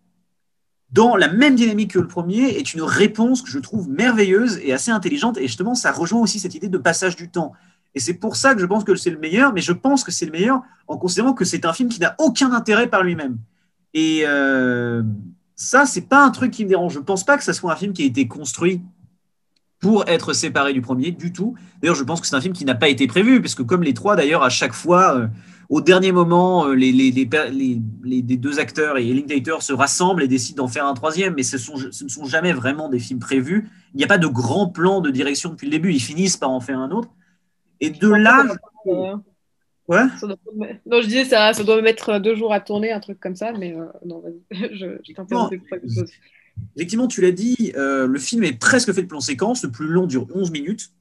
dans 0.92 1.16
la 1.16 1.28
même 1.28 1.56
dynamique 1.56 1.92
que 1.92 2.00
le 2.00 2.08
premier, 2.08 2.58
est 2.58 2.74
une 2.74 2.82
réponse 2.82 3.42
que 3.42 3.50
je 3.50 3.60
trouve 3.60 3.90
merveilleuse 3.90 4.60
et 4.64 4.74
assez 4.74 4.92
intelligente. 4.92 5.38
Et 5.38 5.48
justement, 5.48 5.76
ça 5.76 5.92
rejoint 5.92 6.22
aussi 6.22 6.40
cette 6.40 6.56
idée 6.56 6.70
de 6.70 6.78
passage 6.78 7.16
du 7.16 7.30
temps. 7.30 7.54
Et 7.94 8.00
c'est 8.00 8.14
pour 8.14 8.36
ça 8.36 8.54
que 8.54 8.62
je 8.62 8.66
pense 8.66 8.84
que 8.84 8.96
c'est 8.96 9.10
le 9.10 9.18
meilleur, 9.18 9.54
mais 9.54 9.62
je 9.62 9.74
pense 9.74 10.04
que 10.04 10.12
c'est 10.12 10.26
le 10.26 10.32
meilleur 10.32 10.62
en 10.88 10.98
considérant 10.98 11.34
que 11.34 11.46
c'est 11.46 11.66
un 11.66 11.74
film 11.74 11.90
qui 11.90 12.00
n'a 12.00 12.16
aucun 12.20 12.54
intérêt 12.54 12.88
par 12.88 13.04
lui-même. 13.04 13.38
Et 13.94 14.22
euh, 14.26 15.04
ça, 15.56 15.86
c'est 15.86 16.08
pas 16.08 16.24
un 16.24 16.30
truc 16.30 16.52
qui 16.52 16.64
me 16.64 16.70
dérange. 16.70 16.94
Je 16.94 17.00
pense 17.00 17.26
pas 17.26 17.38
que 17.38 17.44
ce 17.44 17.54
soit 17.54 17.74
un 17.74 17.76
film 17.76 17.94
qui 17.94 18.04
a 18.04 18.06
été 18.06 18.28
construit 18.28 18.82
pour 19.80 20.07
être 20.07 20.34
séparé 20.34 20.73
du 20.73 20.82
premier 20.82 21.11
du 21.11 21.32
tout. 21.32 21.55
D'ailleurs, 21.82 21.95
je 21.95 22.03
pense 22.03 22.19
que 22.21 22.28
c'est 22.28 22.36
un 22.36 22.41
film 22.41 22.53
qui 22.53 22.65
n'a 22.65 22.75
pas 22.75 22.89
été 22.89 23.07
prévu, 23.07 23.41
parce 23.41 23.55
que 23.55 23.63
comme 23.63 23.84
les 23.84 23.93
trois, 23.93 24.15
d'ailleurs, 24.15 24.43
à 24.43 24.49
chaque 24.49 24.73
fois, 24.73 25.17
euh, 25.17 25.28
au 25.69 25.82
dernier 25.82 26.11
moment, 26.11 26.67
euh, 26.67 26.73
les, 26.73 26.91
les, 26.91 27.11
les, 27.11 27.82
les, 28.03 28.21
deux 28.21 28.59
acteurs 28.59 28.97
et 28.97 29.03
Link 29.03 29.32
se 29.59 29.73
rassemblent 29.73 30.23
et 30.23 30.28
décident 30.28 30.63
d'en 30.63 30.69
faire 30.69 30.86
un 30.86 30.93
troisième, 30.93 31.36
mais 31.36 31.43
ce, 31.43 31.57
sont, 31.57 31.75
ce 31.78 32.03
ne 32.03 32.09
sont 32.09 32.25
jamais 32.25 32.53
vraiment 32.53 32.89
des 32.89 32.99
films 32.99 33.19
prévus. 33.19 33.69
Il 33.93 33.97
n'y 33.97 34.03
a 34.03 34.07
pas 34.07 34.17
de 34.17 34.28
grand 34.28 34.67
plan 34.67 35.01
de 35.01 35.11
direction 35.11 35.51
depuis 35.51 35.67
le 35.67 35.71
début, 35.71 35.93
ils 35.93 36.01
finissent 36.01 36.38
par 36.38 36.49
en 36.49 36.59
faire 36.59 36.80
un 36.80 36.91
autre. 36.91 37.09
Et 37.80 37.91
de 37.91 38.09
là... 38.09 38.45
Ouais. 39.88 40.03
Non, 40.86 41.01
je 41.01 41.07
disais, 41.07 41.23
ça, 41.23 41.53
ça 41.53 41.63
doit 41.63 41.82
mettre 41.82 42.19
deux 42.19 42.36
jours 42.36 42.51
à 42.51 42.59
tourner, 42.59 42.91
un 42.91 42.99
truc 42.99 43.21
comme 43.21 43.38
ça, 43.38 43.53
mais 43.53 43.73
euh, 43.73 43.86
non, 44.05 44.19
vas-y, 44.19 44.41
je, 44.75 44.97
je 45.01 45.13
t'interromps 45.13 45.55
pour 45.55 45.80
quelque 45.80 45.88
chose. 45.88 46.11
Effectivement, 46.76 47.08
tu 47.08 47.22
l'as 47.22 47.32
dit, 47.32 47.74
euh, 47.76 48.08
le 48.08 48.20
film 48.20 48.43
est 48.43 48.53
presque 48.53 48.93
fait 48.93 49.03
de 49.03 49.08
plan 49.08 49.20
séquence, 49.20 49.64
le 49.64 49.72
plus 49.72 49.88
long 49.88 50.05
dure 50.05 50.28
11 50.34 50.51
minutes 50.51 50.91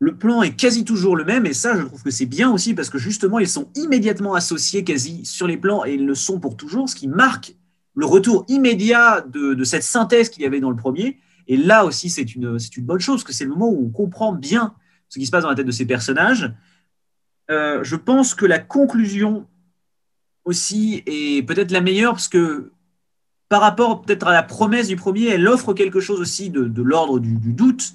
le 0.00 0.16
plan 0.16 0.42
est 0.42 0.56
quasi 0.56 0.84
toujours 0.84 1.14
le 1.14 1.24
même, 1.24 1.44
et 1.44 1.52
ça, 1.52 1.78
je 1.78 1.82
trouve 1.82 2.02
que 2.02 2.10
c'est 2.10 2.26
bien 2.26 2.50
aussi 2.50 2.72
parce 2.72 2.88
que 2.88 2.96
justement, 2.96 3.38
ils 3.38 3.46
sont 3.46 3.68
immédiatement 3.74 4.34
associés 4.34 4.82
quasi 4.82 5.26
sur 5.26 5.46
les 5.46 5.58
plans 5.58 5.84
et 5.84 5.94
ils 5.94 6.06
le 6.06 6.14
sont 6.14 6.40
pour 6.40 6.56
toujours, 6.56 6.88
ce 6.88 6.96
qui 6.96 7.06
marque 7.06 7.54
le 7.94 8.06
retour 8.06 8.46
immédiat 8.48 9.20
de, 9.20 9.62
cette 9.62 9.82
synthèse 9.82 10.30
qu'il 10.30 10.42
y 10.42 10.46
avait 10.46 10.60
dans 10.60 10.70
le 10.70 10.76
premier. 10.76 11.18
Et 11.48 11.58
là 11.58 11.84
aussi, 11.84 12.08
c'est 12.08 12.34
une, 12.34 12.56
une 12.76 12.84
bonne 12.84 13.00
chose, 13.00 13.24
que 13.24 13.34
c'est 13.34 13.44
le 13.44 13.50
moment 13.50 13.68
où 13.68 13.84
on 13.86 13.90
comprend 13.90 14.32
bien 14.32 14.74
ce 15.10 15.18
qui 15.18 15.26
se 15.26 15.30
passe 15.30 15.42
dans 15.42 15.50
la 15.50 15.54
tête 15.54 15.66
de 15.66 15.72
ces 15.72 15.84
personnages. 15.84 16.50
Euh, 17.50 17.84
je 17.84 17.96
pense 17.96 18.34
que 18.34 18.46
la 18.46 18.58
conclusion 18.58 19.46
aussi 20.44 21.02
est 21.04 21.46
peut-être 21.46 21.72
la 21.72 21.82
meilleure 21.82 22.12
parce 22.12 22.28
que 22.28 22.72
par 23.50 23.60
rapport 23.60 24.00
peut-être 24.00 24.28
à 24.28 24.32
la 24.32 24.44
promesse 24.44 24.86
du 24.86 24.94
premier, 24.94 25.26
elle 25.26 25.46
offre 25.48 25.74
quelque 25.74 25.98
chose 26.00 26.20
aussi 26.20 26.50
de, 26.50 26.82
l'ordre 26.82 27.18
du, 27.18 27.34
doute 27.52 27.94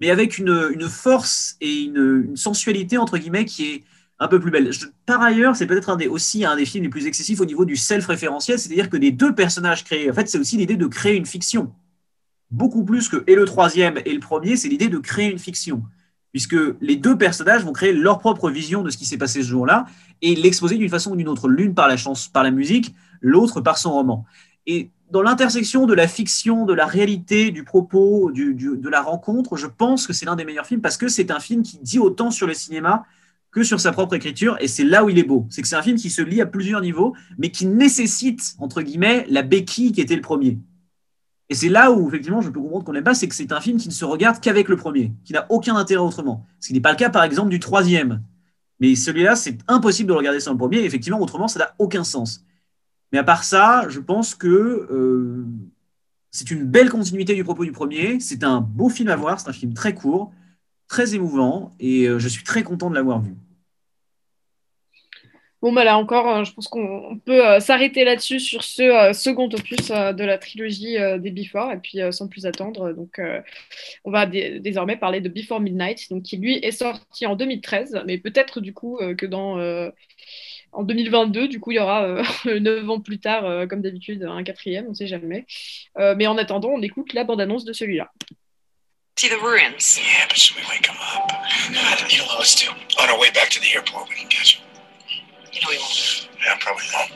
mais 0.00 0.10
avec 0.10 0.38
une, 0.38 0.88
force 0.88 1.56
et 1.60 1.82
une, 1.82 2.34
sensualité, 2.34 2.98
entre 2.98 3.18
guillemets, 3.18 3.44
qui 3.44 3.66
est 3.66 3.84
un 4.18 4.26
peu 4.26 4.40
plus 4.40 4.50
belle. 4.50 4.70
par 5.04 5.20
ailleurs, 5.20 5.54
c'est 5.54 5.66
peut-être 5.66 5.90
un 5.90 5.96
des, 5.96 6.08
aussi 6.08 6.46
un 6.46 6.56
des 6.56 6.64
films 6.64 6.84
les 6.84 6.90
plus 6.90 7.06
excessifs 7.06 7.40
au 7.40 7.44
niveau 7.44 7.66
du 7.66 7.76
self-référentiel, 7.76 8.58
c'est-à-dire 8.58 8.88
que 8.88 8.96
les 8.96 9.12
deux 9.12 9.34
personnages 9.34 9.84
créés, 9.84 10.10
en 10.10 10.14
fait, 10.14 10.28
c'est 10.28 10.38
aussi 10.38 10.56
l'idée 10.56 10.76
de 10.76 10.86
créer 10.86 11.14
une 11.14 11.26
fiction. 11.26 11.72
Beaucoup 12.50 12.82
plus 12.82 13.10
que 13.10 13.22
et 13.26 13.34
le 13.34 13.44
troisième 13.44 13.98
et 14.06 14.14
le 14.14 14.20
premier, 14.20 14.56
c'est 14.56 14.68
l'idée 14.68 14.88
de 14.88 14.98
créer 14.98 15.30
une 15.30 15.38
fiction. 15.38 15.82
puisque 16.32 16.56
les 16.80 16.96
deux 16.96 17.16
personnages 17.16 17.64
vont 17.64 17.72
créer 17.72 17.92
leur 17.92 18.18
propre 18.18 18.50
vision 18.50 18.82
de 18.82 18.90
ce 18.90 18.96
qui 18.96 19.06
s'est 19.06 19.16
passé 19.18 19.42
ce 19.42 19.48
jour-là 19.48 19.86
et 20.20 20.34
l'exposer 20.34 20.76
d'une 20.76 20.88
façon 20.88 21.12
ou 21.12 21.16
d'une 21.16 21.28
autre, 21.28 21.48
l'une 21.48 21.74
par 21.74 21.88
la 21.88 21.96
chance, 21.96 22.28
par 22.28 22.42
la 22.42 22.50
musique, 22.50 22.94
l'autre 23.20 23.60
par 23.60 23.78
son 23.78 23.92
roman. 23.92 24.26
Et 24.66 24.90
dans 25.10 25.22
l'intersection 25.22 25.86
de 25.86 25.94
la 25.94 26.08
fiction, 26.08 26.64
de 26.64 26.74
la 26.74 26.86
réalité, 26.86 27.50
du 27.50 27.64
propos, 27.64 28.32
du, 28.32 28.54
de 28.54 28.88
la 28.88 29.00
rencontre, 29.00 29.56
je 29.56 29.66
pense 29.66 30.06
que 30.06 30.12
c'est 30.12 30.26
l'un 30.26 30.36
des 30.36 30.44
meilleurs 30.44 30.66
films 30.66 30.80
parce 30.80 30.96
que 30.96 31.08
c'est 31.08 31.30
un 31.30 31.40
film 31.40 31.62
qui 31.62 31.78
dit 31.78 31.98
autant 31.98 32.30
sur 32.30 32.46
le 32.46 32.54
cinéma 32.54 33.04
que 33.52 33.62
sur 33.62 33.80
sa 33.80 33.90
propre 33.90 34.14
écriture, 34.14 34.58
et 34.60 34.68
c'est 34.68 34.84
là 34.84 35.02
où 35.02 35.08
il 35.08 35.18
est 35.18 35.24
beau. 35.24 35.46
C'est 35.48 35.62
que 35.62 35.68
c'est 35.68 35.76
un 35.76 35.82
film 35.82 35.96
qui 35.96 36.10
se 36.10 36.20
lit 36.20 36.42
à 36.42 36.46
plusieurs 36.46 36.82
niveaux, 36.82 37.14
mais 37.38 37.50
qui 37.50 37.64
nécessite, 37.64 38.54
entre 38.58 38.82
guillemets, 38.82 39.24
la 39.30 39.40
béquille 39.40 39.92
qui 39.92 40.02
était 40.02 40.16
le 40.16 40.20
premier. 40.20 40.58
Et 41.48 41.54
c'est 41.54 41.70
là 41.70 41.90
où, 41.90 42.08
effectivement, 42.08 42.42
je 42.42 42.50
peux 42.50 42.60
comprendre 42.60 42.84
qu'on 42.84 42.92
l'aime 42.92 43.04
pas, 43.04 43.14
c'est 43.14 43.28
que 43.28 43.34
c'est 43.34 43.52
un 43.52 43.60
film 43.60 43.78
qui 43.78 43.88
ne 43.88 43.94
se 43.94 44.04
regarde 44.04 44.40
qu'avec 44.40 44.68
le 44.68 44.76
premier, 44.76 45.12
qui 45.24 45.32
n'a 45.32 45.46
aucun 45.48 45.76
intérêt 45.76 46.02
autrement. 46.02 46.44
Ce 46.60 46.68
qui 46.68 46.74
n'est 46.74 46.80
pas 46.80 46.90
le 46.90 46.98
cas, 46.98 47.08
par 47.08 47.22
exemple, 47.22 47.48
du 47.48 47.60
troisième. 47.60 48.22
Mais 48.80 48.94
celui-là, 48.94 49.36
c'est 49.36 49.58
impossible 49.68 50.08
de 50.08 50.12
le 50.12 50.18
regarder 50.18 50.40
sans 50.40 50.52
le 50.52 50.58
premier, 50.58 50.80
effectivement, 50.80 51.20
autrement, 51.20 51.48
ça 51.48 51.60
n'a 51.60 51.74
aucun 51.78 52.04
sens. 52.04 52.44
Mais 53.12 53.18
à 53.18 53.24
part 53.24 53.44
ça, 53.44 53.86
je 53.88 54.00
pense 54.00 54.34
que 54.34 54.48
euh, 54.48 55.44
c'est 56.30 56.50
une 56.50 56.64
belle 56.64 56.90
continuité 56.90 57.34
du 57.34 57.44
propos 57.44 57.64
du 57.64 57.72
premier, 57.72 58.20
c'est 58.20 58.44
un 58.44 58.60
beau 58.60 58.88
film 58.88 59.08
à 59.08 59.16
voir, 59.16 59.38
c'est 59.40 59.48
un 59.48 59.52
film 59.52 59.74
très 59.74 59.94
court, 59.94 60.32
très 60.88 61.14
émouvant, 61.14 61.74
et 61.78 62.06
euh, 62.06 62.18
je 62.18 62.28
suis 62.28 62.44
très 62.44 62.62
content 62.62 62.90
de 62.90 62.94
l'avoir 62.94 63.20
vu. 63.20 63.34
Bon, 65.62 65.72
bah 65.72 65.84
là 65.84 65.96
encore, 65.96 66.28
euh, 66.28 66.44
je 66.44 66.52
pense 66.52 66.68
qu'on 66.68 67.18
peut 67.24 67.58
s'arrêter 67.60 68.04
là-dessus 68.04 68.40
sur 68.40 68.62
ce 68.62 69.12
second 69.14 69.46
opus 69.46 69.88
de 69.88 70.24
la 70.24 70.36
trilogie 70.36 70.96
des 71.18 71.30
Before, 71.30 71.72
et 71.72 71.78
puis 71.78 72.00
sans 72.10 72.28
plus 72.28 72.44
attendre, 72.44 72.92
donc 72.92 73.20
on 74.04 74.10
va 74.10 74.26
désormais 74.26 74.96
parler 74.96 75.20
de 75.20 75.28
Before 75.28 75.60
Midnight, 75.60 76.10
donc 76.10 76.24
qui 76.24 76.36
lui 76.36 76.56
est 76.56 76.72
sorti 76.72 77.24
en 77.24 77.36
2013, 77.36 78.02
mais 78.06 78.18
peut-être 78.18 78.60
du 78.60 78.74
coup 78.74 78.98
que 79.16 79.26
dans 79.26 79.56
en 80.72 80.82
2022, 80.82 81.48
du 81.48 81.60
coup, 81.60 81.72
il 81.72 81.76
y 81.76 81.78
aura 81.78 82.22
neuf 82.44 82.88
ans 82.88 83.00
plus 83.00 83.18
tard, 83.18 83.66
comme 83.68 83.82
d'habitude, 83.82 84.22
un 84.24 84.42
quatrième, 84.44 84.86
on 84.86 84.90
ne 84.90 84.94
sait 84.94 85.06
jamais. 85.06 85.46
mais 85.96 86.26
en 86.26 86.36
attendant, 86.36 86.70
on 86.70 86.82
écoute 86.82 87.12
la 87.12 87.24
bande-annonce 87.24 87.64
de 87.64 87.72
celui-là. 87.72 88.10
See 89.18 89.30
the 89.30 89.40
ruins. 89.40 89.96
Yeah, 89.96 90.26
but 90.28 90.36
should 90.36 90.56
we 90.58 90.62
wake 90.68 90.86
him 90.86 90.96
up? 91.00 91.32
You 92.10 92.18
know 92.18 92.26
what, 92.26 92.38
let's 92.38 92.54
do. 92.54 92.70
On 93.00 93.08
our 93.08 93.18
way 93.18 93.30
back 93.30 93.48
to 93.48 93.60
the 93.60 93.72
airport, 93.74 94.10
we 94.10 94.14
can 94.14 94.28
catch 94.28 94.58
him. 94.58 94.66
You 95.54 95.62
know 95.62 95.70
he 95.70 95.78
won't. 95.78 96.28
Yeah, 96.38 96.58
probably 96.60 96.84
won't. 96.92 97.10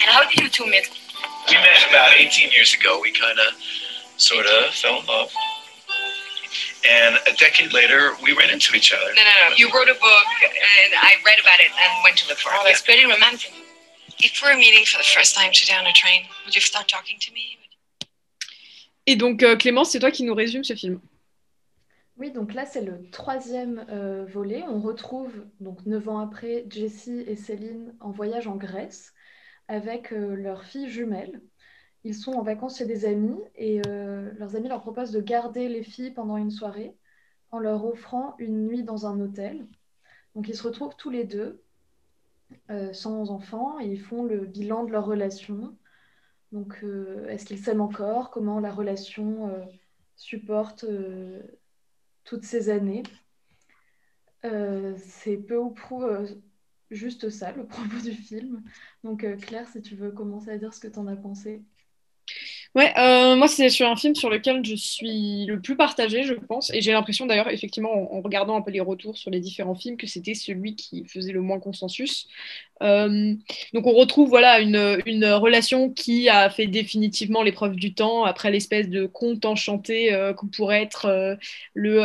And 0.00 0.10
how 0.10 0.22
did 0.22 0.38
you 0.38 0.48
two 0.48 0.66
meet? 0.66 0.88
We 1.48 1.56
met 1.56 1.90
about 1.90 2.14
18 2.16 2.52
years 2.52 2.72
ago. 2.74 3.00
We 3.02 3.10
kind 3.10 3.36
of, 3.36 3.54
sort 4.16 4.46
of 4.46 4.72
fell 4.72 5.00
in 5.00 5.06
love. 5.06 5.32
And 6.86 7.16
a 7.26 7.32
decade 7.36 7.72
later, 7.72 8.12
we 8.22 8.32
ran 8.34 8.50
into 8.50 8.74
each 8.76 8.92
other. 8.92 9.08
No, 9.14 9.22
no, 9.22 9.48
no. 9.48 9.56
You 9.56 9.70
wrote 9.72 9.88
a 9.88 9.94
book, 9.94 10.26
and 10.44 10.92
I 11.00 11.16
read 11.24 11.40
about 11.40 11.60
it 11.60 11.70
and 11.72 12.04
went 12.04 12.18
to 12.18 12.28
look 12.28 12.38
for 12.38 12.50
it. 12.50 12.58
Oh, 12.60 12.64
that's 12.64 12.82
pretty 12.82 13.04
romantic. 13.04 13.52
If 14.18 14.40
we're 14.42 14.56
meeting 14.56 14.84
for 14.84 14.98
the 14.98 15.04
first 15.04 15.34
time 15.34 15.50
today 15.52 15.74
on 15.74 15.86
a 15.86 15.92
train, 15.92 16.26
would 16.44 16.54
you 16.54 16.60
start 16.60 16.88
talking 16.88 17.18
to 17.20 17.32
me? 17.32 17.58
Et 19.06 19.16
donc, 19.16 19.42
euh, 19.42 19.56
Clémence, 19.56 19.90
c'est 19.90 19.98
toi 19.98 20.10
qui 20.10 20.24
nous 20.24 20.34
résume 20.34 20.64
ce 20.64 20.74
film. 20.74 21.00
Oui, 22.16 22.30
donc 22.30 22.54
là, 22.54 22.64
c'est 22.64 22.80
le 22.80 23.10
troisième 23.10 23.84
euh, 23.90 24.24
volet. 24.26 24.62
On 24.68 24.80
retrouve, 24.80 25.32
donc 25.60 25.84
neuf 25.84 26.08
ans 26.08 26.20
après, 26.20 26.64
Jessie 26.70 27.24
et 27.26 27.36
Céline 27.36 27.94
en 28.00 28.10
voyage 28.10 28.46
en 28.46 28.56
Grèce 28.56 29.12
avec 29.68 30.12
euh, 30.12 30.34
leurs 30.36 30.64
filles 30.64 30.90
jumelles. 30.90 31.40
Ils 32.04 32.14
sont 32.14 32.32
en 32.32 32.42
vacances 32.42 32.78
chez 32.78 32.86
des 32.86 33.06
amis 33.06 33.38
et 33.54 33.80
euh, 33.86 34.30
leurs 34.38 34.56
amis 34.56 34.68
leur 34.68 34.80
proposent 34.80 35.12
de 35.12 35.20
garder 35.20 35.68
les 35.68 35.82
filles 35.82 36.10
pendant 36.12 36.36
une 36.36 36.50
soirée 36.50 36.96
en 37.50 37.58
leur 37.58 37.84
offrant 37.84 38.34
une 38.38 38.66
nuit 38.66 38.82
dans 38.82 39.06
un 39.06 39.20
hôtel. 39.20 39.66
Donc 40.34 40.48
ils 40.48 40.56
se 40.56 40.62
retrouvent 40.62 40.96
tous 40.96 41.10
les 41.10 41.24
deux 41.24 41.62
sans 42.92 43.30
enfants 43.30 43.80
et 43.80 43.86
ils 43.86 44.00
font 44.00 44.24
le 44.24 44.44
bilan 44.44 44.84
de 44.84 44.92
leur 44.92 45.06
relation. 45.06 45.76
Donc 46.52 46.84
est-ce 47.28 47.44
qu'ils 47.46 47.58
s'aiment 47.58 47.80
encore? 47.80 48.30
Comment 48.30 48.60
la 48.60 48.72
relation 48.72 49.66
supporte 50.16 50.84
toutes 52.24 52.44
ces 52.44 52.70
années? 52.70 53.04
Euh, 54.44 54.94
c'est 54.98 55.38
peu 55.38 55.56
ou 55.56 55.70
prou 55.70 56.04
euh, 56.04 56.26
juste 56.90 57.30
ça, 57.30 57.52
le 57.52 57.66
propos 57.66 57.96
du 58.02 58.12
film. 58.12 58.62
Donc 59.02 59.24
euh, 59.24 59.36
Claire, 59.36 59.68
si 59.68 59.80
tu 59.82 59.96
veux 59.96 60.12
commencer 60.12 60.50
à 60.50 60.58
dire 60.58 60.74
ce 60.74 60.80
que 60.80 60.88
tu 60.88 60.98
en 60.98 61.06
as 61.06 61.16
pensé. 61.16 61.64
Ouais, 62.74 62.92
euh, 62.98 63.36
moi 63.36 63.46
c'est 63.46 63.68
sur 63.68 63.88
un 63.88 63.94
film 63.94 64.16
sur 64.16 64.28
lequel 64.30 64.64
je 64.64 64.74
suis 64.74 65.46
le 65.46 65.60
plus 65.60 65.76
partagée, 65.76 66.24
je 66.24 66.34
pense, 66.34 66.72
et 66.74 66.80
j'ai 66.80 66.90
l'impression 66.90 67.24
d'ailleurs, 67.24 67.48
effectivement, 67.48 68.12
en, 68.12 68.20
regardant 68.20 68.56
un 68.56 68.62
peu 68.62 68.72
les 68.72 68.80
retours 68.80 69.16
sur 69.16 69.30
les 69.30 69.38
différents 69.38 69.76
films, 69.76 69.96
que 69.96 70.08
c'était 70.08 70.34
celui 70.34 70.74
qui 70.74 71.04
faisait 71.04 71.30
le 71.30 71.40
moins 71.40 71.60
consensus. 71.60 72.26
Euh, 72.82 73.34
donc 73.72 73.86
on 73.86 73.92
retrouve 73.92 74.28
voilà 74.28 74.58
une, 74.58 74.98
une, 75.06 75.26
relation 75.26 75.90
qui 75.90 76.28
a 76.28 76.50
fait 76.50 76.66
définitivement 76.66 77.42
l'épreuve 77.44 77.76
du 77.76 77.94
temps 77.94 78.24
après 78.24 78.50
l'espèce 78.50 78.88
de 78.88 79.06
conte 79.06 79.44
enchanté 79.44 80.12
euh, 80.12 80.32
que 80.34 80.44
pourrait 80.46 80.82
être 80.82 81.06
euh, 81.06 81.36
le, 81.74 82.02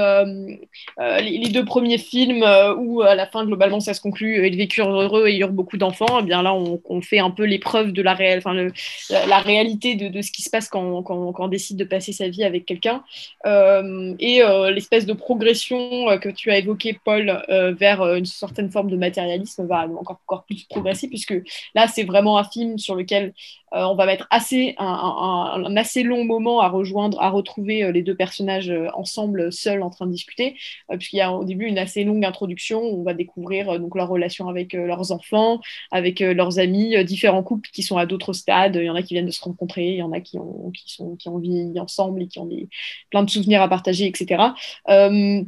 les, 1.21 1.49
deux 1.49 1.65
premiers 1.65 1.97
films 1.97 2.45
où 2.77 3.01
à 3.01 3.15
la 3.15 3.25
fin 3.25 3.45
globalement 3.45 3.79
ça 3.79 3.95
se 3.95 4.01
conclut 4.01 4.45
ils 4.47 4.57
vécurent 4.57 4.91
heureux 4.91 5.27
et 5.27 5.37
eurent 5.37 5.49
beaucoup 5.51 5.77
d'enfants. 5.77 6.19
Et 6.19 6.21
eh 6.21 6.25
bien 6.25 6.43
là 6.43 6.53
on, 6.53 7.01
fait 7.01 7.19
un 7.19 7.31
peu 7.31 7.45
l'épreuve 7.45 7.91
de 7.91 8.01
la, 8.01 8.13
réelle, 8.13 8.41
le, 8.45 8.71
la, 9.09 9.39
réalité 9.39 9.95
de, 9.95 10.09
de, 10.09 10.21
ce 10.21 10.31
qui 10.31 10.43
se 10.43 10.49
passe 10.49 10.58
quand, 10.67 11.03
on 11.09 11.47
décide 11.47 11.77
de 11.77 11.85
passer 11.85 12.11
sa 12.11 12.27
vie 12.27 12.43
avec 12.43 12.65
quelqu'un. 12.65 13.03
Et 13.45 14.41
l'espèce 14.73 15.05
de 15.05 15.13
progression 15.13 15.79
que 16.19 16.29
tu 16.29 16.51
as 16.51 16.57
évoqué 16.57 16.99
Paul 17.05 17.43
vers 17.79 18.03
une 18.15 18.25
certaine 18.25 18.69
forme 18.69 18.89
de 18.89 18.97
matérialisme 18.97 19.65
va 19.65 19.87
encore, 19.87 20.19
encore 20.27 20.43
plus 20.43 20.65
progresser 20.65 21.07
puisque 21.07 21.35
là 21.75 21.87
c'est 21.87 22.03
vraiment 22.03 22.37
un 22.37 22.43
film 22.43 22.77
sur 22.77 22.95
lequel 22.95 23.33
euh, 23.73 23.83
on 23.83 23.95
va 23.95 24.05
mettre 24.05 24.27
assez 24.29 24.75
un, 24.77 25.75
assez 25.75 26.03
long 26.03 26.25
moment 26.25 26.61
à 26.61 26.69
rejoindre, 26.69 27.21
à 27.21 27.29
retrouver 27.29 27.83
euh, 27.83 27.91
les 27.91 28.01
deux 28.01 28.15
personnages 28.15 28.69
euh, 28.69 28.87
ensemble, 28.93 29.51
seuls, 29.51 29.83
en 29.83 29.89
train 29.89 30.07
de 30.07 30.11
discuter, 30.11 30.55
puisqu'il 30.89 31.17
y 31.17 31.21
a 31.21 31.31
au 31.31 31.43
début 31.43 31.65
une 31.65 31.77
assez 31.77 32.03
longue 32.03 32.25
introduction 32.25 32.81
où 32.81 33.01
on 33.01 33.03
va 33.03 33.13
découvrir 33.13 33.79
donc 33.79 33.95
leur 33.95 34.07
relation 34.09 34.47
avec 34.49 34.73
leurs 34.73 35.11
enfants, 35.11 35.61
avec 35.91 36.19
leurs 36.19 36.59
amis, 36.59 37.03
différents 37.05 37.43
couples 37.43 37.69
qui 37.71 37.83
sont 37.83 37.97
à 37.97 38.05
d'autres 38.05 38.33
stades. 38.33 38.75
Il 38.75 38.85
y 38.85 38.89
en 38.89 38.95
a 38.95 39.01
qui 39.01 39.13
viennent 39.13 39.25
de 39.25 39.31
se 39.31 39.43
rencontrer, 39.43 39.87
il 39.87 39.97
y 39.97 40.01
en 40.01 40.11
a 40.11 40.19
qui 40.19 40.37
ont 40.37 40.71
qui 40.71 40.91
sont 40.91 41.15
qui 41.15 41.29
ont 41.29 41.37
vécu 41.37 41.79
ensemble 41.79 42.23
et 42.23 42.27
qui 42.27 42.39
ont 42.39 42.45
des, 42.45 42.67
plein 43.09 43.23
de 43.23 43.29
souvenirs 43.29 43.61
à 43.61 43.67
partager, 43.67 44.05
etc. 44.07 44.43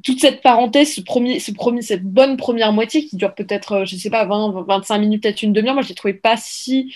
toute 0.04 0.20
cette 0.20 0.42
parenthèse, 0.42 0.94
ce 0.94 1.02
premier, 1.02 1.40
ce 1.40 1.52
premier, 1.52 1.82
cette 1.82 2.04
bonne 2.04 2.38
première 2.38 2.74
moitié 2.74 3.06
qui 3.06 3.16
dure 3.16 3.34
peut-être, 3.34 3.86
je 3.86 3.96
sais 3.96 4.10
pas, 4.10 4.26
20, 4.26 4.66
25 4.68 4.98
minutes, 5.00 5.24
peut-être 5.24 5.42
une 5.44 5.54
demi-heure, 5.54 5.74
moi 5.74 5.84
je 5.84 5.90
l'ai 5.90 5.96
trouvé 5.96 6.14
pas 6.14 6.38
si 6.38 6.94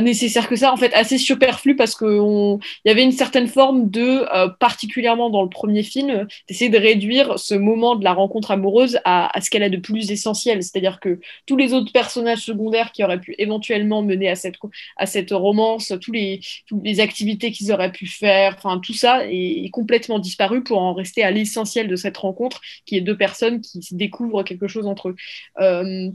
nécessaire 0.00 0.48
que 0.48 0.56
ça, 0.56 0.72
en 0.72 0.76
fait 0.76 0.92
assez 0.94 1.18
superflu 1.18 1.76
parce 1.76 1.94
qu'il 1.94 2.58
y 2.84 2.90
avait 2.90 3.02
une 3.02 3.12
certaine 3.12 3.48
forme 3.48 3.90
de, 3.90 4.24
euh, 4.34 4.48
particulièrement 4.48 5.30
dans 5.30 5.42
le 5.42 5.48
premier 5.48 5.82
film, 5.82 6.26
d'essayer 6.48 6.70
de 6.70 6.78
réduire 6.78 7.38
ce 7.38 7.54
moment 7.54 7.96
de 7.96 8.04
la 8.04 8.12
rencontre 8.12 8.50
amoureuse 8.50 8.98
à, 9.04 9.36
à 9.36 9.40
ce 9.40 9.50
qu'elle 9.50 9.62
a 9.62 9.68
de 9.68 9.76
plus 9.76 10.10
essentiel. 10.10 10.62
C'est-à-dire 10.62 11.00
que 11.00 11.20
tous 11.46 11.56
les 11.56 11.72
autres 11.72 11.92
personnages 11.92 12.40
secondaires 12.40 12.92
qui 12.92 13.04
auraient 13.04 13.20
pu 13.20 13.34
éventuellement 13.38 14.02
mener 14.02 14.28
à 14.28 14.34
cette, 14.34 14.56
à 14.96 15.06
cette 15.06 15.30
romance, 15.30 15.92
tous 16.00 16.12
les, 16.12 16.40
toutes 16.66 16.84
les 16.84 17.00
activités 17.00 17.50
qu'ils 17.52 17.72
auraient 17.72 17.92
pu 17.92 18.06
faire, 18.06 18.54
enfin 18.56 18.78
tout 18.78 18.94
ça 18.94 19.26
est, 19.26 19.64
est, 19.64 19.70
complètement 19.70 20.18
disparu 20.18 20.62
pour 20.62 20.78
en 20.78 20.94
rester 20.94 21.22
à 21.24 21.30
l'essentiel 21.30 21.88
de 21.88 21.96
cette 21.96 22.16
rencontre 22.16 22.60
qui 22.86 22.96
est 22.96 23.00
deux 23.00 23.16
personnes 23.16 23.60
qui 23.60 23.80
découvrent 23.92 24.42
quelque 24.42 24.68
chose 24.68 24.86
entre 24.86 25.10
eux. 25.10 25.16
Euh, 25.60 26.10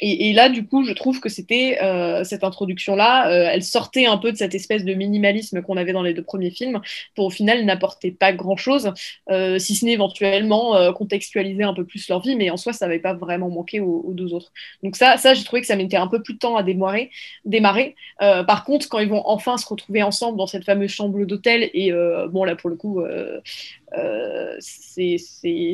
et, 0.00 0.32
là, 0.32 0.48
du 0.48 0.66
coup, 0.66 0.84
je 0.84 0.92
trouve 0.92 1.20
que 1.20 1.28
c'était 1.28 1.78
euh, 1.82 2.24
cette 2.24 2.44
introduction-là, 2.44 3.30
euh, 3.30 3.48
elle 3.52 3.62
sortait 3.62 4.06
un 4.06 4.18
peu 4.18 4.32
de 4.32 4.36
cette 4.36 4.54
espèce 4.54 4.84
de 4.84 4.94
minimalisme 4.94 5.62
qu'on 5.62 5.76
avait 5.76 5.92
dans 5.92 6.02
les 6.02 6.14
deux 6.14 6.22
premiers 6.22 6.50
films, 6.50 6.80
pour 7.14 7.26
au 7.26 7.30
final 7.30 7.64
n'apporter 7.64 8.10
pas 8.10 8.32
grand-chose, 8.32 8.92
euh, 9.30 9.58
si 9.58 9.74
ce 9.74 9.84
n'est 9.84 9.92
éventuellement 9.92 10.92
contextualiser 10.92 11.62
un 11.62 11.74
peu 11.74 11.84
plus 11.84 12.08
leur 12.08 12.20
vie, 12.20 12.36
mais 12.36 12.50
en 12.50 12.56
soi, 12.56 12.72
ça 12.72 12.86
n'avait 12.86 12.98
pas 12.98 13.14
vraiment 13.14 13.50
manqué 13.50 13.80
aux, 13.80 14.12
deux 14.12 14.34
autres. 14.34 14.52
Donc 14.82 14.96
ça, 14.96 15.16
ça 15.16 15.34
j'ai 15.34 15.44
trouvé 15.44 15.60
que 15.60 15.66
ça 15.66 15.76
mettait 15.76 15.96
un 15.96 16.08
peu 16.08 16.22
plus 16.22 16.34
de 16.34 16.38
temps 16.38 16.56
à 16.56 16.62
démarrer. 16.62 17.10
démarrer. 17.44 17.94
Par 18.18 18.64
contre, 18.64 18.88
quand 18.88 18.98
ils 18.98 19.08
vont 19.08 19.22
enfin 19.24 19.56
se 19.56 19.66
retrouver 19.66 20.02
ensemble 20.02 20.38
dans 20.38 20.46
cette 20.46 20.64
fameuse 20.64 20.90
chambre 20.90 21.24
d'hôtel, 21.24 21.70
et 21.72 21.92
bon, 22.30 22.44
là, 22.44 22.56
pour 22.56 22.70
le 22.70 22.76
coup, 22.76 23.02
euh, 23.98 24.56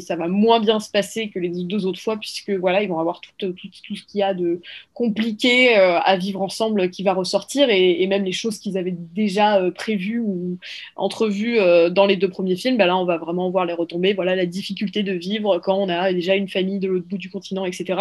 ça 0.00 0.16
va 0.16 0.28
moins 0.28 0.60
bien 0.60 0.80
se 0.80 0.90
passer 0.90 1.28
que 1.28 1.38
les 1.38 1.50
deux 1.50 1.86
autres 1.86 2.00
fois, 2.00 2.16
puisque 2.16 2.50
voilà, 2.50 2.82
ils 2.82 2.88
vont 2.88 2.98
avoir 2.98 3.20
tout, 3.20 3.30
tout, 3.38 3.54
qu'il 3.54 4.20
y 4.20 4.22
a 4.22 4.34
de 4.34 4.60
compliqué 4.94 5.76
euh, 5.76 5.98
à 6.00 6.16
vivre 6.16 6.42
ensemble 6.42 6.90
qui 6.90 7.02
va 7.02 7.12
ressortir 7.12 7.68
et, 7.70 8.06
même 8.06 8.24
les 8.24 8.32
choses 8.32 8.58
qu'ils 8.58 8.76
avaient 8.76 8.94
déjà 9.14 9.60
euh, 9.60 9.70
prévues 9.70 10.18
ou 10.18 10.58
entrevues 10.96 11.58
dans 11.90 12.06
les 12.06 12.16
deux 12.16 12.28
premiers 12.28 12.56
films, 12.56 12.76
bah 12.76 12.86
là 12.86 12.96
on 12.96 13.04
va 13.04 13.18
vraiment 13.18 13.50
voir 13.50 13.64
les 13.66 13.72
retombées. 13.72 14.14
Voilà 14.14 14.34
la 14.34 14.46
difficulté 14.46 15.02
de 15.02 15.12
vivre 15.12 15.58
quand 15.58 15.76
on 15.76 15.88
a 15.88 16.12
déjà 16.12 16.34
une 16.34 16.48
famille 16.48 16.78
de 16.78 16.88
l'autre 16.88 17.06
bout 17.06 17.18
du 17.18 17.30
continent, 17.30 17.64
etc., 17.64 18.00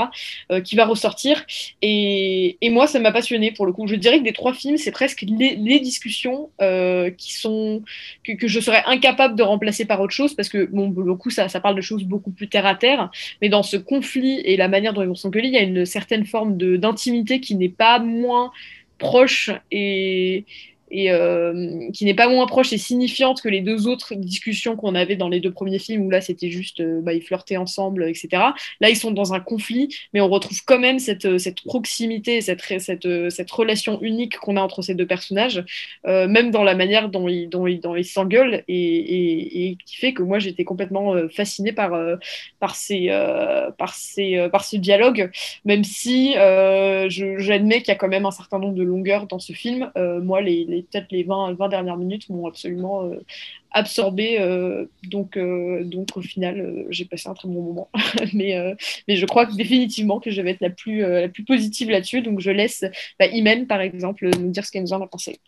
qui 0.63 0.75
va 0.75 0.85
ressortir. 0.85 1.45
Et, 1.81 2.57
moi, 2.69 2.87
ça 2.87 2.99
m'a 2.99 3.11
passionné 3.11 3.51
pour 3.51 3.65
le 3.65 3.73
coup. 3.73 3.87
Je 3.87 3.95
dirais 3.95 4.19
que 4.19 4.23
des 4.23 4.33
trois 4.33 4.53
films, 4.53 4.77
c'est 4.77 4.91
presque 4.91 5.21
les, 5.21 5.79
discussions 5.79 6.49
qui 7.17 7.33
sont 7.33 7.83
que, 8.23 8.33
que 8.33 8.47
je 8.47 8.59
serais 8.59 8.83
incapable 8.85 9.35
de 9.35 9.43
remplacer 9.43 9.85
par 9.85 10.01
autre 10.01 10.08
chose 10.11 10.33
parce 10.33 10.49
que 10.49 10.65
bon, 10.65 10.91
pour 10.91 11.03
le 11.03 11.15
coup, 11.15 11.29
ça, 11.29 11.49
ça 11.49 11.59
parle 11.59 11.75
de 11.75 11.81
choses 11.81 12.03
beaucoup 12.03 12.31
plus 12.31 12.47
terre 12.47 12.65
à 12.65 12.75
terre. 12.75 13.09
Mais 13.41 13.49
dans 13.49 13.63
ce 13.63 13.77
conflit 13.77 14.39
et 14.43 14.57
la 14.57 14.67
manière 14.67 14.93
dont 14.93 15.01
ils 15.01 15.07
vont 15.07 15.15
s'engueuler, 15.15 15.47
il 15.47 15.53
y 15.53 15.57
a 15.57 15.61
une 15.61 15.85
certaine 15.85 16.25
forme 16.25 16.57
d'intimité 16.57 17.39
qui 17.39 17.55
n'est 17.55 17.69
pas 17.69 17.99
moins 17.99 18.51
proche 18.97 19.49
et 19.71 20.45
et 20.91 21.11
euh, 21.11 21.89
qui 21.93 22.05
n'est 22.05 22.13
pas 22.13 22.27
moins 22.27 22.47
proche 22.47 22.73
et 22.73 22.77
signifiante 22.77 23.41
que 23.41 23.49
les 23.49 23.61
deux 23.61 23.87
autres 23.87 24.15
discussions 24.15 24.75
qu'on 24.75 24.95
avait 24.95 25.15
dans 25.15 25.29
les 25.29 25.39
deux 25.39 25.51
premiers 25.51 25.79
films 25.79 26.05
où 26.05 26.09
là 26.09 26.21
c'était 26.21 26.49
juste 26.49 26.79
euh, 26.79 27.01
bah, 27.01 27.13
ils 27.13 27.21
flirtaient 27.21 27.57
ensemble 27.57 28.07
etc 28.07 28.43
là 28.79 28.89
ils 28.89 28.95
sont 28.95 29.11
dans 29.11 29.33
un 29.33 29.39
conflit 29.39 29.95
mais 30.13 30.21
on 30.21 30.29
retrouve 30.29 30.59
quand 30.65 30.79
même 30.79 30.99
cette, 30.99 31.37
cette 31.37 31.61
proximité 31.61 32.41
cette, 32.41 32.61
cette, 32.79 33.29
cette 33.29 33.51
relation 33.51 34.01
unique 34.01 34.37
qu'on 34.37 34.57
a 34.57 34.61
entre 34.61 34.81
ces 34.81 34.95
deux 34.95 35.07
personnages 35.07 35.63
euh, 36.07 36.27
même 36.27 36.51
dans 36.51 36.63
la 36.63 36.75
manière 36.75 37.09
dont 37.09 37.27
ils 37.27 37.49
dont 37.49 37.67
ils, 37.67 37.81
ils 37.97 38.05
s'engueulent 38.05 38.63
et, 38.67 38.73
et, 38.75 39.69
et, 39.69 39.77
qui 39.85 39.97
fait 39.97 40.13
que 40.13 40.23
moi 40.23 40.39
j'étais 40.39 40.63
complètement 40.63 41.13
euh, 41.13 41.27
fascinée 41.29 41.71
par, 41.71 41.93
euh, 41.93 42.15
par, 42.59 42.75
ces, 42.75 43.07
euh, 43.09 43.71
par, 43.71 43.93
ces, 43.93 44.47
par 44.51 44.63
ce 44.63 44.77
dialogue 44.77 45.31
même 45.65 45.83
si 45.83 46.33
j'admets 46.33 47.79
qu'il 47.79 47.89
y 47.89 47.91
a 47.91 47.95
quand 47.95 48.07
même 48.07 48.25
un 48.25 48.31
certain 48.31 48.59
nombre 48.59 48.75
de 48.75 48.83
longueurs 48.83 49.27
dans 49.27 49.39
ce 49.39 49.53
film. 49.53 49.91
Moi 49.95 50.41
les 50.41 50.78
peut-être 50.83 51.11
les 51.11 51.23
20, 51.23 51.53
20 51.53 51.69
dernières 51.69 51.97
minutes 51.97 52.29
m'ont 52.29 52.47
absolument 52.47 53.05
euh, 53.05 53.19
absorbé. 53.71 54.39
Euh, 54.39 54.85
donc, 55.03 55.37
euh, 55.37 55.83
donc, 55.83 56.15
au 56.15 56.21
final, 56.21 56.85
j'ai 56.89 57.05
passé 57.05 57.29
un 57.29 57.33
très 57.33 57.47
bon 57.47 57.61
moment. 57.61 57.89
mais, 58.33 58.75
je 59.07 59.25
crois 59.25 59.45
définitivement 59.45 60.19
que 60.19 60.31
je 60.31 60.41
vais 60.41 60.51
être 60.51 60.61
la 60.61 60.69
plus, 60.69 61.01
la 61.01 61.29
plus 61.29 61.43
positive 61.43 61.89
là-dessus. 61.89 62.21
Donc, 62.21 62.39
je 62.39 62.51
laisse 62.51 62.85
bah, 63.19 63.27
Imen, 63.27 63.67
par 63.67 63.81
exemple, 63.81 64.29
nous 64.39 64.51
dire 64.51 64.65
ce 64.65 64.71
qu'elle 64.71 64.83
nous 64.83 64.93
en 64.93 65.01
a 65.01 65.07
pensé. 65.07 65.39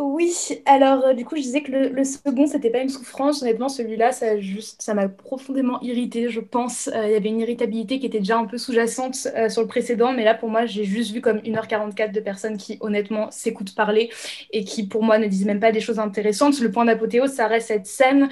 Oui, 0.00 0.32
alors 0.64 1.04
euh, 1.06 1.12
du 1.12 1.24
coup 1.24 1.34
je 1.34 1.40
disais 1.42 1.60
que 1.60 1.72
le, 1.72 1.88
le 1.88 2.04
second 2.04 2.46
c'était 2.46 2.70
pas 2.70 2.78
une 2.78 2.88
souffrance, 2.88 3.42
honnêtement 3.42 3.68
celui-là 3.68 4.12
ça 4.12 4.38
juste 4.38 4.80
ça 4.80 4.94
m'a 4.94 5.08
profondément 5.08 5.80
irrité 5.80 6.28
je 6.28 6.38
pense, 6.38 6.88
euh, 6.94 7.06
il 7.06 7.10
y 7.10 7.16
avait 7.16 7.28
une 7.28 7.40
irritabilité 7.40 7.98
qui 7.98 8.06
était 8.06 8.20
déjà 8.20 8.38
un 8.38 8.44
peu 8.44 8.58
sous-jacente 8.58 9.26
euh, 9.34 9.48
sur 9.48 9.60
le 9.60 9.66
précédent 9.66 10.12
mais 10.12 10.22
là 10.22 10.34
pour 10.34 10.50
moi 10.50 10.66
j'ai 10.66 10.84
juste 10.84 11.10
vu 11.12 11.20
comme 11.20 11.38
1h44 11.38 12.12
de 12.12 12.20
personnes 12.20 12.58
qui 12.58 12.78
honnêtement 12.80 13.32
s'écoutent 13.32 13.74
parler 13.74 14.10
et 14.52 14.62
qui 14.62 14.86
pour 14.86 15.02
moi 15.02 15.18
ne 15.18 15.26
disent 15.26 15.46
même 15.46 15.58
pas 15.58 15.72
des 15.72 15.80
choses 15.80 15.98
intéressantes. 15.98 16.60
Le 16.60 16.70
point 16.70 16.84
d'apothéose 16.84 17.32
ça 17.32 17.48
reste 17.48 17.66
cette 17.66 17.86
scène 17.86 18.28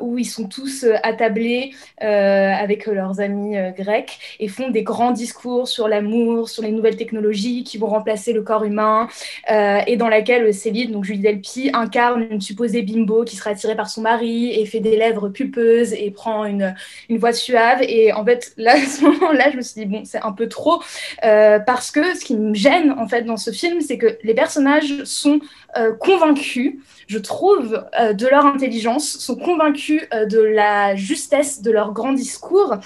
où 0.00 0.16
ils 0.16 0.24
sont 0.24 0.48
tous 0.48 0.86
attablés 1.02 1.72
avec 1.98 2.86
leurs 2.86 3.20
amis 3.20 3.56
grecs 3.76 4.18
et 4.40 4.48
font 4.48 4.70
des 4.70 4.82
grands 4.82 5.10
discours 5.10 5.68
sur 5.68 5.86
l'amour, 5.86 6.48
sur 6.48 6.62
les 6.62 6.72
nouvelles 6.72 6.96
technologies 6.96 7.62
qui 7.64 7.76
vont 7.76 7.88
remplacer 7.88 8.32
le 8.32 8.42
corps 8.42 8.64
humain 8.64 9.08
et 9.50 9.96
dans 9.96 10.08
laquelle 10.08 10.54
Céline 10.54 10.77
donc 10.86 11.04
Julie 11.04 11.20
Delpy, 11.20 11.70
incarne 11.72 12.26
une 12.30 12.40
supposée 12.40 12.82
bimbo 12.82 13.24
qui 13.24 13.36
sera 13.36 13.50
attirée 13.50 13.76
par 13.76 13.88
son 13.88 14.02
mari 14.02 14.52
et 14.52 14.66
fait 14.66 14.80
des 14.80 14.96
lèvres 14.96 15.28
pulpeuses 15.28 15.92
et 15.92 16.10
prend 16.10 16.44
une, 16.44 16.74
une 17.08 17.18
voix 17.18 17.32
suave. 17.32 17.82
Et 17.82 18.12
en 18.12 18.24
fait, 18.24 18.52
là, 18.56 18.72
à 18.76 18.86
ce 18.86 19.02
moment-là, 19.04 19.50
je 19.50 19.56
me 19.56 19.62
suis 19.62 19.80
dit, 19.80 19.86
bon, 19.86 20.02
c'est 20.04 20.22
un 20.22 20.32
peu 20.32 20.48
trop, 20.48 20.82
euh, 21.24 21.58
parce 21.58 21.90
que 21.90 22.16
ce 22.16 22.24
qui 22.24 22.36
me 22.36 22.54
gêne, 22.54 22.92
en 22.92 23.08
fait, 23.08 23.22
dans 23.22 23.36
ce 23.36 23.50
film, 23.50 23.80
c'est 23.80 23.98
que 23.98 24.18
les 24.22 24.34
personnages 24.34 25.04
sont 25.04 25.40
euh, 25.76 25.92
convaincus, 25.92 26.76
je 27.06 27.18
trouve, 27.18 27.84
euh, 27.98 28.12
de 28.12 28.26
leur 28.26 28.46
intelligence, 28.46 29.18
sont 29.18 29.36
convaincus 29.36 30.02
de 30.12 30.40
la 30.40 30.94
justesse 30.94 31.62
de 31.62 31.70
leur 31.70 31.92
grand 31.92 32.12
discours. 32.12 32.76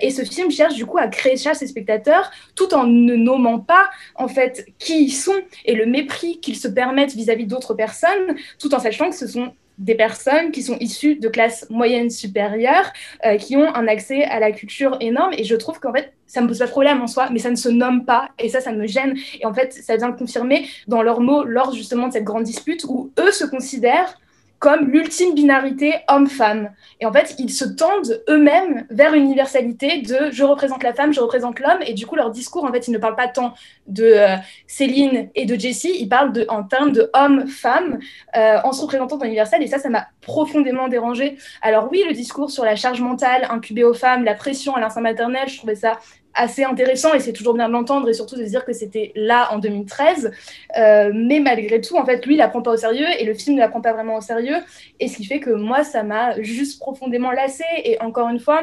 Et 0.00 0.10
ce 0.10 0.22
film 0.22 0.50
cherche 0.50 0.74
du 0.74 0.86
coup 0.86 0.98
à 0.98 1.08
créer 1.08 1.36
chez 1.36 1.54
ses 1.54 1.66
spectateurs, 1.66 2.30
tout 2.54 2.72
en 2.74 2.84
ne 2.84 3.14
nommant 3.14 3.58
pas 3.58 3.90
en 4.14 4.28
fait 4.28 4.66
qui 4.78 5.04
ils 5.04 5.12
sont 5.12 5.34
et 5.64 5.74
le 5.74 5.86
mépris 5.86 6.40
qu'ils 6.40 6.56
se 6.56 6.68
permettent 6.68 7.05
vis-à-vis 7.14 7.46
d'autres 7.46 7.74
personnes, 7.74 8.36
tout 8.58 8.74
en 8.74 8.78
sachant 8.78 9.10
que 9.10 9.16
ce 9.16 9.26
sont 9.26 9.52
des 9.78 9.94
personnes 9.94 10.52
qui 10.52 10.62
sont 10.62 10.76
issues 10.78 11.16
de 11.16 11.28
classes 11.28 11.66
moyennes 11.68 12.10
supérieures, 12.10 12.90
euh, 13.24 13.36
qui 13.36 13.56
ont 13.56 13.74
un 13.74 13.86
accès 13.88 14.24
à 14.24 14.40
la 14.40 14.52
culture 14.52 14.96
énorme. 15.00 15.34
Et 15.36 15.44
je 15.44 15.54
trouve 15.54 15.80
qu'en 15.80 15.92
fait, 15.92 16.12
ça 16.26 16.40
me 16.40 16.48
pose 16.48 16.58
pas 16.58 16.66
de 16.66 16.70
problème 16.70 17.02
en 17.02 17.06
soi, 17.06 17.28
mais 17.30 17.38
ça 17.38 17.50
ne 17.50 17.56
se 17.56 17.68
nomme 17.68 18.04
pas. 18.04 18.30
Et 18.38 18.48
ça, 18.48 18.60
ça 18.60 18.72
me 18.72 18.86
gêne. 18.86 19.16
Et 19.40 19.46
en 19.46 19.52
fait, 19.52 19.72
ça 19.72 19.96
vient 19.96 20.08
le 20.08 20.16
confirmer 20.16 20.66
dans 20.88 21.02
leurs 21.02 21.20
mots 21.20 21.44
lors 21.44 21.74
justement 21.74 22.08
de 22.08 22.14
cette 22.14 22.24
grande 22.24 22.44
dispute 22.44 22.84
où 22.88 23.12
eux 23.18 23.32
se 23.32 23.44
considèrent 23.44 24.18
comme 24.58 24.90
l'ultime 24.90 25.34
binarité 25.34 25.94
homme-femme. 26.08 26.70
Et 27.00 27.06
en 27.06 27.12
fait, 27.12 27.34
ils 27.38 27.50
se 27.50 27.64
tendent 27.64 28.22
eux-mêmes 28.28 28.86
vers 28.90 29.14
une 29.14 29.24
universalité 29.24 30.02
de 30.02 30.30
je 30.30 30.44
représente 30.44 30.82
la 30.82 30.94
femme, 30.94 31.12
je 31.12 31.20
représente 31.20 31.60
l'homme. 31.60 31.80
Et 31.86 31.94
du 31.94 32.06
coup, 32.06 32.16
leur 32.16 32.30
discours, 32.30 32.64
en 32.64 32.72
fait, 32.72 32.88
ils 32.88 32.92
ne 32.92 32.98
parlent 32.98 33.16
pas 33.16 33.28
tant 33.28 33.54
de 33.86 34.04
euh, 34.04 34.36
Céline 34.66 35.28
et 35.34 35.44
de 35.44 35.54
Jessie, 35.54 35.96
ils 36.00 36.08
parlent 36.08 36.32
en 36.48 36.62
termes 36.62 36.92
de 36.92 37.10
homme-femme 37.14 37.98
euh, 38.36 38.58
en 38.64 38.72
se 38.72 38.82
représentant 38.82 39.16
dans 39.16 39.24
l'universel. 39.24 39.62
Et 39.62 39.66
ça, 39.66 39.78
ça 39.78 39.90
m'a 39.90 40.06
profondément 40.20 40.88
dérangé. 40.88 41.36
Alors 41.62 41.88
oui, 41.90 42.02
le 42.08 42.14
discours 42.14 42.50
sur 42.50 42.64
la 42.64 42.76
charge 42.76 43.00
mentale 43.00 43.46
incubée 43.50 43.84
aux 43.84 43.94
femmes, 43.94 44.24
la 44.24 44.34
pression 44.34 44.74
à 44.74 44.80
l'instinct 44.80 45.00
maternel, 45.02 45.48
je 45.48 45.58
trouvais 45.58 45.74
ça 45.74 45.98
assez 46.36 46.64
intéressant 46.64 47.14
et 47.14 47.20
c'est 47.20 47.32
toujours 47.32 47.54
bien 47.54 47.66
de 47.66 47.72
l'entendre 47.72 48.08
et 48.08 48.12
surtout 48.12 48.36
de 48.36 48.44
se 48.44 48.50
dire 48.50 48.64
que 48.64 48.72
c'était 48.72 49.12
là 49.16 49.48
en 49.52 49.58
2013. 49.58 50.30
Euh, 50.76 51.10
mais 51.14 51.40
malgré 51.40 51.80
tout, 51.80 51.96
en 51.96 52.04
fait, 52.04 52.24
lui, 52.26 52.34
il 52.34 52.38
la 52.38 52.48
prend 52.48 52.62
pas 52.62 52.72
au 52.72 52.76
sérieux 52.76 53.06
et 53.18 53.24
le 53.24 53.34
film 53.34 53.56
ne 53.56 53.60
la 53.60 53.68
prend 53.68 53.80
pas 53.80 53.92
vraiment 53.92 54.16
au 54.16 54.20
sérieux. 54.20 54.56
Et 55.00 55.08
ce 55.08 55.16
qui 55.16 55.24
fait 55.24 55.40
que 55.40 55.50
moi, 55.50 55.82
ça 55.82 56.02
m'a 56.02 56.40
juste 56.42 56.78
profondément 56.78 57.32
lassé. 57.32 57.64
Et 57.84 58.00
encore 58.00 58.28
une 58.28 58.40
fois, 58.40 58.62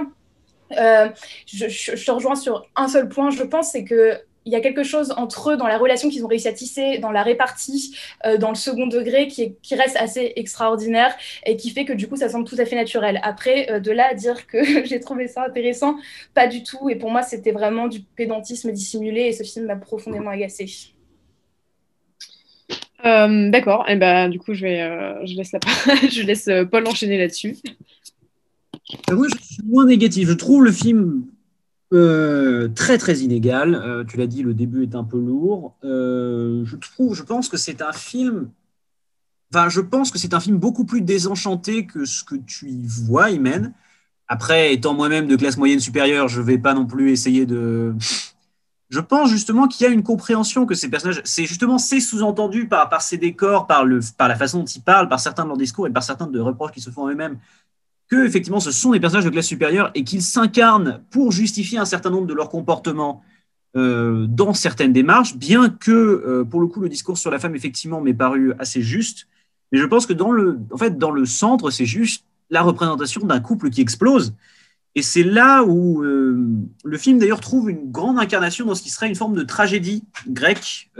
euh, 0.77 1.09
je, 1.47 1.67
je, 1.67 1.95
je, 1.95 2.05
te 2.05 2.11
rejoins 2.11 2.35
sur 2.35 2.65
un 2.75 2.87
seul 2.87 3.09
point, 3.09 3.29
je 3.31 3.43
pense, 3.43 3.71
c'est 3.71 3.83
que 3.83 4.19
il 4.45 4.51
y 4.51 4.55
a 4.55 4.61
quelque 4.61 4.83
chose 4.83 5.13
entre 5.17 5.51
eux 5.51 5.57
dans 5.57 5.67
la 5.67 5.77
relation 5.77 6.09
qu'ils 6.09 6.23
ont 6.25 6.27
réussi 6.27 6.47
à 6.47 6.53
tisser, 6.53 6.97
dans 6.97 7.11
la 7.11 7.23
répartie, 7.23 7.95
euh, 8.25 8.37
dans 8.37 8.49
le 8.49 8.55
second 8.55 8.87
degré, 8.87 9.27
qui, 9.27 9.41
est, 9.43 9.55
qui, 9.61 9.75
reste 9.75 9.95
assez 9.95 10.33
extraordinaire 10.35 11.15
et 11.45 11.55
qui 11.55 11.69
fait 11.69 11.85
que 11.85 11.93
du 11.93 12.07
coup, 12.07 12.15
ça 12.15 12.29
semble 12.29 12.47
tout 12.47 12.57
à 12.57 12.65
fait 12.65 12.75
naturel. 12.75 13.19
Après, 13.23 13.71
euh, 13.71 13.79
de 13.79 13.91
là 13.91 14.09
à 14.11 14.13
dire 14.13 14.47
que 14.47 14.85
j'ai 14.85 14.99
trouvé 14.99 15.27
ça 15.27 15.45
intéressant, 15.45 15.95
pas 16.33 16.47
du 16.47 16.63
tout. 16.63 16.89
Et 16.89 16.95
pour 16.95 17.11
moi, 17.11 17.21
c'était 17.21 17.51
vraiment 17.51 17.87
du 17.87 18.01
pédantisme 18.01 18.71
dissimulé 18.71 19.21
et 19.21 19.33
ce 19.33 19.43
film 19.43 19.65
m'a 19.65 19.75
profondément 19.75 20.31
agacé. 20.31 20.65
Euh, 23.05 23.49
D'accord. 23.49 23.85
Et 23.87 23.93
eh 23.93 23.95
ben, 23.95 24.29
du 24.29 24.39
coup, 24.39 24.53
je, 24.53 24.61
vais, 24.61 24.81
euh, 24.81 25.25
je 25.25 25.35
laisse, 25.35 25.51
la... 25.51 25.59
je 26.09 26.21
laisse 26.21 26.49
Paul 26.71 26.87
enchaîner 26.87 27.17
là-dessus. 27.17 27.57
Moi, 29.11 29.27
je 29.29 29.43
suis 29.43 29.63
moins 29.65 29.85
négatif. 29.85 30.27
Je 30.27 30.33
trouve 30.33 30.63
le 30.63 30.71
film 30.71 31.25
euh, 31.93 32.67
très 32.69 32.97
très 32.97 33.17
inégal. 33.19 33.75
Euh, 33.75 34.03
tu 34.03 34.17
l'as 34.17 34.27
dit, 34.27 34.43
le 34.43 34.53
début 34.53 34.83
est 34.83 34.95
un 34.95 35.03
peu 35.03 35.19
lourd. 35.19 35.75
Euh, 35.83 36.63
je 36.65 36.75
trouve, 36.75 37.13
je 37.15 37.23
pense 37.23 37.49
que 37.49 37.57
c'est 37.57 37.81
un 37.81 37.93
film. 37.93 38.49
Enfin, 39.53 39.69
je 39.69 39.81
pense 39.81 40.11
que 40.11 40.17
c'est 40.17 40.33
un 40.33 40.39
film 40.39 40.57
beaucoup 40.57 40.85
plus 40.85 41.01
désenchanté 41.01 41.85
que 41.85 42.05
ce 42.05 42.23
que 42.23 42.35
tu 42.35 42.69
y 42.69 42.87
vois, 42.87 43.29
Imen. 43.29 43.73
Après, 44.27 44.73
étant 44.73 44.93
moi-même 44.93 45.27
de 45.27 45.35
classe 45.35 45.57
moyenne 45.57 45.79
supérieure, 45.79 46.27
je 46.27 46.41
vais 46.41 46.57
pas 46.57 46.73
non 46.73 46.85
plus 46.85 47.11
essayer 47.11 47.45
de. 47.45 47.93
Je 48.89 48.99
pense 48.99 49.29
justement 49.29 49.67
qu'il 49.67 49.85
y 49.85 49.89
a 49.89 49.91
une 49.91 50.03
compréhension 50.03 50.65
que 50.65 50.75
ces 50.75 50.89
personnages, 50.89 51.21
c'est 51.23 51.45
justement 51.45 51.77
c'est 51.77 51.99
sous-entendu 51.99 52.67
par, 52.67 52.89
par 52.89 53.01
ces 53.01 53.17
décors, 53.17 53.67
par, 53.67 53.85
le, 53.85 53.99
par 54.17 54.27
la 54.27 54.35
façon 54.35 54.59
dont 54.59 54.65
ils 54.65 54.81
parlent, 54.81 55.09
par 55.09 55.19
certains 55.19 55.43
de 55.43 55.49
leurs 55.49 55.57
discours 55.57 55.87
et 55.87 55.91
par 55.91 56.03
certains 56.03 56.27
de 56.27 56.39
reproches 56.39 56.71
qu'ils 56.71 56.83
se 56.83 56.91
font 56.91 57.07
eux-mêmes 57.09 57.37
effectivement 58.21 58.59
ce 58.59 58.71
sont 58.71 58.91
des 58.91 58.99
personnages 58.99 59.25
de 59.25 59.29
classe 59.29 59.47
supérieure 59.47 59.91
et 59.95 60.03
qu'ils 60.03 60.21
s'incarnent 60.21 61.01
pour 61.09 61.31
justifier 61.31 61.77
un 61.77 61.85
certain 61.85 62.09
nombre 62.09 62.27
de 62.27 62.33
leurs 62.33 62.49
comportements 62.49 63.23
euh, 63.75 64.27
dans 64.27 64.53
certaines 64.53 64.93
démarches, 64.93 65.35
bien 65.35 65.69
que 65.69 65.91
euh, 65.91 66.43
pour 66.43 66.61
le 66.61 66.67
coup 66.67 66.79
le 66.79 66.89
discours 66.89 67.17
sur 67.17 67.31
la 67.31 67.39
femme 67.39 67.55
effectivement 67.55 68.01
m'est 68.01 68.13
paru 68.13 68.53
assez 68.59 68.81
juste, 68.81 69.27
mais 69.71 69.79
je 69.79 69.85
pense 69.85 70.05
que 70.05 70.13
dans 70.13 70.31
le, 70.31 70.59
en 70.71 70.77
fait, 70.77 70.97
dans 70.97 71.11
le 71.11 71.25
centre 71.25 71.71
c'est 71.71 71.85
juste 71.85 72.25
la 72.49 72.61
représentation 72.61 73.25
d'un 73.25 73.39
couple 73.39 73.69
qui 73.69 73.81
explose. 73.81 74.35
Et 74.95 75.01
c'est 75.01 75.23
là 75.23 75.63
où 75.63 76.03
euh, 76.03 76.45
le 76.83 76.97
film 76.99 77.17
d'ailleurs 77.17 77.39
trouve 77.39 77.71
une 77.71 77.91
grande 77.91 78.19
incarnation 78.19 78.65
dans 78.65 78.75
ce 78.75 78.83
qui 78.83 78.91
serait 78.91 79.07
une 79.07 79.15
forme 79.15 79.33
de 79.33 79.41
tragédie 79.41 80.03
grecque, 80.27 80.91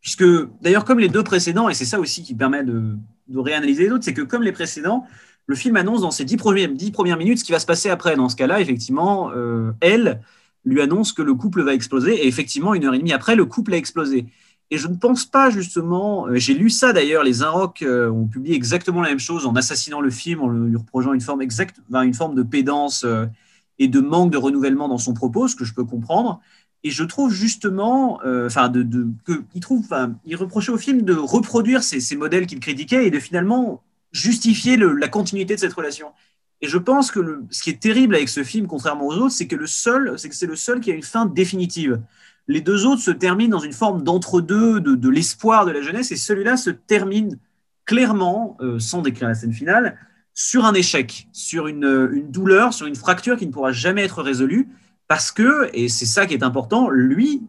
puisque 0.00 0.24
d'ailleurs 0.62 0.84
comme 0.84 1.00
les 1.00 1.08
deux 1.08 1.24
précédents, 1.24 1.68
et 1.68 1.74
c'est 1.74 1.84
ça 1.84 1.98
aussi 1.98 2.22
qui 2.22 2.34
permet 2.34 2.62
de 2.62 2.96
réanalyser 3.34 3.84
les 3.84 3.90
autres, 3.90 4.04
c'est 4.04 4.14
que 4.14 4.22
comme 4.22 4.44
les 4.44 4.52
précédents, 4.52 5.04
le 5.46 5.54
film 5.54 5.76
annonce 5.76 6.00
dans 6.00 6.10
ses 6.10 6.24
dix 6.24 6.36
premières, 6.36 6.68
minutes 7.16 7.38
ce 7.38 7.44
qui 7.44 7.52
va 7.52 7.58
se 7.58 7.66
passer 7.66 7.88
après. 7.88 8.16
Dans 8.16 8.28
ce 8.28 8.36
cas-là, 8.36 8.60
effectivement, 8.60 9.30
euh, 9.34 9.72
elle 9.80 10.20
lui 10.64 10.80
annonce 10.80 11.12
que 11.12 11.22
le 11.22 11.34
couple 11.34 11.62
va 11.62 11.74
exploser, 11.74 12.14
et 12.14 12.26
effectivement, 12.26 12.74
une 12.74 12.84
heure 12.84 12.94
et 12.94 12.98
demie 12.98 13.12
après, 13.12 13.36
le 13.36 13.44
couple 13.44 13.74
a 13.74 13.76
explosé. 13.76 14.26
Et 14.72 14.78
je 14.78 14.88
ne 14.88 14.96
pense 14.96 15.24
pas 15.24 15.48
justement, 15.50 16.26
euh, 16.26 16.34
j'ai 16.36 16.54
lu 16.54 16.70
ça 16.70 16.92
d'ailleurs, 16.92 17.22
les 17.22 17.44
Inrocks 17.44 17.82
euh, 17.82 18.10
ont 18.10 18.26
publié 18.26 18.56
exactement 18.56 19.00
la 19.00 19.10
même 19.10 19.20
chose 19.20 19.46
en 19.46 19.54
assassinant 19.54 20.00
le 20.00 20.10
film, 20.10 20.40
en 20.42 20.48
lui 20.48 20.76
reprochant 20.76 21.12
une 21.12 21.20
forme 21.20 21.40
exacte, 21.40 21.80
une 21.92 22.14
forme 22.14 22.34
de 22.34 22.42
pédance 22.42 23.06
et 23.78 23.86
de 23.86 24.00
manque 24.00 24.32
de 24.32 24.38
renouvellement 24.38 24.88
dans 24.88 24.98
son 24.98 25.14
propos, 25.14 25.46
ce 25.46 25.54
que 25.54 25.64
je 25.64 25.72
peux 25.72 25.84
comprendre. 25.84 26.40
Et 26.82 26.90
je 26.90 27.04
trouve 27.04 27.32
justement, 27.32 28.20
enfin, 28.44 28.68
de, 28.68 29.06
que, 29.24 29.44
trouve, 29.60 29.86
il 30.24 30.34
reprochait 30.34 30.72
au 30.72 30.78
film 30.78 31.02
de 31.02 31.14
reproduire 31.14 31.84
ces, 31.84 32.00
ces 32.00 32.16
modèles 32.16 32.46
qu'il 32.46 32.58
critiquait 32.58 33.06
et 33.06 33.10
de 33.12 33.20
finalement 33.20 33.82
justifier 34.16 34.76
la 34.76 35.08
continuité 35.08 35.54
de 35.54 35.60
cette 35.60 35.74
relation. 35.74 36.08
Et 36.62 36.68
je 36.68 36.78
pense 36.78 37.10
que 37.10 37.42
ce 37.50 37.62
qui 37.62 37.70
est 37.70 37.80
terrible 37.80 38.14
avec 38.14 38.28
ce 38.28 38.42
film, 38.42 38.66
contrairement 38.66 39.06
aux 39.06 39.14
autres, 39.14 39.34
c'est 39.34 39.46
que 39.46 39.66
c'est 39.66 40.28
que 40.28 40.34
c'est 40.34 40.46
le 40.46 40.56
seul 40.56 40.80
qui 40.80 40.90
a 40.90 40.94
une 40.94 41.02
fin 41.02 41.26
définitive. 41.26 42.00
Les 42.48 42.62
deux 42.62 42.86
autres 42.86 43.02
se 43.02 43.10
terminent 43.10 43.50
dans 43.50 43.62
une 43.62 43.74
forme 43.74 44.02
d'entre-deux, 44.02 44.80
de, 44.80 45.08
l'espoir 45.08 45.66
de 45.66 45.70
la 45.72 45.82
jeunesse, 45.82 46.12
et 46.12 46.16
celui-là 46.16 46.56
se 46.56 46.70
termine 46.70 47.38
clairement, 47.84 48.56
euh, 48.60 48.78
sans 48.78 49.02
décrire 49.02 49.28
la 49.28 49.34
scène 49.34 49.52
finale, 49.52 49.98
sur 50.32 50.64
un 50.64 50.74
échec, 50.74 51.28
sur 51.32 51.66
une, 51.66 52.10
une, 52.12 52.30
douleur, 52.30 52.72
sur 52.72 52.86
une 52.86 52.96
fracture 52.96 53.36
qui 53.36 53.46
ne 53.46 53.52
pourra 53.52 53.72
jamais 53.72 54.02
être 54.02 54.22
résolue, 54.22 54.68
parce 55.08 55.30
que, 55.30 55.68
et 55.74 55.88
c'est 55.88 56.06
ça 56.06 56.26
qui 56.26 56.34
est 56.34 56.42
important, 56.42 56.88
lui, 56.88 57.42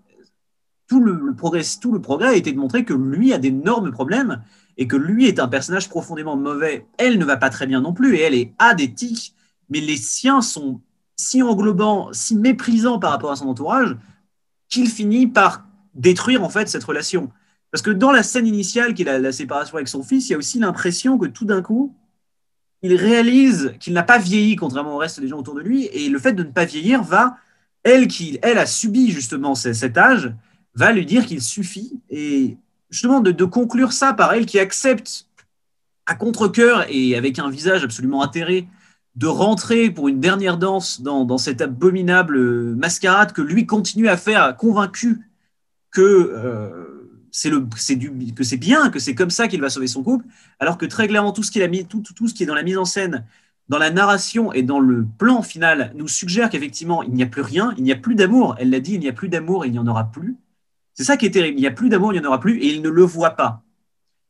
tout 0.88 1.02
le, 1.02 1.14
le, 1.14 1.34
progrès, 1.34 1.62
tout 1.82 1.92
le 1.92 2.02
progrès 2.02 2.30
a 2.30 2.36
été 2.36 2.52
de 2.52 2.58
montrer 2.58 2.84
que 2.84 2.94
lui 2.94 3.34
a 3.34 3.38
d'énormes 3.38 3.92
problèmes 3.92 4.42
et 4.78 4.88
que 4.88 4.96
lui 4.96 5.28
est 5.28 5.40
un 5.40 5.48
personnage 5.48 5.90
profondément 5.90 6.38
mauvais. 6.38 6.86
Elle 6.98 7.18
ne 7.18 7.26
va 7.26 7.38
pas 7.38 7.50
très 7.50 7.68
bien 7.68 7.82
non 7.82 7.94
plus, 7.94 8.16
et 8.16 8.22
elle 8.22 8.36
est 8.36 8.54
a 8.60 8.74
des 8.74 8.94
tics, 8.94 9.34
mais 9.70 9.80
les 9.80 9.98
siens 9.98 10.42
sont 10.42 10.82
si 11.16 11.42
englobants, 11.42 12.10
si 12.14 12.36
méprisants 12.36 13.00
par 13.00 13.12
rapport 13.12 13.32
à 13.32 13.36
son 13.36 13.48
entourage, 13.48 13.98
qu'il 14.70 14.90
finit 14.90 15.28
par 15.28 15.66
détruire 15.96 16.44
en 16.44 16.50
fait 16.50 16.70
cette 16.70 16.84
relation. 16.84 17.32
Parce 17.72 17.82
que 17.82 17.90
dans 17.90 18.12
la 18.12 18.24
scène 18.24 18.48
initiale, 18.48 18.94
qui 18.94 19.02
est 19.02 19.06
la, 19.06 19.20
la 19.20 19.32
séparation 19.32 19.76
avec 19.76 19.88
son 19.88 20.04
fils, 20.04 20.30
il 20.30 20.34
y 20.34 20.36
a 20.36 20.38
aussi 20.38 20.60
l'impression 20.60 21.18
que 21.18 21.26
tout 21.26 21.46
d'un 21.46 21.62
coup, 21.62 21.96
il 22.84 22.96
réalise 22.96 23.74
qu'il 23.80 23.94
n'a 23.94 24.04
pas 24.04 24.20
vieilli, 24.20 24.56
contrairement 24.56 24.96
au 24.96 24.98
reste 24.98 25.20
des 25.20 25.28
gens 25.28 25.40
autour 25.40 25.56
de 25.56 25.62
lui, 25.62 25.86
et 25.86 26.10
le 26.10 26.20
fait 26.20 26.34
de 26.34 26.44
ne 26.44 26.52
pas 26.52 26.66
vieillir 26.66 27.02
va, 27.02 27.38
elle 27.84 28.08
qui, 28.08 28.38
elle 28.42 28.58
a 28.58 28.66
subi 28.66 29.12
justement 29.12 29.56
cet 29.56 29.98
âge, 29.98 30.34
va 30.76 30.92
lui 30.92 31.06
dire 31.06 31.26
qu'il 31.26 31.42
suffit, 31.42 32.00
et 32.10 32.58
justement 32.90 33.20
de, 33.20 33.32
de, 33.32 33.46
conclure 33.46 33.94
ça 33.94 34.14
par 34.14 34.34
elle 34.34 34.46
qui 34.46 34.60
accepte 34.60 35.28
à 36.06 36.16
contre-coeur 36.16 36.86
et 36.90 37.16
avec 37.16 37.38
un 37.40 37.50
visage 37.50 37.84
absolument 37.84 38.22
atterré 38.22 38.68
de 39.18 39.28
rentrer 39.28 39.90
pour 39.90 40.08
une 40.08 40.20
dernière 40.20 40.58
danse 40.58 41.02
dans, 41.02 41.38
cette 41.40 41.62
abominable 41.62 42.76
mascarade 42.76 43.34
que 43.34 43.42
lui 43.42 43.66
continue 43.66 44.08
à 44.08 44.16
faire, 44.16 44.56
convaincu 44.56 45.22
que 45.92 46.02
euh, 46.02 46.94
que 47.34 48.44
c'est 48.44 48.58
bien 48.58 48.90
que 48.90 49.00
c'est 49.00 49.16
comme 49.16 49.30
ça 49.30 49.48
qu'il 49.48 49.62
va 49.62 49.70
sauver 49.70 49.88
son 49.88 50.02
couple 50.02 50.26
alors 50.60 50.78
que 50.78 50.86
très 50.86 51.08
clairement 51.08 51.34
tout 51.34 51.44
ce 51.44 51.52
tout, 51.84 52.28
ce 52.28 52.34
qui 52.34 52.44
est 52.44 52.46
dans 52.46 52.56
la 52.56 52.64
mise 52.64 52.78
en 52.78 52.86
scène 52.86 53.26
dans 53.70 53.78
la 53.78 53.92
narration 53.92 54.54
et 54.54 54.64
dans 54.64 54.80
le 54.80 55.06
plan 55.18 55.42
final 55.42 55.92
nous 55.96 56.08
suggère 56.08 56.50
qu'effectivement 56.50 57.04
il 57.04 57.14
n'y 57.14 57.24
a 57.24 57.28
plus 57.28 57.42
rien 57.42 57.74
il 57.78 57.84
n'y 57.84 57.92
a 57.92 57.96
plus 57.96 58.16
d'amour. 58.16 58.56
Elle 58.60 58.70
l'a 58.70 58.80
dit 58.80 58.94
il 58.94 59.00
n'y 59.00 59.10
a 59.10 59.14
plus 59.14 59.30
d'amour 59.30 59.66
il 59.66 59.72
n'y 59.72 59.80
en 59.80 59.88
aura 59.88 60.12
plus 60.12 60.36
c'est 60.98 61.04
ça 61.06 61.16
qui 61.16 61.26
est 61.28 61.32
terrible 61.32 61.58
il 61.58 61.62
n'y 61.62 61.68
a 61.68 61.72
plus 61.72 61.90
d'amour 61.90 62.14
il 62.14 62.20
n'y 62.20 62.26
en 62.26 62.28
aura 62.28 62.40
plus 62.40 62.60
et 62.60 62.68
il 62.74 62.82
ne 62.82 62.90
le 62.90 63.04
voit 63.04 63.32
pas 63.32 63.64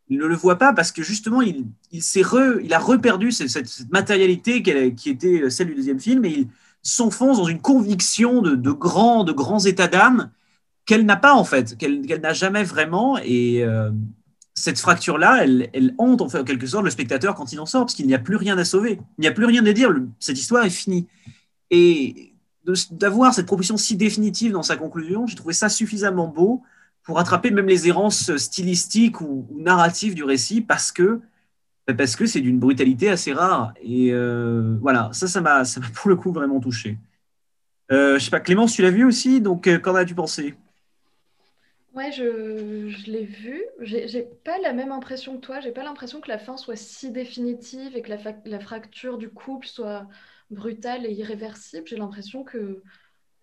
il 0.10 0.20
ne 0.20 0.26
le 0.26 0.36
voit 0.36 0.58
pas 0.58 0.74
parce 0.74 0.92
que 0.92 1.02
justement 1.02 1.42
il, 1.42 1.66
il 1.92 2.02
il 2.64 2.74
a 2.74 2.80
reperdu 2.80 3.32
cette, 3.32 3.92
matérialité 3.92 4.62
qui 4.62 5.10
était 5.10 5.50
celle 5.50 5.68
du 5.68 5.76
deuxième 5.76 6.00
film 6.00 6.24
et 6.26 6.30
il 6.30 6.48
s'enfonce 6.84 7.38
dans 7.38 7.48
une 7.48 7.62
conviction 7.62 8.42
de, 8.42 8.56
de 8.56 8.72
grands 8.72 9.24
de 9.24 9.32
grands 9.32 9.60
états 9.60 9.88
d'âme 9.88 10.30
qu'elle 10.88 11.06
n'a 11.06 11.18
pas 11.18 11.36
en 11.36 11.44
fait, 11.44 11.78
qu'elle 11.78 12.02
qu 12.02 12.18
n'a 12.18 12.34
jamais 12.34 12.64
vraiment. 12.64 13.20
Et 13.20 13.64
euh, 13.64 13.92
cette 14.56 14.80
fracture-là, 14.80 15.44
elle, 15.44 15.70
elle, 15.74 15.94
hante 16.00 16.22
en, 16.22 16.30
fait, 16.30 16.44
quelque 16.44 16.66
sorte 16.66 16.86
le 16.86 16.90
spectateur 16.90 17.36
quand 17.36 17.52
il 17.52 17.60
en 17.60 17.68
sort, 17.68 17.82
parce 17.82 17.94
qu'il 17.94 18.08
n'y 18.08 18.16
a 18.16 18.20
plus 18.20 18.38
rien 18.38 18.58
à 18.58 18.66
sauver. 18.66 19.00
Il 19.20 19.22
n'y 19.22 19.28
a 19.28 19.32
plus 19.32 19.46
rien 19.46 19.64
à 19.68 19.74
dire. 19.74 19.94
Cette 20.20 20.40
histoire 20.40 20.66
est 20.66 20.72
finie. 20.72 21.06
Et 21.70 22.27
d'avoir 22.92 23.34
cette 23.34 23.46
proposition 23.46 23.78
si 23.78 23.96
définitive 23.96 24.52
dans 24.52 24.64
sa 24.64 24.76
conclusion, 24.76 25.28
j'ai 25.28 25.36
trouvé 25.36 25.54
ça 25.54 25.70
suffisamment 25.70 26.28
beau 26.28 26.64
pour 27.04 27.20
attraper 27.20 27.52
même 27.52 27.68
les 27.68 27.88
errances 27.88 28.36
stylistiques 28.36 29.22
ou, 29.22 29.48
narratives 29.56 30.14
du 30.14 30.24
récit, 30.24 30.62
parce 30.62 30.92
que 30.92 31.22
parce 31.98 32.18
que 32.18 32.26
c'est 32.26 32.42
d'une 32.42 32.60
brutalité 32.60 33.10
assez 33.10 33.32
rare. 33.32 33.74
Et 33.82 34.12
euh, 34.12 34.76
voilà, 34.82 35.10
ça, 35.14 35.28
ça 35.28 35.40
m'a 35.40 35.64
pour 35.96 36.10
le 36.10 36.18
coup 36.18 36.34
vraiment 36.34 36.60
touché. 36.60 36.98
Euh, 37.94 38.20
je 38.20 38.26
sais 38.26 38.32
pas, 38.32 38.42
Clémence, 38.42 38.74
tu 38.74 38.82
l'as 38.82 38.92
vu 38.92 39.06
aussi, 39.06 39.40
donc 39.40 39.68
euh, 39.68 39.80
qu'en 39.80 39.96
as-tu 39.96 40.14
pensé? 40.14 40.56
Ouais, 41.94 42.12
je, 42.12 43.10
l'ai 43.10 43.24
vu. 43.24 43.64
J'ai 43.80 44.28
pas 44.44 44.58
la 44.60 44.74
même 44.74 44.92
impression 44.92 45.38
que 45.38 45.42
toi. 45.42 45.62
J'ai 45.62 45.72
pas 45.72 45.84
l'impression 45.84 46.20
que 46.20 46.28
la 46.28 46.38
fin 46.38 46.58
soit 46.58 46.76
si 46.76 47.10
définitive 47.10 47.96
et 47.96 48.02
que 48.02 48.12
la 48.46 48.60
fracture 48.60 49.18
du 49.18 49.30
couple 49.30 49.66
soit 49.66 50.06
brutale 50.50 51.06
et 51.06 51.12
irréversible. 51.12 51.88
J'ai 51.88 51.98
l'impression 51.98 52.44
que 52.44 52.82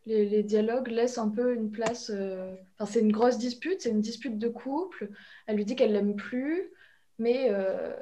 les, 0.06 0.26
les, 0.26 0.42
dialogues 0.42 0.88
laissent 0.88 1.18
un 1.18 1.28
peu 1.28 1.54
une 1.54 1.70
place. 1.70 2.10
Euh... 2.14 2.54
Enfin, 2.78 2.90
c'est 2.92 3.00
une 3.00 3.12
grosse 3.12 3.38
dispute, 3.38 3.80
c'est 3.80 3.90
une 3.90 4.00
dispute 4.00 4.38
de 4.38 4.48
couple. 4.48 5.10
Elle 5.46 5.56
lui 5.56 5.64
dit 5.64 5.76
qu'elle 5.76 5.92
l'aime 5.92 6.16
plus, 6.16 6.70
mais 7.18 7.48
euh, 7.50 7.94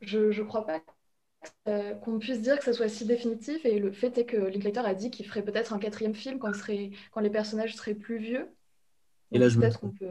je, 0.00 0.30
je 0.30 0.42
crois 0.42 0.66
pas 0.66 0.82
euh, 1.68 1.94
qu'on 1.94 2.18
puisse 2.18 2.40
dire 2.40 2.58
que 2.58 2.64
ça 2.64 2.72
soit 2.72 2.88
si 2.88 3.04
définitif. 3.04 3.64
Et 3.64 3.78
le 3.78 3.92
fait 3.92 4.16
est 4.18 4.26
que 4.26 4.36
Linklater 4.36 4.84
a 4.84 4.94
dit 4.94 5.10
qu'il 5.10 5.26
ferait 5.26 5.42
peut-être 5.42 5.72
un 5.72 5.78
quatrième 5.78 6.14
film 6.14 6.38
quand, 6.38 6.54
serait, 6.54 6.90
quand 7.10 7.20
les 7.20 7.30
personnages 7.30 7.74
seraient 7.74 7.94
plus 7.94 8.18
vieux. 8.18 8.48
Et 9.32 9.38
là, 9.38 9.48
je 9.48 9.58
peut-être 9.58 9.80
qu'on 9.80 9.90
peut. 9.90 10.06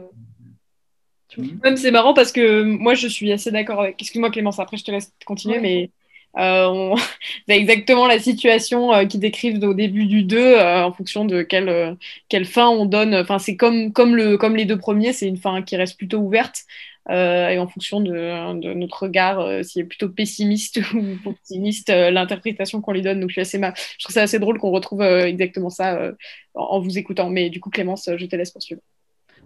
Même 1.38 1.78
c'est 1.78 1.90
marrant 1.90 2.12
parce 2.12 2.30
que 2.30 2.62
moi 2.62 2.92
je 2.94 3.08
suis 3.08 3.32
assez 3.32 3.50
d'accord 3.50 3.80
avec. 3.80 4.00
Excuse-moi 4.02 4.30
Clémence, 4.30 4.58
après 4.58 4.76
je 4.76 4.84
te 4.84 4.90
laisse 4.90 5.14
continuer, 5.24 5.56
ouais. 5.56 5.62
mais 5.62 5.90
on... 6.34 6.94
c'est 7.48 7.56
exactement 7.56 8.06
la 8.06 8.18
situation 8.18 8.92
euh, 8.92 9.04
qu'ils 9.04 9.20
décrivent 9.20 9.62
au 9.62 9.74
début 9.74 10.06
du 10.06 10.22
2 10.22 10.38
euh, 10.38 10.84
en 10.84 10.92
fonction 10.92 11.24
de 11.24 11.42
quelle, 11.42 11.68
euh, 11.68 11.94
quelle 12.28 12.46
fin 12.46 12.68
on 12.68 12.86
donne. 12.86 13.14
Enfin, 13.14 13.38
c'est 13.38 13.56
comme, 13.56 13.92
comme, 13.92 14.16
le, 14.16 14.36
comme 14.36 14.56
les 14.56 14.64
deux 14.64 14.78
premiers, 14.78 15.12
c'est 15.12 15.26
une 15.26 15.36
fin 15.36 15.62
qui 15.62 15.76
reste 15.76 15.96
plutôt 15.96 16.18
ouverte. 16.18 16.64
Euh, 17.10 17.48
et 17.48 17.58
en 17.58 17.66
fonction 17.66 18.00
de, 18.00 18.74
notre 18.74 19.02
regard, 19.02 19.40
euh, 19.40 19.62
s'il 19.62 19.82
est 19.82 19.86
plutôt 19.86 20.08
pessimiste 20.08 20.80
ou 20.94 21.28
optimiste, 21.28 21.90
euh, 21.90 22.10
l'interprétation 22.10 22.80
qu'on 22.80 22.92
lui 22.92 23.02
donne. 23.02 23.20
Donc, 23.20 23.30
je, 23.30 23.34
suis 23.34 23.40
assez 23.40 23.58
ma... 23.58 23.74
je 23.74 24.04
trouve 24.04 24.14
ça 24.14 24.22
assez 24.22 24.38
drôle 24.38 24.58
qu'on 24.58 24.70
retrouve 24.70 25.02
exactement 25.02 25.70
ça 25.70 26.12
en, 26.54 26.62
en, 26.62 26.80
vous 26.80 26.98
écoutant. 26.98 27.30
Mais 27.30 27.50
du 27.50 27.60
coup, 27.60 27.70
Clémence, 27.70 28.08
je 28.16 28.26
te 28.26 28.36
laisse 28.36 28.52
poursuivre. 28.52 28.80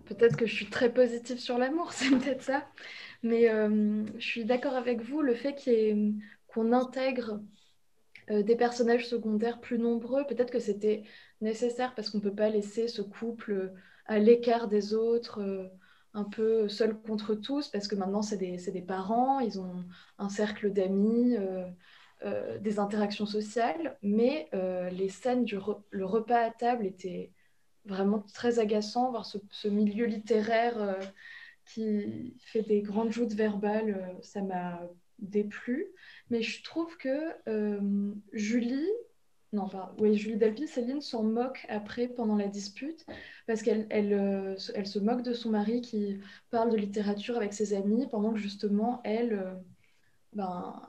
Peut-être 0.06 0.36
que 0.36 0.46
je 0.46 0.54
suis 0.54 0.66
très 0.66 0.92
positive 0.92 1.38
sur 1.38 1.58
l'amour, 1.58 1.92
c'est 1.92 2.10
peut-être 2.10 2.42
ça. 2.42 2.66
Mais 3.22 3.48
je 4.18 4.24
suis 4.24 4.44
d'accord 4.44 4.74
avec 4.74 5.00
vous, 5.00 5.22
le 5.22 5.34
fait 5.34 5.54
qu'on 6.56 6.70
qu 6.70 6.74
intègre 6.74 7.40
des 8.28 8.56
personnages 8.56 9.08
secondaires 9.08 9.60
plus 9.60 9.78
nombreux, 9.78 10.26
peut-être 10.26 10.50
que 10.50 10.58
c'était 10.58 11.04
nécessaire 11.40 11.94
parce 11.94 12.10
qu'on 12.10 12.18
ne 12.18 12.22
peut 12.24 12.34
pas 12.34 12.48
laisser 12.48 12.88
ce 12.88 13.00
couple 13.00 13.72
à 14.06 14.18
l'écart 14.18 14.66
des 14.66 14.94
autres 14.94 15.70
un 16.16 16.24
peu 16.24 16.68
seuls 16.68 16.98
contre 16.98 17.34
tous, 17.34 17.68
parce 17.68 17.86
que 17.86 17.94
maintenant, 17.94 18.22
c'est 18.22 18.38
des, 18.38 18.56
des, 18.56 18.82
parents, 18.82 19.38
ils 19.38 19.60
ont 19.60 19.84
un 20.18 20.28
cercle 20.30 20.72
d'amis, 20.72 21.36
euh, 21.36 21.66
euh, 22.24 22.58
des 22.58 22.78
interactions 22.78 23.26
sociales, 23.26 23.98
mais 24.02 24.48
euh, 24.54 24.88
les 24.88 25.10
scènes 25.10 25.44
du 25.44 25.58
le 25.90 26.04
repas 26.06 26.40
à 26.40 26.50
table 26.50 26.86
étaient 26.86 27.30
vraiment 27.84 28.20
très 28.32 28.58
agaçants, 28.58 29.10
voir 29.10 29.26
ce, 29.26 29.68
milieu 29.68 30.06
littéraire 30.06 30.80
euh, 30.80 30.94
qui 31.66 32.34
fait 32.40 32.62
des 32.62 32.80
grandes 32.80 33.12
joutes 33.12 33.34
verbales, 33.34 33.90
euh, 33.90 34.22
ça 34.22 34.40
m'a 34.40 34.80
déplu. 35.18 35.86
Mais 36.30 36.42
je 36.42 36.62
trouve 36.62 36.96
que 36.96 37.32
euh, 37.48 38.12
Julie 38.32 38.88
non, 39.52 39.62
enfin, 39.62 39.94
oui, 39.98 40.16
Julie 40.16 40.36
Delpy, 40.36 40.66
Céline 40.66 41.00
s'en 41.00 41.22
moque 41.22 41.64
après 41.68 42.08
pendant 42.08 42.36
la 42.36 42.48
dispute 42.48 43.06
parce 43.46 43.62
qu'elle 43.62 43.86
elle, 43.90 44.12
euh, 44.12 44.56
elle, 44.74 44.86
se 44.86 44.98
moque 44.98 45.22
de 45.22 45.32
son 45.32 45.50
mari 45.50 45.80
qui 45.80 46.18
parle 46.50 46.70
de 46.70 46.76
littérature 46.76 47.36
avec 47.36 47.54
ses 47.54 47.72
amis 47.72 48.06
pendant 48.08 48.32
que 48.32 48.38
justement 48.38 49.00
elle, 49.04 49.32
euh, 49.32 49.54
ben, 50.34 50.80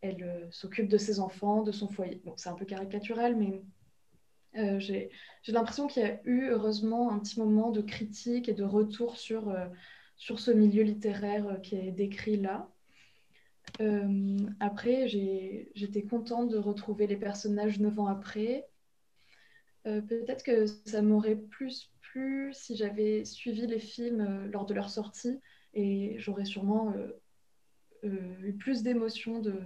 elle 0.00 0.48
s'occupe 0.52 0.88
de 0.88 0.96
ses 0.98 1.20
enfants, 1.20 1.62
de 1.62 1.72
son 1.72 1.88
foyer. 1.88 2.22
Donc 2.24 2.34
c'est 2.38 2.48
un 2.48 2.54
peu 2.54 2.64
caricatural, 2.64 3.36
mais 3.36 3.62
euh, 4.56 4.78
j'ai 4.78 5.10
l'impression 5.48 5.86
qu'il 5.88 6.02
y 6.02 6.06
a 6.06 6.20
eu 6.24 6.48
heureusement 6.48 7.10
un 7.10 7.18
petit 7.18 7.38
moment 7.40 7.70
de 7.72 7.82
critique 7.82 8.48
et 8.48 8.54
de 8.54 8.64
retour 8.64 9.16
sur, 9.16 9.54
sur 10.16 10.38
ce 10.40 10.50
milieu 10.52 10.82
littéraire 10.84 11.60
qui 11.62 11.76
est 11.76 11.90
décrit 11.90 12.36
là. 12.36 12.70
Euh, 13.80 14.38
après, 14.60 15.08
j'étais 15.08 16.02
contente 16.02 16.50
de 16.50 16.58
retrouver 16.58 17.06
les 17.06 17.16
personnages 17.16 17.80
neuf 17.80 17.98
ans 17.98 18.06
après. 18.06 18.68
Euh, 19.86 20.00
Peut-être 20.00 20.44
que 20.44 20.66
ça 20.66 21.02
m'aurait 21.02 21.36
plus 21.36 21.92
plu 22.00 22.52
si 22.54 22.76
j'avais 22.76 23.24
suivi 23.24 23.66
les 23.66 23.80
films 23.80 24.20
euh, 24.20 24.46
lors 24.46 24.66
de 24.66 24.74
leur 24.74 24.90
sortie 24.90 25.40
et 25.74 26.16
j'aurais 26.18 26.44
sûrement 26.44 26.94
eu 28.04 28.52
plus 28.52 28.82
d'émotion 28.84 29.40
de, 29.40 29.58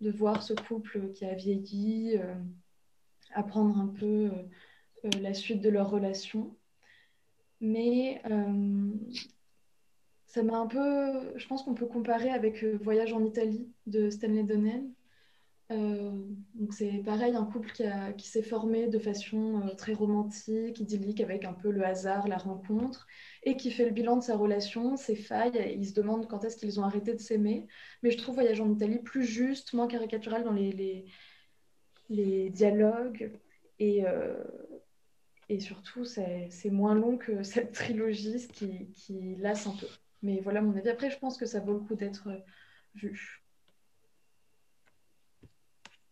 de, 0.00 0.10
voir 0.10 0.42
ce 0.42 0.52
couple 0.52 1.10
qui 1.12 1.24
a 1.24 1.34
vieilli, 1.34 2.16
apprendre 3.32 3.76
un 3.78 3.88
peu 3.88 4.30
la 5.20 5.34
suite 5.34 5.60
de 5.60 5.70
leur 5.70 5.90
relation. 5.90 6.56
Mais 7.60 8.22
ça 10.34 10.42
m'a 10.42 10.58
un 10.58 10.66
peu. 10.66 11.38
Je 11.38 11.46
pense 11.46 11.62
qu'on 11.62 11.74
peut 11.74 11.86
comparer 11.86 12.30
avec 12.30 12.64
Voyage 12.64 13.12
en 13.12 13.24
Italie 13.24 13.72
de 13.86 14.10
Stanley 14.10 14.42
Donen, 14.42 14.92
Euh, 15.70 16.12
donc 16.54 16.74
c'est 16.74 17.02
pareil, 17.04 17.34
un 17.34 17.44
couple 17.46 17.70
qui, 18.18 18.28
s'est 18.28 18.42
formé 18.42 18.88
de 18.88 18.98
façon 18.98 19.62
euh, 19.66 19.74
très 19.74 19.94
romantique, 19.94 20.78
idyllique, 20.80 21.20
avec 21.20 21.44
un 21.44 21.54
peu 21.54 21.70
le 21.70 21.84
hasard, 21.84 22.28
la 22.28 22.36
rencontre, 22.36 23.06
et 23.44 23.56
qui 23.56 23.70
fait 23.70 23.86
le 23.86 23.92
bilan 23.92 24.16
de 24.18 24.22
sa 24.22 24.36
relation, 24.36 24.96
ses 24.96 25.16
failles, 25.16 25.56
et 25.56 25.74
ils 25.74 25.88
se 25.88 25.94
demandent 25.94 26.28
quand 26.28 26.44
est-ce 26.44 26.56
qu'ils 26.58 26.80
ont 26.80 26.84
arrêté 26.84 27.14
de 27.14 27.20
s'aimer. 27.20 27.66
Mais 28.02 28.10
je 28.10 28.18
trouve 28.18 28.34
Voyage 28.36 28.60
en 28.60 28.70
Italie 28.72 28.98
plus 28.98 29.24
juste, 29.24 29.72
moins 29.74 29.88
caricatural 29.88 30.44
dans 30.44 30.52
les, 30.52 31.06
dialogues, 32.50 33.32
et, 33.78 34.06
euh, 34.06 34.44
surtout 35.60 36.04
c'est 36.04 36.70
moins 36.70 36.94
long 36.94 37.16
que 37.18 37.42
cette 37.52 37.72
trilogie, 37.72 38.40
ce 38.40 38.48
qui 38.48 39.36
lasse 39.36 39.66
un 39.66 39.76
peu. 39.76 39.86
Mais 40.24 40.40
voilà 40.40 40.62
mon 40.62 40.76
avis. 40.76 40.88
Après, 40.88 41.10
je 41.10 41.18
pense 41.18 41.36
que 41.36 41.44
ça 41.44 41.60
vaut 41.60 41.74
le 41.74 41.80
coup 41.80 41.94
d'être 41.94 42.28
euh, 42.28 42.38
vu. 42.94 43.42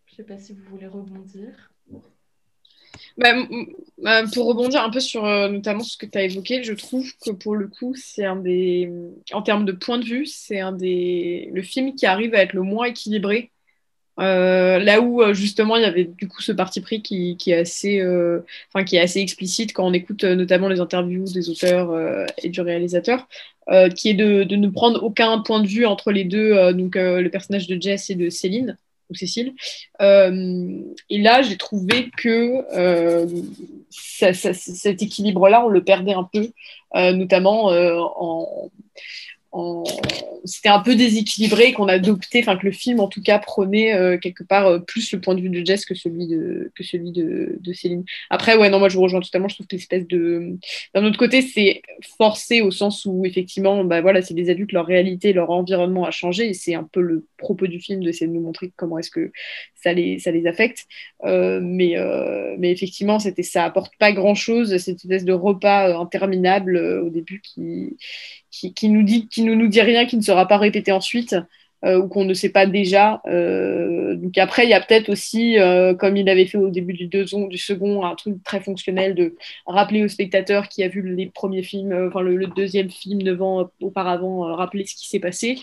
Je 0.07 0.15
sais 0.15 0.25
pas 0.25 0.39
si 0.39 0.53
vous 0.53 0.63
voulez 0.69 0.87
rebondir. 0.87 1.73
Bah, 3.17 3.35
bah, 3.97 4.25
pour 4.35 4.47
rebondir 4.47 4.83
un 4.83 4.91
peu 4.91 5.01
sur 5.01 5.25
euh, 5.25 5.49
notamment 5.49 5.83
ce 5.83 5.97
que 5.97 6.05
tu 6.05 6.19
as 6.19 6.25
évoqué, 6.25 6.63
je 6.63 6.75
trouve 6.75 7.11
que 7.25 7.31
pour 7.31 7.57
le 7.57 7.69
coup, 7.69 7.95
c'est 7.95 8.27
un 8.27 8.37
des. 8.37 8.93
En 9.33 9.41
termes 9.41 9.65
de 9.65 9.73
point 9.73 9.99
de 9.99 10.05
vue, 10.05 10.27
c'est 10.27 10.61
un 10.61 10.73
des. 10.73 11.51
Le 11.55 11.63
film 11.63 11.95
qui 11.95 12.05
arrive 12.05 12.35
à 12.35 12.43
être 12.43 12.53
le 12.53 12.63
moins 12.63 12.85
équilibré. 12.85 13.51
Euh, 14.21 14.79
là 14.79 15.01
où 15.01 15.23
euh, 15.23 15.33
justement 15.33 15.77
il 15.77 15.83
y 15.83 15.87
avait 15.87 16.05
du 16.05 16.29
coup 16.29 16.43
ce 16.43 16.53
parti 16.53 16.83
pris 16.83 17.01
qui, 17.01 17.39
est 17.47 17.55
assez, 17.55 17.99
euh, 18.01 18.41
qui 18.87 18.97
est 18.97 19.01
assez 19.01 19.21
explicite 19.21 19.73
quand 19.73 19.87
on 19.87 19.95
écoute 19.95 20.25
notamment 20.25 20.69
les 20.69 20.81
interviews 20.81 21.25
des 21.33 21.49
auteurs 21.49 22.27
et 22.43 22.49
du 22.49 22.61
réalisateur, 22.61 23.27
qui 23.97 24.11
est 24.11 24.15
de, 24.15 24.45
ne 24.45 24.69
prendre 24.69 25.03
aucun 25.03 25.39
point 25.41 25.61
de 25.61 25.67
vue 25.67 25.87
entre 25.87 26.13
les 26.13 26.25
deux, 26.25 26.73
donc 26.75 26.97
le 26.97 27.29
personnage 27.29 27.67
de 27.67 27.81
Jess 27.81 28.11
et 28.11 28.15
de 28.15 28.29
Céline 28.29 28.77
ou 29.11 29.15
Cécile. 29.15 29.55
Et 30.01 31.19
là, 31.19 31.43
j'ai 31.43 31.57
trouvé 31.57 32.11
que 32.17 32.65
cet 33.91 35.03
équilibre-là, 35.03 35.65
on 35.65 35.69
le 35.69 35.85
perdait 35.85 36.15
un 36.15 36.29
peu, 36.31 36.49
notamment 36.95 37.67
en, 37.67 38.71
c'était 40.45 40.71
un 40.71 40.81
peu 40.81 40.95
déséquilibré 40.95 41.73
qu'on 41.73 41.89
adoptait, 41.89 42.41
enfin 42.41 42.57
que 42.57 42.65
le 42.65 42.73
film 42.73 43.01
en 43.01 43.09
tout 43.09 43.23
cas 43.23 43.39
prenait 43.39 43.95
euh, 43.95 44.19
quelque 44.19 44.43
part 44.45 44.67
euh, 44.67 44.79
plus 44.79 45.13
le 45.13 45.21
point 45.21 45.35
de 45.35 45.41
vue 45.41 45.51
de 45.51 45.65
Jess 45.65 45.85
que 45.85 45.95
celui 45.95 46.27
de 46.27 46.73
que 46.75 46.83
celui 46.83 47.13
de, 47.13 47.59
Céline. 47.73 48.05
Après, 48.31 48.57
ouais, 48.57 48.71
non, 48.71 48.79
moi 48.79 48.89
je 48.89 48.97
vous 48.97 49.03
rejoins 49.03 49.21
totalement. 49.21 49.49
Je 49.49 49.57
trouve 49.57 49.67
que 49.67 49.77
l'espèce 49.77 50.07
de, 50.07 50.57
d'un 50.95 51.05
autre 51.05 51.19
côté, 51.19 51.43
c'est 51.43 51.83
forcé 52.19 52.61
au 52.61 52.71
sens 52.71 53.05
où 53.07 53.25
effectivement, 53.25 53.85
bah 53.85 54.01
voilà, 54.01 54.23
c'est 54.23 54.35
des 54.35 54.51
adultes, 54.51 54.73
leur 54.73 54.87
réalité, 54.87 55.33
leur 55.33 55.51
environnement 55.51 56.05
a 56.05 56.11
changé, 56.11 56.49
et 56.49 56.55
c'est 56.55 56.75
un 56.75 56.85
peu 56.85 57.01
le 57.01 57.27
propos 57.37 57.67
du 57.67 57.81
film 57.81 58.03
d'essayer 58.03 58.27
de 58.27 58.33
nous 58.33 58.41
montrer 58.41 58.73
comment 58.77 58.99
est-ce 58.99 59.11
que 59.11 59.33
ça 59.75 59.93
les 59.93 60.19
ça 60.19 60.31
les 60.31 60.47
affecte. 60.47 60.87
Euh, 61.25 61.61
mais 61.63 61.95
mais 62.59 62.71
effectivement, 62.71 63.19
c'était 63.19 63.43
ça 63.43 63.65
apporte 63.65 63.93
pas 63.99 64.13
grand-chose, 64.13 64.77
cette 64.79 64.97
espèce 64.97 65.25
de 65.25 65.33
repas 65.33 65.99
interminable 65.99 66.77
au 66.77 67.11
début 67.11 67.41
qui 67.41 67.97
qui, 68.53 68.89
ne 68.89 69.55
nous 69.55 69.69
dit 69.69 69.81
rien, 69.81 70.07
qui 70.07 70.17
ne 70.17 70.23
sera 70.23 70.47
pas 70.47 70.59
répété 70.59 70.93
ensuite, 70.93 71.35
euh, 71.85 71.99
ou 71.99 72.09
qu'on 72.09 72.25
ne 72.25 72.35
sait 72.35 72.51
pas 72.51 72.67
déjà. 72.67 73.21
Euh, 73.27 74.15
donc 74.15 74.39
après, 74.39 74.65
il 74.65 74.71
y 74.71 74.75
a 74.75 74.81
peut-être 74.81 75.09
aussi, 75.09 75.59
euh, 75.59 75.95
comme 75.95 76.17
il 76.17 76.29
avait 76.29 76.47
fait 76.47 76.59
au 76.59 76.69
début 76.71 76.93
du, 76.93 77.07
deuxième, 77.07 77.49
du 77.49 77.59
second, 77.59 78.05
un 78.05 78.15
truc 78.15 78.43
très 78.45 78.61
fonctionnel 78.61 79.15
de 79.17 79.37
rappeler 79.67 80.05
au 80.05 80.09
spectateur 80.09 80.69
qui 80.69 80.85
a 80.85 80.89
vu 80.89 81.03
les 81.03 81.27
premiers 81.27 81.65
films, 81.65 82.09
enfin 82.09 82.21
le, 82.21 82.47
deuxième 82.47 82.91
film 82.91 83.43
ans 83.43 83.71
auparavant, 83.81 84.55
rappeler 84.55 84.87
ce 84.87 84.95
qui 84.95 85.09
s'est 85.09 85.19
passé. 85.19 85.59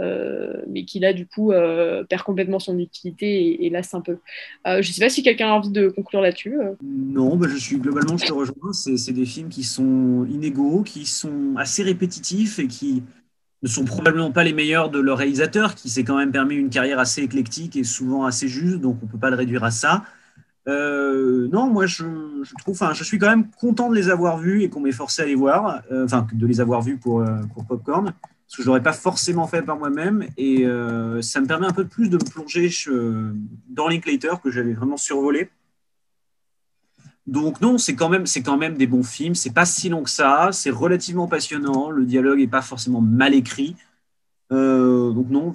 Euh, 0.00 0.62
mais 0.68 0.84
qui 0.84 1.00
là 1.00 1.12
du 1.12 1.26
coup 1.26 1.52
euh, 1.52 2.04
perd 2.04 2.22
complètement 2.22 2.58
son 2.58 2.78
utilité 2.78 3.26
et, 3.26 3.66
et 3.66 3.70
lasse 3.70 3.94
un 3.94 4.00
peu. 4.00 4.18
Euh, 4.66 4.82
je 4.82 4.88
ne 4.88 4.92
sais 4.92 5.00
pas 5.00 5.08
si 5.08 5.22
quelqu'un 5.22 5.48
a 5.48 5.52
envie 5.52 5.70
de 5.70 5.88
conclure 5.88 6.20
là-dessus. 6.20 6.56
Non, 6.82 7.36
bah, 7.36 7.48
je 7.50 7.56
suis 7.56 7.78
globalement, 7.78 8.16
je 8.16 8.26
te 8.26 8.32
rejoins. 8.32 8.72
C'est 8.72 9.12
des 9.12 9.26
films 9.26 9.48
qui 9.48 9.64
sont 9.64 10.26
inégaux, 10.30 10.82
qui 10.82 11.06
sont 11.06 11.54
assez 11.56 11.82
répétitifs 11.82 12.58
et 12.58 12.68
qui 12.68 13.02
ne 13.62 13.68
sont 13.68 13.84
probablement 13.84 14.30
pas 14.30 14.44
les 14.44 14.52
meilleurs 14.52 14.90
de 14.90 15.00
leur 15.00 15.18
réalisateur, 15.18 15.74
qui 15.74 15.88
s'est 15.88 16.04
quand 16.04 16.16
même 16.16 16.30
permis 16.30 16.54
une 16.54 16.70
carrière 16.70 17.00
assez 17.00 17.22
éclectique 17.22 17.74
et 17.76 17.82
souvent 17.82 18.24
assez 18.24 18.46
juste, 18.46 18.78
donc 18.78 18.98
on 19.02 19.06
ne 19.06 19.10
peut 19.10 19.18
pas 19.18 19.30
le 19.30 19.36
réduire 19.36 19.64
à 19.64 19.70
ça. 19.70 20.04
Non, 20.66 21.66
moi 21.66 21.86
je, 21.86 22.04
je 22.42 22.54
trouve, 22.58 22.78
je 22.92 23.02
suis 23.02 23.18
quand 23.18 23.30
même 23.30 23.46
content 23.58 23.88
de 23.88 23.94
les 23.94 24.10
avoir 24.10 24.36
vus 24.36 24.62
et 24.62 24.68
qu'on 24.68 24.80
m'ait 24.80 24.92
forcé 24.92 25.22
à 25.22 25.24
les 25.24 25.34
voir, 25.34 25.82
enfin 26.04 26.26
de 26.30 26.46
les 26.46 26.60
avoir 26.60 26.82
vus 26.82 26.98
pour, 26.98 27.22
euh, 27.22 27.40
pour 27.54 27.64
Popcorn, 27.64 28.12
parce 28.48 28.56
que 28.56 28.62
je 28.62 28.66
l'aurais 28.66 28.82
pas 28.82 28.94
forcément 28.94 29.46
fait 29.46 29.60
par 29.60 29.76
moi-même 29.76 30.26
et 30.38 30.64
euh, 30.64 31.20
ça 31.20 31.38
me 31.42 31.46
permet 31.46 31.66
un 31.66 31.72
peu 31.72 31.84
plus 31.84 32.08
de 32.08 32.16
me 32.16 32.24
plonger 32.24 32.70
dans 33.68 33.88
Linklater 33.88 34.40
que 34.42 34.50
j'avais 34.50 34.72
vraiment 34.72 34.96
survolé. 34.96 35.50
Donc 37.26 37.60
non, 37.60 37.76
c'est 37.76 37.94
quand 37.94 38.08
même, 38.08 38.24
quand 38.42 38.56
même 38.56 38.78
des 38.78 38.86
bons 38.86 39.02
films. 39.02 39.34
C'est 39.34 39.52
pas 39.52 39.66
si 39.66 39.90
long 39.90 40.02
que 40.02 40.08
ça. 40.08 40.48
C'est 40.52 40.70
relativement 40.70 41.28
passionnant. 41.28 41.90
Le 41.90 42.06
dialogue 42.06 42.40
est 42.40 42.48
pas 42.48 42.62
forcément 42.62 43.02
mal 43.02 43.34
écrit. 43.34 43.76
Euh, 44.50 45.12
donc 45.12 45.28
non. 45.28 45.52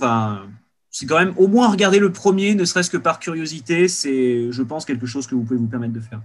C'est 0.92 1.08
quand 1.08 1.18
même 1.18 1.34
au 1.38 1.48
moins 1.48 1.72
regarder 1.72 1.98
le 1.98 2.12
premier, 2.12 2.54
ne 2.54 2.64
serait-ce 2.64 2.92
que 2.92 2.98
par 2.98 3.20
curiosité. 3.20 3.88
C'est, 3.88 4.52
je 4.52 4.62
pense, 4.62 4.86
quelque 4.86 5.08
chose 5.08 5.26
que 5.26 5.34
vous 5.34 5.42
pouvez 5.42 5.60
vous 5.60 5.66
permettre 5.66 5.94
de 5.94 6.00
faire. 6.00 6.22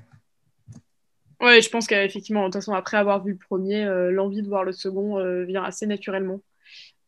Ouais, 1.41 1.63
je 1.63 1.71
pense 1.71 1.87
qu'effectivement, 1.87 2.43
de 2.43 2.47
toute 2.49 2.57
façon, 2.57 2.75
après 2.75 2.99
avoir 2.99 3.25
vu 3.25 3.33
le 3.33 3.39
premier, 3.39 3.87
euh, 3.87 4.11
l'envie 4.11 4.43
de 4.43 4.49
voir 4.49 4.65
le 4.65 4.73
second 4.73 5.17
vient 5.47 5.65
assez 5.65 5.87
naturellement. 5.87 6.43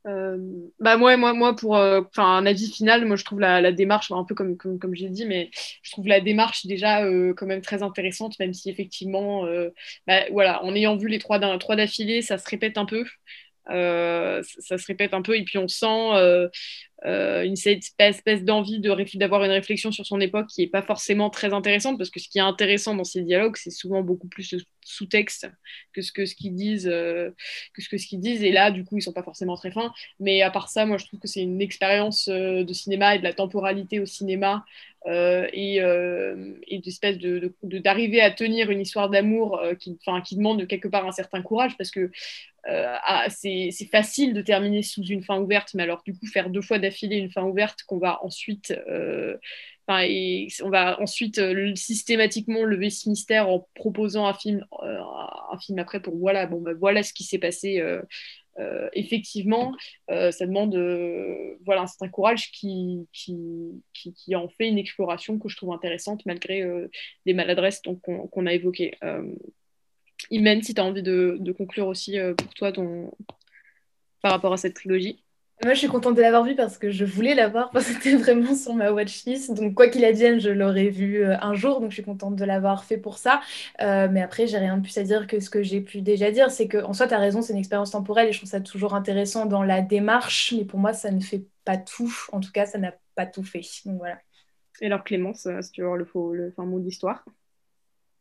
Euh, 0.07 0.39
bah 0.79 0.97
moi, 0.97 1.17
moi, 1.17 1.35
moi 1.35 1.55
pour 1.55 1.77
euh, 1.77 2.01
un 2.17 2.47
avis 2.47 2.71
final, 2.73 3.05
moi 3.05 3.17
je 3.17 3.25
trouve 3.25 3.41
la, 3.41 3.73
démarche 3.73 4.11
un 4.11 4.25
peu 4.25 4.35
comme, 4.35 4.57
comme, 4.57 4.79
comme 4.79 4.95
j'ai 4.95 5.11
dit, 5.11 5.27
mais 5.27 5.51
je 5.83 5.91
trouve 5.91 6.07
la 6.07 6.21
démarche 6.21 6.67
déjà 6.67 7.05
euh, 7.05 7.35
quand 7.35 7.47
même 7.47 7.61
très 7.61 7.83
intéressante, 7.83 8.39
même 8.39 8.55
si 8.55 8.71
effectivement, 8.71 9.45
bah, 10.07 10.25
voilà, 10.33 10.65
en 10.65 10.75
ayant 10.75 10.97
vu 10.97 11.09
les 11.09 11.19
trois 11.19 11.39
trois 11.59 11.77
d'affilée, 11.77 12.23
ça 12.23 12.39
se 12.39 12.49
répète 12.49 12.79
un 12.79 12.87
peu. 12.87 13.05
Ça 13.69 14.79
se 14.79 14.87
répète 14.87 15.15
un 15.15 15.23
peu 15.23 15.37
et 15.37 15.45
puis 15.45 15.59
on 15.59 15.69
sent 15.69 16.49
euh, 17.07 17.45
une 17.45 17.55
espèce, 17.55 17.95
espèce 17.99 18.45
d'envie 18.45 18.79
de 18.79 18.91
d'avoir 19.17 19.43
une 19.45 19.51
réflexion 19.51 19.91
sur 19.91 20.05
son 20.05 20.21
époque 20.21 20.49
qui 20.49 20.61
n'est 20.61 20.67
pas 20.67 20.83
forcément 20.83 21.31
très 21.31 21.55
intéressante 21.55 21.97
parce 21.97 22.11
que 22.11 22.21
ce 22.21 22.29
qui 22.29 22.39
est 22.39 22.43
intéressant 22.43 22.95
dans 22.95 23.05
ces 23.05 23.23
dialogues 23.23 23.57
c'est 23.57 23.71
souvent 23.71 24.03
beaucoup 24.03 24.29
plus 24.29 24.55
sous-texte 24.83 25.49
que 25.95 26.03
ce 26.03 26.13
que 26.13 26.27
ce 26.27 26.35
qu'ils 26.35 26.55
disent 26.55 26.91
euh, 26.93 27.31
que 27.73 27.81
ce 27.81 27.89
que 27.89 27.97
ce 27.97 28.07
qu'ils 28.07 28.21
disent. 28.21 28.43
Et 28.45 28.53
là 28.53 28.71
du 28.71 28.85
coup 28.85 28.99
ils 28.99 29.03
sont 29.03 29.15
pas 29.15 29.23
forcément 29.23 29.57
très 29.57 29.71
fins. 29.71 29.93
Mais 30.19 30.43
à 30.43 30.51
part 30.51 30.69
ça 30.69 30.85
moi 30.85 30.99
je 30.99 31.07
trouve 31.07 31.21
que 31.21 31.29
c'est 31.29 31.41
une 31.41 31.63
expérience 31.63 32.29
euh, 32.29 32.65
de 32.65 32.73
cinéma 32.75 33.15
et 33.15 33.19
de 33.19 33.25
la 33.25 33.33
temporalité 33.33 33.99
au 33.99 34.07
cinéma 34.07 34.65
et, 35.07 35.77
et 35.77 36.79
d'espèce 36.81 37.17
de, 37.17 37.55
d'arriver 37.63 38.21
à 38.21 38.31
tenir 38.31 38.71
une 38.71 38.83
histoire 38.83 39.09
d'amour 39.09 39.59
qui, 39.79 39.99
qui 40.27 40.37
demande 40.37 40.67
quelque 40.67 40.89
part 40.89 41.07
un 41.07 41.13
certain 41.13 41.41
courage 41.41 41.75
parce 41.79 41.91
que 41.91 42.11
c'est 43.31 43.89
facile 43.91 44.35
de 44.35 44.43
terminer 44.43 44.83
sous 44.83 45.03
une 45.03 45.23
fin 45.23 45.41
ouverte, 45.41 45.71
mais 45.73 45.85
alors 45.85 46.03
du 46.05 46.13
coup 46.13 46.27
faire 46.27 46.51
deux 46.51 46.61
fois 46.61 46.79
d'affilée 46.91 47.17
une 47.17 47.31
fin 47.31 47.45
ouverte 47.45 47.83
qu'on 47.85 47.99
va 47.99 48.23
ensuite, 48.25 48.75
euh, 48.89 49.37
enfin, 49.87 50.03
et 50.03 50.49
on 50.63 50.71
va 50.71 51.01
ensuite 51.01 51.39
euh, 51.39 51.75
systématiquement 51.77 52.65
lever 52.65 52.91
ce 52.91 53.09
mystère 53.09 53.49
en 53.49 53.69
proposant 53.75 54.27
un 54.27 54.35
film, 54.35 54.67
euh, 54.83 54.99
un 55.53 55.59
film 55.59 55.79
après 55.79 56.01
pour 56.01 56.17
voilà, 56.17 56.47
bon 56.47 56.61
bah, 56.61 56.75
voilà 56.75 57.03
ce 57.03 57.13
qui 57.13 57.25
s'est 57.25 57.39
passé. 57.39 57.83
effectivement, 58.93 59.75
ça 60.09 60.47
demande 60.47 60.75
voilà, 61.65 61.83
un 61.83 61.87
certain 61.87 62.09
courage 62.09 62.51
qui, 62.53 63.09
qui, 63.13 63.39
qui, 63.95 64.35
en 64.35 64.49
fait 64.49 64.69
une 64.69 64.79
exploration 64.79 65.39
que 65.39 65.49
je 65.49 65.57
trouve 65.57 65.73
intéressante 65.73 66.27
malgré 66.27 66.63
des 67.25 67.33
maladresses 67.33 67.81
qu'on 68.03 68.47
a 68.47 68.53
évoquées. 68.53 68.99
Imen, 70.31 70.63
si 70.63 70.75
tu 70.75 70.81
as 70.81 70.85
envie 70.85 71.03
de, 71.03 71.39
de 71.41 71.53
conclure 71.53 71.87
aussi 71.87 72.19
pour 72.37 72.53
toi 72.53 72.71
ton... 72.71 73.11
par 74.21 74.33
rapport 74.33 74.53
à 74.53 74.59
cette 74.59 74.75
trilogie. 74.75 75.25
Moi, 75.63 75.75
je 75.75 75.79
suis 75.79 75.89
contente 75.89 76.17
de 76.17 76.23
l'avoir 76.23 76.45
vu 76.45 76.55
parce 76.55 76.79
que 76.79 76.91
je 76.91 77.05
voulais 77.05 77.35
l'avoir, 77.35 77.71
parce 77.71 77.87
que 77.87 77.93
c'était 77.93 78.17
vraiment 78.17 78.55
sur 78.55 78.75
ma 78.75 78.93
watchlist. 78.93 79.53
Donc, 79.53 79.75
quoi 79.75 79.89
qu'il 79.89 80.05
advienne, 80.07 80.41
je 80.41 80.49
l'aurais 80.49 80.89
vu 80.89 81.23
euh, 81.23 81.37
un 81.41 81.55
jour. 81.55 81.81
Donc, 81.81 81.91
je 81.91 81.95
suis 81.95 82.03
contente 82.03 82.35
de 82.37 82.45
l'avoir 82.47 82.85
fait 82.85 82.97
pour 82.97 83.19
ça. 83.19 83.43
Euh, 83.83 84.09
mais 84.11 84.23
après, 84.23 84.47
j'ai 84.47 84.57
rien 84.57 84.79
de 84.79 84.83
plus 84.83 84.97
à 84.97 85.03
dire 85.03 85.27
que 85.27 85.39
ce 85.39 85.51
que 85.51 85.63
j'ai 85.63 85.83
pu 85.83 86.01
déjà 86.01 86.31
dire. 86.31 86.51
C'est 86.51 86.67
qu'en 86.67 86.95
soi, 86.95 87.07
tu 87.07 87.15
as 87.15 87.19
raison, 87.19 87.43
c'est 87.43 87.53
une 87.53 87.59
expérience 87.59 87.91
temporelle 87.91 88.29
et 88.29 88.33
je 88.33 88.39
trouve 88.39 88.49
ça 88.49 88.61
toujours 88.63 88.95
intéressant 88.95 89.45
dans 89.45 89.63
la 89.63 89.83
démarche. 89.83 90.55
Mais 90.57 90.65
pour 90.65 90.79
moi, 90.79 90.95
ça 90.95 91.11
ne 91.11 91.21
fait 91.21 91.45
pas 91.65 91.77
tout. 91.77 92.13
En 92.33 92.41
tout 92.41 92.53
cas, 92.53 92.65
ça 92.65 92.79
n'a 92.79 92.95
pas 93.15 93.27
tout 93.27 93.45
fait. 93.45 93.63
Donc, 93.85 93.99
voilà. 93.99 94.19
Et 94.81 94.87
alors, 94.87 95.05
Clémence, 95.05 95.47
euh, 95.47 95.61
si 95.61 95.73
tu 95.73 95.83
veux 95.83 95.87
avoir 95.87 95.99
le, 95.99 96.05
faux, 96.05 96.33
le 96.33 96.51
fin 96.53 96.65
mot 96.65 96.81
d'histoire. 96.81 97.25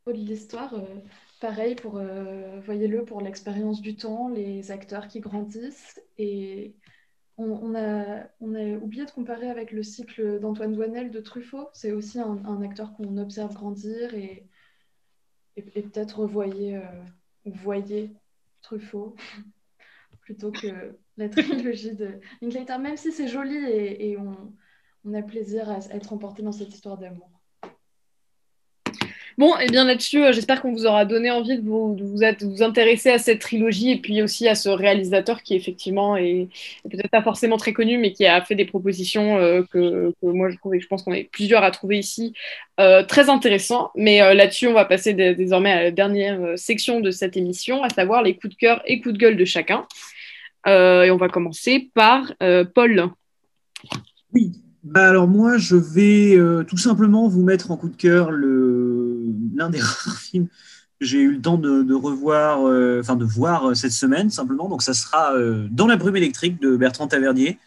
Au 0.06 0.12
de 0.12 0.18
l'histoire, 0.18 0.74
euh, 0.74 1.00
pareil, 1.40 1.74
pour, 1.74 1.96
euh, 1.96 2.60
voyez-le 2.64 3.04
pour 3.04 3.20
l'expérience 3.20 3.80
du 3.80 3.96
temps, 3.96 4.28
les 4.28 4.70
acteurs 4.70 5.08
qui 5.08 5.20
grandissent. 5.20 6.00
Et 6.18 6.74
on, 7.40 7.74
a, 7.74 8.26
oublié 8.76 9.04
de 9.04 9.10
comparer 9.10 9.48
avec 9.50 9.72
le 9.72 9.82
cycle 9.82 10.40
d'Antoine 10.40 10.74
Douanel 10.74 11.10
de 11.10 11.20
Truffaut. 11.20 11.68
C'est 11.72 11.92
aussi 11.92 12.18
un, 12.20 12.62
acteur 12.62 12.92
qu'on 12.94 13.16
observe 13.16 13.54
grandir 13.54 14.14
et, 14.14 14.46
peut-être 15.56 16.20
revoyez, 16.20 16.76
euh, 16.76 16.82
voyez 17.44 18.14
Truffaut 18.62 19.14
plutôt 20.22 20.52
que 20.52 20.96
la 21.16 21.28
trilogie 21.28 21.94
de 21.94 22.20
Linklater, 22.40 22.78
même 22.78 22.96
si 22.96 23.12
c'est 23.12 23.28
joli 23.28 23.56
et, 23.56 24.16
on, 24.18 25.14
a 25.14 25.22
plaisir 25.22 25.68
à 25.70 25.78
être 25.90 26.12
emporté 26.12 26.42
dans 26.42 26.52
cette 26.52 26.74
histoire 26.74 26.98
d'amour. 26.98 27.39
Bon, 29.40 29.56
et 29.56 29.68
bien 29.68 29.86
là-dessus, 29.86 30.22
euh, 30.22 30.32
j'espère 30.34 30.60
qu'on 30.60 30.70
vous 30.70 30.84
aura 30.84 31.06
donné 31.06 31.30
envie 31.30 31.56
de 31.56 31.66
vous, 31.66 31.96
être- 32.22 32.44
intéresser 32.60 33.08
à 33.08 33.16
cette 33.16 33.38
trilogie 33.38 33.90
et 33.90 33.96
puis 33.96 34.20
aussi 34.20 34.46
à 34.46 34.54
ce 34.54 34.68
réalisateur 34.68 35.42
qui 35.42 35.54
effectivement 35.54 36.14
est, 36.14 36.48
peut-être 36.82 37.08
pas 37.08 37.22
forcément 37.22 37.56
très 37.56 37.72
connu, 37.72 37.96
mais 37.96 38.12
qui 38.12 38.26
a 38.26 38.42
fait 38.42 38.54
des 38.54 38.66
propositions 38.66 39.38
euh, 39.38 39.62
que, 39.72 40.12
moi 40.22 40.50
je 40.50 40.58
trouve 40.58 40.74
et 40.74 40.80
je 40.80 40.86
pense 40.86 41.02
qu'on 41.04 41.14
est 41.14 41.30
plusieurs 41.32 41.64
à 41.64 41.70
trouver 41.70 41.98
ici 41.98 42.34
euh, 42.80 43.02
très 43.02 43.30
intéressants. 43.30 43.90
Mais 43.94 44.18
là-dessus, 44.34 44.66
on 44.66 44.74
va 44.74 44.84
passer 44.84 45.14
dé- 45.14 45.34
désormais 45.34 45.72
à 45.72 45.82
la 45.84 45.90
dernière 45.90 46.38
section 46.56 47.00
de 47.00 47.10
cette 47.10 47.38
émission, 47.38 47.82
à 47.82 47.88
savoir 47.88 48.22
les 48.22 48.34
coups 48.36 48.52
de 48.52 48.58
cœur 48.58 48.82
et 48.84 49.00
coups 49.00 49.14
de 49.14 49.18
gueule 49.18 49.38
de 49.38 49.46
chacun. 49.46 49.86
Et 50.66 51.10
on 51.10 51.16
va 51.16 51.30
commencer 51.30 51.88
par 51.94 52.34
Paul. 52.74 53.08
Bah 54.84 55.08
alors 55.08 55.28
moi, 55.28 55.56
je 55.56 55.76
vais 55.76 56.36
tout 56.66 56.76
simplement 56.76 57.26
vous 57.26 57.42
mettre 57.42 57.70
en 57.70 57.78
coup 57.78 57.88
de 57.88 57.96
cœur 57.96 58.30
le 58.30 58.99
l'un 59.60 59.70
des 59.70 59.80
rares 59.80 60.18
films 60.18 60.48
que 61.00 61.06
j'ai 61.06 61.20
eu 61.20 61.32
le 61.32 61.40
temps 61.40 61.56
de, 61.56 61.94
revoir, 61.94 62.66
euh, 62.66 63.00
enfin 63.00 63.16
de 63.16 63.24
voir 63.24 63.70
euh, 63.70 63.74
cette 63.74 63.92
semaine 63.92 64.28
simplement. 64.30 64.68
Donc 64.68 64.82
ça 64.82 64.92
sera 64.92 65.34
euh, 65.34 65.66
Dans 65.70 65.86
la 65.86 65.96
brume 65.96 66.16
électrique 66.16 66.60
de 66.60 66.76
Bertrand 66.76 67.06
Tavernier, 67.06 67.58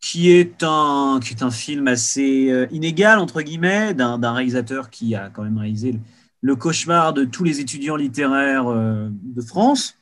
qui 0.00 0.30
est 0.30 0.62
un 0.62 1.20
qui 1.22 1.34
est 1.34 1.42
un 1.42 1.50
film 1.50 1.86
assez 1.86 2.68
inégal 2.70 3.18
entre 3.18 3.42
guillemets 3.42 3.92
d'un 3.92 4.32
réalisateur 4.32 4.88
qui 4.88 5.14
a 5.14 5.28
quand 5.28 5.42
même 5.42 5.58
réalisé 5.58 5.94
le, 6.40 6.56
cauchemar 6.56 7.12
de 7.12 7.24
tous 7.26 7.44
les 7.44 7.60
étudiants 7.60 7.96
littéraires 7.96 8.64
de 8.64 9.42
France. 9.42 9.98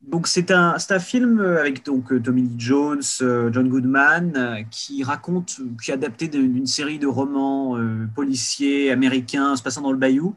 Donc 0.00 0.26
c'est 0.26 0.50
un, 0.50 0.76
un 0.88 0.98
film 0.98 1.38
avec 1.40 1.84
donc 1.84 2.22
Tommy 2.22 2.44
Lee 2.44 2.54
Jones, 2.56 3.02
John 3.18 3.68
Goodman, 3.68 4.64
qui 4.70 5.04
raconte, 5.04 5.60
qui 5.84 5.90
est 5.90 5.94
adapté 5.94 6.28
d'une 6.28 6.66
série 6.66 6.98
de 6.98 7.06
romans 7.06 7.76
policiers 8.14 8.90
américains 8.90 9.54
se 9.54 9.62
passant 9.62 9.82
dans 9.82 9.92
le 9.92 9.98
Bayou, 9.98 10.34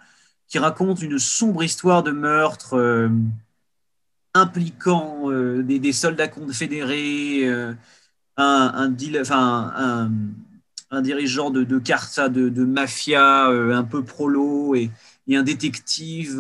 qui 0.54 0.60
raconte 0.60 1.02
une 1.02 1.18
sombre 1.18 1.64
histoire 1.64 2.04
de 2.04 2.12
meurtre 2.12 2.78
euh, 2.78 3.10
impliquant 4.36 5.32
euh, 5.32 5.64
des, 5.64 5.92
soldats 5.92 6.28
confédérés, 6.28 7.40
euh, 7.46 7.74
un, 8.38 8.88
dirigeant 8.90 9.72
de, 11.50 11.64
de 11.64 11.80
carta, 11.80 12.30
de, 12.30 12.66
mafia 12.66 13.50
euh, 13.50 13.74
un 13.74 13.84
peu 13.84 14.04
prolo 14.04 14.76
et, 14.76 14.92
un 15.32 15.42
détective 15.42 16.40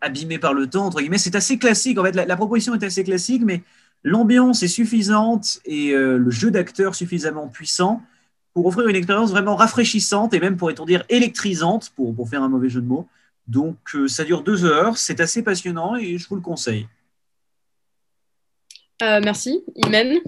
abîmé 0.00 0.38
par 0.38 0.54
le 0.54 0.66
temps, 0.66 0.86
entre 0.86 1.00
guillemets. 1.00 1.18
C'est 1.18 1.34
assez 1.34 1.58
classique. 1.58 1.98
En 1.98 2.04
fait, 2.04 2.12
la, 2.12 2.36
proposition 2.36 2.74
est 2.74 2.84
assez 2.84 3.04
classique, 3.04 3.42
mais 3.44 3.62
l'ambiance 4.02 4.62
est 4.62 4.68
suffisante 4.68 5.60
et 5.66 5.92
le 5.92 6.30
jeu 6.30 6.50
d'acteur 6.50 6.94
suffisamment 6.94 7.48
puissant 7.48 8.00
pour 8.54 8.64
offrir 8.64 8.88
une 8.88 8.96
expérience 8.96 9.30
vraiment 9.32 9.56
rafraîchissante 9.56 10.32
et 10.32 10.40
même, 10.40 10.56
pourrait-on 10.56 10.86
dire, 10.86 11.04
électrisante, 11.10 11.92
pour 11.96 12.26
faire 12.30 12.42
un 12.42 12.48
mauvais 12.48 12.70
jeu 12.70 12.80
de 12.80 12.86
mots. 12.86 13.06
Donc, 13.46 13.76
euh, 13.94 14.08
ça 14.08 14.24
dure 14.24 14.42
deux 14.42 14.64
heures, 14.64 14.98
c'est 14.98 15.20
assez 15.20 15.42
passionnant 15.42 15.96
et 15.96 16.18
je 16.18 16.28
vous 16.28 16.36
le 16.36 16.40
conseille. 16.40 16.88
Euh, 19.02 19.20
merci. 19.22 19.62
Imen. 19.76 20.20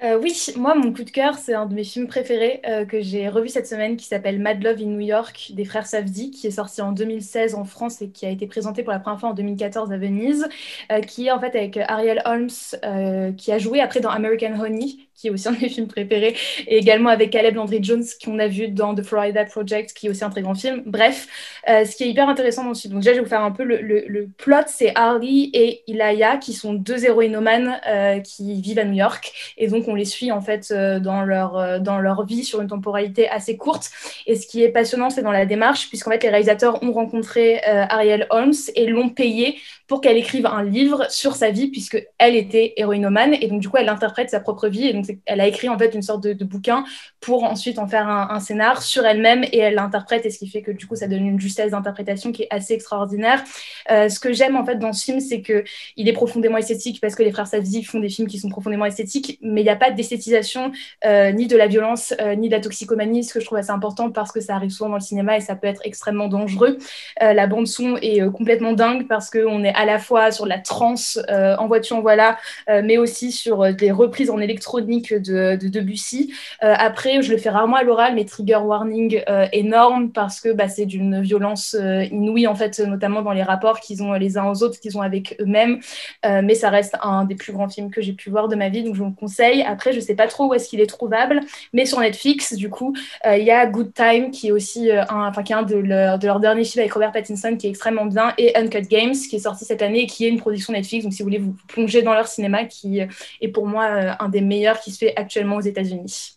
Euh, 0.00 0.16
oui, 0.16 0.32
moi, 0.56 0.76
mon 0.76 0.92
coup 0.92 1.02
de 1.02 1.10
cœur, 1.10 1.36
c'est 1.38 1.54
un 1.54 1.66
de 1.66 1.74
mes 1.74 1.82
films 1.82 2.06
préférés 2.06 2.60
euh, 2.68 2.84
que 2.84 3.00
j'ai 3.00 3.28
revu 3.28 3.48
cette 3.48 3.66
semaine 3.66 3.96
qui 3.96 4.06
s'appelle 4.06 4.38
Mad 4.38 4.62
Love 4.62 4.80
in 4.80 4.86
New 4.86 5.00
York 5.00 5.50
des 5.54 5.64
frères 5.64 5.88
Safdie, 5.88 6.30
qui 6.30 6.46
est 6.46 6.52
sorti 6.52 6.80
en 6.80 6.92
2016 6.92 7.56
en 7.56 7.64
France 7.64 8.00
et 8.00 8.10
qui 8.10 8.24
a 8.24 8.30
été 8.30 8.46
présenté 8.46 8.84
pour 8.84 8.92
la 8.92 9.00
première 9.00 9.18
fois 9.18 9.30
en 9.30 9.34
2014 9.34 9.90
à 9.90 9.98
Venise, 9.98 10.48
euh, 10.92 11.00
qui 11.00 11.26
est 11.26 11.32
en 11.32 11.40
fait 11.40 11.56
avec 11.56 11.78
Ariel 11.78 12.22
Holmes, 12.26 12.48
euh, 12.84 13.32
qui 13.32 13.50
a 13.50 13.58
joué 13.58 13.80
après 13.80 13.98
dans 13.98 14.10
American 14.10 14.60
Honey, 14.60 15.07
qui 15.18 15.26
est 15.26 15.30
aussi 15.30 15.48
un 15.48 15.52
de 15.52 15.60
mes 15.60 15.68
films 15.68 15.88
préférés, 15.88 16.34
et 16.66 16.78
également 16.78 17.10
avec 17.10 17.30
Caleb 17.30 17.56
Landry 17.56 17.80
Jones, 17.82 18.04
qu'on 18.24 18.38
a 18.38 18.46
vu 18.46 18.68
dans 18.68 18.94
The 18.94 19.02
Florida 19.02 19.44
Project, 19.44 19.92
qui 19.92 20.06
est 20.06 20.10
aussi 20.10 20.24
un 20.24 20.30
très 20.30 20.42
grand 20.42 20.54
film. 20.54 20.82
Bref, 20.86 21.26
euh, 21.68 21.84
ce 21.84 21.96
qui 21.96 22.04
est 22.04 22.08
hyper 22.08 22.28
intéressant 22.28 22.64
dans 22.64 22.74
ce 22.74 22.82
film. 22.82 22.94
Donc 22.94 23.02
déjà, 23.02 23.12
je 23.12 23.18
vais 23.18 23.24
vous 23.24 23.28
faire 23.28 23.42
un 23.42 23.50
peu 23.50 23.64
le, 23.64 23.78
le- 23.82 24.28
plot, 24.38 24.68
c'est 24.68 24.92
Harley 24.94 25.50
et 25.52 25.82
Ilaya, 25.88 26.36
qui 26.36 26.52
sont 26.52 26.72
deux 26.74 27.04
héroïnomanes 27.04 27.80
euh, 27.88 28.20
qui 28.20 28.60
vivent 28.60 28.78
à 28.78 28.84
New 28.84 28.94
York, 28.94 29.32
et 29.58 29.66
donc 29.66 29.88
on 29.88 29.94
les 29.94 30.04
suit 30.04 30.30
en 30.30 30.40
fait 30.40 30.70
euh, 30.70 31.00
dans, 31.00 31.22
leur, 31.22 31.56
euh, 31.56 31.78
dans 31.80 31.98
leur 31.98 32.24
vie 32.24 32.44
sur 32.44 32.60
une 32.60 32.68
temporalité 32.68 33.28
assez 33.28 33.56
courte. 33.56 33.90
Et 34.26 34.36
ce 34.36 34.46
qui 34.46 34.62
est 34.62 34.68
passionnant, 34.68 35.10
c'est 35.10 35.22
dans 35.22 35.32
la 35.32 35.46
démarche, 35.46 35.88
puisqu'en 35.88 36.12
fait 36.12 36.22
les 36.22 36.28
réalisateurs 36.28 36.82
ont 36.82 36.92
rencontré 36.92 37.60
Ariel 37.64 38.26
Holmes 38.30 38.52
et 38.76 38.86
l'ont 38.86 39.08
payé 39.08 39.56
pour 39.86 40.00
qu'elle 40.00 40.18
écrive 40.18 40.46
un 40.46 40.62
livre 40.62 41.10
sur 41.10 41.34
sa 41.34 41.50
vie, 41.50 41.68
puisque 41.68 41.98
elle 42.18 42.36
était 42.36 42.74
héroïnomane, 42.76 43.34
et 43.40 43.48
donc 43.48 43.60
du 43.60 43.68
coup 43.68 43.78
elle 43.78 43.88
interprète 43.88 44.30
sa 44.30 44.40
propre 44.40 44.68
vie, 44.68 44.86
et 44.86 44.92
donc 44.92 45.07
elle 45.26 45.40
a 45.40 45.46
écrit 45.46 45.68
en 45.68 45.78
fait 45.78 45.94
une 45.94 46.02
sorte 46.02 46.22
de, 46.22 46.44
bouquin 46.44 46.84
pour 47.20 47.44
ensuite 47.44 47.78
en 47.78 47.86
faire 47.86 48.08
un, 48.08 48.40
scénar 48.40 48.82
sur 48.82 49.04
elle-même, 49.04 49.44
et 49.44 49.58
elle 49.58 49.74
l'interprète, 49.74 50.24
et 50.24 50.30
ce 50.30 50.38
qui 50.38 50.48
fait 50.48 50.62
que 50.62 50.70
du 50.70 50.86
coup 50.86 50.96
ça 50.96 51.08
donne 51.08 51.26
une 51.26 51.40
justesse 51.40 51.72
d'interprétation 51.72 52.32
qui 52.32 52.44
est 52.44 52.48
assez 52.50 52.74
extraordinaire. 52.74 53.42
Euh, 53.90 54.08
ce 54.08 54.20
que 54.20 54.32
j'aime 54.32 54.56
en 54.56 54.64
fait 54.64 54.76
dans 54.76 54.92
ce 54.92 55.04
film, 55.04 55.20
c'est 55.20 55.42
que 55.42 55.64
il 55.96 56.08
est 56.08 56.12
profondément 56.12 56.58
esthétique, 56.58 57.00
parce 57.00 57.14
que 57.14 57.22
les 57.22 57.32
frères 57.32 57.46
Safdie 57.46 57.84
font 57.84 58.00
des 58.00 58.08
films 58.08 58.28
qui 58.28 58.38
sont 58.38 58.48
profondément 58.48 58.84
esthétiques, 58.84 59.38
mais 59.42 59.60
il 59.60 59.64
n'y 59.64 59.70
a 59.70 59.76
pas 59.76 59.90
d'esthétisation 59.90 60.72
euh, 61.04 61.32
ni 61.32 61.46
de 61.46 61.56
la 61.56 61.66
violence, 61.66 62.14
euh, 62.20 62.34
ni 62.34 62.48
de 62.48 62.54
la 62.54 62.60
toxicomanie, 62.60 63.24
ce 63.24 63.34
que 63.34 63.40
je 63.40 63.44
trouve 63.46 63.58
assez 63.58 63.70
important 63.70 64.10
parce 64.10 64.32
que 64.32 64.40
ça 64.40 64.54
arrive 64.54 64.70
souvent 64.70 64.90
dans 64.90 64.96
le 64.96 65.02
cinéma 65.02 65.36
et 65.36 65.40
ça 65.40 65.56
peut 65.56 65.66
être 65.66 65.82
extrêmement 65.84 66.28
dangereux. 66.28 66.78
La 67.20 67.46
bande 67.46 67.66
son 67.66 67.96
est 67.96 68.20
complètement 68.32 68.72
dingue 68.72 69.06
parce 69.08 69.30
qu'on 69.30 69.64
est 69.64 69.74
à 69.74 69.84
la 69.84 69.98
fois 69.98 70.30
sur 70.30 70.46
la 70.46 70.58
trance 70.58 71.18
en 71.28 71.66
voiture 71.66 71.96
en 71.96 72.00
voilà, 72.00 72.38
mais 72.68 72.98
aussi 72.98 73.32
sur 73.32 73.72
des 73.74 73.90
reprises 73.90 74.30
en 74.30 74.38
électronique 74.38 74.97
de, 75.02 75.56
de 75.56 75.68
Debussy. 75.68 76.32
Euh, 76.62 76.74
après, 76.76 77.22
je 77.22 77.30
le 77.30 77.38
fais 77.38 77.50
rarement 77.50 77.76
à 77.76 77.82
l'oral, 77.82 78.14
mais 78.14 78.24
trigger 78.24 78.56
warning 78.56 79.22
euh, 79.28 79.46
énorme 79.52 80.10
parce 80.12 80.40
que 80.40 80.52
bah, 80.52 80.68
c'est 80.68 80.86
d'une 80.86 81.20
violence 81.20 81.76
euh, 81.78 82.04
inouïe 82.04 82.46
en 82.46 82.54
fait, 82.54 82.78
notamment 82.80 83.22
dans 83.22 83.32
les 83.32 83.42
rapports 83.42 83.80
qu'ils 83.80 84.02
ont 84.02 84.12
les 84.14 84.38
uns 84.38 84.48
aux 84.48 84.62
autres, 84.62 84.80
qu'ils 84.80 84.96
ont 84.98 85.02
avec 85.02 85.36
eux-mêmes. 85.40 85.80
Mais 86.24 86.54
ça 86.54 86.70
reste 86.70 86.96
un 87.02 87.24
des 87.24 87.34
plus 87.34 87.52
grands 87.52 87.68
films 87.68 87.90
que 87.90 88.00
j'ai 88.00 88.12
pu 88.12 88.30
voir 88.30 88.48
de 88.48 88.56
ma 88.56 88.68
vie, 88.68 88.82
donc 88.82 88.94
je 88.94 89.00
vous 89.00 89.08
le 89.08 89.14
conseille. 89.14 89.62
Après, 89.62 89.92
je 89.92 90.00
sais 90.00 90.14
pas 90.14 90.26
trop 90.26 90.48
où 90.48 90.54
est-ce 90.54 90.68
qu'il 90.68 90.80
est 90.80 90.86
trouvable, 90.86 91.40
mais 91.72 91.86
sur 91.86 92.00
Netflix, 92.00 92.54
du 92.54 92.68
coup, 92.68 92.94
il 93.24 93.42
y 93.42 93.50
a 93.50 93.66
Good 93.66 93.92
Time 93.94 94.30
qui 94.30 94.48
est 94.48 94.52
aussi 94.52 94.90
un, 94.90 95.32
qui 95.42 95.52
est 95.52 95.56
un 95.56 95.62
de 95.62 95.76
leurs 95.76 96.18
de 96.18 96.26
leur 96.26 96.40
derniers 96.40 96.64
films 96.64 96.82
avec 96.82 96.92
Robert 96.92 97.12
Pattinson 97.12 97.56
qui 97.56 97.66
est 97.66 97.70
extrêmement 97.70 98.06
bien 98.06 98.34
et 98.38 98.56
Uncut 98.56 98.88
Games 98.88 99.14
qui 99.14 99.36
est 99.36 99.40
sorti 99.40 99.64
cette 99.64 99.82
année 99.82 100.02
et 100.02 100.06
qui 100.06 100.26
est 100.26 100.28
une 100.28 100.38
production 100.38 100.72
Netflix. 100.72 101.04
Donc 101.04 101.12
si 101.12 101.22
vous 101.22 101.26
voulez 101.26 101.38
vous 101.38 101.54
plonger 101.68 102.02
dans 102.02 102.14
leur 102.14 102.28
cinéma, 102.28 102.64
qui 102.64 103.00
est 103.40 103.48
pour 103.48 103.66
moi 103.66 103.86
un 104.18 104.28
des 104.28 104.40
meilleurs 104.40 104.80
qui 104.80 104.87
se 104.88 104.98
fait 104.98 105.16
actuellement 105.16 105.56
aux 105.56 105.60
États-Unis. 105.60 106.36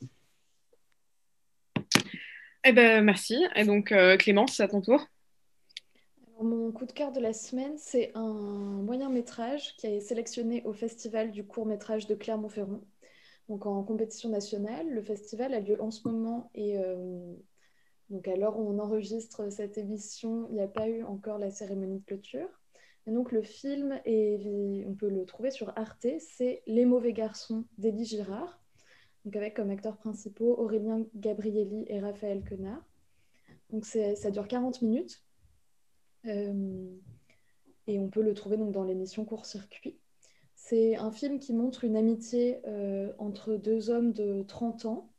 Eh 2.64 2.72
ben, 2.74 3.04
merci. 3.04 3.44
Et 3.56 3.66
donc, 3.66 3.92
euh, 3.92 4.18
Clémence, 4.18 4.58
c'est 4.58 4.64
à 4.64 4.68
ton 4.68 4.82
tour. 4.82 5.06
Alors, 6.28 6.44
mon 6.44 6.72
coup 6.72 6.86
de 6.86 6.92
cœur 6.92 7.12
de 7.12 7.20
la 7.20 7.34
semaine, 7.34 7.78
c'est 7.78 8.12
un 8.16 8.34
moyen 8.34 9.10
métrage 9.10 9.76
qui 9.78 9.88
est 9.88 10.00
sélectionné 10.00 10.62
au 10.66 10.74
Festival 10.74 11.32
du 11.32 11.44
court 11.44 11.66
métrage 11.66 12.08
de 12.08 12.16
Clermont-Ferrand. 12.16 12.82
Donc 13.52 13.66
en 13.66 13.84
compétition 13.84 14.30
nationale, 14.30 14.90
le 14.90 15.02
festival 15.02 15.54
a 15.54 15.60
lieu 15.60 15.76
en 15.82 15.92
ce 15.92 16.08
moment 16.08 16.50
et 16.56 16.78
euh, 16.78 17.36
donc 18.10 18.26
à 18.30 18.38
l'heure 18.38 18.58
où 18.58 18.70
on 18.70 18.80
enregistre 18.80 19.52
cette 19.52 19.78
émission, 19.78 20.48
il 20.50 20.56
n'y 20.56 20.62
a 20.62 20.70
pas 20.70 20.88
eu 20.88 21.04
encore 21.04 21.38
la 21.38 21.52
cérémonie 21.52 22.00
de 22.00 22.06
clôture. 22.06 22.48
Et 23.08 23.12
donc 23.12 23.32
le 23.32 23.42
film, 23.42 24.00
est, 24.06 24.86
on 24.88 24.94
peut 24.94 25.10
le 25.10 25.26
trouver 25.26 25.52
sur 25.52 25.74
Arte, 25.76 26.08
c'est 26.20 26.62
Les 26.68 26.86
mauvais 26.86 27.14
garçons 27.14 27.66
d'Élie 27.78 28.06
Girard, 28.06 28.62
donc 29.26 29.36
avec 29.36 29.56
comme 29.56 29.70
acteurs 29.70 29.98
principaux 29.98 30.56
Aurélien 30.60 31.06
Gabrielli 31.16 31.86
et 31.88 32.00
Raphaël 32.00 32.44
Quenard. 32.44 32.84
Donc 33.72 33.86
ça 33.86 34.32
dure 34.32 34.48
40 34.48 34.82
minutes. 34.82 35.24
Euh, 36.26 36.90
et 37.88 38.00
on 38.00 38.10
peut 38.10 38.22
le 38.22 38.34
trouver 38.34 38.58
donc 38.58 38.72
dans 38.72 38.84
l'émission 38.84 39.26
Court 39.26 39.46
Circuit. 39.46 39.98
C'est 40.56 40.96
un 40.96 41.12
film 41.12 41.40
qui 41.40 41.54
montre 41.54 41.84
une 41.84 41.96
amitié 41.96 42.60
euh, 42.68 43.12
entre 43.18 43.56
deux 43.56 43.90
hommes 43.90 44.14
de 44.14 44.44
30 44.44 44.86
ans 44.86 45.12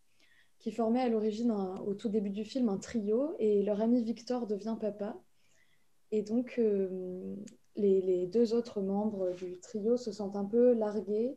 qui 0.60 0.70
formaient 0.70 1.02
à 1.02 1.09
l'origine, 1.09 1.50
au 1.50 1.94
tout 1.94 2.09
début 2.09 2.30
du 2.30 2.44
film, 2.44 2.68
un 2.68 2.78
trio 2.78 3.34
et 3.40 3.64
leur 3.64 3.80
ami 3.80 4.04
Victor 4.04 4.46
devient 4.46 4.76
papa. 4.80 5.20
Et 6.12 6.22
donc, 6.22 6.54
euh, 6.59 7.34
les, 7.77 8.27
deux 8.27 8.55
autres 8.55 8.81
membres 8.81 9.31
du 9.32 9.59
trio 9.59 9.97
se 9.97 10.12
sentent 10.12 10.36
un 10.36 10.44
peu 10.44 10.74
largués. 10.74 11.36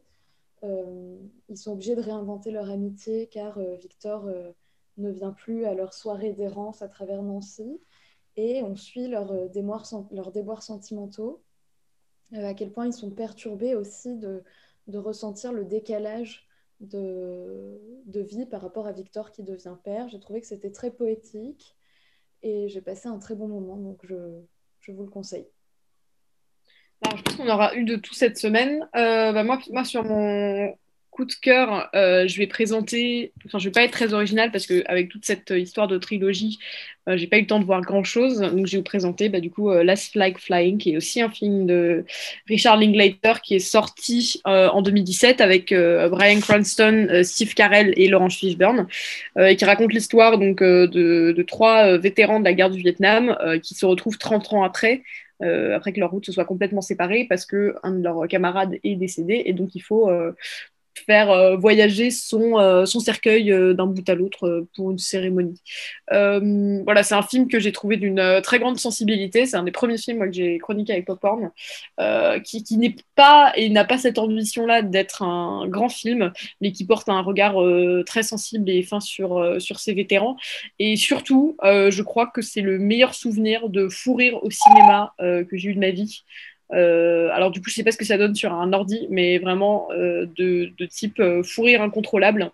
Euh, 0.63 1.17
ils 1.49 1.57
sont 1.57 1.73
obligés 1.73 1.95
de 1.95 2.01
réinventer 2.01 2.51
leur 2.51 2.69
amitié 2.69 3.27
car 3.27 3.57
euh, 3.57 3.75
Victor 3.75 4.25
euh, 4.25 4.51
ne 4.97 5.11
vient 5.11 5.31
plus 5.31 5.65
à 5.65 5.73
leur 5.73 5.93
soirée 5.93 6.33
d'errance 6.33 6.81
à 6.81 6.87
travers 6.87 7.21
Nancy. 7.21 7.79
Et 8.37 8.63
on 8.63 8.75
suit 8.75 9.07
leurs 9.07 9.49
déboires, 9.49 9.85
sentimentaux, 10.61 11.41
à 12.33 12.53
quel 12.53 12.71
point 12.71 12.85
ils 12.85 12.93
sont 12.93 13.11
perturbés 13.11 13.75
aussi 13.75 14.17
de, 14.17 14.43
ressentir 14.93 15.53
le 15.53 15.63
décalage 15.63 16.45
de, 16.81 17.79
vie 18.13 18.45
par 18.45 18.61
rapport 18.61 18.87
à 18.87 18.91
Victor 18.91 19.31
qui 19.31 19.41
devient 19.43 19.77
père. 19.85 20.09
J'ai 20.09 20.19
trouvé 20.19 20.41
que 20.41 20.47
c'était 20.47 20.71
très 20.71 20.91
poétique 20.91 21.77
et 22.43 22.67
j'ai 22.67 22.81
passé 22.81 23.07
un 23.07 23.19
très 23.19 23.35
bon 23.35 23.47
moment, 23.47 23.77
donc 23.77 24.05
je 24.05 24.91
vous 24.91 25.03
le 25.03 25.09
conseille. 25.09 25.47
Je 27.03 27.21
pense 27.21 27.35
qu'on 27.35 27.47
aura 27.47 27.75
eu 27.75 27.83
de 27.83 27.95
tout 27.95 28.13
cette 28.13 28.37
semaine. 28.37 28.87
Euh, 28.95 29.31
bah, 29.31 29.43
moi, 29.43 29.83
sur 29.83 30.03
mon 30.03 30.75
coup 31.15 31.25
de 31.25 31.33
cœur, 31.33 31.89
euh, 31.95 32.27
je 32.27 32.37
vais 32.37 32.45
présenter, 32.45 33.31
enfin 33.45 33.57
je 33.57 33.65
vais 33.65 33.71
pas 33.71 33.83
être 33.83 33.91
très 33.91 34.13
originale 34.13 34.51
parce 34.51 34.67
que 34.67 34.83
avec 34.85 35.07
toute 35.07 35.23
cette 35.23 35.49
histoire 35.49 35.87
de 35.87 35.97
trilogie, 35.97 36.59
euh, 37.07 37.15
j'ai 37.15 37.27
pas 37.27 37.37
eu 37.37 37.41
le 37.41 37.47
temps 37.47 37.61
de 37.61 37.63
voir 37.63 37.79
grand 37.79 38.03
chose, 38.03 38.41
donc 38.41 38.67
je 38.67 38.73
vais 38.73 38.77
vous 38.79 38.83
présenter 38.83 39.29
bah, 39.29 39.39
du 39.39 39.49
coup 39.49 39.71
euh, 39.71 39.85
Last 39.85 40.11
Flag 40.11 40.37
Flying, 40.37 40.77
qui 40.77 40.91
est 40.91 40.97
aussi 40.97 41.21
un 41.21 41.29
film 41.29 41.65
de 41.67 42.03
Richard 42.47 42.75
Linklater 42.75 43.39
qui 43.41 43.55
est 43.55 43.59
sorti 43.59 44.41
en 44.43 44.81
2017 44.81 45.39
avec 45.39 45.73
Brian 45.73 46.41
Cranston, 46.41 47.21
Steve 47.23 47.53
Carell 47.53 47.93
et 47.95 48.09
Laurence 48.09 48.35
Fishburne, 48.35 48.87
et 49.39 49.55
qui 49.55 49.63
raconte 49.63 49.93
l'histoire 49.93 50.37
donc 50.37 50.61
de, 50.61 51.45
trois 51.47 51.97
vétérans 51.97 52.39
de 52.39 52.45
la 52.45 52.53
guerre 52.53 52.69
du 52.69 52.79
Vietnam 52.79 53.37
qui 53.63 53.73
se 53.73 53.85
retrouvent 53.85 54.17
30 54.17 54.53
ans 54.53 54.63
après 54.63 55.03
après 55.41 55.93
que 55.93 55.99
leur 55.99 56.11
route 56.11 56.25
se 56.25 56.31
soit 56.31 56.45
complètement 56.45 56.81
séparée 56.81 57.25
parce 57.27 57.45
que 57.45 57.75
un 57.83 57.91
de 57.91 58.03
leurs 58.03 58.27
camarades 58.27 58.75
est 58.83 58.95
décédé 58.95 59.43
et 59.45 59.53
donc 59.53 59.75
il 59.75 59.81
faut 59.81 60.09
euh, 60.09 60.33
faire 61.05 61.29
euh, 61.31 61.55
voyager 61.55 62.11
son, 62.11 62.57
euh, 62.57 62.85
son 62.85 62.99
cercueil 62.99 63.51
euh, 63.51 63.73
d'un 63.73 63.85
bout 63.85 64.07
à 64.09 64.15
l'autre 64.15 64.65
pour 64.75 64.91
une 64.91 64.97
cérémonie. 64.97 65.61
Voilà, 66.09 67.03
c'est 67.03 67.15
un 67.15 67.21
film 67.21 67.47
que 67.47 67.59
j'ai 67.59 67.71
trouvé 67.71 67.97
d'une 67.97 68.41
très 68.43 68.59
grande 68.59 68.79
sensibilité. 68.79 69.45
C'est 69.45 69.57
un 69.57 69.63
des 69.63 69.71
premiers 69.71 69.97
films 69.97 70.19
que 70.19 70.31
j'ai 70.31 70.57
chroniqué 70.59 70.93
avec 70.93 71.05
Popcorn, 71.05 71.51
euh, 71.99 72.39
qui, 72.39 72.63
qui 72.63 72.77
n'est 72.77 72.95
pas 73.15 73.51
et 73.55 73.69
n'a 73.69 73.85
pas 73.85 73.97
cette 73.97 74.17
ambition-là 74.17 74.81
d'être 74.81 75.23
un 75.23 75.67
grand 75.67 75.89
film, 75.89 76.31
mais 76.61 76.71
qui 76.71 76.85
porte 76.85 77.09
un 77.09 77.21
regard 77.21 77.55
très 78.05 78.23
sensible 78.23 78.69
et 78.69 78.83
fin 78.83 78.99
sur, 78.99 79.61
sur 79.61 79.79
ces 79.79 79.93
vétérans. 79.93 80.37
Et 80.79 80.95
surtout, 80.95 81.57
je 81.63 82.01
crois 82.01 82.27
que 82.27 82.41
c'est 82.41 82.61
le 82.61 82.77
meilleur 82.79 83.13
souvenir 83.13 83.69
de 83.69 83.89
fou 83.89 84.15
rire 84.15 84.43
au 84.43 84.51
cinéma 84.51 85.13
que 85.19 85.47
j'ai 85.53 85.69
eu 85.69 85.75
de 85.75 85.79
ma 85.79 85.91
vie. 85.91 86.23
Euh, 86.73 87.29
alors 87.31 87.51
du 87.51 87.61
coup, 87.61 87.69
je 87.69 87.75
sais 87.75 87.83
pas 87.83 87.91
ce 87.91 87.97
que 87.97 88.05
ça 88.05 88.17
donne 88.17 88.35
sur 88.35 88.53
un 88.53 88.73
ordi, 88.73 89.07
mais 89.09 89.37
vraiment 89.37 89.87
euh, 89.91 90.25
de, 90.37 90.71
type 90.87 91.19
euh, 91.19 91.43
fou 91.43 91.63
rire 91.63 91.81
incontrôlable, 91.81 92.51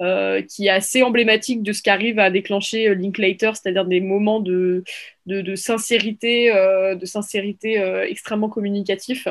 euh, 0.00 0.42
qui 0.42 0.66
est 0.66 0.70
assez 0.70 1.02
emblématique 1.02 1.62
de 1.62 1.72
ce 1.72 1.82
qu'arrive 1.82 2.18
à 2.18 2.30
déclencher 2.30 2.94
Linklater, 2.94 3.52
c'est-à-dire 3.54 3.84
des 3.86 4.00
moments 4.00 4.40
de, 4.40 4.84
sincérité, 5.54 6.52
extrêmement 8.08 8.48
communicatif. 8.48 9.28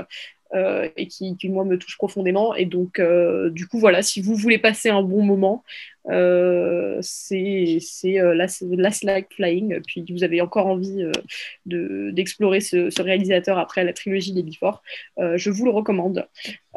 Euh, 0.54 0.88
et 0.98 1.08
qui, 1.08 1.36
moi 1.50 1.66
me 1.66 1.78
touche 1.80 1.98
profondément. 1.98 2.54
Et 2.54 2.66
donc 2.66 3.00
euh, 3.00 3.50
du 3.50 3.68
coup 3.68 3.80
voilà 3.80 4.04
si 4.04 4.22
vous 4.22 4.36
voulez 4.36 4.60
passer 4.60 4.90
un 4.90 5.02
bon 5.02 5.24
moment 5.24 5.64
euh, 6.12 7.00
c'est 7.02 7.80
Last, 8.36 8.64
Last 8.70 9.06
Flying. 9.32 9.82
Puis 9.88 10.06
vous 10.12 10.24
avez 10.24 10.42
encore 10.42 10.68
envie 10.68 11.06
d'explorer 11.66 12.60
de, 12.60 12.64
ce, 12.64 12.90
ce, 12.92 13.02
réalisateur 13.02 13.58
après 13.58 13.84
la 13.84 13.94
trilogie 13.94 14.34
des 14.34 14.44
Before 14.44 14.84
je 15.18 15.50
vous 15.50 15.66
le 15.66 15.72
recommande. 15.72 16.28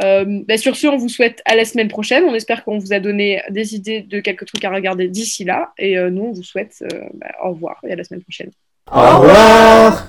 Bah, 0.01 0.57
sur 0.57 0.75
ce 0.77 0.87
on 0.87 0.97
vous 0.97 1.11
souhaite 1.11 1.43
à 1.45 1.55
la 1.55 1.67
semaine 1.67 1.89
prochaine. 1.89 2.25
On 2.25 2.35
espère 2.35 2.65
qu'on 2.65 2.79
vous 2.79 2.95
a 2.95 3.01
donné 3.01 3.43
des 3.51 3.75
idées 3.75 4.01
de 4.01 4.21
quelques 4.21 4.47
trucs 4.47 4.65
à 4.65 4.71
regarder 4.71 5.09
d'ici 5.09 5.45
là. 5.45 5.73
Et 5.77 5.97
nous 6.11 6.23
on 6.23 6.33
vous 6.33 6.45
souhaite 6.45 6.83
bah, 7.15 7.27
au 7.45 7.51
revoir 7.51 7.79
et 7.87 7.93
à 7.93 7.97
la 7.97 8.05
semaine 8.05 8.23
prochaine. 8.23 8.51
Au 8.91 9.19
revoir 9.19 10.09